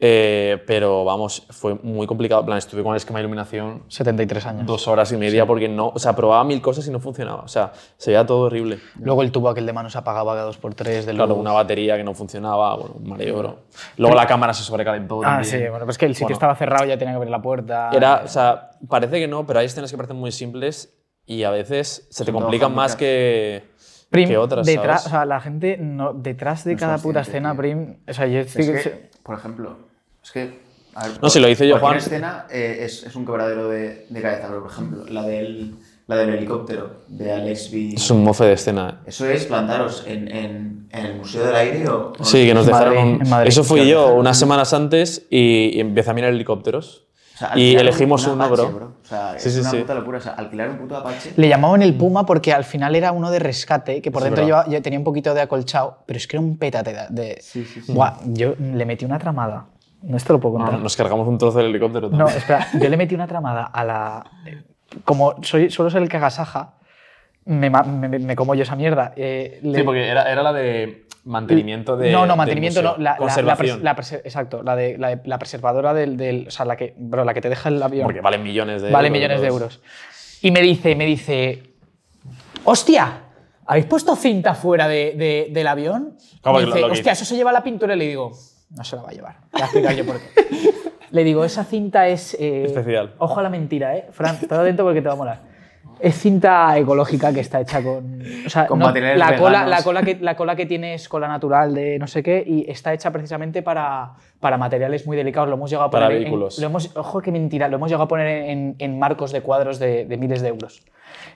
Eh, 0.00 0.62
pero 0.64 1.04
vamos, 1.04 1.44
fue 1.50 1.74
muy 1.82 2.06
complicado. 2.06 2.42
En 2.42 2.46
plan, 2.46 2.58
estuve 2.58 2.84
con 2.84 2.92
el 2.92 2.98
esquema 2.98 3.18
de 3.18 3.24
iluminación 3.24 3.82
73 3.88 4.46
años. 4.46 4.66
dos 4.66 4.86
horas 4.86 5.10
y 5.10 5.16
media 5.16 5.44
porque 5.44 5.68
no, 5.68 5.88
o 5.88 5.98
sea, 5.98 6.14
probaba 6.14 6.44
mil 6.44 6.60
cosas 6.62 6.86
y 6.86 6.92
no 6.92 7.00
funcionaba. 7.00 7.42
O 7.42 7.48
sea, 7.48 7.72
se 7.96 8.12
veía 8.12 8.24
todo 8.24 8.42
horrible. 8.42 8.78
Luego 9.00 9.22
el 9.22 9.32
tubo 9.32 9.48
aquel 9.48 9.66
de 9.66 9.72
mano 9.72 9.90
se 9.90 9.98
apagaba 9.98 10.34
cada 10.36 10.52
2x3 10.52 11.02
del 11.04 11.16
Claro, 11.16 11.34
una 11.34 11.50
batería 11.52 11.96
que 11.96 12.04
no 12.04 12.14
funcionaba, 12.14 12.76
bueno, 12.76 12.94
un 12.96 13.08
mareo, 13.08 13.38
bro. 13.38 13.56
Luego 13.96 14.14
la 14.14 14.26
cámara 14.28 14.54
se 14.54 14.62
sobrecalentó. 14.62 15.18
Ah, 15.24 15.40
también. 15.40 15.44
sí, 15.64 15.68
bueno, 15.68 15.84
pues 15.84 15.98
que 15.98 16.06
el 16.06 16.14
sitio 16.14 16.26
Bueno. 16.26 16.34
estaba 16.34 16.54
cerrado, 16.54 16.84
ya 16.84 16.96
tenía 16.96 17.14
que 17.14 17.16
abrir 17.16 17.30
la 17.32 17.42
puerta. 17.42 17.90
Era, 17.92 18.22
o 18.24 18.28
sea, 18.28 18.70
parece 18.88 19.18
que 19.18 19.26
no, 19.26 19.44
pero 19.46 19.58
hay 19.58 19.66
escenas 19.66 19.90
que 19.90 19.96
parecen 19.96 20.16
muy 20.16 20.30
simples 20.30 20.94
y 21.28 21.44
a 21.44 21.50
veces 21.50 22.06
se 22.10 22.24
te 22.24 22.32
complican 22.32 22.74
más 22.74 22.96
que, 22.96 23.62
Prim, 24.10 24.28
que 24.28 24.36
otras, 24.38 24.66
detrás, 24.66 25.02
¿sabes? 25.02 25.06
o 25.06 25.10
sea, 25.10 25.24
la 25.26 25.40
gente 25.40 25.76
no, 25.78 26.12
detrás 26.14 26.64
de 26.64 26.72
No 26.72 26.78
cada 26.80 26.98
puta 26.98 27.20
escena, 27.20 27.50
tío. 27.52 27.58
Prim, 27.58 27.96
o 28.08 28.12
sea, 28.12 28.26
yo 28.26 28.40
Es 28.40 28.54
que, 28.54 29.10
por 29.22 29.38
ejemplo, 29.38 29.76
es 30.24 30.30
que. 30.32 30.58
a 30.94 31.06
ver, 31.06 31.18
No, 31.22 31.28
si 31.30 31.38
lo 31.38 31.48
hice 31.48 31.68
yo, 31.68 31.78
Juan. 31.78 31.98
escena 31.98 32.46
eh, 32.50 32.78
es, 32.80 33.04
es 33.04 33.14
un 33.14 33.24
quebradero 33.26 33.68
de, 33.68 34.06
de 34.08 34.22
cabeza, 34.22 34.48
pero 34.48 34.62
por 34.62 34.72
ejemplo, 34.72 35.04
la 35.10 35.22
del, 35.24 35.74
la 36.06 36.16
del 36.16 36.30
helicóptero 36.30 37.02
de 37.08 37.30
Alex 37.32 37.70
B. 37.70 37.92
Es 37.94 38.10
un 38.10 38.24
mofe 38.24 38.44
de 38.44 38.54
escena. 38.54 39.02
¿Eso 39.04 39.26
es 39.28 39.44
plantaros 39.44 40.04
en, 40.06 40.28
en, 40.34 40.88
en 40.90 41.06
el 41.06 41.16
Museo 41.16 41.44
del 41.44 41.54
Aire 41.54 41.86
o.? 41.90 42.14
o 42.18 42.24
Sí, 42.24 42.46
que 42.46 42.54
nos 42.54 42.64
dejaron. 42.64 42.94
Madrid, 42.96 43.20
un- 43.24 43.28
Madrid. 43.28 43.48
Eso 43.48 43.62
fui 43.64 43.86
yo 43.86 44.14
unas 44.14 44.38
un- 44.38 44.40
semanas 44.40 44.72
antes 44.72 45.26
y, 45.28 45.76
y 45.76 45.80
empecé 45.80 46.08
a 46.10 46.14
mirar 46.14 46.32
helicópteros. 46.32 47.04
O 47.38 47.40
sea, 47.40 47.52
y 47.56 47.76
elegimos 47.76 48.26
un 48.26 48.32
uno, 48.32 48.44
Apache, 48.46 48.68
bro. 48.72 48.94
O 49.00 49.06
sea, 49.06 49.38
Sí, 49.38 49.48
es 49.48 49.54
sí, 49.54 49.60
una 49.60 49.70
sí. 49.70 49.76
puta 49.78 49.94
locura. 49.94 50.18
O 50.18 50.20
sea, 50.20 50.32
alquilar 50.32 50.70
un 50.70 50.78
puto 50.78 50.96
Apache. 50.96 51.34
Le 51.36 51.48
llamaban 51.48 51.82
el 51.82 51.94
Puma 51.94 52.26
porque 52.26 52.52
al 52.52 52.64
final 52.64 52.96
era 52.96 53.12
uno 53.12 53.30
de 53.30 53.38
rescate, 53.38 54.02
que 54.02 54.10
por 54.10 54.24
dentro 54.24 54.44
llevaba- 54.44 54.68
yo 54.68 54.82
tenía 54.82 54.98
un 54.98 55.04
poquito 55.04 55.32
de 55.34 55.42
acolchado, 55.42 55.98
pero 56.04 56.16
es 56.16 56.26
que 56.26 56.36
era 56.36 56.44
un 56.44 56.58
pétate 56.58 56.92
de... 56.92 57.06
de- 57.10 57.38
Sí, 57.40 57.64
sí, 57.64 57.80
sí. 57.80 57.92
Buah, 57.92 58.14
yo 58.26 58.54
le 58.58 58.84
metí 58.84 59.04
una 59.04 59.20
tramada. 59.20 59.66
No, 60.02 60.16
esto 60.16 60.32
lo 60.32 60.40
puedo 60.40 60.56
contar. 60.56 60.74
No, 60.74 60.80
nos 60.80 60.96
cargamos 60.96 61.28
un 61.28 61.38
trozo 61.38 61.58
del 61.58 61.68
helicóptero 61.68 62.08
No, 62.10 62.18
también. 62.18 62.38
espera, 62.38 62.66
yo 62.74 62.88
le 62.88 62.96
metí 62.96 63.14
una 63.14 63.28
tramada 63.28 63.64
a 63.66 63.84
la. 63.84 64.24
Como 65.04 65.36
soy, 65.42 65.70
suelo 65.70 65.90
ser 65.90 66.02
el 66.02 66.08
cagasaja, 66.08 66.74
me, 67.44 67.70
me, 67.70 68.18
me 68.18 68.34
como 68.36 68.54
yo 68.56 68.62
esa 68.64 68.74
mierda. 68.74 69.12
Eh, 69.16 69.60
le- 69.62 69.78
Sí, 69.78 69.84
porque 69.84 70.08
era, 70.08 70.30
era 70.30 70.42
la 70.42 70.52
de 70.52 71.06
mantenimiento 71.28 71.96
de. 71.96 72.10
no, 72.10 72.26
no, 72.26 72.36
mantenimiento 72.36 72.82
no. 72.82 72.92
La, 72.96 72.98
la- 72.98 73.10
la 73.12 73.16
Conservación. 73.18 73.78
pres- 73.80 73.82
la 73.82 73.96
prese- 73.96 74.20
exacto, 74.24 74.62
la, 74.62 74.74
de, 74.76 74.98
la, 74.98 75.08
de- 75.16 75.20
la 75.28 75.38
preservadora 75.38 75.94
del, 75.94 76.16
del- 76.16 76.46
O 76.48 76.50
sea, 76.50 76.64
la 76.64 76.76
que, 76.76 76.94
bro, 76.96 77.24
la 77.24 77.34
que 77.34 77.40
te 77.40 77.48
deja 77.48 77.68
el 77.68 77.82
avión. 77.82 78.04
Porque 78.04 78.20
valen 78.20 78.42
millones 78.42 78.82
de 78.82 78.90
vale 78.90 79.08
euros. 79.08 79.18
millones 79.18 79.40
de 79.40 79.46
euros. 79.46 79.80
Y 80.42 80.50
me 80.50 80.60
dice, 80.60 80.94
me 80.96 81.04
dice. 81.06 81.62
¡Hostia! 82.64 83.20
¿Habéis 83.66 83.86
puesto 83.86 84.16
cinta 84.16 84.54
fuera 84.54 84.88
de- 84.88 85.14
de- 85.16 85.48
del 85.52 85.66
avión? 85.66 86.16
Claro, 86.42 86.58
me 86.58 86.64
dice, 86.66 86.80
lo- 86.80 86.86
lo 86.88 86.92
hostia, 86.92 87.12
eso 87.12 87.24
se 87.24 87.36
lleva 87.36 87.50
a 87.50 87.52
la 87.52 87.62
pintura. 87.62 87.94
Y 87.94 87.98
le 87.98 88.06
digo, 88.08 88.32
no 88.70 88.84
se 88.84 88.96
la 88.96 89.02
va 89.02 89.10
a 89.10 89.12
llevar. 89.12 89.36
Voy 89.52 89.60
a 89.62 89.64
explicar 89.64 89.94
yo 89.94 90.06
por 90.06 90.16
qué. 90.20 90.48
Le 91.10 91.24
digo, 91.24 91.42
esa 91.42 91.64
cinta 91.64 92.06
es. 92.06 92.34
eh, 92.38 92.64
Especial. 92.66 93.14
Ojo 93.16 93.40
a 93.40 93.42
la 93.42 93.48
mentira, 93.48 93.96
¿eh? 93.96 94.08
Fran, 94.12 94.34
estate 94.34 94.54
atento 94.54 94.84
porque 94.84 95.00
te 95.00 95.08
va 95.08 95.14
a 95.14 95.16
molar. 95.16 95.40
Es 96.00 96.14
cinta 96.16 96.78
ecológica 96.78 97.32
que 97.32 97.40
está 97.40 97.60
hecha 97.60 97.82
con. 97.82 98.22
O 98.46 98.48
sea, 98.48 98.66
Con 98.68 98.78
no- 98.78 98.86
materiales 98.86 99.18
la, 99.18 99.36
cola, 99.36 99.66
la, 99.66 99.82
cola 99.82 100.02
que, 100.04 100.16
la 100.20 100.36
cola 100.36 100.54
que 100.54 100.64
tiene 100.64 100.94
es 100.94 101.08
cola 101.08 101.26
natural 101.26 101.74
de 101.74 101.98
no 101.98 102.06
sé 102.06 102.22
qué 102.22 102.44
y 102.46 102.70
está 102.70 102.92
hecha 102.92 103.10
precisamente 103.10 103.62
para, 103.62 104.12
para 104.38 104.56
materiales 104.58 105.06
muy 105.08 105.16
delicados. 105.16 105.48
Lo 105.48 105.56
hemos 105.56 105.70
llegado 105.70 105.88
a 105.88 105.90
Para 105.90 106.06
poner. 106.06 106.18
en- 106.18 106.24
vehículos. 106.24 106.58
lo 106.60 106.66
hemos, 106.66 106.96
ojo, 106.96 107.20
qué 107.20 107.32
mentira. 107.32 107.66
Lo 107.66 107.76
hemos 107.78 107.88
llegado 107.90 108.04
a 108.04 108.08
poner 108.08 108.28
en, 108.48 108.76
en 108.78 108.98
marcos 108.98 109.32
de 109.32 109.40
cuadros 109.40 109.80
de, 109.80 110.04
de 110.04 110.16
miles 110.16 110.40
de 110.40 110.48
euros. 110.50 110.82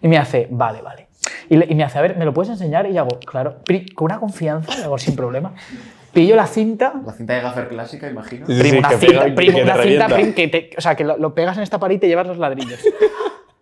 Y 0.00 0.06
me 0.06 0.16
hace, 0.16 0.46
vale, 0.48 0.80
vale. 0.80 1.08
Y, 1.48 1.56
le- 1.56 1.66
y 1.68 1.74
me 1.74 1.82
hace, 1.82 1.98
a 1.98 2.02
ver, 2.02 2.16
¿me 2.16 2.24
lo 2.24 2.32
puedes 2.32 2.50
enseñar? 2.52 2.88
Y 2.88 2.96
hago, 2.98 3.18
claro, 3.26 3.56
con 3.96 4.04
una 4.04 4.20
confianza, 4.20 4.78
le 4.78 4.84
hago 4.84 4.96
sin 4.96 5.16
problema. 5.16 5.54
Pillo 6.12 6.36
la 6.36 6.46
cinta, 6.46 6.92
La 7.04 7.12
cinta 7.14 7.32
de 7.34 7.40
gaffer 7.40 7.68
clásica, 7.68 8.08
imagino. 8.08 8.46
Sí, 8.46 8.52
Primo, 8.60 8.70
sí, 8.74 8.78
una 8.78 8.88
que 8.90 8.96
cinta, 8.98 9.24
pega- 9.24 9.34
primo, 9.34 9.56
que 9.56 9.62
una 9.64 9.76
cinta 9.82 10.06
prim, 10.08 10.34
que 10.34 10.48
te- 10.48 10.70
o 10.76 10.80
sea, 10.80 10.94
que 10.94 11.04
lo, 11.04 11.16
lo 11.16 11.34
pegas 11.34 11.56
en 11.56 11.62
esta 11.64 11.80
pared 11.80 11.96
y 11.96 11.98
te 11.98 12.06
llevas 12.06 12.26
los 12.28 12.38
ladrillos. 12.38 12.78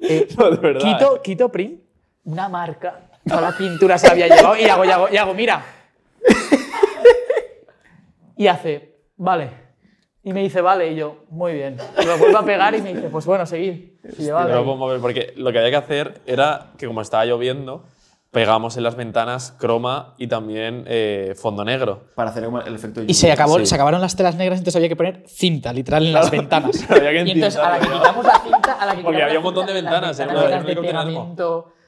Eh, 0.00 0.28
No, 0.38 0.50
de 0.50 0.56
verdad. 0.56 0.80
Quito, 0.80 1.22
quito 1.22 1.48
prim, 1.50 1.78
una 2.24 2.48
marca, 2.48 3.00
toda 3.26 3.40
la 3.40 3.56
pintura 3.56 3.98
se 3.98 4.06
la 4.06 4.12
había 4.12 4.28
llevado 4.28 4.56
y 4.56 4.64
hago, 4.64 4.84
y 4.84 4.90
hago, 4.90 5.08
y 5.12 5.16
hago, 5.16 5.34
mira. 5.34 5.64
Y 8.36 8.46
hace, 8.46 8.96
vale. 9.16 9.50
Y 10.22 10.32
me 10.32 10.42
dice, 10.42 10.60
vale, 10.60 10.92
y 10.92 10.96
yo, 10.96 11.24
muy 11.30 11.52
bien. 11.54 11.76
Y 12.00 12.04
lo 12.06 12.16
vuelvo 12.18 12.38
a 12.38 12.44
pegar 12.44 12.74
y 12.74 12.82
me 12.82 12.94
dice, 12.94 13.08
pues 13.08 13.24
bueno, 13.26 13.44
seguid. 13.46 13.90
Y 14.18 14.26
yo, 14.26 14.34
vale. 14.34 14.48
Pero 14.50 14.64
vamos 14.64 14.88
a 14.88 14.92
ver, 14.92 15.00
porque 15.00 15.32
lo 15.36 15.52
que 15.52 15.58
había 15.58 15.70
que 15.70 15.76
hacer 15.76 16.20
era 16.26 16.68
que 16.78 16.86
como 16.86 17.00
estaba 17.02 17.24
lloviendo, 17.24 17.84
pegamos 18.30 18.76
en 18.76 18.84
las 18.84 18.94
ventanas 18.96 19.54
croma 19.58 20.14
y 20.16 20.28
también 20.28 20.84
eh, 20.86 21.34
fondo 21.36 21.64
negro. 21.64 22.04
Para 22.14 22.30
hacer 22.30 22.44
el 22.44 22.74
efecto 22.74 23.02
Y 23.06 23.14
se, 23.14 23.32
acabó, 23.32 23.58
Sí. 23.58 23.66
se 23.66 23.74
acabaron 23.74 24.00
las 24.00 24.14
telas 24.16 24.36
negras, 24.36 24.58
entonces 24.58 24.76
había 24.76 24.88
que 24.88 24.96
poner 24.96 25.24
cinta, 25.26 25.72
literal, 25.72 26.06
en 26.06 26.12
las 26.12 26.30
ventanas. 26.30 26.88
Había 26.90 27.10
que 27.10 27.22
y 27.28 27.30
entonces, 27.32 27.56
a 27.60 27.70
la 27.70 27.80
que 27.80 27.88
quitamos 27.88 28.24
la 28.24 28.40
cinta, 28.40 28.72
a 28.74 28.86
la 28.86 28.96
que 28.96 29.02
Porque 29.02 29.22
había 29.22 29.38
un 29.38 29.44
montón 29.44 29.66
de 29.66 29.72
ventanas, 29.72 30.16
ventanas 30.18 30.44
un 30.44 30.84
eran 30.84 31.06
de. 31.08 31.79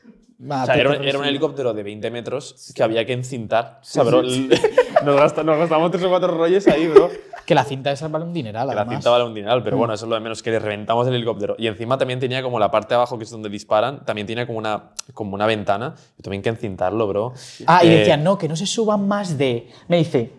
Pegamento. 0.48 0.62
O 0.62 0.66
sea, 0.66 0.74
era, 0.80 0.90
un- 0.90 1.04
era 1.04 1.18
un 1.18 1.24
helicóptero 1.24 1.72
de 1.74 1.82
20 1.82 2.10
metros 2.10 2.72
que 2.74 2.82
había 2.82 3.04
que 3.04 3.12
encintar. 3.12 3.78
O 3.80 3.84
sea, 3.84 4.02
bro, 4.02 4.20
el- 4.20 4.48
nos, 5.04 5.16
gasta- 5.16 5.42
nos 5.42 5.58
gastamos 5.58 5.90
tres 5.90 6.04
o 6.04 6.08
cuatro 6.08 6.36
rollos 6.36 6.66
ahí, 6.68 6.86
bro. 6.88 7.10
Que 7.46 7.56
la 7.56 7.64
cinta 7.64 7.90
esa 7.90 8.06
vale 8.06 8.24
un 8.24 8.32
dineral, 8.32 8.68
Que 8.68 8.74
la 8.76 8.86
cinta 8.88 9.10
vale 9.10 9.24
un 9.24 9.34
dineral, 9.34 9.64
pero 9.64 9.76
bueno, 9.76 9.92
eso 9.94 10.04
es 10.04 10.08
lo 10.08 10.14
de 10.14 10.20
menos, 10.20 10.42
que 10.44 10.52
le 10.52 10.60
reventamos 10.60 11.08
el 11.08 11.14
helicóptero. 11.14 11.56
Y 11.58 11.66
encima 11.66 11.98
también 11.98 12.20
tenía 12.20 12.40
como 12.40 12.60
la 12.60 12.70
parte 12.70 12.90
de 12.90 12.96
abajo, 12.96 13.18
que 13.18 13.24
es 13.24 13.30
donde 13.30 13.48
disparan, 13.48 14.04
también 14.04 14.28
tenía 14.28 14.46
como 14.46 14.58
una, 14.58 14.90
como 15.12 15.34
una 15.34 15.46
ventana. 15.46 15.94
Y 16.16 16.22
también 16.22 16.40
que 16.40 16.50
encintarlo, 16.50 17.08
bro. 17.08 17.32
Ah, 17.66 17.84
y 17.84 17.88
Eh, 17.88 17.96
decían, 17.98 18.22
no, 18.22 18.38
que 18.38 18.46
no 18.48 18.54
se 18.54 18.64
suban 18.66 19.08
más 19.08 19.36
de. 19.36 19.68
Me 19.88 19.96
dice. 19.96 20.30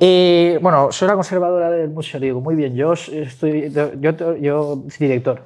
eh, 0.00 0.58
bueno, 0.60 0.90
soy 0.90 1.06
la 1.08 1.14
conservadora 1.14 1.70
del 1.70 1.90
museo. 1.90 2.18
Digo, 2.18 2.40
muy 2.40 2.56
bien, 2.56 2.74
yo 2.74 2.92
estoy. 2.94 3.70
Yo, 3.70 3.92
yo, 4.00 4.36
yo 4.36 4.82
soy 4.90 5.06
director. 5.06 5.44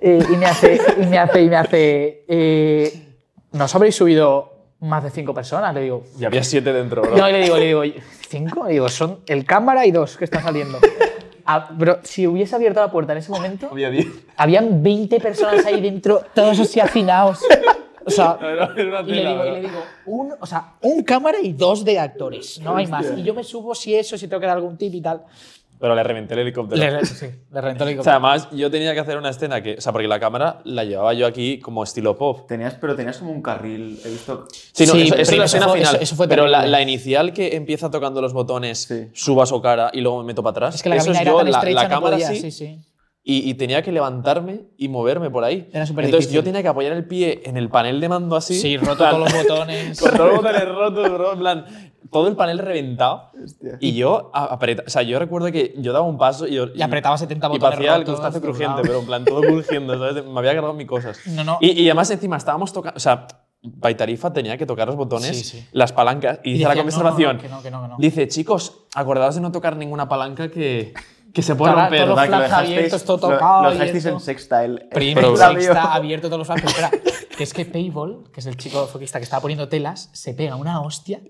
Eh, 0.00 0.22
y 0.32 0.36
me 0.36 0.46
hace. 0.46 0.80
Y 1.00 1.06
me 1.06 1.18
hace. 1.18 1.42
Y 1.42 1.48
me 1.50 1.56
hace 1.56 2.24
eh, 2.26 3.05
¿Nos 3.56 3.74
habréis 3.74 3.94
subido 3.96 4.52
más 4.80 5.02
de 5.02 5.10
cinco 5.10 5.32
personas? 5.34 5.74
Le 5.74 5.80
digo. 5.82 6.04
Y 6.18 6.24
había 6.24 6.42
siete 6.44 6.72
dentro, 6.72 7.02
bro. 7.02 7.16
No, 7.16 7.28
y 7.28 7.32
le 7.32 7.42
digo, 7.42 7.56
le 7.56 7.66
digo, 7.66 7.82
¿cinco? 8.28 8.64
Le 8.66 8.72
digo, 8.74 8.88
son 8.88 9.20
el 9.26 9.44
cámara 9.44 9.86
y 9.86 9.90
dos 9.90 10.16
que 10.16 10.24
están 10.24 10.42
saliendo. 10.42 10.78
Ah, 11.48 11.68
bro, 11.70 12.00
si 12.02 12.26
hubiese 12.26 12.56
abierto 12.56 12.80
la 12.80 12.90
puerta 12.90 13.12
en 13.12 13.18
ese 13.18 13.30
momento, 13.30 13.68
Había 13.70 13.88
diez. 13.88 14.08
habían 14.36 14.82
20 14.82 15.20
personas 15.20 15.64
ahí 15.64 15.80
dentro, 15.80 16.24
todos 16.34 16.58
así 16.58 16.80
hacinados. 16.80 17.38
O 18.04 18.10
sea, 18.10 18.36
Era- 18.40 18.72
era 18.76 18.88
una 18.88 19.00
y 19.02 19.04
le 19.04 19.12
tela, 19.14 19.30
digo, 19.30 19.44
y 19.44 19.46
bro. 19.46 19.54
le 19.54 19.60
digo 19.60 19.78
un, 20.06 20.34
o 20.40 20.44
sea, 20.44 20.72
un 20.82 21.04
cámara 21.04 21.38
y 21.40 21.52
dos 21.52 21.84
de 21.84 22.00
actores, 22.00 22.58
no 22.60 22.74
hay 22.76 22.88
más. 22.88 23.06
Y 23.16 23.22
yo 23.22 23.32
me 23.32 23.44
subo 23.44 23.76
si 23.76 23.94
eso, 23.94 24.18
si 24.18 24.26
tengo 24.26 24.40
que 24.40 24.46
dar 24.48 24.56
algún 24.56 24.76
tip 24.76 24.92
y 24.92 25.00
tal. 25.00 25.22
Pero 25.78 25.94
le 25.94 26.02
reventé 26.02 26.34
el 26.34 26.40
helicóptero. 26.40 26.80
Le, 26.80 27.04
sí, 27.04 27.26
le 27.52 27.60
reventó 27.60 27.84
el 27.84 27.88
O 27.98 28.02
sea, 28.02 28.14
helicóptero. 28.16 28.16
además, 28.16 28.48
yo 28.52 28.70
tenía 28.70 28.94
que 28.94 29.00
hacer 29.00 29.18
una 29.18 29.30
escena 29.30 29.62
que. 29.62 29.74
O 29.74 29.80
sea, 29.80 29.92
porque 29.92 30.08
la 30.08 30.18
cámara 30.18 30.60
la 30.64 30.84
llevaba 30.84 31.12
yo 31.14 31.26
aquí 31.26 31.58
como 31.60 31.82
estilo 31.84 32.16
pop. 32.16 32.46
Tenías, 32.48 32.74
pero 32.80 32.96
tenías 32.96 33.18
como 33.18 33.30
un 33.32 33.42
carril, 33.42 33.98
he 34.04 34.08
visto. 34.10 34.46
Sí, 34.50 34.86
no, 34.86 34.92
Sí, 34.94 35.02
eso, 35.02 35.14
eso 35.14 35.22
es 35.22 35.28
pero 35.28 35.38
la 35.38 35.44
eso 35.44 35.56
escena 35.56 35.68
fue- 35.68 35.78
final. 35.78 35.94
eso- 35.96 36.02
eso 36.02 36.16
fue 36.16 36.28
pero 36.28 36.46
la, 36.46 36.66
la 36.66 36.80
inicial 36.82 37.32
que 37.32 37.56
empieza 37.56 37.90
tocando 37.90 38.20
los 38.22 38.32
botones, 38.32 38.78
Sí. 38.84 39.08
suba 39.12 39.44
su 39.46 39.60
cara 39.60 39.90
y 39.92 40.00
luego 40.00 40.18
me 40.20 40.24
meto 40.28 40.42
para 40.42 40.50
atrás. 40.52 40.74
Es 40.76 40.82
que 40.82 40.88
la 40.88 40.96
eso 40.96 41.12
es 41.12 41.18
yo, 41.24 41.36
tan 41.36 41.50
la, 41.50 41.62
la 41.62 41.82
no 41.84 41.88
cámara 41.88 42.16
podía, 42.16 42.28
así, 42.28 42.40
sí, 42.40 42.50
sí. 42.50 42.78
Y, 43.28 43.50
y 43.50 43.54
tenía 43.54 43.82
que 43.82 43.90
levantarme 43.90 44.66
y 44.78 44.86
moverme 44.88 45.30
por 45.30 45.42
ahí. 45.42 45.68
Era 45.72 45.84
súper 45.84 46.04
Entonces 46.04 46.26
difícil. 46.28 46.36
yo 46.36 46.44
tenía 46.44 46.62
que 46.62 46.68
apoyar 46.68 46.92
el 46.92 47.08
pie 47.08 47.42
en 47.44 47.56
el 47.56 47.68
panel 47.68 48.00
de 48.00 48.08
mando 48.08 48.36
así. 48.36 48.54
Sí, 48.54 48.76
roto 48.76 49.04
todos 49.04 49.18
los 49.18 49.32
botones. 49.48 49.98
Con 50.00 50.12
todos 50.12 50.28
los 50.28 50.36
botones 50.36 50.68
rotos, 50.68 51.12
bro. 51.12 51.32
En 51.32 51.38
plan, 51.40 51.85
todo 52.10 52.28
el 52.28 52.36
panel 52.36 52.58
reventado. 52.58 53.30
Y 53.80 53.94
yo 53.94 54.30
apretaba. 54.34 54.86
O 54.86 54.90
sea, 54.90 55.02
yo 55.02 55.18
recuerdo 55.18 55.50
que 55.52 55.74
yo 55.78 55.92
daba 55.92 56.04
un 56.06 56.18
paso 56.18 56.46
y, 56.46 56.54
yo- 56.54 56.66
Y 56.74 56.82
apretaba 56.82 57.16
70 57.18 57.46
Y 57.46 57.50
botones 57.50 57.70
parecía 57.76 57.96
el 57.96 58.04
crustáceo 58.04 58.40
crujiente, 58.40 58.82
pero 58.82 59.00
en 59.00 59.06
plan 59.06 59.24
todo 59.24 59.40
crujiendo, 59.40 59.98
¿sabes? 59.98 60.24
Me 60.24 60.38
había 60.38 60.52
cargado 60.54 60.74
mis 60.74 60.86
cosas. 60.86 61.18
No, 61.26 61.44
no. 61.44 61.58
Y, 61.60 61.70
y 61.80 61.86
además 61.88 62.10
encima 62.10 62.36
estábamos 62.36 62.72
tocando. 62.72 62.96
O 62.96 63.00
sea, 63.00 63.26
Baitarifa 63.62 64.32
tenía 64.32 64.56
que 64.56 64.66
tocar 64.66 64.86
los 64.86 64.96
botones, 64.96 65.36
Sí, 65.36 65.42
sí. 65.42 65.66
las 65.72 65.92
palancas, 65.92 66.38
y, 66.44 66.50
Y 66.50 66.52
dice 66.54 66.64
la 66.64 66.70
decía, 66.74 66.82
conversación. 66.84 67.36
"No, 67.36 67.42
no, 67.42 67.42
que 67.42 67.48
no, 67.48 67.62
que 67.62 67.70
no, 67.70 67.82
que 67.82 67.88
no". 67.88 67.96
Dice, 67.98 68.28
chicos, 68.28 68.84
acordaos 68.94 69.34
de 69.34 69.40
no 69.40 69.50
tocar 69.50 69.76
ninguna 69.76 70.08
palanca 70.08 70.50
que, 70.50 70.94
que 71.34 71.42
se 71.42 71.56
puede 71.56 71.72
romper. 71.74 72.04
todos 72.04 72.08
los 72.10 72.16
¿Verdad 72.16 72.24
que 72.38 72.42
lo 72.44 72.48
flaps 72.48 72.64
abiertos, 72.68 73.04
todo 73.04 73.16
lo- 73.30 73.34
tocado 73.34 73.62
Lo 73.64 73.70
y 73.70 73.72
dejasteis 73.74 74.04
en 74.06 74.20
sextile. 74.20 74.88
Primer 74.92 75.24
Pero- 75.24 75.36
sexta, 75.36 75.94
abierto 75.94 76.28
todos 76.28 76.38
los 76.38 76.46
flaps. 76.46 76.62
Espera, 76.64 76.90
que 77.36 77.42
es 77.42 77.52
que 77.52 77.64
Payball, 77.64 78.30
que 78.32 78.38
es 78.40 78.46
el 78.46 78.56
chico 78.56 78.86
foquista 78.86 79.18
que 79.18 79.24
estaba 79.24 79.40
poniendo 79.42 79.68
telas, 79.68 80.10
se 80.12 80.32
pega 80.34 80.54
una 80.54 80.80
hostia, 80.80 81.20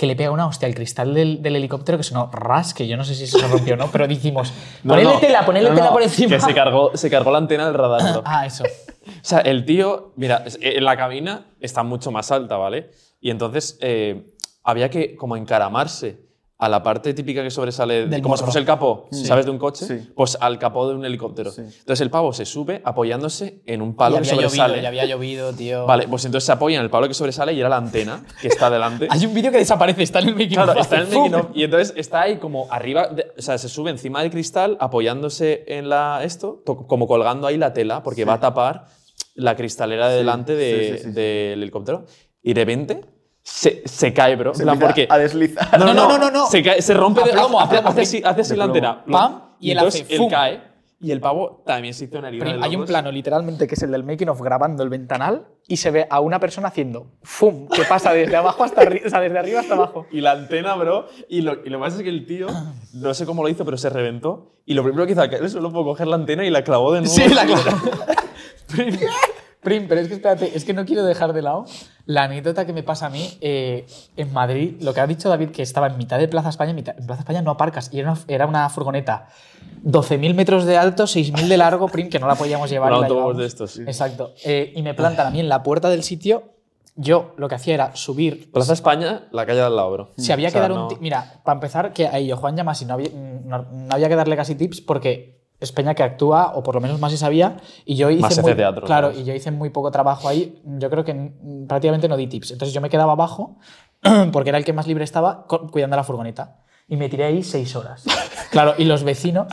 que 0.00 0.06
le 0.06 0.16
pega 0.16 0.30
una 0.30 0.46
hostia 0.46 0.66
al 0.66 0.74
cristal 0.74 1.12
del, 1.12 1.42
del 1.42 1.56
helicóptero 1.56 1.98
que 1.98 2.04
sonó 2.04 2.30
ras, 2.32 2.72
que 2.72 2.88
yo 2.88 2.96
no 2.96 3.04
sé 3.04 3.14
si 3.14 3.26
se 3.26 3.46
rompió 3.46 3.74
o 3.74 3.76
no, 3.76 3.90
pero 3.90 4.08
dijimos, 4.08 4.50
No, 4.82 4.94
ponele 4.94 5.12
no. 5.12 5.18
tela, 5.20 5.44
ponele 5.44 5.68
No, 5.68 5.74
tela 5.74 5.90
por 5.92 6.00
encima. 6.02 6.36
Que 6.36 6.40
se 6.40 6.54
cargó, 6.54 6.96
se 6.96 7.10
cargó 7.10 7.30
la 7.30 7.36
antena 7.36 7.66
del 7.66 7.74
radar. 7.74 8.22
Ah, 8.24 8.46
eso. 8.46 8.64
O 8.64 9.08
sea, 9.20 9.40
el 9.40 9.66
tío, 9.66 10.14
mira, 10.16 10.42
en 10.58 10.84
la 10.86 10.96
cabina 10.96 11.44
está 11.60 11.82
mucho 11.82 12.10
más 12.10 12.32
alta, 12.32 12.56
¿vale? 12.56 12.92
Y 13.20 13.28
entonces 13.28 13.76
eh, 13.82 14.24
había 14.64 14.88
que 14.88 15.16
como 15.16 15.36
encaramarse 15.36 16.29
a 16.60 16.68
la 16.68 16.82
parte 16.82 17.14
típica 17.14 17.42
que 17.42 17.50
sobresale, 17.50 18.06
Del 18.06 18.20
como 18.22 18.36
si 18.36 18.44
fuese 18.44 18.58
el 18.58 18.66
capó, 18.66 19.08
¿sabes? 19.10 19.46
De 19.46 19.50
un 19.50 19.58
coche, 19.58 19.86
Sí. 19.86 20.10
pues 20.14 20.36
al 20.40 20.58
capó 20.58 20.88
de 20.88 20.94
un 20.94 21.04
helicóptero. 21.04 21.50
Sí. 21.50 21.62
Entonces 21.62 22.00
el 22.02 22.10
pavo 22.10 22.32
se 22.34 22.44
sube 22.44 22.82
apoyándose 22.84 23.62
en 23.66 23.80
un 23.82 23.90
Y 23.90 23.92
palo 23.94 24.16
que 24.16 24.18
había 24.20 24.32
llovido, 24.32 24.50
sobresale. 24.50 24.82
ya 24.82 24.88
había 24.88 25.04
llovido, 25.06 25.52
tío. 25.54 25.86
Vale, 25.86 26.06
pues 26.06 26.24
entonces 26.26 26.44
se 26.46 26.52
apoya 26.52 26.76
en 26.76 26.82
el 26.84 26.90
palo 26.90 27.08
que 27.08 27.14
sobresale 27.14 27.54
y 27.54 27.60
era 27.60 27.68
la 27.70 27.78
antena 27.78 28.22
que 28.42 28.48
está 28.48 28.68
delante. 28.68 29.06
Hay 29.10 29.24
un 29.24 29.32
vídeo 29.34 29.50
que 29.50 29.56
desaparece, 29.58 30.02
está 30.02 30.18
en 30.20 30.28
el 30.28 30.34
making 30.34 30.50
Claro, 30.50 30.78
está 30.78 30.96
en 30.96 31.02
el 31.02 31.08
making 31.32 31.48
y 31.54 31.64
entonces 31.64 31.94
está 31.96 32.20
ahí 32.22 32.36
como 32.36 32.66
arriba, 32.70 33.08
de- 33.08 33.32
o 33.38 33.42
sea, 33.42 33.56
se 33.56 33.68
sube 33.70 33.90
encima 33.90 34.20
del 34.22 34.30
cristal 34.30 34.76
apoyándose 34.80 35.64
en 35.66 35.88
la 35.88 36.20
esto, 36.24 36.62
to- 36.66 36.86
como 36.86 37.06
colgando 37.06 37.46
ahí 37.46 37.56
la 37.56 37.72
tela, 37.72 38.02
porque 38.02 38.24
va 38.24 38.34
a 38.34 38.40
tapar 38.40 38.84
la 39.34 39.56
cristalera 39.56 40.08
de 40.08 40.16
delante 40.18 40.54
de- 40.54 40.88
sí, 40.92 40.98
sí, 40.98 41.04
sí. 41.04 41.10
del 41.12 41.62
helicóptero. 41.62 42.04
Y 42.42 42.52
de 42.52 42.60
repente 42.64 43.00
se, 43.52 43.82
se 43.84 44.12
cae, 44.12 44.36
bro. 44.36 44.54
Se 44.54 44.62
plan, 44.62 44.78
porque 44.78 45.06
a 45.10 45.18
deslizar. 45.18 45.78
No, 45.78 45.92
no, 45.92 46.08
no, 46.08 46.18
no, 46.18 46.30
no. 46.30 46.46
Se, 46.46 46.62
cae- 46.62 46.80
se 46.80 46.94
rompe, 46.94 47.22
de- 47.24 47.32
plomo, 47.32 47.60
a 47.60 47.64
hace, 47.64 47.76
hace 47.78 47.88
hace- 47.88 48.00
así, 48.02 48.22
hace 48.24 48.40
así 48.42 48.56
la 48.56 48.64
antena. 48.64 49.04
Pam, 49.04 49.42
y 49.58 49.70
él 49.72 49.78
entonces 49.78 50.02
hace 50.02 50.12
él 50.14 50.18
¡fum! 50.18 50.30
cae 50.30 50.70
y 51.02 51.10
el 51.12 51.20
pavo 51.20 51.62
también 51.66 51.94
se 51.94 52.04
hizo 52.04 52.18
una 52.18 52.28
herida. 52.28 52.58
Hay 52.62 52.76
un 52.76 52.84
plano 52.84 53.10
literalmente 53.10 53.66
que 53.66 53.74
es 53.74 53.82
el 53.82 53.90
del 53.90 54.04
making 54.04 54.28
of 54.28 54.40
grabando 54.40 54.82
el 54.82 54.88
ventanal 54.90 55.46
y 55.66 55.78
se 55.78 55.90
ve 55.90 56.06
a 56.10 56.20
una 56.20 56.38
persona 56.38 56.68
haciendo 56.68 57.06
¡fum! 57.22 57.68
que 57.68 57.82
pasa 57.84 58.12
desde 58.12 58.36
abajo 58.36 58.64
hasta 58.64 58.82
arriba, 58.82 59.06
o 59.06 59.10
sea, 59.10 59.20
desde 59.20 59.38
arriba 59.38 59.60
hasta 59.60 59.74
abajo. 59.74 60.06
Y 60.12 60.20
la 60.20 60.32
antena, 60.32 60.74
bro. 60.76 61.08
Y 61.28 61.40
lo, 61.40 61.64
y 61.64 61.70
lo 61.70 61.78
más 61.78 61.94
es 61.96 62.02
que 62.02 62.08
el 62.10 62.26
tío, 62.26 62.46
no 62.94 63.14
sé 63.14 63.26
cómo 63.26 63.42
lo 63.42 63.48
hizo, 63.48 63.64
pero 63.64 63.76
se 63.78 63.88
reventó. 63.90 64.52
Y 64.66 64.74
lo 64.74 64.82
primero 64.84 65.06
que 65.06 65.12
hizo 65.12 65.22
al 65.22 65.30
caer 65.30 65.48
solo 65.50 65.70
fue 65.70 65.82
coger 65.84 66.06
la 66.06 66.16
antena 66.16 66.44
y 66.44 66.50
la 66.50 66.62
clavó 66.62 66.92
de 66.92 67.00
nuevo. 67.00 67.14
Sí, 67.14 67.28
la 67.28 67.44
claro. 67.46 67.62
Prim, 69.62 69.86
pero 69.88 70.00
es 70.00 70.08
que 70.08 70.14
espérate, 70.14 70.56
es 70.56 70.64
que 70.64 70.72
no 70.72 70.86
quiero 70.86 71.04
dejar 71.04 71.32
de 71.34 71.42
lado 71.42 71.66
la 72.06 72.24
anécdota 72.24 72.64
que 72.64 72.72
me 72.72 72.82
pasa 72.82 73.06
a 73.06 73.10
mí 73.10 73.36
eh, 73.42 73.86
en 74.16 74.32
Madrid. 74.32 74.76
Lo 74.80 74.94
que 74.94 75.00
ha 75.00 75.06
dicho 75.06 75.28
David, 75.28 75.50
que 75.50 75.62
estaba 75.62 75.86
en 75.88 75.98
mitad 75.98 76.18
de 76.18 76.28
Plaza 76.28 76.48
España, 76.48 76.70
en, 76.70 76.76
mitad- 76.76 76.94
en 76.98 77.06
Plaza 77.06 77.20
España 77.20 77.42
no 77.42 77.50
aparcas, 77.50 77.90
y 77.92 78.00
era 78.00 78.12
una, 78.12 78.20
era 78.26 78.46
una 78.46 78.68
furgoneta 78.70 79.26
12.000 79.84 80.34
metros 80.34 80.64
de 80.64 80.76
alto, 80.78 81.04
6.000 81.04 81.46
de 81.48 81.56
largo, 81.56 81.88
Prim, 81.88 82.08
que 82.08 82.18
no 82.18 82.26
la 82.26 82.34
podíamos 82.36 82.70
llevar. 82.70 82.92
Un 82.92 83.04
autobús 83.04 83.36
de 83.36 83.46
estos, 83.46 83.70
sí. 83.72 83.82
Exacto. 83.82 84.32
Eh, 84.44 84.72
y 84.74 84.82
me 84.82 84.94
plantan 84.94 85.26
a 85.26 85.30
mí 85.30 85.40
en 85.40 85.48
la 85.48 85.62
puerta 85.62 85.88
del 85.90 86.02
sitio. 86.02 86.44
Yo 86.96 87.34
lo 87.38 87.48
que 87.48 87.54
hacía 87.54 87.74
era 87.74 87.94
subir 87.96 88.50
Plaza 88.50 88.72
España, 88.72 89.28
la 89.30 89.46
calle 89.46 89.60
de 89.60 89.64
al 89.66 89.76
lado, 89.76 89.92
bro. 89.92 90.10
si 90.18 90.32
había 90.32 90.48
O 90.48 90.50
sea, 90.50 90.58
que 90.60 90.62
dar 90.68 90.72
un 90.72 90.88
no- 90.88 90.98
Mira, 91.00 91.40
para 91.44 91.54
empezar, 91.54 91.92
que 91.92 92.06
a 92.08 92.18
ello 92.18 92.36
Juan 92.36 92.56
Llamas 92.56 92.82
y 92.82 92.84
no 92.84 92.94
había, 92.94 93.08
no, 93.14 93.62
no 93.70 93.86
había 93.94 94.08
que 94.08 94.16
darle 94.16 94.36
casi 94.36 94.54
tips 94.54 94.80
porque 94.82 95.39
es 95.60 95.72
Peña 95.72 95.94
que 95.94 96.02
actúa, 96.02 96.52
o 96.54 96.62
por 96.62 96.74
lo 96.74 96.80
menos 96.80 96.98
más 97.00 97.12
se 97.12 97.18
sabía, 97.18 97.58
y 97.84 97.96
yo 97.96 98.10
hice 98.10 98.22
Más 98.22 98.42
muy, 98.42 98.54
teatro, 98.54 98.86
Claro, 98.86 99.08
¿sabes? 99.08 99.20
y 99.20 99.24
yo 99.24 99.34
hice 99.34 99.50
muy 99.50 99.70
poco 99.70 99.90
trabajo 99.90 100.28
ahí. 100.28 100.60
Yo 100.64 100.88
creo 100.90 101.04
que 101.04 101.32
prácticamente 101.68 102.08
no 102.08 102.16
di 102.16 102.26
tips. 102.26 102.52
Entonces 102.52 102.74
yo 102.74 102.80
me 102.80 102.88
quedaba 102.90 103.12
abajo, 103.12 103.58
porque 104.32 104.48
era 104.48 104.58
el 104.58 104.64
que 104.64 104.72
más 104.72 104.86
libre 104.86 105.04
estaba, 105.04 105.44
cuidando 105.70 105.96
la 105.96 106.04
furgoneta. 106.04 106.56
Y 106.88 106.96
me 106.96 107.08
tiré 107.08 107.24
ahí 107.24 107.42
seis 107.42 107.76
horas. 107.76 108.04
Claro, 108.50 108.74
y 108.78 108.84
los 108.84 109.04
vecinos, 109.04 109.46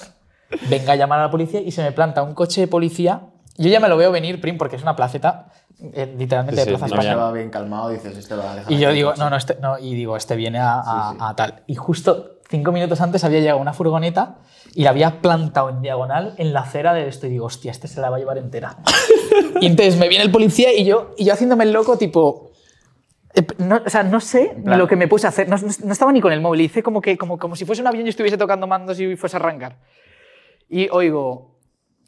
venga 0.72 0.94
a 0.94 0.96
llamar 0.96 1.20
a 1.20 1.24
la 1.24 1.30
policía 1.30 1.62
y 1.62 1.70
se 1.72 1.84
me 1.84 1.92
planta 1.92 2.24
un 2.24 2.34
coche 2.34 2.62
de 2.62 2.68
policía. 2.68 3.28
Yo 3.60 3.70
ya 3.70 3.80
me 3.80 3.88
lo 3.90 3.96
veo 3.98 4.12
venir, 4.12 4.42
Prim, 4.42 4.58
porque 4.58 4.76
es 4.76 4.82
una 4.82 4.96
placeta, 4.96 5.50
eh, 5.94 6.16
literalmente 6.18 6.62
Sí, 6.62 6.66
de 6.72 6.72
Plaza 6.78 6.88
no, 6.88 6.94
España. 6.96 7.12
Se 7.12 7.16
va 7.16 7.32
bien 7.32 7.52
calmado, 7.52 7.90
dices, 7.90 8.18
este 8.18 8.34
va 8.36 8.54
a 8.54 8.56
dejar. 8.56 8.72
Y 8.72 8.80
yo 8.80 8.92
digo, 8.92 9.14
no, 9.18 9.30
no, 9.30 9.36
este, 9.36 9.56
no, 9.62 9.78
y 9.78 9.94
digo, 9.94 10.18
este 10.18 10.36
viene 10.36 10.58
a, 10.58 10.80
a- 10.80 11.10
Sí, 11.12 11.18
sí. 11.20 11.24
a 11.28 11.36
tal. 11.36 11.64
Y 11.68 11.76
justo 11.76 12.37
cinco 12.50 12.72
minutos 12.72 13.02
antes 13.02 13.24
había 13.24 13.40
llegado 13.40 13.60
una 13.60 13.74
furgoneta 13.74 14.38
y 14.74 14.84
la 14.84 14.92
había 14.92 15.22
plantado 15.22 15.70
en 15.70 15.82
diagonal 15.82 16.34
en 16.38 16.54
la 16.54 16.62
acera 16.62 16.94
de 16.94 17.08
esto. 17.08 17.28
Y 17.28 17.32
digo, 17.32 17.46
hostia, 17.46 17.72
este 17.72 17.88
se 17.88 18.00
la 18.02 18.10
va 18.10 18.18
a 18.18 18.20
llevar 18.20 18.38
entera. 18.38 18.78
y 19.62 19.66
entonces 19.68 19.98
me 19.98 20.08
viene 20.08 20.24
el 20.24 20.32
policía 20.32 20.74
y 20.74 20.86
yo, 20.86 21.14
y 21.18 21.26
yo 21.26 21.34
haciéndome 21.34 21.64
el 21.66 21.72
loco, 21.74 21.98
tipo. 21.98 22.52
eh, 23.36 23.46
No, 23.60 23.82
o 23.86 23.90
sea, 23.90 24.04
no 24.04 24.20
sé 24.20 24.56
lo 24.64 24.88
que 24.88 24.96
me 24.96 25.08
puse 25.08 25.26
a 25.28 25.30
hacer. 25.30 25.50
No, 25.50 25.58
no- 25.58 25.68
no 25.84 25.92
estaba 25.94 26.12
ni 26.12 26.22
con 26.22 26.32
el 26.32 26.42
móvil. 26.42 26.62
Hice 26.62 26.84
como, 26.84 27.02
que, 27.02 27.18
como, 27.18 27.38
como 27.38 27.56
si 27.56 27.66
fuese 27.66 27.82
un 27.82 27.88
avión 27.88 28.06
y 28.06 28.10
estuviese 28.10 28.38
tocando 28.38 28.68
mandos 28.68 29.00
y 29.00 29.16
fuese 29.16 29.38
a 29.38 29.40
arrancar. 29.40 29.78
Y 30.70 30.90
oigo, 30.92 31.58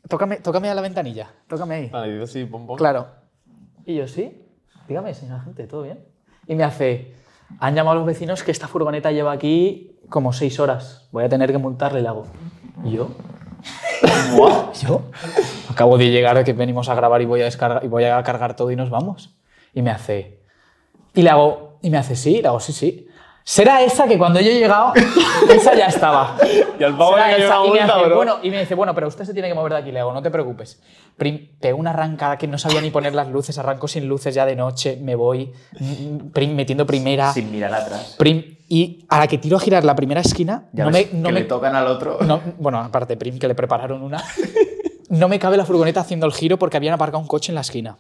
tócame, 0.08 0.38
tócame 0.38 0.70
a 0.70 0.74
la 0.76 0.82
ventanilla. 0.82 1.32
Tócame 1.48 1.76
ahí. 1.76 1.90
Vale, 1.90 2.14
digo, 2.14 2.28
sí, 2.28 2.46
pom, 2.46 2.68
pom. 2.68 2.78
Claro. 2.78 3.08
Y 3.86 3.96
yo, 3.96 4.08
sí, 4.08 4.44
dígame, 4.88 5.14
señora 5.14 5.42
gente, 5.42 5.66
¿todo 5.66 5.82
bien? 5.84 6.06
Y 6.46 6.56
me 6.56 6.64
hace, 6.64 7.16
han 7.60 7.74
llamado 7.74 7.94
a 7.94 7.96
los 8.00 8.06
vecinos 8.06 8.44
que 8.44 8.52
esta 8.52 8.68
furgoneta 8.68 9.12
lleva 9.12 9.32
aquí 9.32 9.89
como 10.10 10.34
seis 10.34 10.60
horas. 10.60 11.08
Voy 11.12 11.24
a 11.24 11.30
tener 11.30 11.52
que 11.52 11.58
multarle, 11.58 12.02
le 12.02 12.08
hago. 12.08 12.26
¿Y 12.84 12.92
yo? 12.92 13.10
¿Yo? 14.82 15.02
Acabo 15.70 15.98
de 15.98 16.10
llegar, 16.10 16.44
que 16.44 16.54
venimos 16.54 16.90
a 16.90 16.96
grabar 16.96 17.22
y 17.22 17.26
voy 17.26 17.42
a, 17.42 17.46
descargar, 17.46 17.84
y 17.84 17.88
voy 17.88 18.06
a 18.06 18.22
cargar 18.24 18.56
todo 18.56 18.72
y 18.72 18.76
nos 18.76 18.90
vamos. 18.90 19.36
Y 19.74 19.82
me 19.82 19.92
hace... 19.92 20.40
Y 21.14 21.22
le 21.22 21.30
hago, 21.30 21.80
y 21.82 21.90
me 21.90 21.98
hace, 21.98 22.16
sí, 22.16 22.42
le 22.42 22.48
hago, 22.48 22.60
sí, 22.60 22.72
sí. 22.72 23.08
Será 23.44 23.82
esa 23.82 24.08
que 24.08 24.16
cuando 24.18 24.40
yo 24.40 24.52
he 24.52 24.60
llegado, 24.60 24.94
esa 25.50 25.74
ya 25.74 25.88
estaba. 25.88 26.38
Y 26.80 26.84
al 26.84 26.96
pavo 26.96 27.18
le 27.18 27.44
esa. 27.44 27.58
y, 27.58 27.62
me 27.62 27.80
multa, 27.80 27.96
hace, 27.96 28.06
bro. 28.06 28.16
bueno, 28.16 28.38
y 28.44 28.52
me 28.52 28.60
dice, 28.60 28.76
bueno, 28.76 28.94
pero 28.94 29.08
usted 29.08 29.26
se 29.26 29.34
tiene 29.34 29.48
que 29.48 29.56
mover 29.56 29.74
de 29.74 29.80
aquí. 29.80 29.92
Le 29.92 30.02
hago, 30.02 30.14
no 30.14 30.22
te 30.22 30.30
preocupes. 30.30 30.80
Prim, 31.18 31.50
pegó 31.60 31.80
una 31.80 31.90
arrancada 31.90 32.38
que 32.38 32.46
no 32.46 32.60
sabía 32.60 32.80
ni 32.80 32.92
poner 32.92 33.16
las 33.16 33.28
luces, 33.30 33.58
arranco 33.58 33.88
sin 33.88 34.08
luces 34.08 34.36
ya 34.36 34.46
de 34.46 34.56
noche, 34.56 35.00
me 35.02 35.16
voy 35.16 35.52
mm, 35.80 36.30
prim, 36.32 36.54
metiendo 36.54 36.86
primera. 36.86 37.34
Sin 37.34 37.52
mirar 37.52 37.74
atrás. 37.74 38.16
Prim, 38.20 38.59
y 38.70 39.06
a 39.10 39.18
la 39.20 39.28
que 39.28 39.38
tiro 39.40 39.58
a 39.58 39.60
girar 39.60 39.84
la 39.84 39.96
primera 39.96 40.22
esquina, 40.22 40.70
Ya 40.74 40.86
no 40.86 40.92
ves 40.92 41.12
me, 41.12 41.20
no 41.20 41.28
que 41.30 41.34
me- 41.34 41.40
le 41.42 41.46
tocan 41.48 41.76
al 41.76 41.88
otro. 41.88 42.20
no, 42.22 42.40
bueno, 42.60 42.80
aparte, 42.80 43.18
Prim, 43.18 43.38
que 43.40 43.48
le 43.48 43.56
prepararon 43.56 44.02
una. 44.04 44.24
No 45.10 45.28
me 45.28 45.40
cabe 45.40 45.58
la 45.58 45.66
furgoneta 45.66 46.02
haciendo 46.02 46.28
el 46.28 46.34
giro 46.34 46.60
porque 46.60 46.78
habían 46.78 46.94
aparcado 46.94 47.20
un 47.20 47.28
coche 47.28 47.52
en 47.52 47.56
la 47.56 47.62
esquina. 47.62 47.98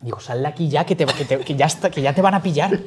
Digo, 0.00 0.20
sal 0.20 0.42
de 0.42 0.46
aquí 0.46 0.68
ya, 0.68 0.84
que, 0.86 0.94
te, 0.94 1.06
que, 1.06 1.24
te- 1.24 1.38
que 1.40 1.56
ya 1.56 1.66
está, 1.66 1.90
que 1.90 2.00
ya 2.02 2.14
te 2.14 2.22
van 2.22 2.34
a 2.34 2.40
pillar. 2.40 2.78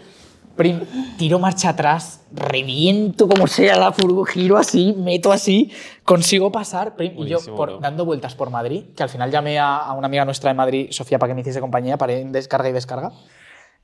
Prim, 0.56 0.80
tiro 1.18 1.38
marcha 1.38 1.70
atrás, 1.70 2.22
reviento 2.32 3.28
como 3.28 3.46
sea 3.48 3.76
la 3.78 3.92
furgo, 3.92 4.24
giro 4.24 4.56
así, 4.58 4.96
meto 4.98 5.34
así, 5.34 5.72
consigo 6.06 6.54
pasar. 6.54 6.96
Prim, 6.96 7.14
y 7.22 7.28
yo, 7.28 7.40
por- 7.54 7.82
dando 7.82 8.06
vueltas 8.06 8.34
por 8.34 8.50
Madrid, 8.50 8.86
que 8.96 9.04
al 9.04 9.10
final 9.10 9.30
llamé 9.30 9.60
a, 9.60 9.76
a 9.76 9.92
una 9.92 10.08
amiga 10.08 10.24
nuestra 10.24 10.50
de 10.50 10.54
Madrid, 10.56 10.88
Sofía, 10.92 11.20
para 11.20 11.32
que 11.32 11.36
me 11.36 11.42
hiciese 11.42 11.60
compañía, 11.60 11.98
para 11.98 12.14
ir 12.14 12.20
en 12.20 12.32
descarga 12.32 12.70
y 12.70 12.72
descarga. 12.72 13.12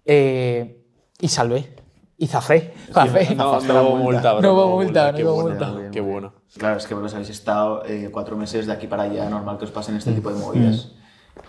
eh, 0.05 0.79
y 1.19 1.27
salvé. 1.27 1.75
Y 2.17 2.27
zafé. 2.27 2.73
Zafé. 2.91 3.35
No, 3.35 3.59
no 3.59 3.83
hubo 3.83 3.95
multa. 3.97 4.33
bro. 4.33 4.41
No 4.41 4.53
hubo 4.53 4.69
multa, 4.83 5.11
no 5.11 5.17
Qué 5.17 5.23
hubo 5.23 5.33
bueno, 5.41 5.49
multa. 5.49 5.91
Qué 5.91 6.01
bueno. 6.01 6.33
Claro, 6.57 6.77
es 6.77 6.85
que 6.87 6.93
vosotros 6.93 7.13
habéis 7.15 7.29
estado 7.31 7.83
eh, 7.85 8.09
cuatro 8.11 8.37
meses 8.37 8.67
de 8.67 8.73
aquí 8.73 8.87
para 8.87 9.03
allá, 9.03 9.27
normal 9.29 9.57
que 9.57 9.65
os 9.65 9.71
pasen 9.71 9.95
Mm. 9.95 9.97
este 9.97 10.11
tipo 10.13 10.31
de 10.31 10.39
movidas. 10.39 10.91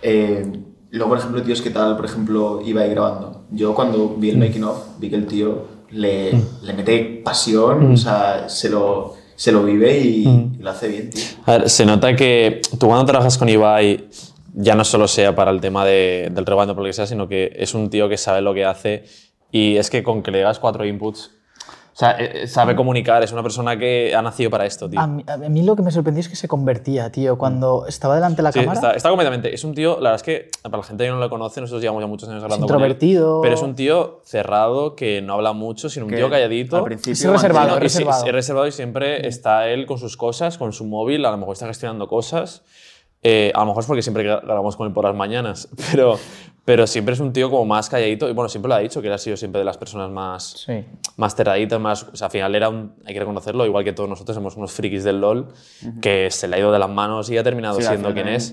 Eh, 0.03 0.51
luego, 0.91 1.11
por 1.11 1.19
ejemplo, 1.19 1.43
tíos, 1.43 1.61
¿qué 1.61 1.71
tal, 1.71 1.97
por 1.97 2.07
ejemplo, 2.07 2.61
iba 2.65 2.83
ahí 2.83 2.91
grabando? 2.91 3.45
Yo 3.51 3.75
cuando 3.75 4.15
vi 4.17 4.29
Mm. 4.33 4.43
el 4.43 4.49
making 4.49 4.65
of, 4.65 4.79
vi 4.99 5.11
que 5.11 5.17
el 5.17 5.27
tío 5.27 5.67
le, 5.91 6.33
le 6.62 6.73
mete 6.73 7.21
pasión, 7.25 7.91
Mm. 7.91 7.95
o 7.95 7.97
sea, 7.97 8.49
se 8.49 8.71
lo, 8.71 9.15
se 9.37 9.53
lo 9.53 9.62
vive 9.62 9.99
y, 9.99 10.51
lo 10.59 10.71
hace 10.71 10.89
bien, 10.89 11.11
tío. 11.11 11.23
A 11.47 11.59
ver, 11.59 11.71
se 11.71 11.85
nota 11.85 12.17
que 12.17 12.61
tú 12.79 12.87
cuando 12.87 13.05
trabajas 13.05 13.37
con 13.37 13.49
Ibai, 13.49 14.09
ya 14.55 14.75
no 14.75 14.85
solo 14.85 15.07
sea 15.09 15.35
para 15.35 15.51
el 15.51 15.61
tema 15.61 15.85
de- 15.85 16.31
del 16.33 16.47
rebaño, 16.47 16.75
por 16.75 16.85
lo 16.85 16.89
que 16.89 16.93
sea, 16.95 17.07
sino 17.07 17.29
que 17.29 17.53
es 17.57 17.75
un 17.75 17.91
tío 17.91 18.09
que 18.09 18.17
sabe 18.17 18.41
lo 18.41 18.55
que 18.55 18.65
hace 18.65 19.05
y 19.57 19.77
es 19.77 19.89
que 19.91 20.03
con 20.03 20.23
que 20.23 20.31
le 20.33 20.41
das 20.41 20.59
cuatro 20.59 20.85
inputs, 20.85 21.31
o 21.93 21.97
sea, 21.97 22.17
eh, 22.19 22.43
eh, 22.43 22.47
sabe 22.49 22.75
comunicar, 22.75 23.23
es 23.23 23.31
una 23.31 23.45
persona 23.45 23.79
que 23.79 24.13
ha 24.17 24.21
nacido 24.21 24.51
para 24.51 24.67
esto, 24.67 24.91
tío. 24.91 24.99
A 24.99 25.07
mí, 25.07 25.23
a 25.29 25.37
mí 25.37 25.63
lo 25.63 25.77
que 25.77 25.83
me 25.83 25.93
sorprendió 25.93 26.23
es 26.23 26.29
que 26.29 26.35
se 26.35 26.49
convertía, 26.49 27.13
tío. 27.13 27.39
Cuando 27.39 27.87
estaba 27.87 28.17
delante 28.17 28.39
de 28.39 28.43
la 28.43 28.51
Sí, 28.51 28.59
cámara, 28.59 28.75
está, 28.81 28.93
está 28.97 29.09
completamente. 29.11 29.55
Es 29.55 29.63
un 29.63 29.77
tío, 29.77 29.93
la 30.01 30.11
verdad 30.11 30.17
es 30.17 30.23
que 30.25 30.51
para 30.63 30.79
la 30.79 30.83
gente 30.83 31.05
que 31.05 31.11
no 31.11 31.19
lo 31.21 31.31
conoce, 31.31 31.61
nosotros 31.61 31.81
llevamos 31.83 32.03
ya 32.03 32.09
muchos 32.09 32.29
años 32.29 32.43
hablando 32.43 32.67
con 32.67 32.75
él, 32.75 32.81
introvertido. 32.81 33.41
pero 33.43 33.55
es 33.55 33.63
un 33.63 33.77
tío 33.77 34.23
cerrado 34.25 34.97
que 34.97 35.23
no 35.23 35.35
habla 35.35 35.53
mucho, 35.53 35.89
sino 35.89 36.07
un 36.07 36.11
Que 36.11 36.17
tío 36.17 36.29
calladito. 36.29 36.79
Al 36.79 36.83
principio 36.85 37.13
Es 37.13 37.31
reservado, 37.31 37.69
No, 37.69 37.75
es 37.77 37.81
reservado. 37.83 38.27
es 38.27 38.33
reservado 38.33 38.67
y 38.67 38.73
siempre 38.73 39.29
está 39.29 39.69
él 39.69 39.87
con 39.87 39.99
sus 39.99 40.17
cosas, 40.17 40.59
con 40.59 40.73
su 40.73 40.85
móvil, 40.87 41.25
a 41.25 41.31
lo 41.31 41.37
mejor 41.37 41.53
está 41.53 41.69
gestionando 41.69 42.09
cosas. 42.09 42.63
Eh, 43.27 43.51
a 43.55 43.61
lo 43.61 43.66
mejor 43.66 43.81
es 43.81 43.87
porque 43.87 44.03
siempre 44.03 44.22
gra- 44.25 44.43
grabamos 44.45 44.77
con 44.77 44.87
él 44.87 44.93
por 44.93 45.05
las 45.05 45.14
mañanas, 45.16 45.68
pero, 45.91 46.18
pero 46.66 46.87
siempre 46.87 47.14
es 47.14 47.20
un 47.20 47.33
tío 47.33 47.51
como 47.51 47.64
más 47.64 47.89
calladito. 47.89 48.29
Y 48.29 48.33
bueno, 48.35 48.49
siempre 48.51 48.68
lo 48.68 48.75
ha 48.75 48.79
dicho, 48.81 49.01
que 49.01 49.09
él 49.09 49.14
ha 49.14 49.18
sido 49.18 49.37
siempre 49.37 49.59
de 49.61 49.64
las 49.64 49.79
personas 49.79 50.11
más, 50.11 50.64
Sí. 50.66 50.85
más 51.16 51.35
cerraditas, 51.35 51.81
más. 51.81 52.03
O 52.05 52.16
sea, 52.16 52.27
al 52.27 52.31
final 52.31 52.55
era 52.55 52.68
un. 52.68 52.95
Hay 53.07 53.14
que 53.14 53.20
reconocerlo, 53.20 53.64
igual 53.66 53.83
que 53.83 53.93
todos 53.95 54.09
nosotros 54.11 54.35
somos 54.35 54.57
unos 54.57 54.72
frikis 54.72 55.05
del 55.05 55.20
LOL, 55.20 55.49
que 56.03 56.31
se 56.31 56.47
le 56.49 56.57
ha 56.57 56.59
ido 56.59 56.70
de 56.70 56.79
las 56.79 56.91
manos 56.91 57.31
y 57.31 57.39
ha 57.39 57.43
terminado 57.43 57.77
Sí, 57.81 57.83
siendo 57.87 58.12
quien 58.12 58.29
es. 58.29 58.53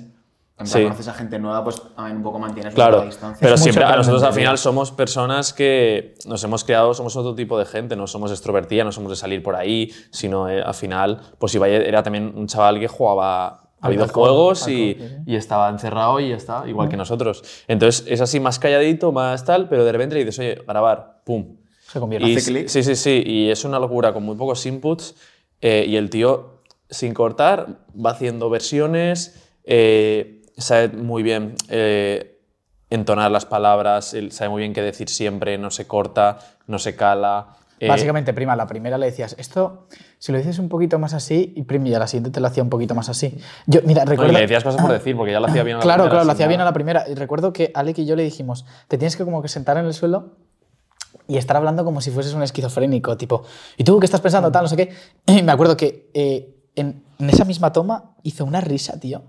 Plan, 0.55 0.67
Sí. 0.67 0.84
conoces 0.84 1.07
a 1.07 1.13
gente 1.15 1.39
nueva, 1.39 1.63
pues 1.63 1.82
también 1.95 2.17
un 2.17 2.24
poco 2.24 2.38
mantienes 2.38 2.76
Claro, 2.76 2.99
la 2.99 3.05
distancia. 3.05 3.39
pero 3.41 3.55
Es 3.55 3.63
siempre 3.63 3.84
a 3.84 3.95
nosotros 3.95 4.22
al 4.22 4.32
final 4.34 4.59
somos 4.59 4.91
personas 4.91 5.53
que 5.53 6.13
nos 6.28 6.43
hemos 6.43 6.63
creado, 6.63 6.93
somos 6.93 7.15
otro 7.15 7.34
tipo 7.34 7.57
de 7.57 7.65
gente, 7.65 7.95
no 7.95 8.05
somos 8.05 8.30
extrovertidas, 8.30 8.86
no 8.86 8.91
somos 8.91 9.09
de 9.09 9.15
salir 9.15 9.41
por 9.41 9.55
ahí, 9.55 9.91
sino 10.11 10.47
eh, 10.47 10.61
al 10.61 10.76
final, 10.76 11.19
pues 11.39 11.55
Ibai 11.55 11.74
era 11.74 12.03
también 12.03 12.32
un 12.36 12.45
chaval 12.45 12.80
que 12.80 12.88
jugaba 12.88 13.61
a 13.82 13.88
Al 13.88 13.93
videojuegos 13.93 14.67
alcohol, 14.67 14.79
y, 15.25 15.32
y 15.32 15.36
estaba 15.36 15.69
encerrado 15.69 16.19
y 16.19 16.29
ya 16.29 16.36
está, 16.36 16.63
igual 16.67 16.88
que 16.88 16.97
nosotros. 16.97 17.43
Entonces 17.67 18.05
es 18.07 18.21
así 18.21 18.39
más 18.39 18.59
calladito, 18.59 19.11
más 19.11 19.43
tal, 19.43 19.67
pero 19.67 19.84
de 19.84 19.91
repente 19.91 20.15
dices, 20.15 20.38
oye, 20.39 20.61
grabar, 20.67 21.21
pum. 21.25 21.57
Se 21.91 21.99
convierte. 21.99 22.29
Y, 22.29 22.38
Hace 22.38 22.51
clic. 22.51 22.67
sí, 22.67 22.84
sí, 22.84 22.95
sí, 22.95 23.23
y 23.25 23.49
es 23.49 23.65
una 23.65 23.79
locura 23.79 24.13
con 24.13 24.23
muy 24.23 24.36
pocos 24.36 24.65
inputs 24.65 25.15
eh, 25.61 25.86
y 25.88 25.95
el 25.95 26.09
tío, 26.09 26.61
sin 26.89 27.13
cortar, 27.13 27.86
va 27.93 28.11
haciendo 28.11 28.49
versiones, 28.49 29.49
eh, 29.63 30.41
sabe 30.57 30.89
muy 30.89 31.23
bien 31.23 31.55
eh, 31.69 32.39
entonar 32.89 33.32
las 33.32 33.45
palabras, 33.45 34.15
sabe 34.29 34.49
muy 34.49 34.61
bien 34.61 34.73
qué 34.73 34.82
decir 34.82 35.09
siempre, 35.09 35.57
no 35.57 35.71
se 35.71 35.88
corta, 35.88 36.39
no 36.67 36.77
se 36.79 36.95
cala. 36.95 37.57
Eh, 37.82 37.88
Básicamente, 37.88 38.32
prima, 38.34 38.55
la 38.55 38.67
primera 38.67 38.97
le 38.97 39.07
decías, 39.07 39.36
esto, 39.39 39.88
si 40.19 40.32
lo 40.32 40.38
dices 40.38 40.59
un 40.59 40.69
poquito 40.69 40.99
más 40.99 41.13
así, 41.13 41.51
y 41.55 41.63
prima, 41.63 41.89
y 41.89 41.93
a 41.95 41.99
la 41.99 42.07
siguiente 42.07 42.29
te 42.29 42.39
lo 42.39 42.47
hacía 42.47 42.61
un 42.63 42.69
poquito 42.69 42.93
más 42.95 43.09
así. 43.09 43.38
Yo, 43.65 43.82
mira, 43.84 44.05
no, 44.05 44.09
y 44.09 44.11
recuerdo... 44.11 44.34
le 44.34 44.41
decías 44.41 44.63
cosas 44.63 44.82
por 44.82 44.91
decir, 44.91 45.17
porque 45.17 45.32
ya 45.32 45.39
lo 45.39 45.47
hacía 45.47 45.63
bien 45.63 45.77
a 45.77 45.79
la 45.79 45.84
Claro, 45.84 46.03
primera, 46.03 46.09
claro, 46.11 46.25
lo 46.25 46.32
sin 46.32 46.36
hacía 46.36 46.47
bien 46.47 46.61
a 46.61 46.65
la 46.65 46.73
primera. 46.73 47.05
Y 47.09 47.15
recuerdo 47.15 47.51
que 47.51 47.71
Alec 47.73 47.97
y 47.99 48.05
yo 48.05 48.15
le 48.15 48.23
dijimos, 48.23 48.65
te 48.88 48.97
tienes 48.97 49.17
que 49.17 49.23
como 49.25 49.41
que 49.41 49.47
sentar 49.47 49.77
en 49.77 49.86
el 49.86 49.93
suelo 49.93 50.36
y 51.27 51.38
estar 51.38 51.57
hablando 51.57 51.84
como 51.84 52.01
si 52.01 52.11
fueses 52.11 52.34
un 52.34 52.43
esquizofrénico, 52.43 53.17
tipo, 53.17 53.43
¿y 53.77 53.84
tú 53.84 53.99
qué 53.99 54.05
estás 54.05 54.21
pensando? 54.21 54.51
Tal, 54.51 54.63
no 54.63 54.69
sé 54.69 54.77
qué. 54.77 54.93
Y 55.25 55.41
me 55.41 55.51
acuerdo 55.51 55.75
que 55.75 56.09
eh, 56.13 56.55
en, 56.75 57.03
en 57.19 57.29
esa 57.29 57.45
misma 57.45 57.71
toma 57.73 58.15
hizo 58.23 58.45
una 58.45 58.61
risa, 58.61 58.99
tío. 58.99 59.23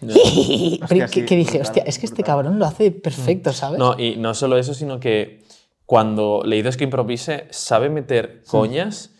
Sí, 0.00 0.80
que, 1.10 1.24
que 1.24 1.36
dije, 1.36 1.58
brutal, 1.58 1.60
hostia, 1.62 1.82
es 1.86 1.98
que 1.98 2.04
este 2.06 2.16
brutal. 2.16 2.24
cabrón 2.36 2.58
lo 2.58 2.66
hace 2.66 2.90
perfecto, 2.90 3.52
¿sabes? 3.52 3.78
No, 3.78 3.98
y 3.98 4.16
no 4.16 4.34
solo 4.34 4.58
eso, 4.58 4.74
sino 4.74 5.00
que 5.00 5.42
cuando 5.86 6.42
le 6.44 6.56
dices 6.56 6.76
que 6.76 6.84
improvise, 6.84 7.46
sabe 7.50 7.88
meter 7.88 8.42
coñas, 8.46 9.12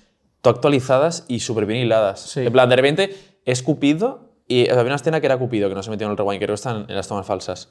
tú 0.43 0.51
actualizadas 0.51 1.25
y 1.29 1.41
súper 1.41 1.65
bien 1.67 1.81
hiladas. 1.81 2.21
Sí. 2.21 2.41
En 2.41 2.53
plan, 2.53 2.69
de 2.69 2.77
repente 2.77 3.17
es 3.45 3.63
Cupido 3.63 4.33
y 4.49 4.69
había 4.69 4.85
una 4.85 4.97
escena 4.97 5.21
que 5.21 5.27
era 5.27 5.39
Cupido, 5.39 5.69
que 5.69 5.75
no 5.75 5.83
se 5.83 5.91
metió 5.91 6.07
en 6.07 6.11
el 6.13 6.17
rewind, 6.17 6.39
creo 6.39 6.49
que 6.49 6.55
están 6.55 6.87
en 6.89 6.95
las 6.97 7.07
tomas 7.09 7.27
falsas. 7.27 7.69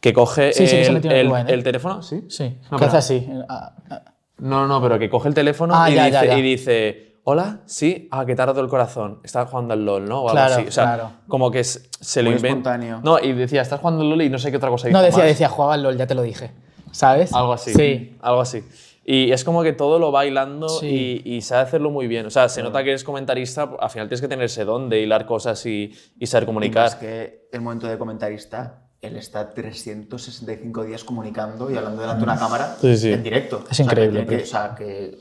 Que 0.00 0.12
coge 0.12 0.52
Sí, 0.52 0.66
sí 0.66 0.76
que 0.76 0.86
el, 0.86 0.96
en 0.96 1.12
el 1.12 1.26
rewind, 1.30 1.50
¿eh? 1.50 1.54
el 1.54 1.64
teléfono, 1.64 2.02
¿sí? 2.02 2.24
Sí, 2.28 2.56
No, 2.70 2.78
que 2.78 2.84
hace 2.84 2.96
así. 2.98 3.28
Ah, 3.48 3.74
ah. 3.90 4.02
No, 4.38 4.66
no, 4.66 4.80
pero 4.82 4.98
que 4.98 5.08
coge 5.08 5.28
el 5.28 5.34
teléfono 5.34 5.74
Ah, 5.74 5.90
y, 5.90 5.94
ya, 5.94 6.04
dice, 6.06 6.12
ya, 6.18 6.24
ya. 6.26 6.38
y 6.38 6.42
dice, 6.42 7.16
hola, 7.24 7.60
sí, 7.64 8.06
ah, 8.12 8.26
que 8.26 8.36
roto 8.36 8.60
el 8.60 8.68
corazón, 8.68 9.20
estás 9.24 9.48
jugando 9.48 9.72
al 9.72 9.84
LOL, 9.84 10.04
¿no? 10.08 10.18
O 10.22 10.28
algo 10.28 10.32
Claro, 10.32 10.54
así. 10.56 10.68
O 10.68 10.70
sea, 10.70 10.84
claro. 10.84 11.10
como 11.26 11.50
que 11.50 11.64
se, 11.64 12.22
lo 12.22 12.30
Muy 12.30 12.36
inventa. 12.36 12.76
No, 12.76 13.18
y 13.18 13.32
decía, 13.32 13.62
estás 13.62 13.80
jugando 13.80 14.02
al 14.02 14.10
LOL 14.10 14.22
y 14.22 14.28
no 14.30 14.38
sé 14.38 14.50
qué 14.50 14.58
otra 14.58 14.68
cosa 14.68 14.88
No, 14.90 15.00
decía, 15.00 15.18
más. 15.20 15.26
decía, 15.28 15.48
jugaba 15.48 15.74
al 15.74 15.82
LOL, 15.82 15.96
ya 15.96 16.06
te 16.06 16.14
lo 16.14 16.22
dije. 16.22 16.52
¿Sabes? 16.96 17.32
Algo 17.32 17.52
así. 17.52 17.72
Sí. 17.74 18.16
Algo 18.20 18.40
así. 18.40 18.62
Y 19.04 19.30
es 19.30 19.44
como 19.44 19.62
que 19.62 19.72
todo 19.72 19.98
lo 20.00 20.10
va 20.10 20.26
hilando 20.26 20.68
Sí. 20.68 21.22
y, 21.24 21.36
y 21.36 21.40
sabe 21.42 21.62
hacerlo 21.62 21.90
muy 21.90 22.08
bien. 22.08 22.26
O 22.26 22.30
sea, 22.30 22.48
se 22.48 22.62
nota 22.62 22.82
que 22.82 22.90
eres 22.90 23.04
comentarista, 23.04 23.70
al 23.78 23.90
final 23.90 24.08
tienes 24.08 24.20
que 24.20 24.28
tener 24.28 24.44
ese 24.46 24.64
don 24.64 24.88
de 24.88 25.00
hilar 25.00 25.26
cosas 25.26 25.64
y, 25.66 25.92
y 26.18 26.26
saber 26.26 26.42
Y 26.42 26.46
comunicar. 26.46 26.84
más 26.84 26.94
que 26.96 27.48
el 27.52 27.60
momento 27.60 27.86
de 27.86 27.98
comentarista, 27.98 28.82
él 29.00 29.16
está 29.16 29.50
365 29.54 30.84
días 30.84 31.04
comunicando 31.04 31.70
y 31.70 31.76
hablando 31.76 32.00
delante 32.00 32.18
de 32.20 32.24
una 32.24 32.38
cámara 32.38 32.76
Sí, 32.80 32.96
sí. 32.96 33.12
en 33.12 33.22
directo. 33.22 33.62
Es 33.70 33.78
increíble, 33.78 34.20
O 34.20 34.24
sea, 34.24 34.24
que, 34.24 34.26
tiene 34.26 34.42
que- 34.42 34.44
tío. 34.44 34.44
o 34.44 34.46
sea, 34.48 34.74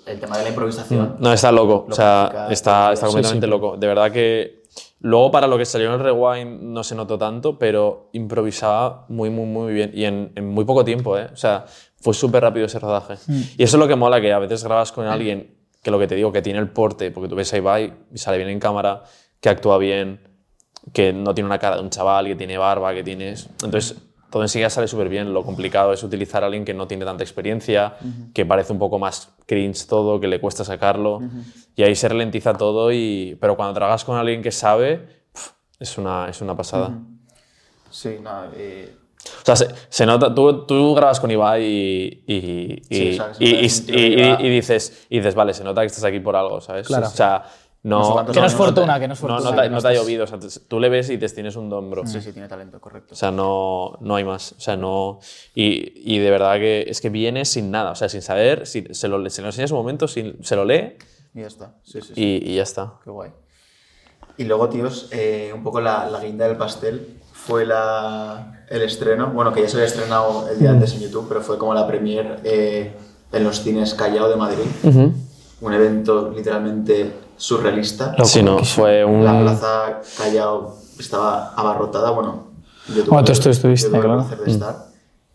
que 0.06 0.12
el 0.12 0.20
tema 0.20 0.38
de 0.38 0.44
la 0.44 0.50
improvisación. 0.50 1.18
No, 1.20 1.32
está 1.34 1.52
loco. 1.52 1.86
Lo 1.88 1.94
o 1.94 1.96
sea, 1.96 2.48
está, 2.50 2.94
está 2.94 2.96
sí, 2.96 3.02
completamente 3.06 3.46
sí. 3.46 3.50
loco. 3.52 3.78
De 3.78 3.86
verdad 3.88 4.12
que 4.12 4.64
luego 5.06 5.30
para 5.30 5.46
lo 5.46 5.56
que 5.56 5.66
salió 5.66 5.88
en 5.88 5.94
el 5.94 6.00
rewind 6.00 6.62
no 6.64 6.84
se 6.84 6.96
notó 6.96 7.16
tanto, 7.16 7.60
pero 7.60 8.10
improvisaba 8.14 9.06
muy, 9.08 9.30
muy, 9.30 9.46
muy 9.46 9.72
bien. 9.72 9.92
Y 9.94 10.06
en, 10.06 10.32
en 10.36 10.50
muy 10.50 10.66
poco 10.66 10.84
tiempo, 10.84 11.16
¿eh? 11.16 11.30
O 11.32 11.36
sea, 11.36 11.66
fue 11.96 12.16
súper 12.16 12.42
rápido 12.42 12.66
ese 12.66 12.80
rodaje. 12.80 13.14
Y 13.28 13.62
eso 13.62 13.78
es 13.78 13.80
lo 13.80 13.88
que 13.88 13.96
mola, 13.96 14.20
que 14.20 14.34
a 14.34 14.40
veces 14.40 14.64
grabas 14.64 14.92
con 14.92 15.06
alguien 15.06 15.58
que 15.84 15.92
lo 15.92 16.00
que 16.00 16.08
te 16.08 16.16
digo, 16.16 16.32
que 16.32 16.42
tiene 16.42 16.58
el 16.58 16.70
porte, 16.70 17.12
porque 17.12 17.30
tú 17.30 17.36
ves 17.36 17.54
a 17.54 17.58
Ibai 17.58 17.94
y 18.12 18.18
sale 18.18 18.38
bien 18.38 18.50
en 18.50 18.60
cámara, 18.60 19.04
que 19.40 19.50
actúa 19.50 19.78
bien, 19.78 20.22
que 20.92 21.14
no 21.14 21.36
tiene 21.36 21.46
una 21.46 21.60
cara 21.60 21.76
de 21.76 21.84
un 21.84 21.92
chaval, 21.92 22.26
que 22.26 22.36
tiene 22.36 22.58
barba, 22.58 22.92
que 22.96 23.04
tienes... 23.04 23.48
Entonces, 23.64 23.96
todo 24.30 24.42
enseguida 24.44 24.70
sale 24.70 24.88
súper 24.88 25.10
bien. 25.10 25.34
Lo 25.34 25.44
complicado 25.44 25.94
es 25.94 26.04
utilizar 26.04 26.44
a 26.44 26.48
alguien 26.48 26.66
que 26.66 26.74
no 26.74 26.88
tiene 26.88 27.06
tanta 27.06 27.24
experiencia, 27.24 27.96
que 28.34 28.46
parece 28.46 28.74
un 28.74 28.80
poco 28.80 29.00
más 29.00 29.34
cringe 29.46 29.88
todo, 29.88 30.20
que 30.20 30.28
le 30.28 30.40
cuesta 30.40 30.64
sacarlo. 30.64 31.22
Y 31.76 31.84
ahí 31.84 31.96
se 31.96 32.08
ralentiza 32.10 32.54
todo, 32.54 32.92
y... 32.92 33.38
pero 33.40 33.56
cuando 33.56 33.74
trabajas 33.74 34.04
con 34.04 34.18
alguien 34.18 34.42
que 34.42 34.52
sabe, 34.52 34.98
pf, 35.34 35.52
es 35.80 35.98
una, 35.98 36.30
es 36.30 36.42
una 36.42 36.56
pasada. 36.56 36.92
Sí, 37.90 38.18
no, 38.22 38.46
eh, 38.56 38.94
O 39.42 39.46
sea, 39.46 39.56
se, 39.56 39.68
se 39.90 40.06
nota, 40.06 40.34
tú, 40.34 40.66
tú 40.66 40.94
grabas 40.96 41.20
con 41.20 41.32
Ibai 41.32 41.64
y, 41.64 42.24
y, 42.28 42.82
y, 42.90 43.70
Sí, 43.70 43.86
dices, 44.50 45.08
dices, 45.10 45.36
vale, 45.36 45.54
se 45.54 45.64
nota 45.64 45.82
que 45.82 45.88
estás 45.88 46.04
aquí 46.04 46.20
por 46.20 46.36
algo, 46.36 46.60
¿sabes? 46.62 46.88
Claro. 46.88 47.08
O 47.08 47.10
sea, 47.10 47.44
No 47.86 48.24
no, 48.24 48.32
Que 48.32 48.40
no 48.40 48.46
es 48.48 48.54
no 48.54 48.58
te- 48.60 48.66
fortuna, 48.66 49.00
que 49.00 49.08
no 49.08 49.14
es 49.14 49.22
no, 49.22 49.28
fortuna. 49.28 49.50
no 49.52 49.56
te, 49.56 49.62
que 49.64 49.70
no 49.70 49.82
te 49.82 49.88
ha 49.88 49.94
llovido, 49.94 50.24
o 50.24 50.28
sea, 50.28 50.40
te- 50.40 50.48
tú 50.68 50.80
le 50.80 50.90
ves 50.90 51.10
y 51.12 51.18
te 51.20 51.30
tienes 51.30 51.56
un 51.56 51.70
don, 51.70 51.90
bro. 51.92 52.06
sí, 52.08 52.20
sí, 52.20 52.32
tiene 52.34 52.48
talento, 52.48 52.82
correcto. 52.82 53.14
O 53.14 53.16
sea, 53.16 53.30
no, 53.30 53.98
no 54.02 54.16
hay 54.16 54.24
más. 54.24 54.54
O 54.54 54.60
sea, 54.60 54.76
no. 54.76 55.20
Y, 55.54 55.94
y 56.16 56.18
de 56.18 56.32
verdad 56.32 56.56
que 56.56 56.86
es 56.88 57.00
que 57.00 57.10
viene 57.10 57.46
sin 57.46 57.70
nada. 57.70 57.92
O 57.92 57.96
sea, 57.96 58.10
sin 58.10 58.22
saber, 58.24 58.66
si, 58.66 58.86
se, 58.92 59.08
lo, 59.08 59.30
se 59.30 59.42
lo 59.42 59.50
enseñas 59.50 59.70
un 59.72 59.78
momento, 59.78 60.08
sin- 60.08 60.44
se 60.44 60.56
lo 60.56 60.66
lee 60.66 60.94
Y 61.36 61.42
ya 61.42 61.48
está. 61.48 61.76
Sí, 61.84 62.02
sí, 62.02 62.14
sí. 62.16 62.22
y, 62.44 62.52
y 62.52 62.56
ya 62.56 62.64
está. 62.64 62.94
Qué 63.04 63.12
guay. 63.12 63.30
Y 64.38 64.46
luego, 64.46 64.68
tíos, 64.68 65.08
eh, 65.12 65.52
un 65.54 65.62
poco 65.64 65.80
la, 65.80 66.10
la 66.10 66.20
guinda 66.22 66.48
del 66.48 66.58
pastel 66.58 67.20
fue 67.34 67.66
la, 67.68 68.66
el 68.70 68.82
estreno. 68.82 69.28
Bueno, 69.28 69.54
que 69.54 69.62
ya 69.62 69.70
se 69.70 69.76
había 69.78 69.88
estrenado 69.88 70.50
el 70.50 70.58
día 70.60 70.72
antes 70.72 70.94
en 70.96 71.02
YouTube, 71.02 71.28
pero 71.30 71.42
fue 71.42 71.58
como 71.60 71.74
la 71.76 71.86
premier 71.86 72.40
eh, 72.44 72.94
en 73.32 73.44
los 73.44 73.62
cines 73.62 73.94
Callao 73.94 74.28
de 74.28 74.36
Madrid. 74.36 74.66
Un 75.62 75.74
evento 75.74 76.32
literalmente 76.36 77.14
surrealista. 77.38 78.16
Sí, 78.24 78.42
no, 78.44 78.64
fue 78.64 79.04
un. 79.06 79.24
La 79.24 79.40
plaza 79.40 80.02
Callao 80.18 80.78
estaba 81.00 81.54
abarrotada. 81.56 82.12
Bueno, 82.12 82.48
yo 82.90 82.96
tuve, 83.04 83.10
Bueno, 83.10 83.26
tú 83.26 83.32
estu- 83.34 83.50
estuviste, 83.50 83.88
yo 83.88 83.92
tuve 83.92 83.98
el 84.00 84.06
claro. 84.06 84.20
placer 84.28 84.46
de 84.46 84.52
estar. 84.52 84.86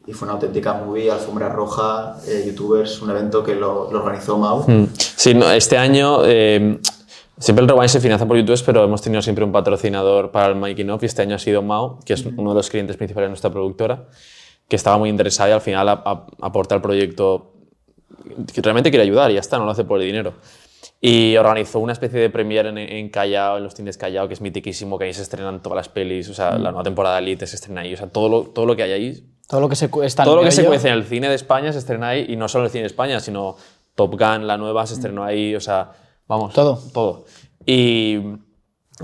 Y 0.06 0.12
fue 0.12 0.26
una 0.26 0.34
auténtica 0.34 0.74
movie, 0.74 1.10
alfombra 1.10 1.48
roja, 1.50 2.16
eh, 2.26 2.42
youtubers, 2.46 3.00
un 3.02 3.10
evento 3.10 3.44
que 3.44 3.54
lo, 3.54 3.92
lo 3.92 3.98
organizó 4.02 4.38
Mau. 4.38 4.64
Mm. 4.66 4.88
Sí, 4.96 5.34
no, 5.34 5.50
este 5.50 5.76
año. 5.78 6.20
eh, 6.24 6.80
siempre 7.38 7.62
el 7.62 7.68
Rewind 7.68 7.88
se 7.88 8.00
financia 8.00 8.26
por 8.26 8.36
YouTube, 8.36 8.60
pero 8.66 8.82
hemos 8.84 9.00
tenido 9.02 9.22
siempre 9.22 9.44
un 9.44 9.52
patrocinador 9.52 10.30
para 10.30 10.48
el 10.48 10.56
making 10.56 10.90
of 10.90 11.02
y 11.02 11.06
este 11.06 11.22
año 11.22 11.36
ha 11.36 11.38
sido 11.38 11.62
Mao, 11.62 12.00
que 12.04 12.14
es 12.14 12.24
uno 12.26 12.50
de 12.50 12.56
los 12.56 12.68
clientes 12.70 12.96
principales 12.96 13.26
de 13.26 13.30
nuestra 13.30 13.50
productora, 13.50 14.04
que 14.68 14.76
estaba 14.76 14.98
muy 14.98 15.08
interesado 15.10 15.50
y 15.50 15.52
al 15.52 15.60
final 15.60 15.88
aporta 15.88 16.74
al 16.74 16.82
proyecto 16.82 17.52
que 18.52 18.60
realmente 18.62 18.90
quiere 18.90 19.04
ayudar 19.04 19.30
y 19.30 19.34
ya 19.34 19.40
está, 19.40 19.58
no 19.58 19.64
lo 19.64 19.70
hace 19.70 19.84
por 19.84 20.00
el 20.00 20.06
dinero. 20.06 20.34
Y 21.00 21.36
organizó 21.36 21.78
una 21.78 21.92
especie 21.92 22.20
de 22.20 22.30
premiere 22.30 22.68
en, 22.68 22.78
en 22.78 23.08
Callao, 23.08 23.56
en 23.56 23.64
los 23.64 23.74
cines 23.74 23.96
Callao, 23.96 24.28
que 24.28 24.34
es 24.34 24.40
mitiquísimo, 24.40 24.98
que 24.98 25.04
ahí 25.06 25.14
se 25.14 25.22
estrenan 25.22 25.62
todas 25.62 25.76
las 25.76 25.88
pelis, 25.88 26.28
o 26.28 26.34
sea, 26.34 26.52
la 26.52 26.70
nueva 26.70 26.82
temporada 26.82 27.16
de 27.16 27.22
Elite 27.22 27.46
se 27.46 27.56
estrena 27.56 27.80
ahí, 27.82 27.94
o 27.94 27.96
sea, 27.96 28.08
todo 28.08 28.28
lo, 28.28 28.42
todo 28.44 28.66
lo 28.66 28.76
que 28.76 28.82
hay 28.82 28.92
ahí 28.92 29.24
Todo 29.48 29.60
lo 29.60 29.68
que 29.68 29.76
se 29.76 29.90
está 30.02 30.24
todo 30.24 30.36
lo 30.36 30.42
que 30.42 30.50
se 30.50 30.64
cuece 30.64 30.88
en 30.88 30.94
el 30.94 31.04
cine 31.04 31.28
de 31.28 31.34
España 31.34 31.72
se 31.72 31.78
estrena 31.78 32.08
ahí 32.08 32.26
y 32.28 32.36
no 32.36 32.48
solo 32.48 32.64
en 32.64 32.66
el 32.66 32.72
cine 32.72 32.82
de 32.82 32.88
España, 32.88 33.20
sino 33.20 33.56
Top 33.94 34.18
Gun, 34.18 34.46
la 34.46 34.56
nueva, 34.56 34.86
se 34.86 34.94
estrenó 34.94 35.24
ahí, 35.24 35.54
o 35.54 35.60
sea, 35.60 35.92
vamos. 36.26 36.54
Todo. 36.54 36.80
Todo. 36.92 37.24
Y 37.66 38.18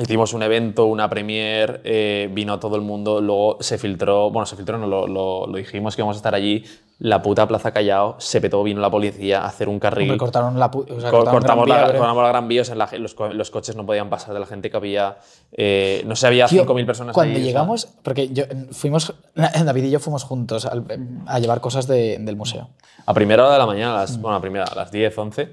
hicimos 0.00 0.34
un 0.34 0.42
evento, 0.42 0.84
una 0.86 1.08
premiere, 1.08 1.80
eh, 1.84 2.28
vino 2.32 2.58
todo 2.58 2.76
el 2.76 2.82
mundo, 2.82 3.20
luego 3.20 3.56
se 3.60 3.78
filtró, 3.78 4.30
bueno, 4.30 4.44
se 4.46 4.56
filtró, 4.56 4.76
no, 4.78 4.86
lo, 4.86 5.06
lo- 5.06 5.46
lo 5.46 5.56
dijimos 5.56 5.96
que 5.96 6.02
íbamos 6.02 6.16
a 6.16 6.18
estar 6.18 6.34
allí, 6.34 6.64
la 6.98 7.20
puta 7.22 7.46
Plaza 7.46 7.72
Callao, 7.72 8.16
se 8.18 8.40
petó, 8.40 8.62
vino 8.62 8.80
la 8.80 8.90
policía 8.90 9.42
a 9.42 9.46
hacer 9.46 9.68
un 9.68 9.78
carril. 9.78 10.04
Hombre, 10.10 10.18
cortaron 10.18 10.58
la, 10.58 10.66
o 10.66 10.70
sea, 11.00 11.10
Co- 11.10 11.18
cortaron 11.18 11.24
cortamos, 11.40 11.66
Gran 11.66 11.68
la, 11.68 11.74
Vía, 11.76 11.88
creo. 11.88 12.00
cortamos 12.00 12.22
la 12.22 12.28
Gran 12.28 12.48
Vía, 12.48 12.62
o 12.62 12.64
sea, 12.64 12.74
la 12.74 12.88
los, 12.98 13.16
los 13.32 13.50
coches 13.50 13.76
no 13.76 13.84
podían 13.86 14.08
pasar 14.10 14.34
de 14.34 14.40
la 14.40 14.46
gente 14.46 14.70
que 14.70 14.76
había. 14.76 15.16
eh, 15.52 16.02
no 16.06 16.14
sé, 16.16 16.26
había 16.26 16.46
Tío, 16.46 16.64
5.000 16.66 16.86
personas 16.86 17.14
Cuando 17.14 17.32
ahí, 17.34 17.40
o 17.40 17.44
sea. 17.44 17.46
llegamos, 17.52 17.88
porque 18.02 18.28
yo, 18.28 18.44
fuimos, 18.72 19.14
David 19.34 19.84
y 19.84 19.90
yo 19.90 20.00
fuimos 20.00 20.24
juntos 20.24 20.64
al- 20.66 20.84
a 21.26 21.38
llevar 21.38 21.60
cosas 21.60 21.86
de- 21.86 22.18
del 22.18 22.36
museo. 22.36 22.68
A 23.06 23.14
primera 23.14 23.44
hora 23.44 23.52
de 23.54 23.58
la 23.58 23.66
mañana, 23.66 23.94
a 23.94 24.00
las, 24.00 24.20
bueno, 24.20 24.36
a, 24.36 24.40
primera, 24.40 24.64
a 24.64 24.74
las 24.74 24.90
10, 24.90 25.16
11, 25.16 25.52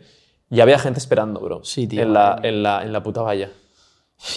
ya 0.49 0.63
había 0.63 0.79
gente 0.79 0.99
esperando, 0.99 1.39
bro. 1.41 1.61
Sí, 1.63 1.87
tío, 1.87 2.01
En 2.01 2.13
la, 2.13 2.39
en 2.43 2.63
la, 2.63 2.83
en 2.83 2.91
la 2.93 3.03
puta 3.03 3.21
valla. 3.21 3.49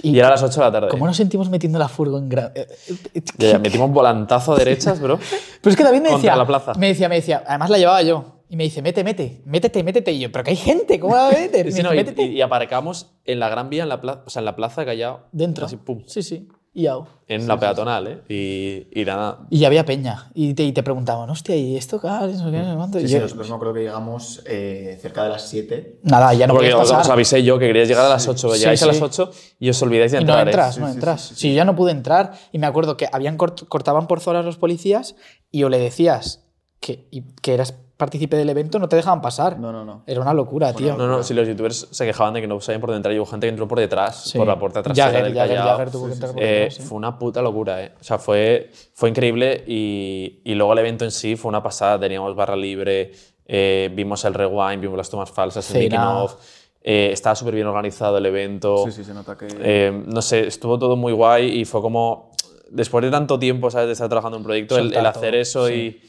Y, 0.02 0.10
Y 0.10 0.18
era 0.18 0.28
a 0.28 0.30
las 0.32 0.42
8 0.42 0.60
de 0.60 0.66
la 0.66 0.72
tarde. 0.72 0.88
¿Cómo 0.88 1.06
nos 1.06 1.16
sentimos 1.16 1.48
metiendo 1.48 1.78
la 1.78 1.88
furgo 1.88 2.18
en 2.18 2.28
gran... 2.28 2.50
eh, 2.54 2.66
eh, 3.14 3.22
Ya, 3.38 3.52
ya, 3.52 3.58
metimos 3.58 3.90
volantazo 3.90 4.54
a 4.54 4.58
derechas, 4.58 5.00
bro. 5.00 5.18
Pero 5.60 5.70
es 5.70 5.76
que 5.76 5.84
David 5.84 6.00
me 6.00 6.10
decía, 6.10 6.34
la 6.36 6.46
plaza. 6.46 6.74
me 6.74 6.88
decía, 6.88 7.08
me 7.08 7.16
decía, 7.16 7.44
además 7.46 7.70
la 7.70 7.78
llevaba 7.78 8.02
yo. 8.02 8.32
Y 8.48 8.56
me 8.56 8.64
dice, 8.64 8.80
mete, 8.82 9.02
mete, 9.04 9.42
métete, 9.44 9.82
métete. 9.82 10.12
Y 10.12 10.20
yo, 10.20 10.30
pero 10.32 10.44
que 10.44 10.50
hay 10.50 10.56
gente, 10.56 11.00
¿cómo 11.00 11.16
la 11.16 11.26
voy 11.26 11.34
a 11.34 11.38
meter? 11.40 11.66
Sí, 11.72 11.78
Me 11.78 11.82
no, 11.82 11.90
dice, 11.92 12.14
y, 12.16 12.22
y- 12.22 12.36
y 12.36 12.40
aparcamos 12.42 13.12
en 13.24 13.40
la 13.40 13.48
Gran 13.48 13.70
Vía, 13.70 13.82
en 13.82 13.88
la 13.88 14.00
plaza, 14.00 14.22
o 14.26 14.30
sea, 14.30 14.40
en 14.40 14.46
la 14.46 14.54
plaza 14.56 14.80
de 14.82 14.86
Callao. 14.86 15.20
Dentro. 15.32 15.66
Así, 15.66 15.76
pum. 15.76 16.02
Sí, 16.06 16.22
sí. 16.22 16.48
Y 16.78 16.86
au. 16.88 17.06
en 17.26 17.48
la 17.48 17.58
peatonal, 17.58 18.06
¿eh? 18.06 18.20
Y, 18.28 19.00
y 19.00 19.04
nada. 19.06 19.38
Y 19.48 19.60
ya 19.60 19.68
había 19.68 19.86
peña. 19.86 20.30
Y 20.34 20.52
te, 20.52 20.62
y 20.62 20.72
te 20.72 20.82
preguntaban, 20.82 21.30
hostia, 21.30 21.56
¿y 21.56 21.74
esto 21.74 21.98
qué? 22.00 22.06
No 22.06 22.26
no 22.26 22.70
sé 22.70 22.76
cuánto". 22.76 23.00
Sí, 23.00 23.08
sí, 23.08 23.14
yo, 23.14 23.20
nosotros 23.22 23.48
me 23.48 23.54
acuerdo 23.54 23.72
que 23.74 23.80
llegamos 23.80 24.42
eh, 24.46 24.98
cerca 25.00 25.22
de 25.24 25.30
las 25.30 25.48
7. 25.48 26.00
Nada, 26.02 26.34
ya 26.34 26.46
no 26.46 26.52
Porque 26.52 26.74
os, 26.74 26.80
pasar. 26.82 27.00
os 27.00 27.08
avisé 27.08 27.42
yo 27.42 27.58
que 27.58 27.66
queríais 27.68 27.88
llegar 27.88 28.04
a 28.04 28.10
las 28.10 28.28
8, 28.28 28.50
Sí, 28.52 28.58
llegáis 28.60 28.82
a 28.82 28.84
sí. 28.84 28.92
las 28.92 29.00
8 29.02 29.30
y 29.58 29.70
os 29.70 29.82
olvidáis 29.82 30.12
de 30.12 30.18
Y 30.20 30.24
no 30.24 30.38
entrar. 30.38 30.46
¿eh? 30.46 30.50
entras, 30.50 30.78
no 30.78 30.88
entras. 30.88 31.20
Si 31.22 31.48
yo 31.48 31.56
ya 31.56 31.64
no 31.64 31.74
pude 31.74 31.92
entrar 31.92 32.32
y 32.52 32.58
me 32.58 32.66
acuerdo 32.66 32.96
que 32.98 33.08
habían 33.10 33.38
cort- 33.38 33.66
cortaban 33.68 34.06
por 34.06 34.20
zonas 34.20 34.44
los 34.44 34.58
policías 34.58 35.16
y 35.50 35.62
o 35.64 35.70
le 35.70 35.78
decías 35.78 36.44
que, 36.80 37.08
y- 37.10 37.22
que 37.40 37.54
eras 37.54 37.74
partícipe 37.96 38.36
del 38.36 38.48
evento, 38.50 38.78
no 38.78 38.88
te 38.88 38.96
dejaban 38.96 39.22
pasar. 39.22 39.58
No, 39.58 39.72
no, 39.72 39.84
no. 39.84 40.02
Era 40.06 40.20
una 40.20 40.34
locura, 40.34 40.72
tío. 40.74 40.96
No, 40.96 41.06
no, 41.06 41.22
si 41.22 41.32
los 41.32 41.48
youtubers 41.48 41.88
se 41.90 42.04
quejaban 42.04 42.34
de 42.34 42.42
que 42.42 42.46
no 42.46 42.60
sabían 42.60 42.80
por 42.80 42.90
dónde 42.90 42.98
entrar 42.98 43.14
y 43.14 43.18
hubo 43.18 43.26
gente 43.26 43.46
que 43.46 43.50
entró 43.50 43.66
por 43.66 43.78
detrás, 43.80 44.24
Sí. 44.24 44.36
por 44.38 44.46
la 44.46 44.58
puerta 44.58 44.82
trasera 44.82 45.06
Jagger, 45.06 45.24
del 45.24 45.34
Jagger, 45.34 45.56
Callao. 45.56 45.70
Jagger 45.76 45.90
tuvo 45.90 46.06
que 46.08 46.12
entrar 46.12 46.32
por 46.32 46.42
Eh, 46.42 46.46
detrás, 46.46 46.74
sí. 46.74 46.82
Fue 46.82 46.98
una 46.98 47.18
puta 47.18 47.40
locura, 47.42 47.82
¿eh? 47.82 47.92
O 48.00 48.04
sea, 48.04 48.18
fue, 48.18 48.70
fue 48.92 49.08
increíble 49.08 49.64
y, 49.66 50.40
y 50.44 50.54
luego 50.54 50.72
el 50.74 50.78
evento 50.80 51.04
en 51.04 51.10
sí 51.10 51.36
fue 51.36 51.48
una 51.48 51.62
pasada. 51.62 51.98
Teníamos 51.98 52.34
barra 52.36 52.54
libre, 52.56 53.12
eh, 53.46 53.90
vimos 53.94 54.24
el 54.26 54.34
rewind, 54.34 54.80
vimos 54.82 54.96
las 54.98 55.08
tomas 55.08 55.30
falsas, 55.30 55.70
el 55.74 55.84
making 55.84 55.98
of. 55.98 56.34
eh, 56.82 57.10
estaba 57.12 57.34
súper 57.34 57.54
bien 57.54 57.66
organizado 57.66 58.18
el 58.18 58.26
evento. 58.26 58.84
Sí, 58.84 58.92
sí, 58.92 59.04
se 59.04 59.14
nota 59.14 59.36
que. 59.38 59.46
Eh, 59.58 60.02
no 60.06 60.20
sé, 60.20 60.46
estuvo 60.46 60.78
todo 60.78 60.96
muy 60.96 61.12
guay 61.14 61.60
y 61.60 61.64
fue 61.64 61.80
como, 61.80 62.30
después 62.70 63.02
de 63.04 63.10
tanto 63.10 63.38
tiempo, 63.38 63.70
¿sabes? 63.70 63.86
De 63.86 63.92
estar 63.94 64.08
trabajando 64.08 64.36
en 64.36 64.40
un 64.42 64.44
proyecto, 64.44 64.76
el, 64.78 64.92
el 64.94 65.06
hacer 65.06 65.30
todo, 65.32 65.40
eso 65.40 65.70
y, 65.70 66.00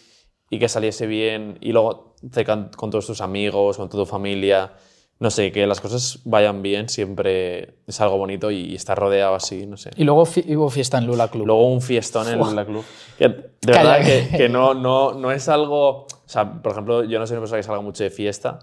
y 0.49 0.59
que 0.59 0.69
saliese 0.69 1.07
bien 1.07 1.57
y 1.61 1.71
luego 1.71 2.15
te 2.31 2.45
con 2.45 2.69
todos 2.89 3.05
tus 3.07 3.21
amigos, 3.21 3.77
con 3.77 3.89
toda 3.89 4.03
tu 4.03 4.09
familia, 4.09 4.73
no 5.19 5.29
sé, 5.31 5.51
que 5.51 5.65
las 5.65 5.81
cosas 5.81 6.19
vayan 6.25 6.61
bien 6.61 6.89
siempre 6.89 7.79
es 7.87 7.99
algo 8.01 8.17
bonito 8.17 8.51
y, 8.51 8.75
estar 8.75 8.97
rodeado 8.97 9.33
así, 9.35 9.65
no 9.65 9.75
sé. 9.75 9.89
Y 9.97 10.03
luego 10.03 10.25
fi- 10.25 10.45
hubo 10.55 10.69
fiesta 10.69 10.99
en 10.99 11.07
Lula 11.07 11.27
Club. 11.29 11.47
Luego 11.47 11.67
un 11.67 11.81
fiestón 11.81 12.27
en 12.27 12.55
la 12.55 12.65
club. 12.65 12.83
Que, 13.17 13.27
de 13.29 13.49
Calla, 13.73 13.97
verdad 13.97 14.05
que, 14.05 14.37
que- 14.37 14.49
no, 14.49 14.75
no, 14.75 15.13
no 15.13 15.31
es 15.31 15.49
algo. 15.49 16.03
O 16.05 16.07
sea, 16.27 16.61
por 16.61 16.71
ejemplo, 16.71 17.03
yo 17.03 17.17
no 17.17 17.25
soy 17.25 17.33
una 17.35 17.41
persona 17.41 17.59
que 17.59 17.63
salga 17.63 17.81
mucho 17.81 18.03
de 18.03 18.11
fiesta, 18.11 18.59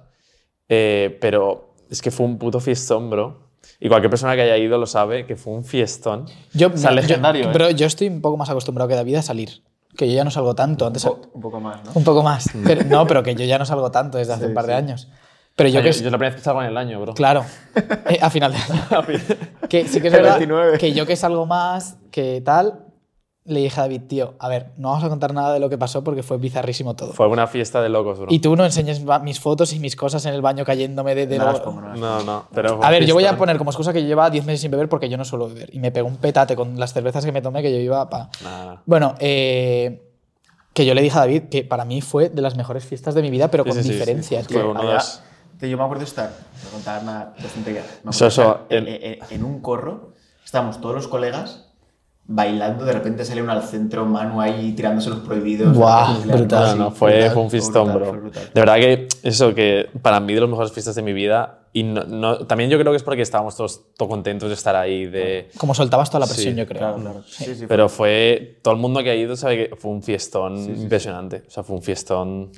eh, 0.68 1.18
pero 1.20 1.74
es 1.90 2.00
que 2.00 2.10
fue 2.12 2.24
un 2.26 2.38
puto 2.38 2.60
fiestón, 2.60 3.10
bro. 3.10 3.48
Y 3.80 3.88
cualquier 3.88 4.10
persona 4.10 4.36
que 4.36 4.42
haya 4.42 4.56
ido 4.56 4.78
lo 4.78 4.86
sabe 4.86 5.26
que 5.26 5.34
fue 5.36 5.52
un 5.54 5.64
fiestón. 5.64 6.26
yo, 6.52 6.68
o 6.68 6.76
sea, 6.76 6.90
yo- 6.90 6.96
legendario, 6.96 7.46
¿eh? 7.46 7.50
Pero 7.52 7.70
yo 7.70 7.86
estoy 7.86 8.06
un 8.08 8.20
poco 8.20 8.36
más 8.36 8.48
acostumbrado 8.48 8.88
que 8.88 8.94
David 8.94 9.16
a 9.16 9.22
salir. 9.22 9.62
Que 9.96 10.08
yo 10.08 10.14
ya 10.14 10.24
no 10.24 10.30
salgo 10.30 10.54
tanto. 10.54 10.86
Antes, 10.86 11.04
un, 11.04 11.20
po- 11.20 11.28
un 11.34 11.40
poco 11.40 11.60
más, 11.60 11.84
¿no? 11.84 11.90
un 11.94 12.04
poco 12.04 12.22
más. 12.22 12.48
Pero, 12.64 12.84
no, 12.84 13.06
pero 13.06 13.22
que 13.22 13.34
yo 13.34 13.44
ya 13.44 13.58
no 13.58 13.64
salgo 13.64 13.90
tanto 13.90 14.18
desde 14.18 14.32
hace 14.32 14.46
un 14.46 14.54
par 14.54 14.66
de 14.66 14.74
años. 14.74 15.08
Pero 15.56 15.68
yo 15.68 15.76
Yo, 15.76 15.82
que 15.82 15.84
yo 15.84 15.90
es 15.90 16.02
la 16.02 16.10
primera 16.18 16.30
vez 16.30 16.34
que 16.36 16.42
salgo 16.44 16.62
en 16.62 16.68
el 16.68 16.76
año, 16.76 17.00
bro. 17.00 17.14
Claro, 17.14 17.44
eh, 18.08 18.18
a 18.20 18.28
final 18.28 18.52
de 18.52 18.58
año. 18.58 19.04
que 19.68 19.86
sí 19.86 20.00
que 20.00 20.08
es 20.08 20.12
verdad 20.12 20.38
29. 20.38 20.78
que 20.78 20.92
yo 20.92 21.06
que 21.06 21.14
salgo 21.14 21.46
más, 21.46 21.96
que 22.10 22.40
tal, 22.44 22.83
le 23.46 23.60
dije 23.60 23.78
a 23.78 23.82
David, 23.82 24.02
tío, 24.08 24.34
a 24.38 24.48
ver, 24.48 24.70
no 24.78 24.88
vamos 24.88 25.04
a 25.04 25.10
contar 25.10 25.34
nada 25.34 25.52
de 25.52 25.60
lo 25.60 25.68
que 25.68 25.76
pasó 25.76 26.02
porque 26.02 26.22
fue 26.22 26.38
bizarrísimo 26.38 26.96
todo. 26.96 27.12
Fue 27.12 27.26
una 27.28 27.46
fiesta 27.46 27.82
de 27.82 27.90
locos, 27.90 28.18
bro. 28.18 28.28
Y 28.30 28.38
tú 28.38 28.56
no 28.56 28.64
enseñes 28.64 29.02
mis 29.22 29.38
fotos 29.38 29.74
y 29.74 29.78
mis 29.80 29.96
cosas 29.96 30.24
en 30.24 30.32
el 30.32 30.40
baño 30.40 30.64
cayéndome 30.64 31.14
de... 31.14 31.26
de 31.26 31.36
No 31.36 31.44
lo- 31.44 31.52
las 31.52 31.60
pongo, 31.60 31.80
no 31.82 31.88
las 31.88 31.98
pongo. 31.98 32.06
No, 32.06 32.22
no. 32.24 32.48
Pero 32.54 32.82
A 32.82 32.88
ver, 32.90 33.04
yo 33.04 33.12
voy 33.14 33.26
a 33.26 33.36
poner 33.36 33.58
como 33.58 33.70
excusa 33.70 33.92
que 33.92 34.00
yo 34.00 34.08
llevaba 34.08 34.30
10 34.30 34.46
meses 34.46 34.62
sin 34.62 34.70
beber 34.70 34.88
porque 34.88 35.10
yo 35.10 35.18
no 35.18 35.26
suelo 35.26 35.48
beber. 35.48 35.74
Y 35.74 35.78
me 35.78 35.90
pegó 35.92 36.08
un 36.08 36.16
petate 36.16 36.56
con 36.56 36.78
las 36.80 36.94
cervezas 36.94 37.22
que 37.24 37.32
me 37.32 37.42
tomé 37.42 37.60
que 37.60 37.70
yo 37.70 37.78
iba 37.78 38.08
pa... 38.08 38.30
Nada. 38.42 38.80
Bueno, 38.86 39.14
eh, 39.18 40.00
que 40.72 40.86
yo 40.86 40.94
le 40.94 41.02
dije 41.02 41.16
a 41.18 41.20
David 41.20 41.42
que 41.50 41.64
para 41.64 41.84
mí 41.84 42.00
fue 42.00 42.30
de 42.30 42.40
las 42.40 42.56
mejores 42.56 42.84
fiestas 42.86 43.14
de 43.14 43.20
mi 43.20 43.28
vida, 43.30 43.50
pero 43.50 43.64
Sí, 43.64 43.68
con 43.70 43.76
sí, 43.76 43.82
sí, 43.82 43.88
sí. 43.88 43.94
diferencia, 43.94 44.40
que 44.40 44.46
tío. 44.54 44.74
Había- 44.76 45.02
yo 45.60 45.76
me 45.78 45.84
acuerdo 45.84 46.00
de 46.00 46.06
estar, 46.06 46.30
voy 46.30 46.68
a 46.68 46.72
contar 46.72 47.02
una 47.02 47.34
de 47.38 47.46
estar 48.28 48.60
el- 48.70 48.88
en, 48.88 49.02
en- 49.02 49.18
en 49.30 49.44
un 49.44 49.60
corro, 49.60 50.12
estábamos 50.44 50.80
todos 50.80 50.94
los 50.94 51.08
colegas 51.08 51.63
bailando, 52.26 52.84
de 52.84 52.92
repente 52.92 53.24
sale 53.24 53.42
uno 53.42 53.52
al 53.52 53.62
centro, 53.64 54.06
Manu 54.06 54.40
ahí 54.40 54.72
tirándose 54.72 55.10
los 55.10 55.18
prohibidos. 55.20 55.76
Claro, 55.76 56.14
brutal. 56.24 56.78
No, 56.78 56.90
fue, 56.90 57.12
brutal, 57.12 57.30
fue 57.32 57.42
un 57.42 57.50
fue 57.50 57.58
fiestón, 57.60 57.92
brutal, 57.92 58.10
bro. 58.12 58.20
brutal. 58.22 58.42
De 58.54 58.60
verdad 58.60 58.74
que 58.76 59.08
eso, 59.22 59.54
que 59.54 59.88
para 60.00 60.20
mí 60.20 60.32
de 60.34 60.40
las 60.40 60.48
mejores 60.48 60.72
fiestas 60.72 60.94
de 60.94 61.02
mi 61.02 61.12
vida. 61.12 61.60
Y 61.76 61.82
no, 61.82 62.04
no- 62.04 62.38
también 62.46 62.70
yo 62.70 62.78
creo 62.78 62.92
que 62.92 62.96
es 62.98 63.02
porque 63.02 63.22
estábamos 63.22 63.56
todos, 63.56 63.82
todos 63.96 64.08
contentos 64.08 64.48
de 64.48 64.54
estar 64.54 64.76
ahí. 64.76 65.06
De, 65.06 65.50
Como 65.58 65.74
soltabas 65.74 66.08
toda 66.08 66.20
la 66.20 66.26
presión, 66.26 66.54
Sí, 66.54 66.60
yo 66.60 66.66
creo. 66.68 66.78
Claro, 66.78 66.96
claro. 66.98 67.22
Sí, 67.26 67.52
sí, 67.56 67.64
pero 67.66 67.88
fue. 67.88 68.58
Todo 68.62 68.74
el 68.74 68.80
mundo 68.80 69.02
que 69.02 69.10
ha 69.10 69.14
ido 69.16 69.36
sabe 69.36 69.68
que 69.70 69.76
fue 69.76 69.90
un 69.90 70.00
fiestón 70.02 70.56
impresionante. 70.56 71.42
O 71.48 71.50
sea, 71.50 71.64
fue 71.64 71.74
un 71.76 71.82
fiestón. 71.82 72.52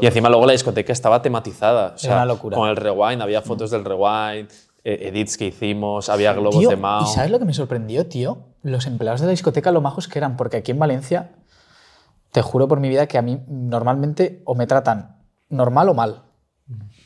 Y 0.00 0.06
encima 0.06 0.28
luego 0.28 0.44
la 0.44 0.52
discoteca 0.52 0.92
estaba 0.92 1.22
tematizada. 1.22 1.94
O 1.94 1.98
sea, 1.98 2.16
una 2.16 2.26
locura. 2.26 2.54
Con 2.56 2.68
el 2.68 2.76
rewind, 2.76 3.22
había 3.22 3.40
fotos 3.40 3.70
del 3.70 3.82
rewind, 3.82 4.50
eh, 4.84 5.08
edits 5.08 5.38
que 5.38 5.46
hicimos, 5.46 6.10
había 6.10 6.34
globos 6.34 6.58
Tío, 6.60 6.68
de 6.68 6.76
Mao. 6.76 7.04
¿Y 7.10 7.14
sabes 7.14 7.30
lo 7.30 7.38
que 7.38 7.46
me 7.46 7.54
sorprendió, 7.54 8.06
tío? 8.06 8.49
Los 8.62 8.86
empleados 8.86 9.20
de 9.20 9.26
la 9.26 9.30
discoteca 9.30 9.72
lo 9.72 9.80
majos 9.80 10.08
que 10.08 10.18
eran, 10.18 10.36
porque 10.36 10.58
aquí 10.58 10.70
en 10.72 10.78
Valencia, 10.78 11.32
te 12.32 12.42
juro 12.42 12.68
por 12.68 12.80
mi 12.80 12.88
vida 12.88 13.06
que 13.06 13.18
a 13.18 13.22
mí 13.22 13.42
normalmente 13.48 14.42
o 14.44 14.54
me 14.54 14.66
tratan 14.66 15.16
normal 15.48 15.88
o 15.88 15.94
mal. 15.94 16.22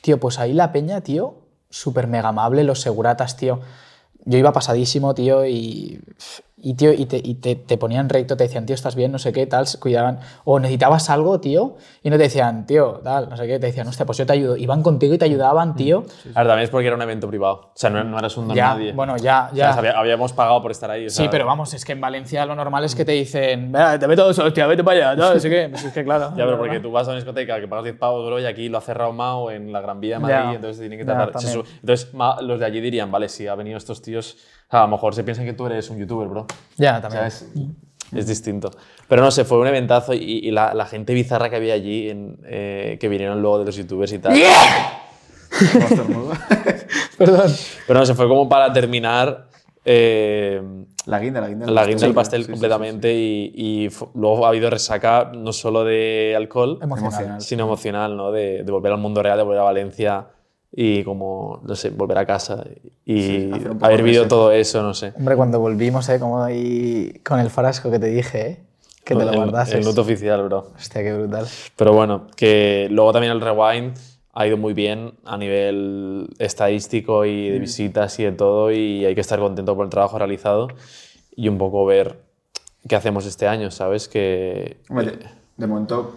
Tío, 0.03 0.21
pues 0.21 0.39
ahí 0.39 0.53
la 0.53 0.73
peña, 0.73 1.01
tío, 1.01 1.49
súper 1.71 2.07
mega 2.07 2.29
amable, 2.29 2.65
los 2.65 2.81
seguratas, 2.81 3.37
tío. 3.37 3.61
Yo 4.27 4.39
iba 4.39 4.53
pasadísimo, 4.53 5.15
tío, 5.15 5.47
y, 5.47 6.01
y, 6.65 6.75
tío, 6.75 6.93
y, 6.93 7.07
te, 7.07 7.21
y 7.23 7.35
te, 7.35 7.55
te 7.57 7.77
ponían 7.79 8.09
recto, 8.09 8.37
te 8.37 8.45
decían, 8.45 8.65
tío, 8.67 8.75
estás 8.75 8.95
bien, 8.97 9.13
no 9.13 9.19
sé 9.19 9.33
qué, 9.33 9.47
tal, 9.47 9.67
se 9.67 9.79
cuidaban. 9.79 10.19
O 10.45 10.59
necesitabas 10.59 11.11
algo, 11.11 11.39
tío, 11.39 11.77
y 12.03 12.09
no 12.11 12.17
te 12.17 12.23
decían, 12.25 12.67
tío, 12.67 13.01
tal, 13.05 13.29
no 13.29 13.37
sé 13.37 13.47
qué, 13.47 13.59
te 13.59 13.67
decían, 13.67 13.87
hostia, 13.87 14.07
pues 14.07 14.19
yo 14.19 14.27
te 14.27 14.33
ayudo. 14.33 14.57
Iban 14.57 14.83
contigo 14.83 15.13
y 15.15 15.19
te 15.19 15.27
ayudaban, 15.27 15.77
tío. 15.77 15.99
A 16.35 16.41
ver, 16.41 16.47
también 16.49 16.61
es 16.61 16.71
porque 16.71 16.87
era 16.87 16.97
un 16.97 17.03
evento 17.03 17.29
privado. 17.29 17.55
O 17.67 17.73
sea, 17.75 17.91
no, 17.91 18.03
no 18.03 18.19
eras 18.19 18.37
un 18.37 18.49
don 18.49 18.57
Ya, 18.57 18.71
nadie. 18.71 18.93
bueno, 18.93 19.17
ya, 19.19 19.51
O 19.53 19.55
sea, 19.55 19.71
ya. 19.73 19.79
había- 19.79 19.99
habíamos 19.99 20.33
pagado 20.33 20.63
por 20.63 20.71
estar 20.71 20.91
ahí. 20.91 21.07
o 21.07 21.11
Sí, 21.11 21.17
sea, 21.17 21.31
pero 21.31 21.47
vamos, 21.47 21.75
es 21.75 21.85
que 21.85 21.93
en 21.93 22.01
Valencia 22.01 22.45
lo 22.47 22.55
normal 22.55 22.83
es 22.85 22.95
que 22.95 23.05
te 23.05 23.13
dicen, 23.13 23.71
"Venga, 23.71 23.99
te 23.99 24.09
meto 24.09 24.25
dos, 24.25 24.39
hostia, 24.39 24.67
vete 24.67 24.83
para 24.83 25.11
allá, 25.13 25.17
no, 25.23 25.35
no 25.35 25.39
sé 25.41 25.51
qué. 25.51 25.69
Pues 25.71 25.85
es 25.85 25.93
que 25.93 26.03
claro. 26.05 26.31
Ya, 26.37 26.45
pero 26.45 26.57
porque 26.59 26.81
tú 26.81 26.91
vas 26.91 27.07
a 27.07 27.11
una 27.11 27.17
discoteca 27.17 27.61
que 27.61 27.69
pagas 27.69 27.85
10 27.85 27.97
pavos, 27.99 28.25
bro, 28.27 28.41
y 28.41 28.47
aquí 28.47 28.69
lo 28.71 28.79
ha 28.79 28.81
cerrado 28.81 29.13
Mao 29.13 29.51
en 29.51 29.71
la 29.73 29.81
Gran 29.83 30.01
Vía 30.01 30.17
de 30.17 30.21
Madrid, 30.23 30.37
Ya. 30.51 30.55
entonces 30.55 30.79
tienen 30.81 30.99
que 30.99 31.05
Ya, 31.05 31.13
tratar. 31.15 31.43
entonces 31.45 32.09
los 32.43 32.61
de 32.61 32.65
allí 32.67 32.81
dirían, 32.81 33.11
vale, 33.11 33.29
si 33.29 33.47
ha 33.47 33.55
venido 33.55 33.77
estos 33.77 34.01
tíos, 34.03 34.37
o 34.69 34.71
sea, 34.71 34.81
a 34.81 34.83
lo 34.85 34.89
mejor 34.89 35.15
se 35.15 35.23
piensan 35.25 35.45
que 35.45 35.53
tú 35.53 35.67
eres 35.67 35.89
un 35.91 35.99
youtuber, 35.99 36.29
bro. 36.29 36.47
Ya, 36.77 37.01
también. 37.01 37.31
¿Sabes? 37.31 37.49
Es 38.15 38.27
distinto. 38.27 38.71
Pero 39.09 39.23
no 39.23 39.31
sé, 39.31 39.45
fue 39.45 39.59
un 39.59 39.67
eventazo 39.67 40.15
y, 40.15 40.19
y 40.23 40.51
la, 40.51 40.73
la 40.75 40.87
gente 40.87 41.15
bizarra 41.15 41.51
que 41.51 41.57
había 41.57 41.75
allí, 41.75 42.11
en, 42.11 42.39
eh, 42.45 42.97
que 43.01 43.09
vinieron 43.09 43.41
luego 43.43 43.59
de 43.61 43.65
los 43.67 43.77
youtubers 43.77 44.13
y 44.13 44.19
tal. 44.19 44.35
Perdón. 47.19 47.53
Pero 47.87 48.01
no 48.01 48.07
sé, 48.07 48.15
fue 48.15 48.29
como 48.29 48.49
para 48.49 48.73
terminar. 48.73 49.47
eh, 49.85 50.63
La 51.07 51.19
guinda, 51.21 51.41
la 51.41 51.49
guinda. 51.49 51.67
la 51.71 51.87
guinda 51.87 52.07
del 52.07 52.15
pastel 52.15 52.41
Sí, 52.43 52.47
sí, 52.47 52.47
sí, 52.47 52.53
completamente 52.53 53.15
y, 53.15 53.53
y 53.55 53.89
luego 54.15 54.47
ha 54.47 54.49
habido 54.49 54.71
resaca 54.71 55.31
no 55.35 55.53
solo 55.53 55.85
de 55.85 56.35
alcohol. 56.37 56.79
Emocional. 56.83 57.41
sino 57.41 57.65
emocional, 57.65 58.17
¿no? 58.17 58.33
De, 58.33 58.63
de 58.65 58.73
volver 58.73 58.93
al 58.93 58.99
mundo 58.99 59.23
real, 59.23 59.37
de 59.39 59.45
volver 59.45 59.61
a 59.61 59.65
Valencia 59.65 60.27
y 60.77 61.05
como, 61.05 61.61
no 61.65 61.77
sé, 61.77 61.91
volver 61.91 62.19
a 62.19 62.27
casa 62.27 62.65
y 63.07 63.21
Sí, 63.23 63.51
haber 63.81 64.03
vivido 64.03 64.27
todo 64.27 64.51
eso, 64.51 64.83
no 64.83 64.93
sé. 64.95 65.13
Hombre, 65.17 65.37
cuando 65.37 65.61
volvimos, 65.61 66.09
¿eh? 66.09 66.19
Como 66.19 66.43
ahí 66.43 67.21
con 67.25 67.39
el 67.39 67.49
frasco 67.51 67.91
que 67.91 67.99
te 67.99 68.07
dije, 68.07 68.47
¿eh? 68.47 68.61
Que 69.05 69.15
te 69.15 69.25
lo 69.25 69.31
el, 69.31 69.37
guardases. 69.37 69.75
el 69.75 69.85
luto 69.85 70.01
oficial, 70.01 70.43
bro. 70.45 70.73
Hostia, 70.77 71.03
qué 71.03 71.13
brutal. 71.13 71.47
Pero 71.77 71.93
bueno, 71.93 72.27
que 72.37 72.89
luego 72.91 73.13
también 73.13 73.33
el 73.33 73.41
rewind 73.41 73.95
ha 74.33 74.47
ido 74.49 74.57
muy 74.57 74.73
bien 74.73 75.13
a 75.25 75.37
nivel 75.37 76.29
estadístico 76.39 77.25
y 77.25 77.49
Mm. 77.51 77.53
de 77.53 77.59
visitas 77.61 78.19
y 78.19 78.25
de 78.25 78.33
todo 78.33 78.73
y 78.73 79.05
hay 79.05 79.15
que 79.15 79.21
estar 79.21 79.39
contento 79.39 79.77
por 79.77 79.85
el 79.85 79.91
trabajo 79.91 80.19
realizado 80.19 80.69
y 81.37 81.49
un 81.49 81.59
poco 81.59 81.85
ver 81.87 82.19
qué 82.89 82.97
hacemos 82.97 83.27
este 83.27 83.47
año, 83.47 83.71
¿sabes? 83.71 84.09
Que 84.09 84.79
Hombre, 84.89 85.07
de, 85.13 85.19
de 85.59 85.67
momento, 85.67 86.15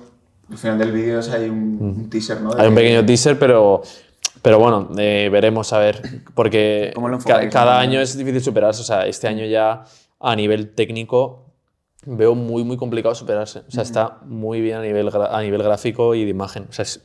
al 0.49 0.57
final 0.57 0.79
del 0.79 0.91
vídeo 0.93 1.19
es 1.19 1.29
hay 1.29 1.49
un, 1.49 1.77
un 1.79 2.09
teaser, 2.09 2.41
¿no? 2.41 2.55
De 2.55 2.61
hay 2.61 2.69
un 2.69 2.73
que- 2.75 2.81
pequeño 2.81 3.05
teaser, 3.05 3.37
pero, 3.37 3.81
pero 4.47 4.59
bueno, 4.59 4.87
eh, 4.97 5.27
veremos 5.29 5.73
a 5.73 5.79
ver, 5.79 6.01
porque 6.33 6.91
¿Cómo 6.95 7.09
lo 7.09 7.19
ca- 7.19 7.49
cada 7.49 7.79
año 7.81 7.99
es 7.99 8.17
difícil 8.17 8.41
superarse, 8.41 8.79
o 8.81 8.85
sea, 8.85 9.05
este 9.05 9.27
año 9.27 9.43
ya 9.45 9.83
a 10.21 10.35
nivel 10.37 10.73
técnico 10.73 11.51
veo 12.05 12.33
muy, 12.33 12.63
muy 12.63 12.77
complicado 12.77 13.13
superarse, 13.13 13.63
o 13.67 13.71
sea, 13.71 13.83
está 13.83 14.19
muy 14.23 14.61
bien 14.61 14.77
a 14.77 14.81
nivel, 14.81 15.09
a 15.13 15.41
nivel 15.41 15.61
gráfico 15.63 16.15
y 16.15 16.23
de 16.23 16.29
imagen, 16.31 16.67
o 16.69 16.71
sea, 16.71 16.83
es 16.83 17.03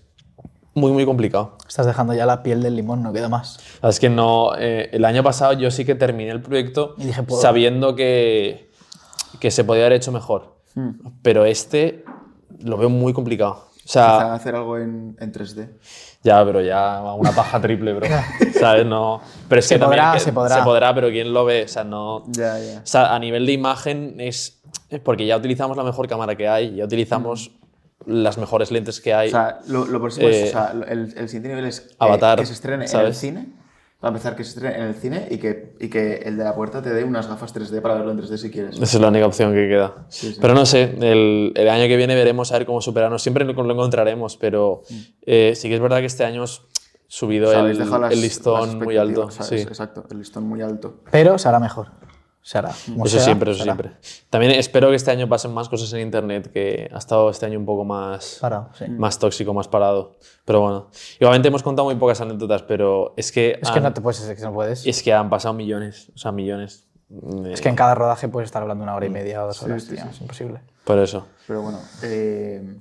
muy, 0.75 0.93
muy 0.93 1.05
complicado. 1.05 1.59
Estás 1.69 1.85
dejando 1.87 2.15
ya 2.15 2.27
la 2.27 2.45
piel 2.45 2.63
del 2.63 2.77
limón, 2.77 3.03
no 3.03 3.13
queda 3.13 3.29
más. 3.29 3.59
Es 3.83 3.99
que 3.99 4.09
no. 4.09 4.53
eh, 4.57 4.89
el 4.93 5.05
año 5.05 5.25
pasado 5.25 5.53
yo 5.55 5.69
sí 5.73 5.85
que 5.85 5.97
terminé 5.97 6.31
el 6.31 6.43
proyecto 6.43 6.95
Y 6.97 7.07
dije, 7.07 7.25
sabiendo 7.41 7.97
que, 7.97 8.71
que 9.41 9.51
se 9.51 9.65
podía 9.65 9.83
haber 9.87 9.95
hecho 9.95 10.13
mejor. 10.13 10.59
Hmm. 10.77 10.91
Pero 11.23 11.45
este 11.45 12.05
lo 12.61 12.77
veo 12.79 12.89
muy 12.89 13.13
complicado. 13.13 13.65
O 13.85 13.89
sea, 13.89 14.33
hacer 14.33 14.55
algo 14.55 14.79
en, 14.79 15.17
en 15.19 15.33
3D. 15.33 15.69
Ya, 16.23 16.45
pero 16.45 16.61
ya 16.61 17.01
una 17.17 17.33
paja 17.33 17.61
triple, 17.61 17.93
bro. 17.95 18.07
¿Sabes? 18.61 18.87
No. 18.87 19.21
Pero 19.49 19.59
es 19.59 19.67
Se 19.67 19.75
que 19.75 19.81
también 19.81 20.01
podrá, 20.03 20.13
que- 20.15 20.21
se 20.21 20.33
podrá. 20.33 20.55
Se 20.57 20.63
podrá, 20.63 20.95
pero 20.95 21.09
¿quién 21.11 21.33
lo 21.33 21.45
ve? 21.45 21.65
O 21.65 21.69
sea, 21.69 21.85
no. 21.85 22.25
Ya, 22.29 22.59
ya. 22.59 22.79
O 22.79 22.87
sea, 22.87 23.15
a 23.15 23.19
nivel 23.19 23.45
de 23.47 23.53
imagen 23.53 24.17
es. 24.21 24.61
es 24.89 25.01
Porque 25.01 25.27
ya 25.27 25.37
utilizamos 25.37 25.77
la 25.77 25.85
mejor 25.85 26.07
cámara 26.09 26.35
que 26.37 26.49
hay, 26.49 26.77
ya 26.77 26.85
utilizamos 26.85 27.51
las 28.07 28.37
mejores 28.39 28.71
lentes 28.73 29.01
que 29.01 29.15
hay. 29.15 29.29
O 29.29 29.31
sea, 29.33 29.61
lo, 29.69 29.85
lo 29.87 30.01
próximo 30.01 30.29
Eh, 30.29 30.43
es, 30.45 30.49
o 30.51 30.53
sea, 30.53 30.73
el, 30.89 31.15
el 31.17 31.29
siguiente 31.29 31.49
nivel 31.51 31.67
es 31.67 31.89
Avatar, 31.99 32.39
que 32.41 32.47
se 32.47 32.53
estrene 32.53 32.77
en 32.77 32.83
el 32.83 32.89
¿sabes? 32.89 33.17
cine 33.19 33.47
para 34.03 34.11
empezar, 34.11 34.35
que 34.37 34.43
se 34.43 34.51
estrene 34.51 34.77
en 34.77 34.83
el 34.83 34.95
cine 34.97 35.29
y 35.31 35.39
que, 35.39 35.75
y 35.81 35.89
que 35.89 36.17
el 36.25 36.37
de 36.37 36.43
la 36.45 36.55
puerta 36.57 36.83
te 36.83 36.91
dé 36.93 37.05
unas 37.05 37.29
gafas 37.29 37.55
3D 37.55 37.81
para 37.81 37.95
verlo 37.95 38.11
en 38.11 38.19
3D 38.21 38.37
si 38.37 38.51
quieres. 38.51 38.75
Esa 38.75 38.85
es 38.97 39.01
la 39.01 39.09
única 39.09 39.25
opción 39.27 39.55
que 39.55 39.69
queda. 39.69 40.07
Sí, 40.09 40.33
sí. 40.35 40.39
Pero 40.41 40.55
no 40.55 40.67
sé, 40.67 40.95
el, 41.01 41.53
el 41.55 41.69
año 41.69 41.87
que 41.87 41.97
viene 41.97 42.15
veremos 42.17 42.51
a 42.53 42.59
ver 42.59 42.67
cómo 42.67 42.81
superarnos. 42.83 43.23
Siempre 43.23 43.45
lo 43.45 43.53
lo 43.55 43.73
encontraremos, 43.73 44.37
pero 44.37 44.83
eh, 45.25 45.53
sí 45.55 45.69
que 45.69 45.77
es 45.77 45.81
verdad 45.81 46.01
que 46.01 46.07
este 46.07 46.25
año 46.25 46.39
hemos 46.39 46.67
subido 47.07 47.49
O 47.49 47.53
sea, 47.53 47.61
el, 47.61 47.79
las- 47.79 48.13
el 48.13 48.21
listón 48.21 48.79
muy 48.81 48.97
alto. 48.97 49.31
Sí. 49.31 49.55
Exacto, 49.57 50.05
el 50.11 50.19
listón 50.19 50.45
muy 50.49 50.63
alto. 50.63 50.97
Pero 51.13 51.39
se 51.39 51.49
hará 51.49 51.61
mejor. 51.61 51.87
Se 52.43 52.59
hará. 52.59 52.73
Como 52.87 53.07
Eso 53.07 53.17
sea, 53.17 53.25
siempre, 53.25 53.53
eso 53.53 53.63
siempre. 53.63 53.93
También 54.29 54.53
espero 54.53 54.91
que 54.91 54.97
este 54.97 55.13
año 55.13 55.29
pasen 55.29 55.55
más 55.55 55.69
cosas 55.69 55.93
en 55.93 56.01
internet, 56.01 56.51
que 56.53 56.91
ha 56.93 56.99
estado 56.99 57.31
este 57.31 57.47
año 57.47 57.57
un 57.59 57.65
poco 57.65 57.85
más, 57.85 58.39
Parado, 58.41 58.71
sí. 58.77 58.89
más 58.89 59.19
tóxico, 59.21 59.55
más 59.55 59.69
parado. 59.69 60.17
Pero 60.45 60.61
bueno, 60.61 60.91
igualmente 61.21 61.49
hemos 61.49 61.63
contado 61.63 61.87
muy 61.87 61.95
pocas 61.95 62.21
anécdotas, 62.21 62.63
pero 62.63 63.15
es 63.17 63.31
que, 63.31 63.59
Es 63.63 63.71
que 63.71 63.81
no 63.81 63.93
te 63.93 64.01
puedes, 64.01 64.21
es 64.21 64.37
que 64.37 64.43
no 64.45 64.53
puedes. 64.53 64.85
es 64.85 65.03
que 65.05 65.13
han 65.13 65.31
pasado 65.31 65.55
millones, 65.55 66.11
o 66.15 66.19
sea, 66.19 66.33
millones. 66.33 66.89
Es 67.45 67.61
que 67.61 67.69
en 67.69 67.77
cada 67.77 67.95
rodaje 67.95 68.27
puedes 68.27 68.49
estar 68.49 68.63
hablando 68.63 68.83
una 68.83 68.97
hora 68.97 69.07
y 69.07 69.11
media 69.11 69.45
o 69.45 69.47
dos 69.47 69.63
horas, 69.63 69.85
sí, 69.85 69.95
tío, 69.95 70.05
Es 70.11 70.21
imposible. 70.21 70.61
Por 70.85 70.99
eso. 70.99 71.27
Pero 71.47 71.63
bueno, 71.63 71.79
eh, 72.03 72.75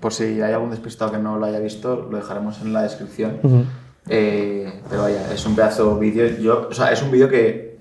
por 0.00 0.12
si 0.12 0.42
hay 0.42 0.52
algún 0.52 0.70
despistado 0.70 1.12
que 1.12 1.18
no 1.18 1.38
lo 1.38 1.46
haya 1.46 1.60
visto, 1.60 1.96
lo 1.96 2.18
dejaremos 2.18 2.60
en 2.60 2.72
la 2.72 2.82
descripción. 2.82 3.38
Eh, 4.08 4.82
pero 4.90 5.02
vaya, 5.02 5.32
es 5.32 5.46
un 5.46 5.54
pedazo 5.54 5.96
vídeo. 5.98 6.26
Yo, 6.38 6.68
o 6.68 6.74
sea, 6.74 6.92
es 6.92 7.00
un 7.02 7.10
vídeo 7.10 7.28
que 7.28 7.71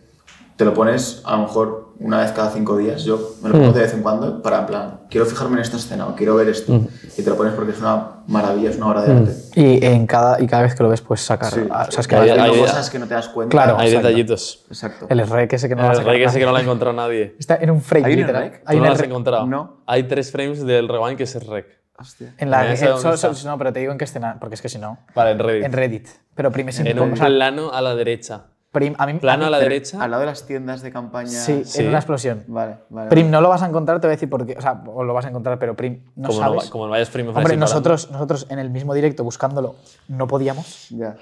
te 0.61 0.65
lo 0.65 0.75
pones 0.75 1.23
a 1.25 1.31
lo 1.37 1.41
mejor 1.41 1.95
una 1.99 2.19
vez 2.19 2.31
cada 2.33 2.51
cinco 2.51 2.77
días. 2.77 3.03
Yo 3.03 3.31
me 3.41 3.49
lo 3.49 3.55
pongo 3.57 3.71
de 3.73 3.81
vez 3.81 3.95
en 3.95 4.03
cuando 4.03 4.43
para, 4.43 4.59
en 4.59 4.65
plan, 4.67 4.99
quiero 5.09 5.25
fijarme 5.25 5.55
en 5.55 5.63
esta 5.63 5.77
escena 5.77 6.05
o 6.07 6.15
quiero 6.15 6.35
ver 6.35 6.49
esto. 6.49 6.79
Y 7.17 7.23
te 7.23 7.27
lo 7.31 7.35
pones 7.35 7.53
porque 7.55 7.71
es 7.71 7.79
una 7.79 8.21
maravilla, 8.27 8.69
es 8.69 8.77
una 8.77 8.89
obra 8.89 9.01
de 9.01 9.11
arte. 9.11 9.35
Y, 9.55 9.83
en 9.83 10.05
cada, 10.05 10.39
y 10.39 10.45
cada 10.45 10.61
vez 10.61 10.75
que 10.75 10.83
lo 10.83 10.89
ves 10.89 11.01
puedes 11.01 11.21
sacar. 11.23 11.51
Sí. 11.51 11.61
ah, 11.71 11.85
o 11.87 11.91
sea, 11.91 12.01
es 12.01 12.07
que 12.07 12.15
Hay- 12.15 12.29
Hay, 12.29 12.39
hay- 12.39 12.59
cosas 12.59 12.91
que 12.91 12.99
no 12.99 13.07
te 13.07 13.15
das 13.15 13.27
cuenta. 13.29 13.49
Claro. 13.51 13.75
Hay 13.79 13.87
Exacto. 13.87 14.07
detallitos. 14.07 14.65
Exacto. 14.67 15.05
el 15.09 15.27
rec 15.27 15.51
ese 15.53 15.67
que 15.67 15.75
no 15.75 15.81
lo 15.81 15.89
El 15.99 16.31
que 16.31 16.45
no 16.45 16.51
lo 16.51 16.57
ha 16.57 16.61
encontrado 16.61 16.93
nadie. 16.95 17.35
Está 17.39 17.55
en 17.55 17.71
un 17.71 17.81
frame, 17.81 18.05
¿Hay 18.05 18.13
un 18.13 18.19
literal. 18.19 18.43
rec? 18.43 18.63
¿Tú 18.63 18.71
no 18.73 18.77
un 18.77 18.85
lo 18.85 18.91
has 18.93 18.99
rec. 18.99 19.09
encontrado? 19.09 19.47
No. 19.47 19.77
Hay 19.87 20.03
tres 20.03 20.31
frames 20.31 20.63
del 20.63 20.87
rewind 20.87 21.17
que 21.17 21.23
es 21.23 21.33
el 21.33 21.41
rec. 21.47 21.65
Hostia. 21.97 22.35
En 22.37 22.51
la, 22.51 22.65
¿En 22.65 22.71
eh, 22.71 22.73
esa 22.73 22.89
dónde 22.89 23.01
so- 23.01 23.17
so- 23.17 23.31
está? 23.31 23.49
no, 23.49 23.57
pero 23.57 23.73
te 23.73 23.79
digo 23.79 23.91
en 23.91 23.97
qué 23.97 24.05
escena, 24.05 24.37
porque 24.39 24.55
es 24.55 24.61
que 24.61 24.69
si 24.69 24.77
no. 24.77 24.99
Vale, 25.15 25.31
en 25.31 25.39
Reddit. 25.39 25.63
En 25.65 25.71
Reddit. 25.73 26.07
Pero 26.35 26.51
Prim 26.51 26.69
es 26.69 26.79
en, 26.79 26.87
En 26.87 26.99
un 26.99 27.11
plano 27.13 27.71
a 27.73 27.81
la 27.81 27.95
derecha. 27.95 28.45
Prim, 28.71 28.93
a 28.97 29.05
mí, 29.05 29.15
Plano 29.19 29.43
a 29.43 29.47
a 29.47 29.49
mí- 29.49 29.51
la 29.51 29.57
Pero 29.59 29.69
derecha. 29.69 30.01
Al 30.01 30.11
lado 30.11 30.21
de 30.21 30.27
las 30.27 30.45
tiendas 30.47 30.81
de 30.81 30.91
campaña. 30.91 31.27
Sí, 31.29 31.63
Sí. 31.65 31.81
en 31.81 31.89
una 31.89 31.97
explosión. 31.97 32.45
Vale, 32.47 32.77
vale. 32.89 33.09
Prim, 33.09 33.29
no 33.29 33.41
lo 33.41 33.49
vas 33.49 33.61
a 33.63 33.67
encontrar, 33.67 33.99
te 33.99 34.07
voy 34.07 34.13
a 34.13 34.15
decir 34.15 34.29
por 34.29 34.45
qué. 34.45 34.55
O 34.57 34.61
sea, 34.61 34.81
o 34.87 35.03
lo 35.03 35.13
vas 35.13 35.25
a 35.25 35.29
encontrar, 35.29 35.59
pero 35.59 35.75
Prim, 35.75 36.03
no 36.15 36.29
como, 36.29 36.39
no, 36.39 36.45
sabes. 36.47 36.65
va- 36.67 36.71
como 36.71 36.85
no 36.85 36.91
vayas 36.91 37.09
of 37.13 37.35
Hombre, 37.37 37.57
nosotros, 37.57 38.09
nosotros 38.11 38.47
en 38.49 38.59
el 38.59 38.69
mismo 38.69 38.93
directo 38.93 39.25
buscándolo 39.25 39.75
no 40.07 40.25
podíamos. 40.27 40.87
Ya. 40.91 41.17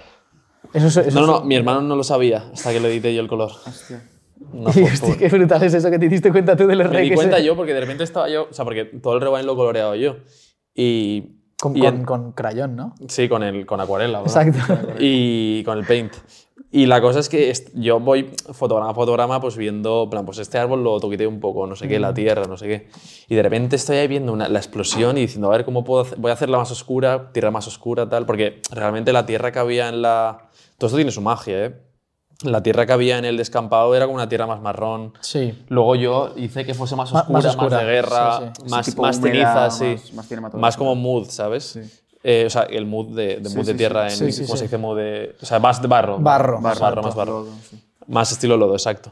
Eso, 0.74 0.88
es- 0.88 0.98
eso 0.98 1.20
No, 1.22 1.26
no, 1.26 1.42
mi 1.42 1.56
hermano 1.56 1.82
no 1.82 1.96
lo 1.96 2.04
sabía 2.04 2.46
hasta 2.54 2.72
que 2.72 2.80
le 2.80 2.90
edité 2.90 3.16
yo 3.16 3.22
el 3.22 3.28
color. 3.28 3.50
Hostia. 3.66 4.04
Una 4.54 4.70
Y, 4.76 4.84
hostia, 4.84 5.18
qué 5.18 5.28
brutal 5.30 5.64
es 5.64 5.74
eso 5.74 5.90
que 5.90 5.98
te 5.98 6.08
diste 6.08 6.32
cuenta 6.32 6.56
tú 6.56 6.68
de 6.68 6.76
los 6.76 6.90
Me 6.92 7.02
di 7.02 7.14
cuenta 7.16 7.40
yo 7.40 7.56
porque 7.56 7.74
de 7.74 7.80
repente 7.80 8.04
estaba 8.04 8.30
yo, 8.30 8.48
o 8.50 8.54
sea, 8.54 8.64
porque 8.64 8.86
todo 8.86 9.16
el 9.16 9.22
rewind 9.22 9.46
lo 9.46 9.54
he 9.54 9.56
coloreado 9.56 9.96
yo. 9.96 10.18
Y. 10.76 11.39
Con, 11.62 11.76
y 11.76 11.82
con, 11.82 11.96
en- 11.96 12.04
con 12.06 12.32
crayón, 12.32 12.76
¿no? 12.76 12.96
sí, 13.08 13.28
con, 13.28 13.44
el, 13.44 13.66
con 13.66 13.82
acuarela. 13.82 14.22
¿verdad? 14.22 14.48
Exacto. 14.48 14.94
Y 15.00 15.64
con 15.66 15.78
el 15.78 15.86
paint. 15.86 16.14
Y 16.72 16.86
la 16.86 17.02
cosa 17.02 17.20
es 17.20 17.30
que 17.30 17.52
yo 17.74 18.00
voy 18.00 18.30
fotograma 18.54 18.92
a 18.92 18.94
fotograma 18.94 19.42
pues 19.42 19.58
viendo, 19.58 20.04
en 20.04 20.10
plan, 20.12 20.26
pues 20.26 20.38
este 20.38 20.60
árbol 20.60 20.84
lo 20.84 21.00
toquité 21.00 21.26
un 21.26 21.40
poco, 21.40 21.66
no 21.66 21.76
sé 21.76 21.88
qué, 21.88 22.00
la 22.00 22.14
tierra, 22.14 22.44
no 22.48 22.58
sé 22.58 22.68
qué. 22.68 22.88
Y 23.28 23.34
de 23.36 23.42
repente 23.42 23.76
estoy 23.76 23.98
ahí 23.98 24.08
viendo 24.08 24.32
una- 24.32 24.48
la 24.50 24.60
explosión 24.60 25.18
y 25.18 25.22
diciendo, 25.22 25.48
a 25.52 25.52
ver 25.58 25.66
cómo 25.66 25.84
puedo 25.84 26.02
hacer, 26.04 26.20
voy 26.20 26.30
a 26.30 26.36
hacerla 26.36 26.60
más 26.60 26.70
oscura, 26.72 27.32
tierra 27.34 27.50
más 27.50 27.66
oscura, 27.68 28.08
tal, 28.08 28.26
porque 28.28 28.62
realmente 28.72 29.12
la 29.14 29.26
tierra 29.26 29.52
que 29.52 29.58
había 29.60 29.90
en 29.90 30.02
la... 30.04 30.50
Todo 30.78 30.88
esto 30.88 30.98
tiene 30.98 31.12
su 31.12 31.22
magia, 31.22 31.66
¿eh? 31.66 31.76
La 32.44 32.64
tierra 32.64 32.86
que 32.86 32.94
había 32.94 33.18
en 33.18 33.26
el 33.26 33.36
descampado 33.36 33.94
era 33.96 34.06
como 34.06 34.16
una 34.16 34.30
tierra 34.30 34.48
más 34.48 34.62
marrón. 34.62 35.14
Sí. 35.20 35.54
Luego 35.68 35.96
yo 35.96 36.34
hice 36.38 36.66
que 36.66 36.74
fuese 36.74 36.96
más 36.96 37.12
oscura, 37.12 37.34
más 37.34 37.44
más, 37.44 37.56
oscura, 37.56 37.78
de 37.80 37.86
guerra, 37.86 38.40
sí, 38.40 38.46
sí. 38.64 38.70
más, 38.70 38.98
más 38.98 39.20
ceniza, 39.22 39.70
sí. 39.72 39.84
más- 39.86 40.14
más 40.14 40.28
cinematográfica. 40.28 40.58
Más 40.62 40.78
como 40.78 40.96
mood, 40.96 41.28
¿sabes? 41.30 41.78
Eh, 42.24 42.44
o 42.48 42.50
sea, 42.50 42.64
el 42.64 42.86
mood 42.86 43.16
de, 43.16 43.38
de 43.38 43.50
Sí, 43.50 43.56
mood 43.58 43.66
de 43.66 43.72
sí, 43.74 43.78
tierra, 43.78 44.06
en, 44.06 44.12
Sí, 44.12 44.32
sí, 44.32 44.42
¿cómo 44.44 44.54
sí. 44.54 44.60
se 44.60 44.64
dice 44.66 44.78
mood 44.78 44.98
de...? 44.98 45.36
O 45.42 45.46
sea, 45.46 45.60
más 45.60 45.82
de 45.82 45.88
barro. 45.90 46.18
Barro. 46.20 46.62
Más 46.62 46.80
barro, 46.80 47.02
más 47.04 47.16
barro. 47.16 47.32
Lodo, 47.44 47.52
sí. 47.70 47.82
Más 48.08 48.32
estilo 48.32 48.56
lodo, 48.58 48.74
exacto. 48.74 49.12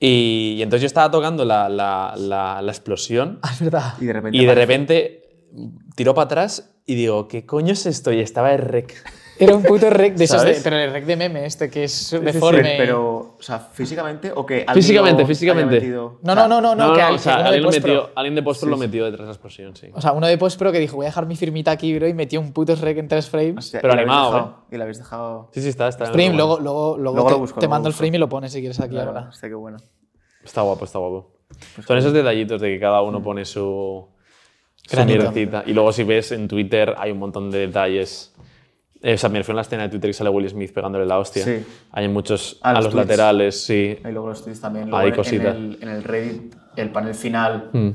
Y, 0.00 0.54
y 0.58 0.62
entonces 0.62 0.82
yo 0.82 0.86
estaba 0.86 1.10
tocando 1.10 1.44
la, 1.44 1.68
la, 1.68 2.14
la, 2.16 2.62
la 2.62 2.70
explosión 2.72 3.40
Ah, 3.42 3.50
es 3.52 3.60
verdad. 3.60 3.94
Y 4.00 4.06
de 4.06 4.12
repente. 4.12 4.38
y 4.38 4.44
de 4.46 4.54
repente 4.54 5.22
tiró 5.96 6.14
para 6.14 6.26
atrás 6.26 6.70
y 6.86 6.94
digo, 6.94 7.26
¿qué 7.26 7.44
coño 7.44 7.72
es 7.72 7.86
esto? 7.86 8.12
Y 8.12 8.20
estaba 8.20 8.52
el 8.52 8.60
rec. 8.60 8.94
Era 9.40 9.54
un 9.54 9.62
puto 9.62 9.88
rec 9.90 10.14
de 10.14 10.24
esos, 10.24 10.42
de- 10.42 10.60
pero 10.62 10.76
el 10.76 10.92
rec 10.92 11.04
de 11.04 11.16
meme 11.16 11.46
este 11.46 11.70
que 11.70 11.84
es 11.84 11.92
Sí, 11.92 12.16
sí, 12.16 12.18
sí, 12.18 12.24
deforme. 12.24 12.74
Pero, 12.78 13.36
o 13.38 13.42
sea, 13.42 13.58
físicamente 13.58 14.32
o 14.34 14.44
que. 14.44 14.64
alguien 14.66 14.74
Físicamente, 14.74 15.22
lo 15.22 15.28
físicamente. 15.28 15.74
metido- 15.76 16.18
No, 16.22 16.34
no, 16.34 16.48
no, 16.48 16.60
no, 16.60 16.74
no, 16.74 16.92
que, 16.92 17.02
al- 17.02 17.14
o 17.14 17.18
sea, 17.18 17.36
alguien, 17.36 17.62
lo 17.62 17.70
metió, 17.70 18.10
alguien 18.14 18.34
de 18.34 18.42
post 18.42 18.62
lo 18.64 18.76
metió 18.76 19.04
detrás 19.04 19.20
de 19.20 19.26
la 19.26 19.32
explosión, 19.32 19.76
sí. 19.76 19.88
O 19.94 20.00
sea, 20.00 20.12
uno 20.12 20.26
de 20.26 20.36
postpro 20.38 20.72
que 20.72 20.78
dijo, 20.80 20.96
voy 20.96 21.06
a 21.06 21.08
dejar 21.10 21.26
mi 21.26 21.36
firmita 21.36 21.70
aquí, 21.70 21.94
bro, 21.96 22.08
y 22.08 22.14
metió 22.14 22.40
un 22.40 22.52
puto 22.52 22.74
rec 22.76 22.98
en 22.98 23.08
tres 23.08 23.28
frames. 23.30 23.56
hostia, 23.58 23.80
Pero 23.80 23.92
animado, 23.94 24.32
dejado- 24.32 24.56
Y 24.70 24.76
lo 24.76 24.82
habéis 24.82 24.98
dejado. 24.98 25.50
Sí, 25.52 25.62
sí, 25.62 25.68
está. 25.68 25.88
está 25.88 26.06
Frame, 26.06 26.34
luego, 26.34 26.58
luego, 26.60 26.96
luego, 26.98 27.14
Luego 27.16 27.28
te, 27.28 27.34
lo 27.34 27.38
busco, 27.38 27.60
te 27.60 27.68
mando 27.68 27.88
lo 27.88 27.90
el 27.90 27.92
busco. 27.92 27.98
frame 28.04 28.16
y 28.16 28.20
lo 28.20 28.28
pones 28.28 28.52
si 28.52 28.60
quieres 28.60 28.80
aquí 28.80 28.90
Claro, 28.90 29.10
ahora. 29.10 29.28
Hostia, 29.28 29.48
qué 29.48 29.54
bueno. 29.54 29.78
Está 30.44 30.62
guapo, 30.62 30.84
está 30.84 30.98
guapo. 30.98 31.32
Son 31.86 31.96
esos 31.96 32.12
detallitos 32.12 32.60
de 32.60 32.68
que 32.74 32.80
cada 32.80 33.02
uno 33.02 33.22
pone 33.22 33.44
su, 33.44 34.06
su. 34.86 34.96
Y 35.66 35.72
luego 35.72 35.92
si 35.92 36.04
ves 36.04 36.32
en 36.32 36.48
Twitter 36.48 36.94
hay 36.98 37.10
un 37.10 37.18
montón 37.18 37.50
de 37.50 37.58
detalles. 37.60 38.34
Eh, 39.02 39.14
o 39.14 39.18
sea, 39.18 39.28
me 39.28 39.38
refiero 39.38 39.54
a 39.54 39.56
la 39.56 39.62
escena 39.62 39.84
de 39.84 39.88
Twitter 39.90 40.10
que 40.10 40.14
sale 40.14 40.30
Will 40.30 40.48
Smith 40.48 40.72
pegándole 40.72 41.06
la 41.06 41.18
hostia. 41.18 41.44
Sí. 41.44 41.64
Hay 41.92 42.08
muchos 42.08 42.58
Ah, 42.62 42.70
a 42.70 42.74
los 42.74 42.86
los, 42.86 42.94
laterales, 42.94 43.62
sí. 43.64 43.96
Y 44.04 44.08
luego 44.10 44.28
los 44.28 44.42
tweets 44.42 44.60
también. 44.60 44.86
Luego 44.90 44.98
Hay 44.98 45.08
en- 45.10 45.14
cositas. 45.14 45.56
En 45.56 45.64
el, 45.72 45.78
en 45.82 45.88
el 45.88 46.02
Reddit, 46.04 46.54
el 46.76 46.90
panel 46.90 47.14
final, 47.14 47.70
Mm. 47.72 47.90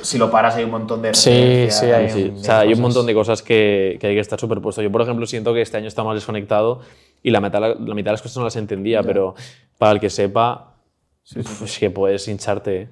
si 0.00 0.16
lo 0.18 0.30
paras 0.30 0.56
hay 0.56 0.64
un 0.64 0.70
montón 0.70 1.02
de. 1.02 1.12
Sí, 1.14 1.66
sí, 1.70 1.86
hay- 1.86 2.08
Sí, 2.10 2.30
Mm, 2.30 2.36
o 2.36 2.42
sea, 2.44 2.60
hay 2.60 2.72
un 2.72 2.80
montón 2.80 3.04
de 3.06 3.12
cosas 3.14 3.42
que, 3.42 3.98
que 4.00 4.06
hay 4.06 4.14
que 4.14 4.20
estar 4.20 4.40
superpuesto. 4.40 4.80
Yo, 4.82 4.90
por 4.90 5.02
ejemplo, 5.02 5.26
siento 5.26 5.52
que 5.52 5.60
este 5.60 5.76
año 5.76 5.88
está 5.88 6.04
más 6.04 6.14
desconectado 6.14 6.80
y 7.22 7.30
la 7.30 7.40
mitad, 7.40 7.60
la 7.60 7.94
mitad 7.94 8.10
de 8.10 8.12
las 8.12 8.22
cosas 8.22 8.38
no 8.38 8.44
las 8.44 8.56
entendía, 8.56 9.02
pero 9.02 9.34
para 9.76 9.92
el 9.92 10.00
que 10.00 10.08
sepa, 10.08 10.74
uf, 11.36 11.62
es 11.62 11.78
que 11.78 11.90
puedes 11.90 12.26
hincharte. 12.28 12.80
¿eh? 12.82 12.88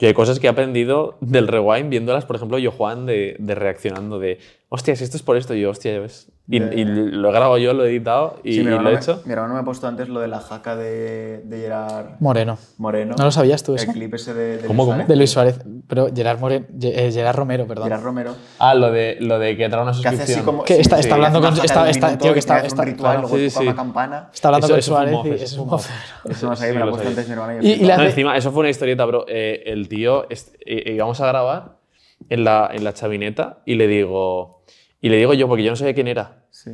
Yo 0.00 0.08
hay 0.08 0.12
cosas 0.14 0.38
que 0.40 0.48
he 0.48 0.50
aprendido 0.50 1.16
del 1.22 1.48
rewind 1.48 1.88
viéndolas, 1.88 2.24
por 2.26 2.36
ejemplo, 2.36 2.58
yo 2.58 2.70
Juan 2.72 3.06
de, 3.06 3.36
de 3.38 3.54
reaccionando 3.54 4.18
de, 4.18 4.38
hostia, 4.68 4.96
si 4.96 5.04
esto 5.04 5.16
es 5.16 5.22
por 5.22 5.36
esto, 5.38 5.54
y 5.54 5.60
yo, 5.62 5.70
hostia, 5.70 5.92
ya 5.94 6.00
ves. 6.00 6.30
Y, 6.46 6.60
ya. 6.60 6.74
y 6.74 6.84
lo 6.84 7.30
he 7.30 7.32
grabado 7.32 7.56
yo, 7.56 7.72
lo 7.72 7.86
he 7.86 7.88
editado 7.88 8.38
y, 8.44 8.52
Sí, 8.52 8.58
mi 8.60 8.64
y 8.66 8.68
lo 8.68 8.70
hermano, 8.72 8.90
he 8.90 8.92
me, 8.92 8.98
hecho. 9.00 9.22
mi 9.24 9.32
hermano 9.32 9.54
me 9.54 9.60
ha 9.60 9.64
puesto 9.64 9.86
antes 9.86 10.10
lo 10.10 10.20
de 10.20 10.28
la 10.28 10.40
jaca 10.40 10.76
de, 10.76 11.38
de 11.42 11.58
Gerard 11.58 12.20
Moreno. 12.20 12.58
Moreno. 12.76 13.14
¿No 13.16 13.24
lo 13.24 13.30
sabías 13.30 13.62
tú 13.62 13.74
eso? 13.74 13.86
El 13.90 13.92
clip 13.94 14.12
ese 14.12 14.34
de, 14.34 14.58
de 14.58 14.66
¿Cómo, 14.66 14.82
Luis 14.84 14.84
cómo? 14.84 14.92
Suárez. 14.92 15.08
De 15.08 15.16
Luis 15.16 15.30
Suárez. 15.30 15.60
Pero 15.88 16.08
Gerard, 16.14 16.38
Moreno, 16.40 16.66
Gerard 16.78 17.34
Romero, 17.36 17.66
perdón. 17.66 17.84
Gerard 17.84 18.02
Romero. 18.02 18.34
Ah, 18.58 18.74
lo 18.74 18.90
de, 18.92 19.16
lo 19.20 19.38
de 19.38 19.56
que 19.56 19.66
trae 19.70 19.80
una 19.82 19.92
Que 19.92 19.94
suscripción. 19.96 20.22
hace 20.22 20.32
así 20.34 20.42
como. 20.42 20.64
Que 20.64 20.80
está- 20.80 21.00
está 21.00 21.14
hablando 21.14 21.40
con- 21.40 21.54
está- 21.64 21.84
de 21.84 21.90
está- 21.90 22.06
minuto 22.08 22.22
tío, 22.24 22.32
que 22.34 22.38
está- 22.40 22.58
está- 22.60 22.82
un 22.82 22.88
ritual, 22.88 23.12
claro. 23.12 23.20
luego 23.28 23.36
Sí, 23.38 23.48
toca 23.48 23.60
sí. 23.60 23.66
una 23.66 23.76
campana. 23.76 24.30
Está 24.34 24.48
hablando 24.48 24.66
Eso- 24.66 24.74
con 24.74 24.82
Suárez 24.82 25.14
y 25.24 25.28
eso 25.30 25.44
es 25.44 25.54
fue 25.54 25.64
un 25.64 25.70
mof. 25.70 25.88
mof. 25.90 26.30
Eso 26.30 26.56
Sí, 26.56 26.64
me 26.66 26.72
lo 26.74 26.84
ha 26.84 26.90
puesto 26.90 27.08
antes 27.08 27.26
mi 27.26 27.32
hermano. 27.32 27.58
Y- 27.62 27.90
encima, 27.90 28.36
eso 28.36 28.52
fue 28.52 28.60
una 28.60 28.68
historieta, 28.68 29.06
bro. 29.06 29.24
Eh, 29.28 29.62
el 29.64 29.88
tío, 29.88 30.28
est- 30.28 30.54
eh, 30.66 30.92
íbamos 30.94 31.18
a 31.22 31.26
grabar 31.26 31.78
en 32.28 32.44
la, 32.44 32.68
en 32.70 32.84
la 32.84 32.92
chavineta 32.92 33.60
y 33.64 33.76
le 33.76 33.86
digo, 33.86 34.53
y 35.04 35.08
le 35.10 35.16
digo 35.18 35.34
yo, 35.34 35.46
porque 35.48 35.62
yo 35.62 35.70
no 35.70 35.76
sabía 35.76 35.94
quién 35.94 36.08
era. 36.08 36.44
Sí. 36.50 36.70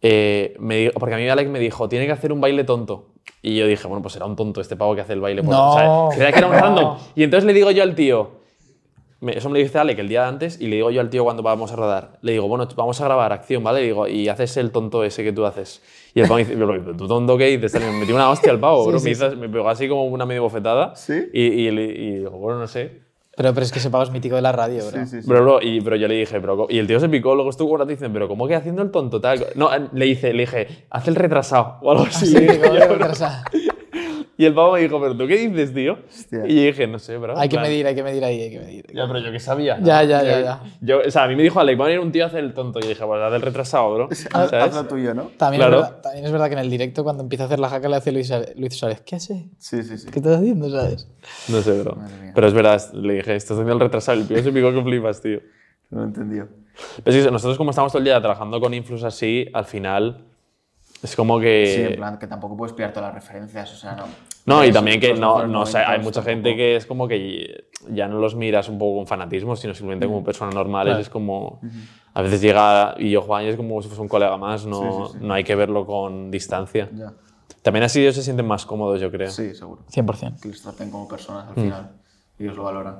Eh, 0.00 0.54
me 0.58 0.90
porque 0.90 1.14
a 1.14 1.18
mí 1.18 1.28
Alex 1.28 1.48
me 1.50 1.58
dijo, 1.58 1.88
tiene 1.88 2.06
que 2.06 2.12
hacer 2.12 2.32
un 2.32 2.40
baile 2.40 2.64
tonto. 2.64 3.10
Y 3.40 3.56
yo 3.56 3.66
dije, 3.66 3.86
bueno, 3.86 4.02
pues 4.02 4.14
será 4.14 4.26
un 4.26 4.36
tonto 4.36 4.60
este 4.60 4.76
pavo 4.76 4.94
que 4.94 5.00
hace 5.00 5.12
el 5.12 5.20
baile. 5.20 5.42
No. 5.42 6.06
O 6.08 6.12
sea, 6.12 6.32
que 6.32 6.38
era 6.38 6.46
un 6.48 6.52
random. 6.54 6.98
Y 7.14 7.22
entonces 7.24 7.44
le 7.46 7.52
digo 7.52 7.70
yo 7.70 7.82
al 7.82 7.94
tío, 7.94 8.40
me- 9.20 9.36
eso 9.38 9.48
me 9.48 9.58
lo 9.58 9.64
dice 9.64 9.78
Alex 9.78 10.00
el 10.00 10.08
día 10.08 10.26
antes, 10.26 10.60
y 10.60 10.66
le 10.66 10.76
digo 10.76 10.90
yo 10.90 11.00
al 11.00 11.08
tío 11.10 11.22
cuando 11.24 11.42
vamos 11.44 11.70
a 11.72 11.76
rodar, 11.76 12.18
le 12.22 12.32
digo, 12.32 12.48
bueno, 12.48 12.66
vamos 12.76 13.00
a 13.00 13.04
grabar 13.04 13.32
acción, 13.32 13.62
¿vale? 13.62 13.82
Y 13.82 13.84
digo, 13.86 14.08
y 14.08 14.28
haces 14.28 14.56
el 14.56 14.70
tonto 14.72 15.04
ese 15.04 15.22
que 15.22 15.32
tú 15.32 15.44
haces. 15.46 15.82
Y 16.14 16.20
el 16.20 16.26
pavo 16.28 16.38
dice, 16.38 16.54
"Pero, 16.56 16.96
¿tú 16.96 17.06
tonto 17.06 17.38
qué 17.38 17.46
dices? 17.56 17.72
Me 17.80 17.92
metió 17.92 18.14
una 18.16 18.28
hostia 18.30 18.50
al 18.52 18.58
pavo, 18.60 18.84
bro. 18.84 18.92
me, 19.04 19.10
hizo- 19.10 19.36
me 19.36 19.48
pegó 19.48 19.68
así 19.68 19.88
como 19.88 20.04
una 20.06 20.26
medio 20.26 20.42
bofetada. 20.42 20.94
¿Sí? 20.96 21.14
Y, 21.32 21.42
y, 21.42 21.70
le- 21.70 21.84
y 21.84 22.10
digo, 22.18 22.30
bueno, 22.30 22.58
no 22.58 22.66
sé. 22.66 23.01
Pero, 23.34 23.54
pero 23.54 23.64
es 23.64 23.72
que 23.72 23.78
ese 23.78 23.88
pavo 23.88 24.04
es 24.04 24.10
mítico 24.10 24.36
de 24.36 24.42
la 24.42 24.52
radio, 24.52 24.86
bro. 24.86 25.00
Sí, 25.00 25.06
sí, 25.06 25.22
sí. 25.22 25.28
Bro, 25.28 25.42
bro, 25.42 25.62
y, 25.62 25.80
pero 25.80 25.96
yo 25.96 26.06
le 26.06 26.14
dije, 26.16 26.38
pero, 26.40 26.56
¿cómo? 26.56 26.68
y 26.70 26.78
el 26.78 26.86
tío 26.86 27.00
se 27.00 27.08
picó, 27.08 27.34
luego 27.34 27.48
estuvo 27.48 27.72
un 27.72 27.78
rato 27.78 27.90
y 27.90 27.94
dicen, 27.94 28.12
pero 28.12 28.28
¿cómo 28.28 28.46
que 28.46 28.54
haciendo 28.54 28.82
el 28.82 28.90
tonto? 28.90 29.20
Tal? 29.22 29.46
No, 29.54 29.70
le, 29.92 30.06
hice, 30.06 30.34
le 30.34 30.42
dije, 30.42 30.84
haz 30.90 31.08
el 31.08 31.14
retrasado 31.14 31.78
o 31.80 31.90
algo 31.92 32.04
así. 32.04 32.26
Sí, 32.32 32.40
dije 32.40 32.60
yo, 32.62 32.70
bro. 32.70 32.88
retrasar. 32.88 33.44
Y 34.42 34.44
el 34.44 34.54
pavo 34.54 34.72
me 34.72 34.80
dijo, 34.80 35.00
¿pero 35.00 35.16
tú 35.16 35.28
qué 35.28 35.36
dices, 35.36 35.72
tío? 35.72 35.98
Hostia. 36.08 36.44
Y 36.48 36.56
yo 36.56 36.62
dije, 36.62 36.88
no 36.88 36.98
sé, 36.98 37.16
bro. 37.16 37.38
Hay 37.38 37.48
que 37.48 37.60
medir, 37.60 37.86
hay 37.86 37.94
que 37.94 38.02
medir 38.02 38.24
ahí, 38.24 38.40
hay 38.40 38.50
que 38.50 38.58
medir. 38.58 38.86
Ya, 38.92 39.06
pero 39.06 39.20
yo 39.20 39.30
qué 39.30 39.38
sabía. 39.38 39.78
Ya, 39.80 40.02
ya, 40.02 40.20
ya, 40.24 40.40
ya. 40.40 40.60
Yo, 40.80 40.98
o 41.06 41.10
sea, 41.12 41.22
a 41.22 41.28
mí 41.28 41.36
me 41.36 41.44
dijo, 41.44 41.60
Alec, 41.60 41.78
va 41.80 41.84
a 41.84 41.86
venir 41.86 42.00
un 42.00 42.10
tío 42.10 42.24
a 42.24 42.26
hacer 42.26 42.40
el 42.42 42.52
tonto. 42.52 42.80
Y 42.80 42.82
yo 42.82 42.88
dije, 42.88 43.04
pues 43.06 43.22
haz 43.22 43.32
el 43.34 43.40
retrasado, 43.40 43.94
bro. 43.94 44.08
Haz, 44.10 44.18
¿Sabes? 44.50 44.52
haz 44.54 44.74
lo 44.74 44.84
tuyo, 44.86 45.14
¿no? 45.14 45.30
También, 45.36 45.60
Claro. 45.60 45.76
es 45.76 45.82
verdad, 45.84 46.00
también 46.02 46.24
es 46.24 46.32
verdad 46.32 46.46
que 46.48 46.52
en 46.54 46.58
el 46.58 46.70
directo, 46.70 47.04
cuando 47.04 47.22
empieza 47.22 47.44
a 47.44 47.46
hacer 47.46 47.60
la 47.60 47.68
jaca, 47.68 47.88
le 47.88 47.94
hace 47.94 48.10
Luis, 48.10 48.32
Luis 48.56 48.74
Suárez. 48.76 49.00
¿Qué 49.02 49.14
hace? 49.14 49.48
Sí, 49.58 49.80
sí, 49.84 49.96
sí. 49.96 50.08
¿Qué 50.10 50.18
estás 50.18 50.38
haciendo, 50.38 50.68
sabes? 50.68 51.08
No 51.48 51.60
sé, 51.62 51.80
bro. 51.82 51.96
Pero 52.34 52.46
es 52.48 52.52
verdad, 52.52 52.82
le 52.94 53.14
dije, 53.14 53.36
estás 53.36 53.52
haciendo 53.52 53.74
el 53.74 53.80
retrasado. 53.80 54.18
El 54.18 54.26
tío 54.26 54.42
se 54.42 54.50
picó 54.50 54.72
que 54.72 54.82
flipas, 54.82 55.20
tío. 55.22 55.38
No 55.90 55.98
lo 55.98 56.04
he 56.04 56.06
entendido. 56.08 56.48
Pero 57.04 57.16
sí, 57.22 57.30
nosotros 57.30 57.56
como 57.56 57.70
estamos 57.70 57.92
todo 57.92 57.98
el 58.00 58.04
día 58.06 58.18
trabajando 58.20 58.60
con 58.60 58.74
influx 58.74 59.04
así, 59.04 59.46
al 59.52 59.66
final 59.66 60.24
Es 61.02 61.16
como 61.16 61.40
que... 61.40 61.66
Sí, 61.66 61.82
en 61.82 61.96
plan, 61.96 62.16
que 62.18 62.28
tampoco 62.28 62.56
puedes 62.56 62.72
pillar 62.74 62.92
todas 62.92 63.12
las 63.12 63.22
referencias, 63.22 63.72
o 63.72 63.76
sea, 63.76 63.92
no. 63.96 64.04
No, 64.46 64.60
y 64.64 64.68
Esos- 64.68 64.74
también 64.74 65.00
que 65.00 65.06
esos 65.08 65.20
no, 65.20 65.46
no 65.46 65.66
sé, 65.66 65.78
hay 65.78 66.00
mucha 66.00 66.22
gente 66.22 66.56
que 66.56 66.74
es 66.76 66.84
como 66.86 67.06
que 67.06 67.64
ya 67.90 68.08
no 68.08 68.18
los 68.18 68.34
miras 68.34 68.68
un 68.68 68.78
poco 68.78 68.96
con 68.98 69.06
fanatismo, 69.06 69.54
sino 69.56 69.72
simplemente 69.74 70.06
como 70.06 70.24
personas 70.24 70.54
normales. 70.54 70.98
Es 70.98 71.08
como. 71.08 71.60
A 72.14 72.20
veces 72.22 72.40
llega 72.42 72.94
y 72.98 73.10
yo 73.10 73.22
Juan 73.22 73.44
y 73.44 73.48
es 73.48 73.56
como 73.56 73.80
si 73.80 73.88
fuese 73.88 74.02
un 74.02 74.08
colega 74.08 74.36
más, 74.36 74.66
no, 74.66 75.06
Sí, 75.06 75.12
sí, 75.12 75.18
sí. 75.20 75.26
no 75.26 75.34
hay 75.34 75.44
que 75.44 75.54
verlo 75.54 75.86
con 75.86 76.30
distancia. 76.30 76.88
Ya. 76.94 77.12
También 77.62 77.84
así 77.84 78.00
ellos 78.00 78.14
se 78.16 78.22
sienten 78.22 78.46
más 78.46 78.66
cómodos, 78.66 79.00
yo 79.00 79.10
creo. 79.10 79.30
Sí, 79.30 79.54
seguro. 79.54 79.82
100%. 79.88 80.40
Que 80.42 80.48
les 80.48 80.60
traten 80.60 80.90
como 80.90 81.06
personas 81.08 81.46
Mm. 81.46 81.48
al 81.48 81.54
final 81.54 81.90
y 82.38 82.42
ellos 82.44 82.56
lo 82.56 82.64
valoran. 82.64 82.96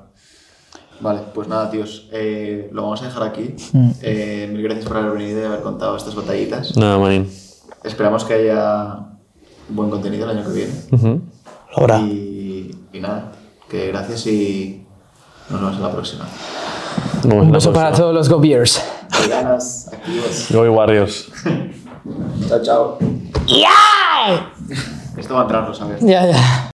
Vale, 1.01 1.21
pues 1.33 1.47
nada, 1.47 1.69
tíos, 1.69 2.09
eh, 2.13 2.69
lo 2.71 2.83
vamos 2.83 3.01
a 3.01 3.05
dejar 3.05 3.23
aquí. 3.23 3.53
Mm. 3.73 3.91
Eh, 4.01 4.49
mil 4.51 4.63
gracias 4.63 4.85
por 4.87 4.97
haber 4.97 5.11
venido 5.17 5.41
y 5.41 5.43
haber 5.43 5.61
contado 5.61 5.97
estas 5.97 6.15
batallitas. 6.15 6.75
Nada, 6.77 6.97
manín. 6.97 7.29
Esperamos 7.83 8.23
que 8.23 8.33
haya 8.35 9.12
buen 9.69 9.89
contenido 9.89 10.29
el 10.29 10.37
año 10.37 10.47
que 10.47 10.53
viene. 10.53 10.73
Ujú. 10.91 11.21
Ahora. 11.75 11.99
Y, 11.99 12.71
y 12.91 12.99
nada, 12.99 13.31
que 13.69 13.87
gracias 13.87 14.27
y 14.27 14.85
nos 15.49 15.59
vemos 15.61 15.75
en 15.77 15.81
la 15.83 15.91
próxima. 15.91 16.25
Nos 17.15 17.23
vemos 17.23 17.45
Un 17.45 17.51
beso 17.51 17.73
para 17.73 17.91
todos 17.91 18.13
los 18.13 18.29
Go 18.29 18.39
Beers. 18.39 18.81
Veganas, 19.21 19.89
activos. 19.91 20.47
Go 20.51 20.61
Warriors. 20.71 21.29
Chao, 22.49 22.61
chao. 22.61 22.97
Esto 25.17 25.33
va 25.35 25.39
a 25.41 25.43
entrar, 25.43 25.75
sabes. 25.75 26.01
Ya, 26.01 26.25
ya. 26.25 26.69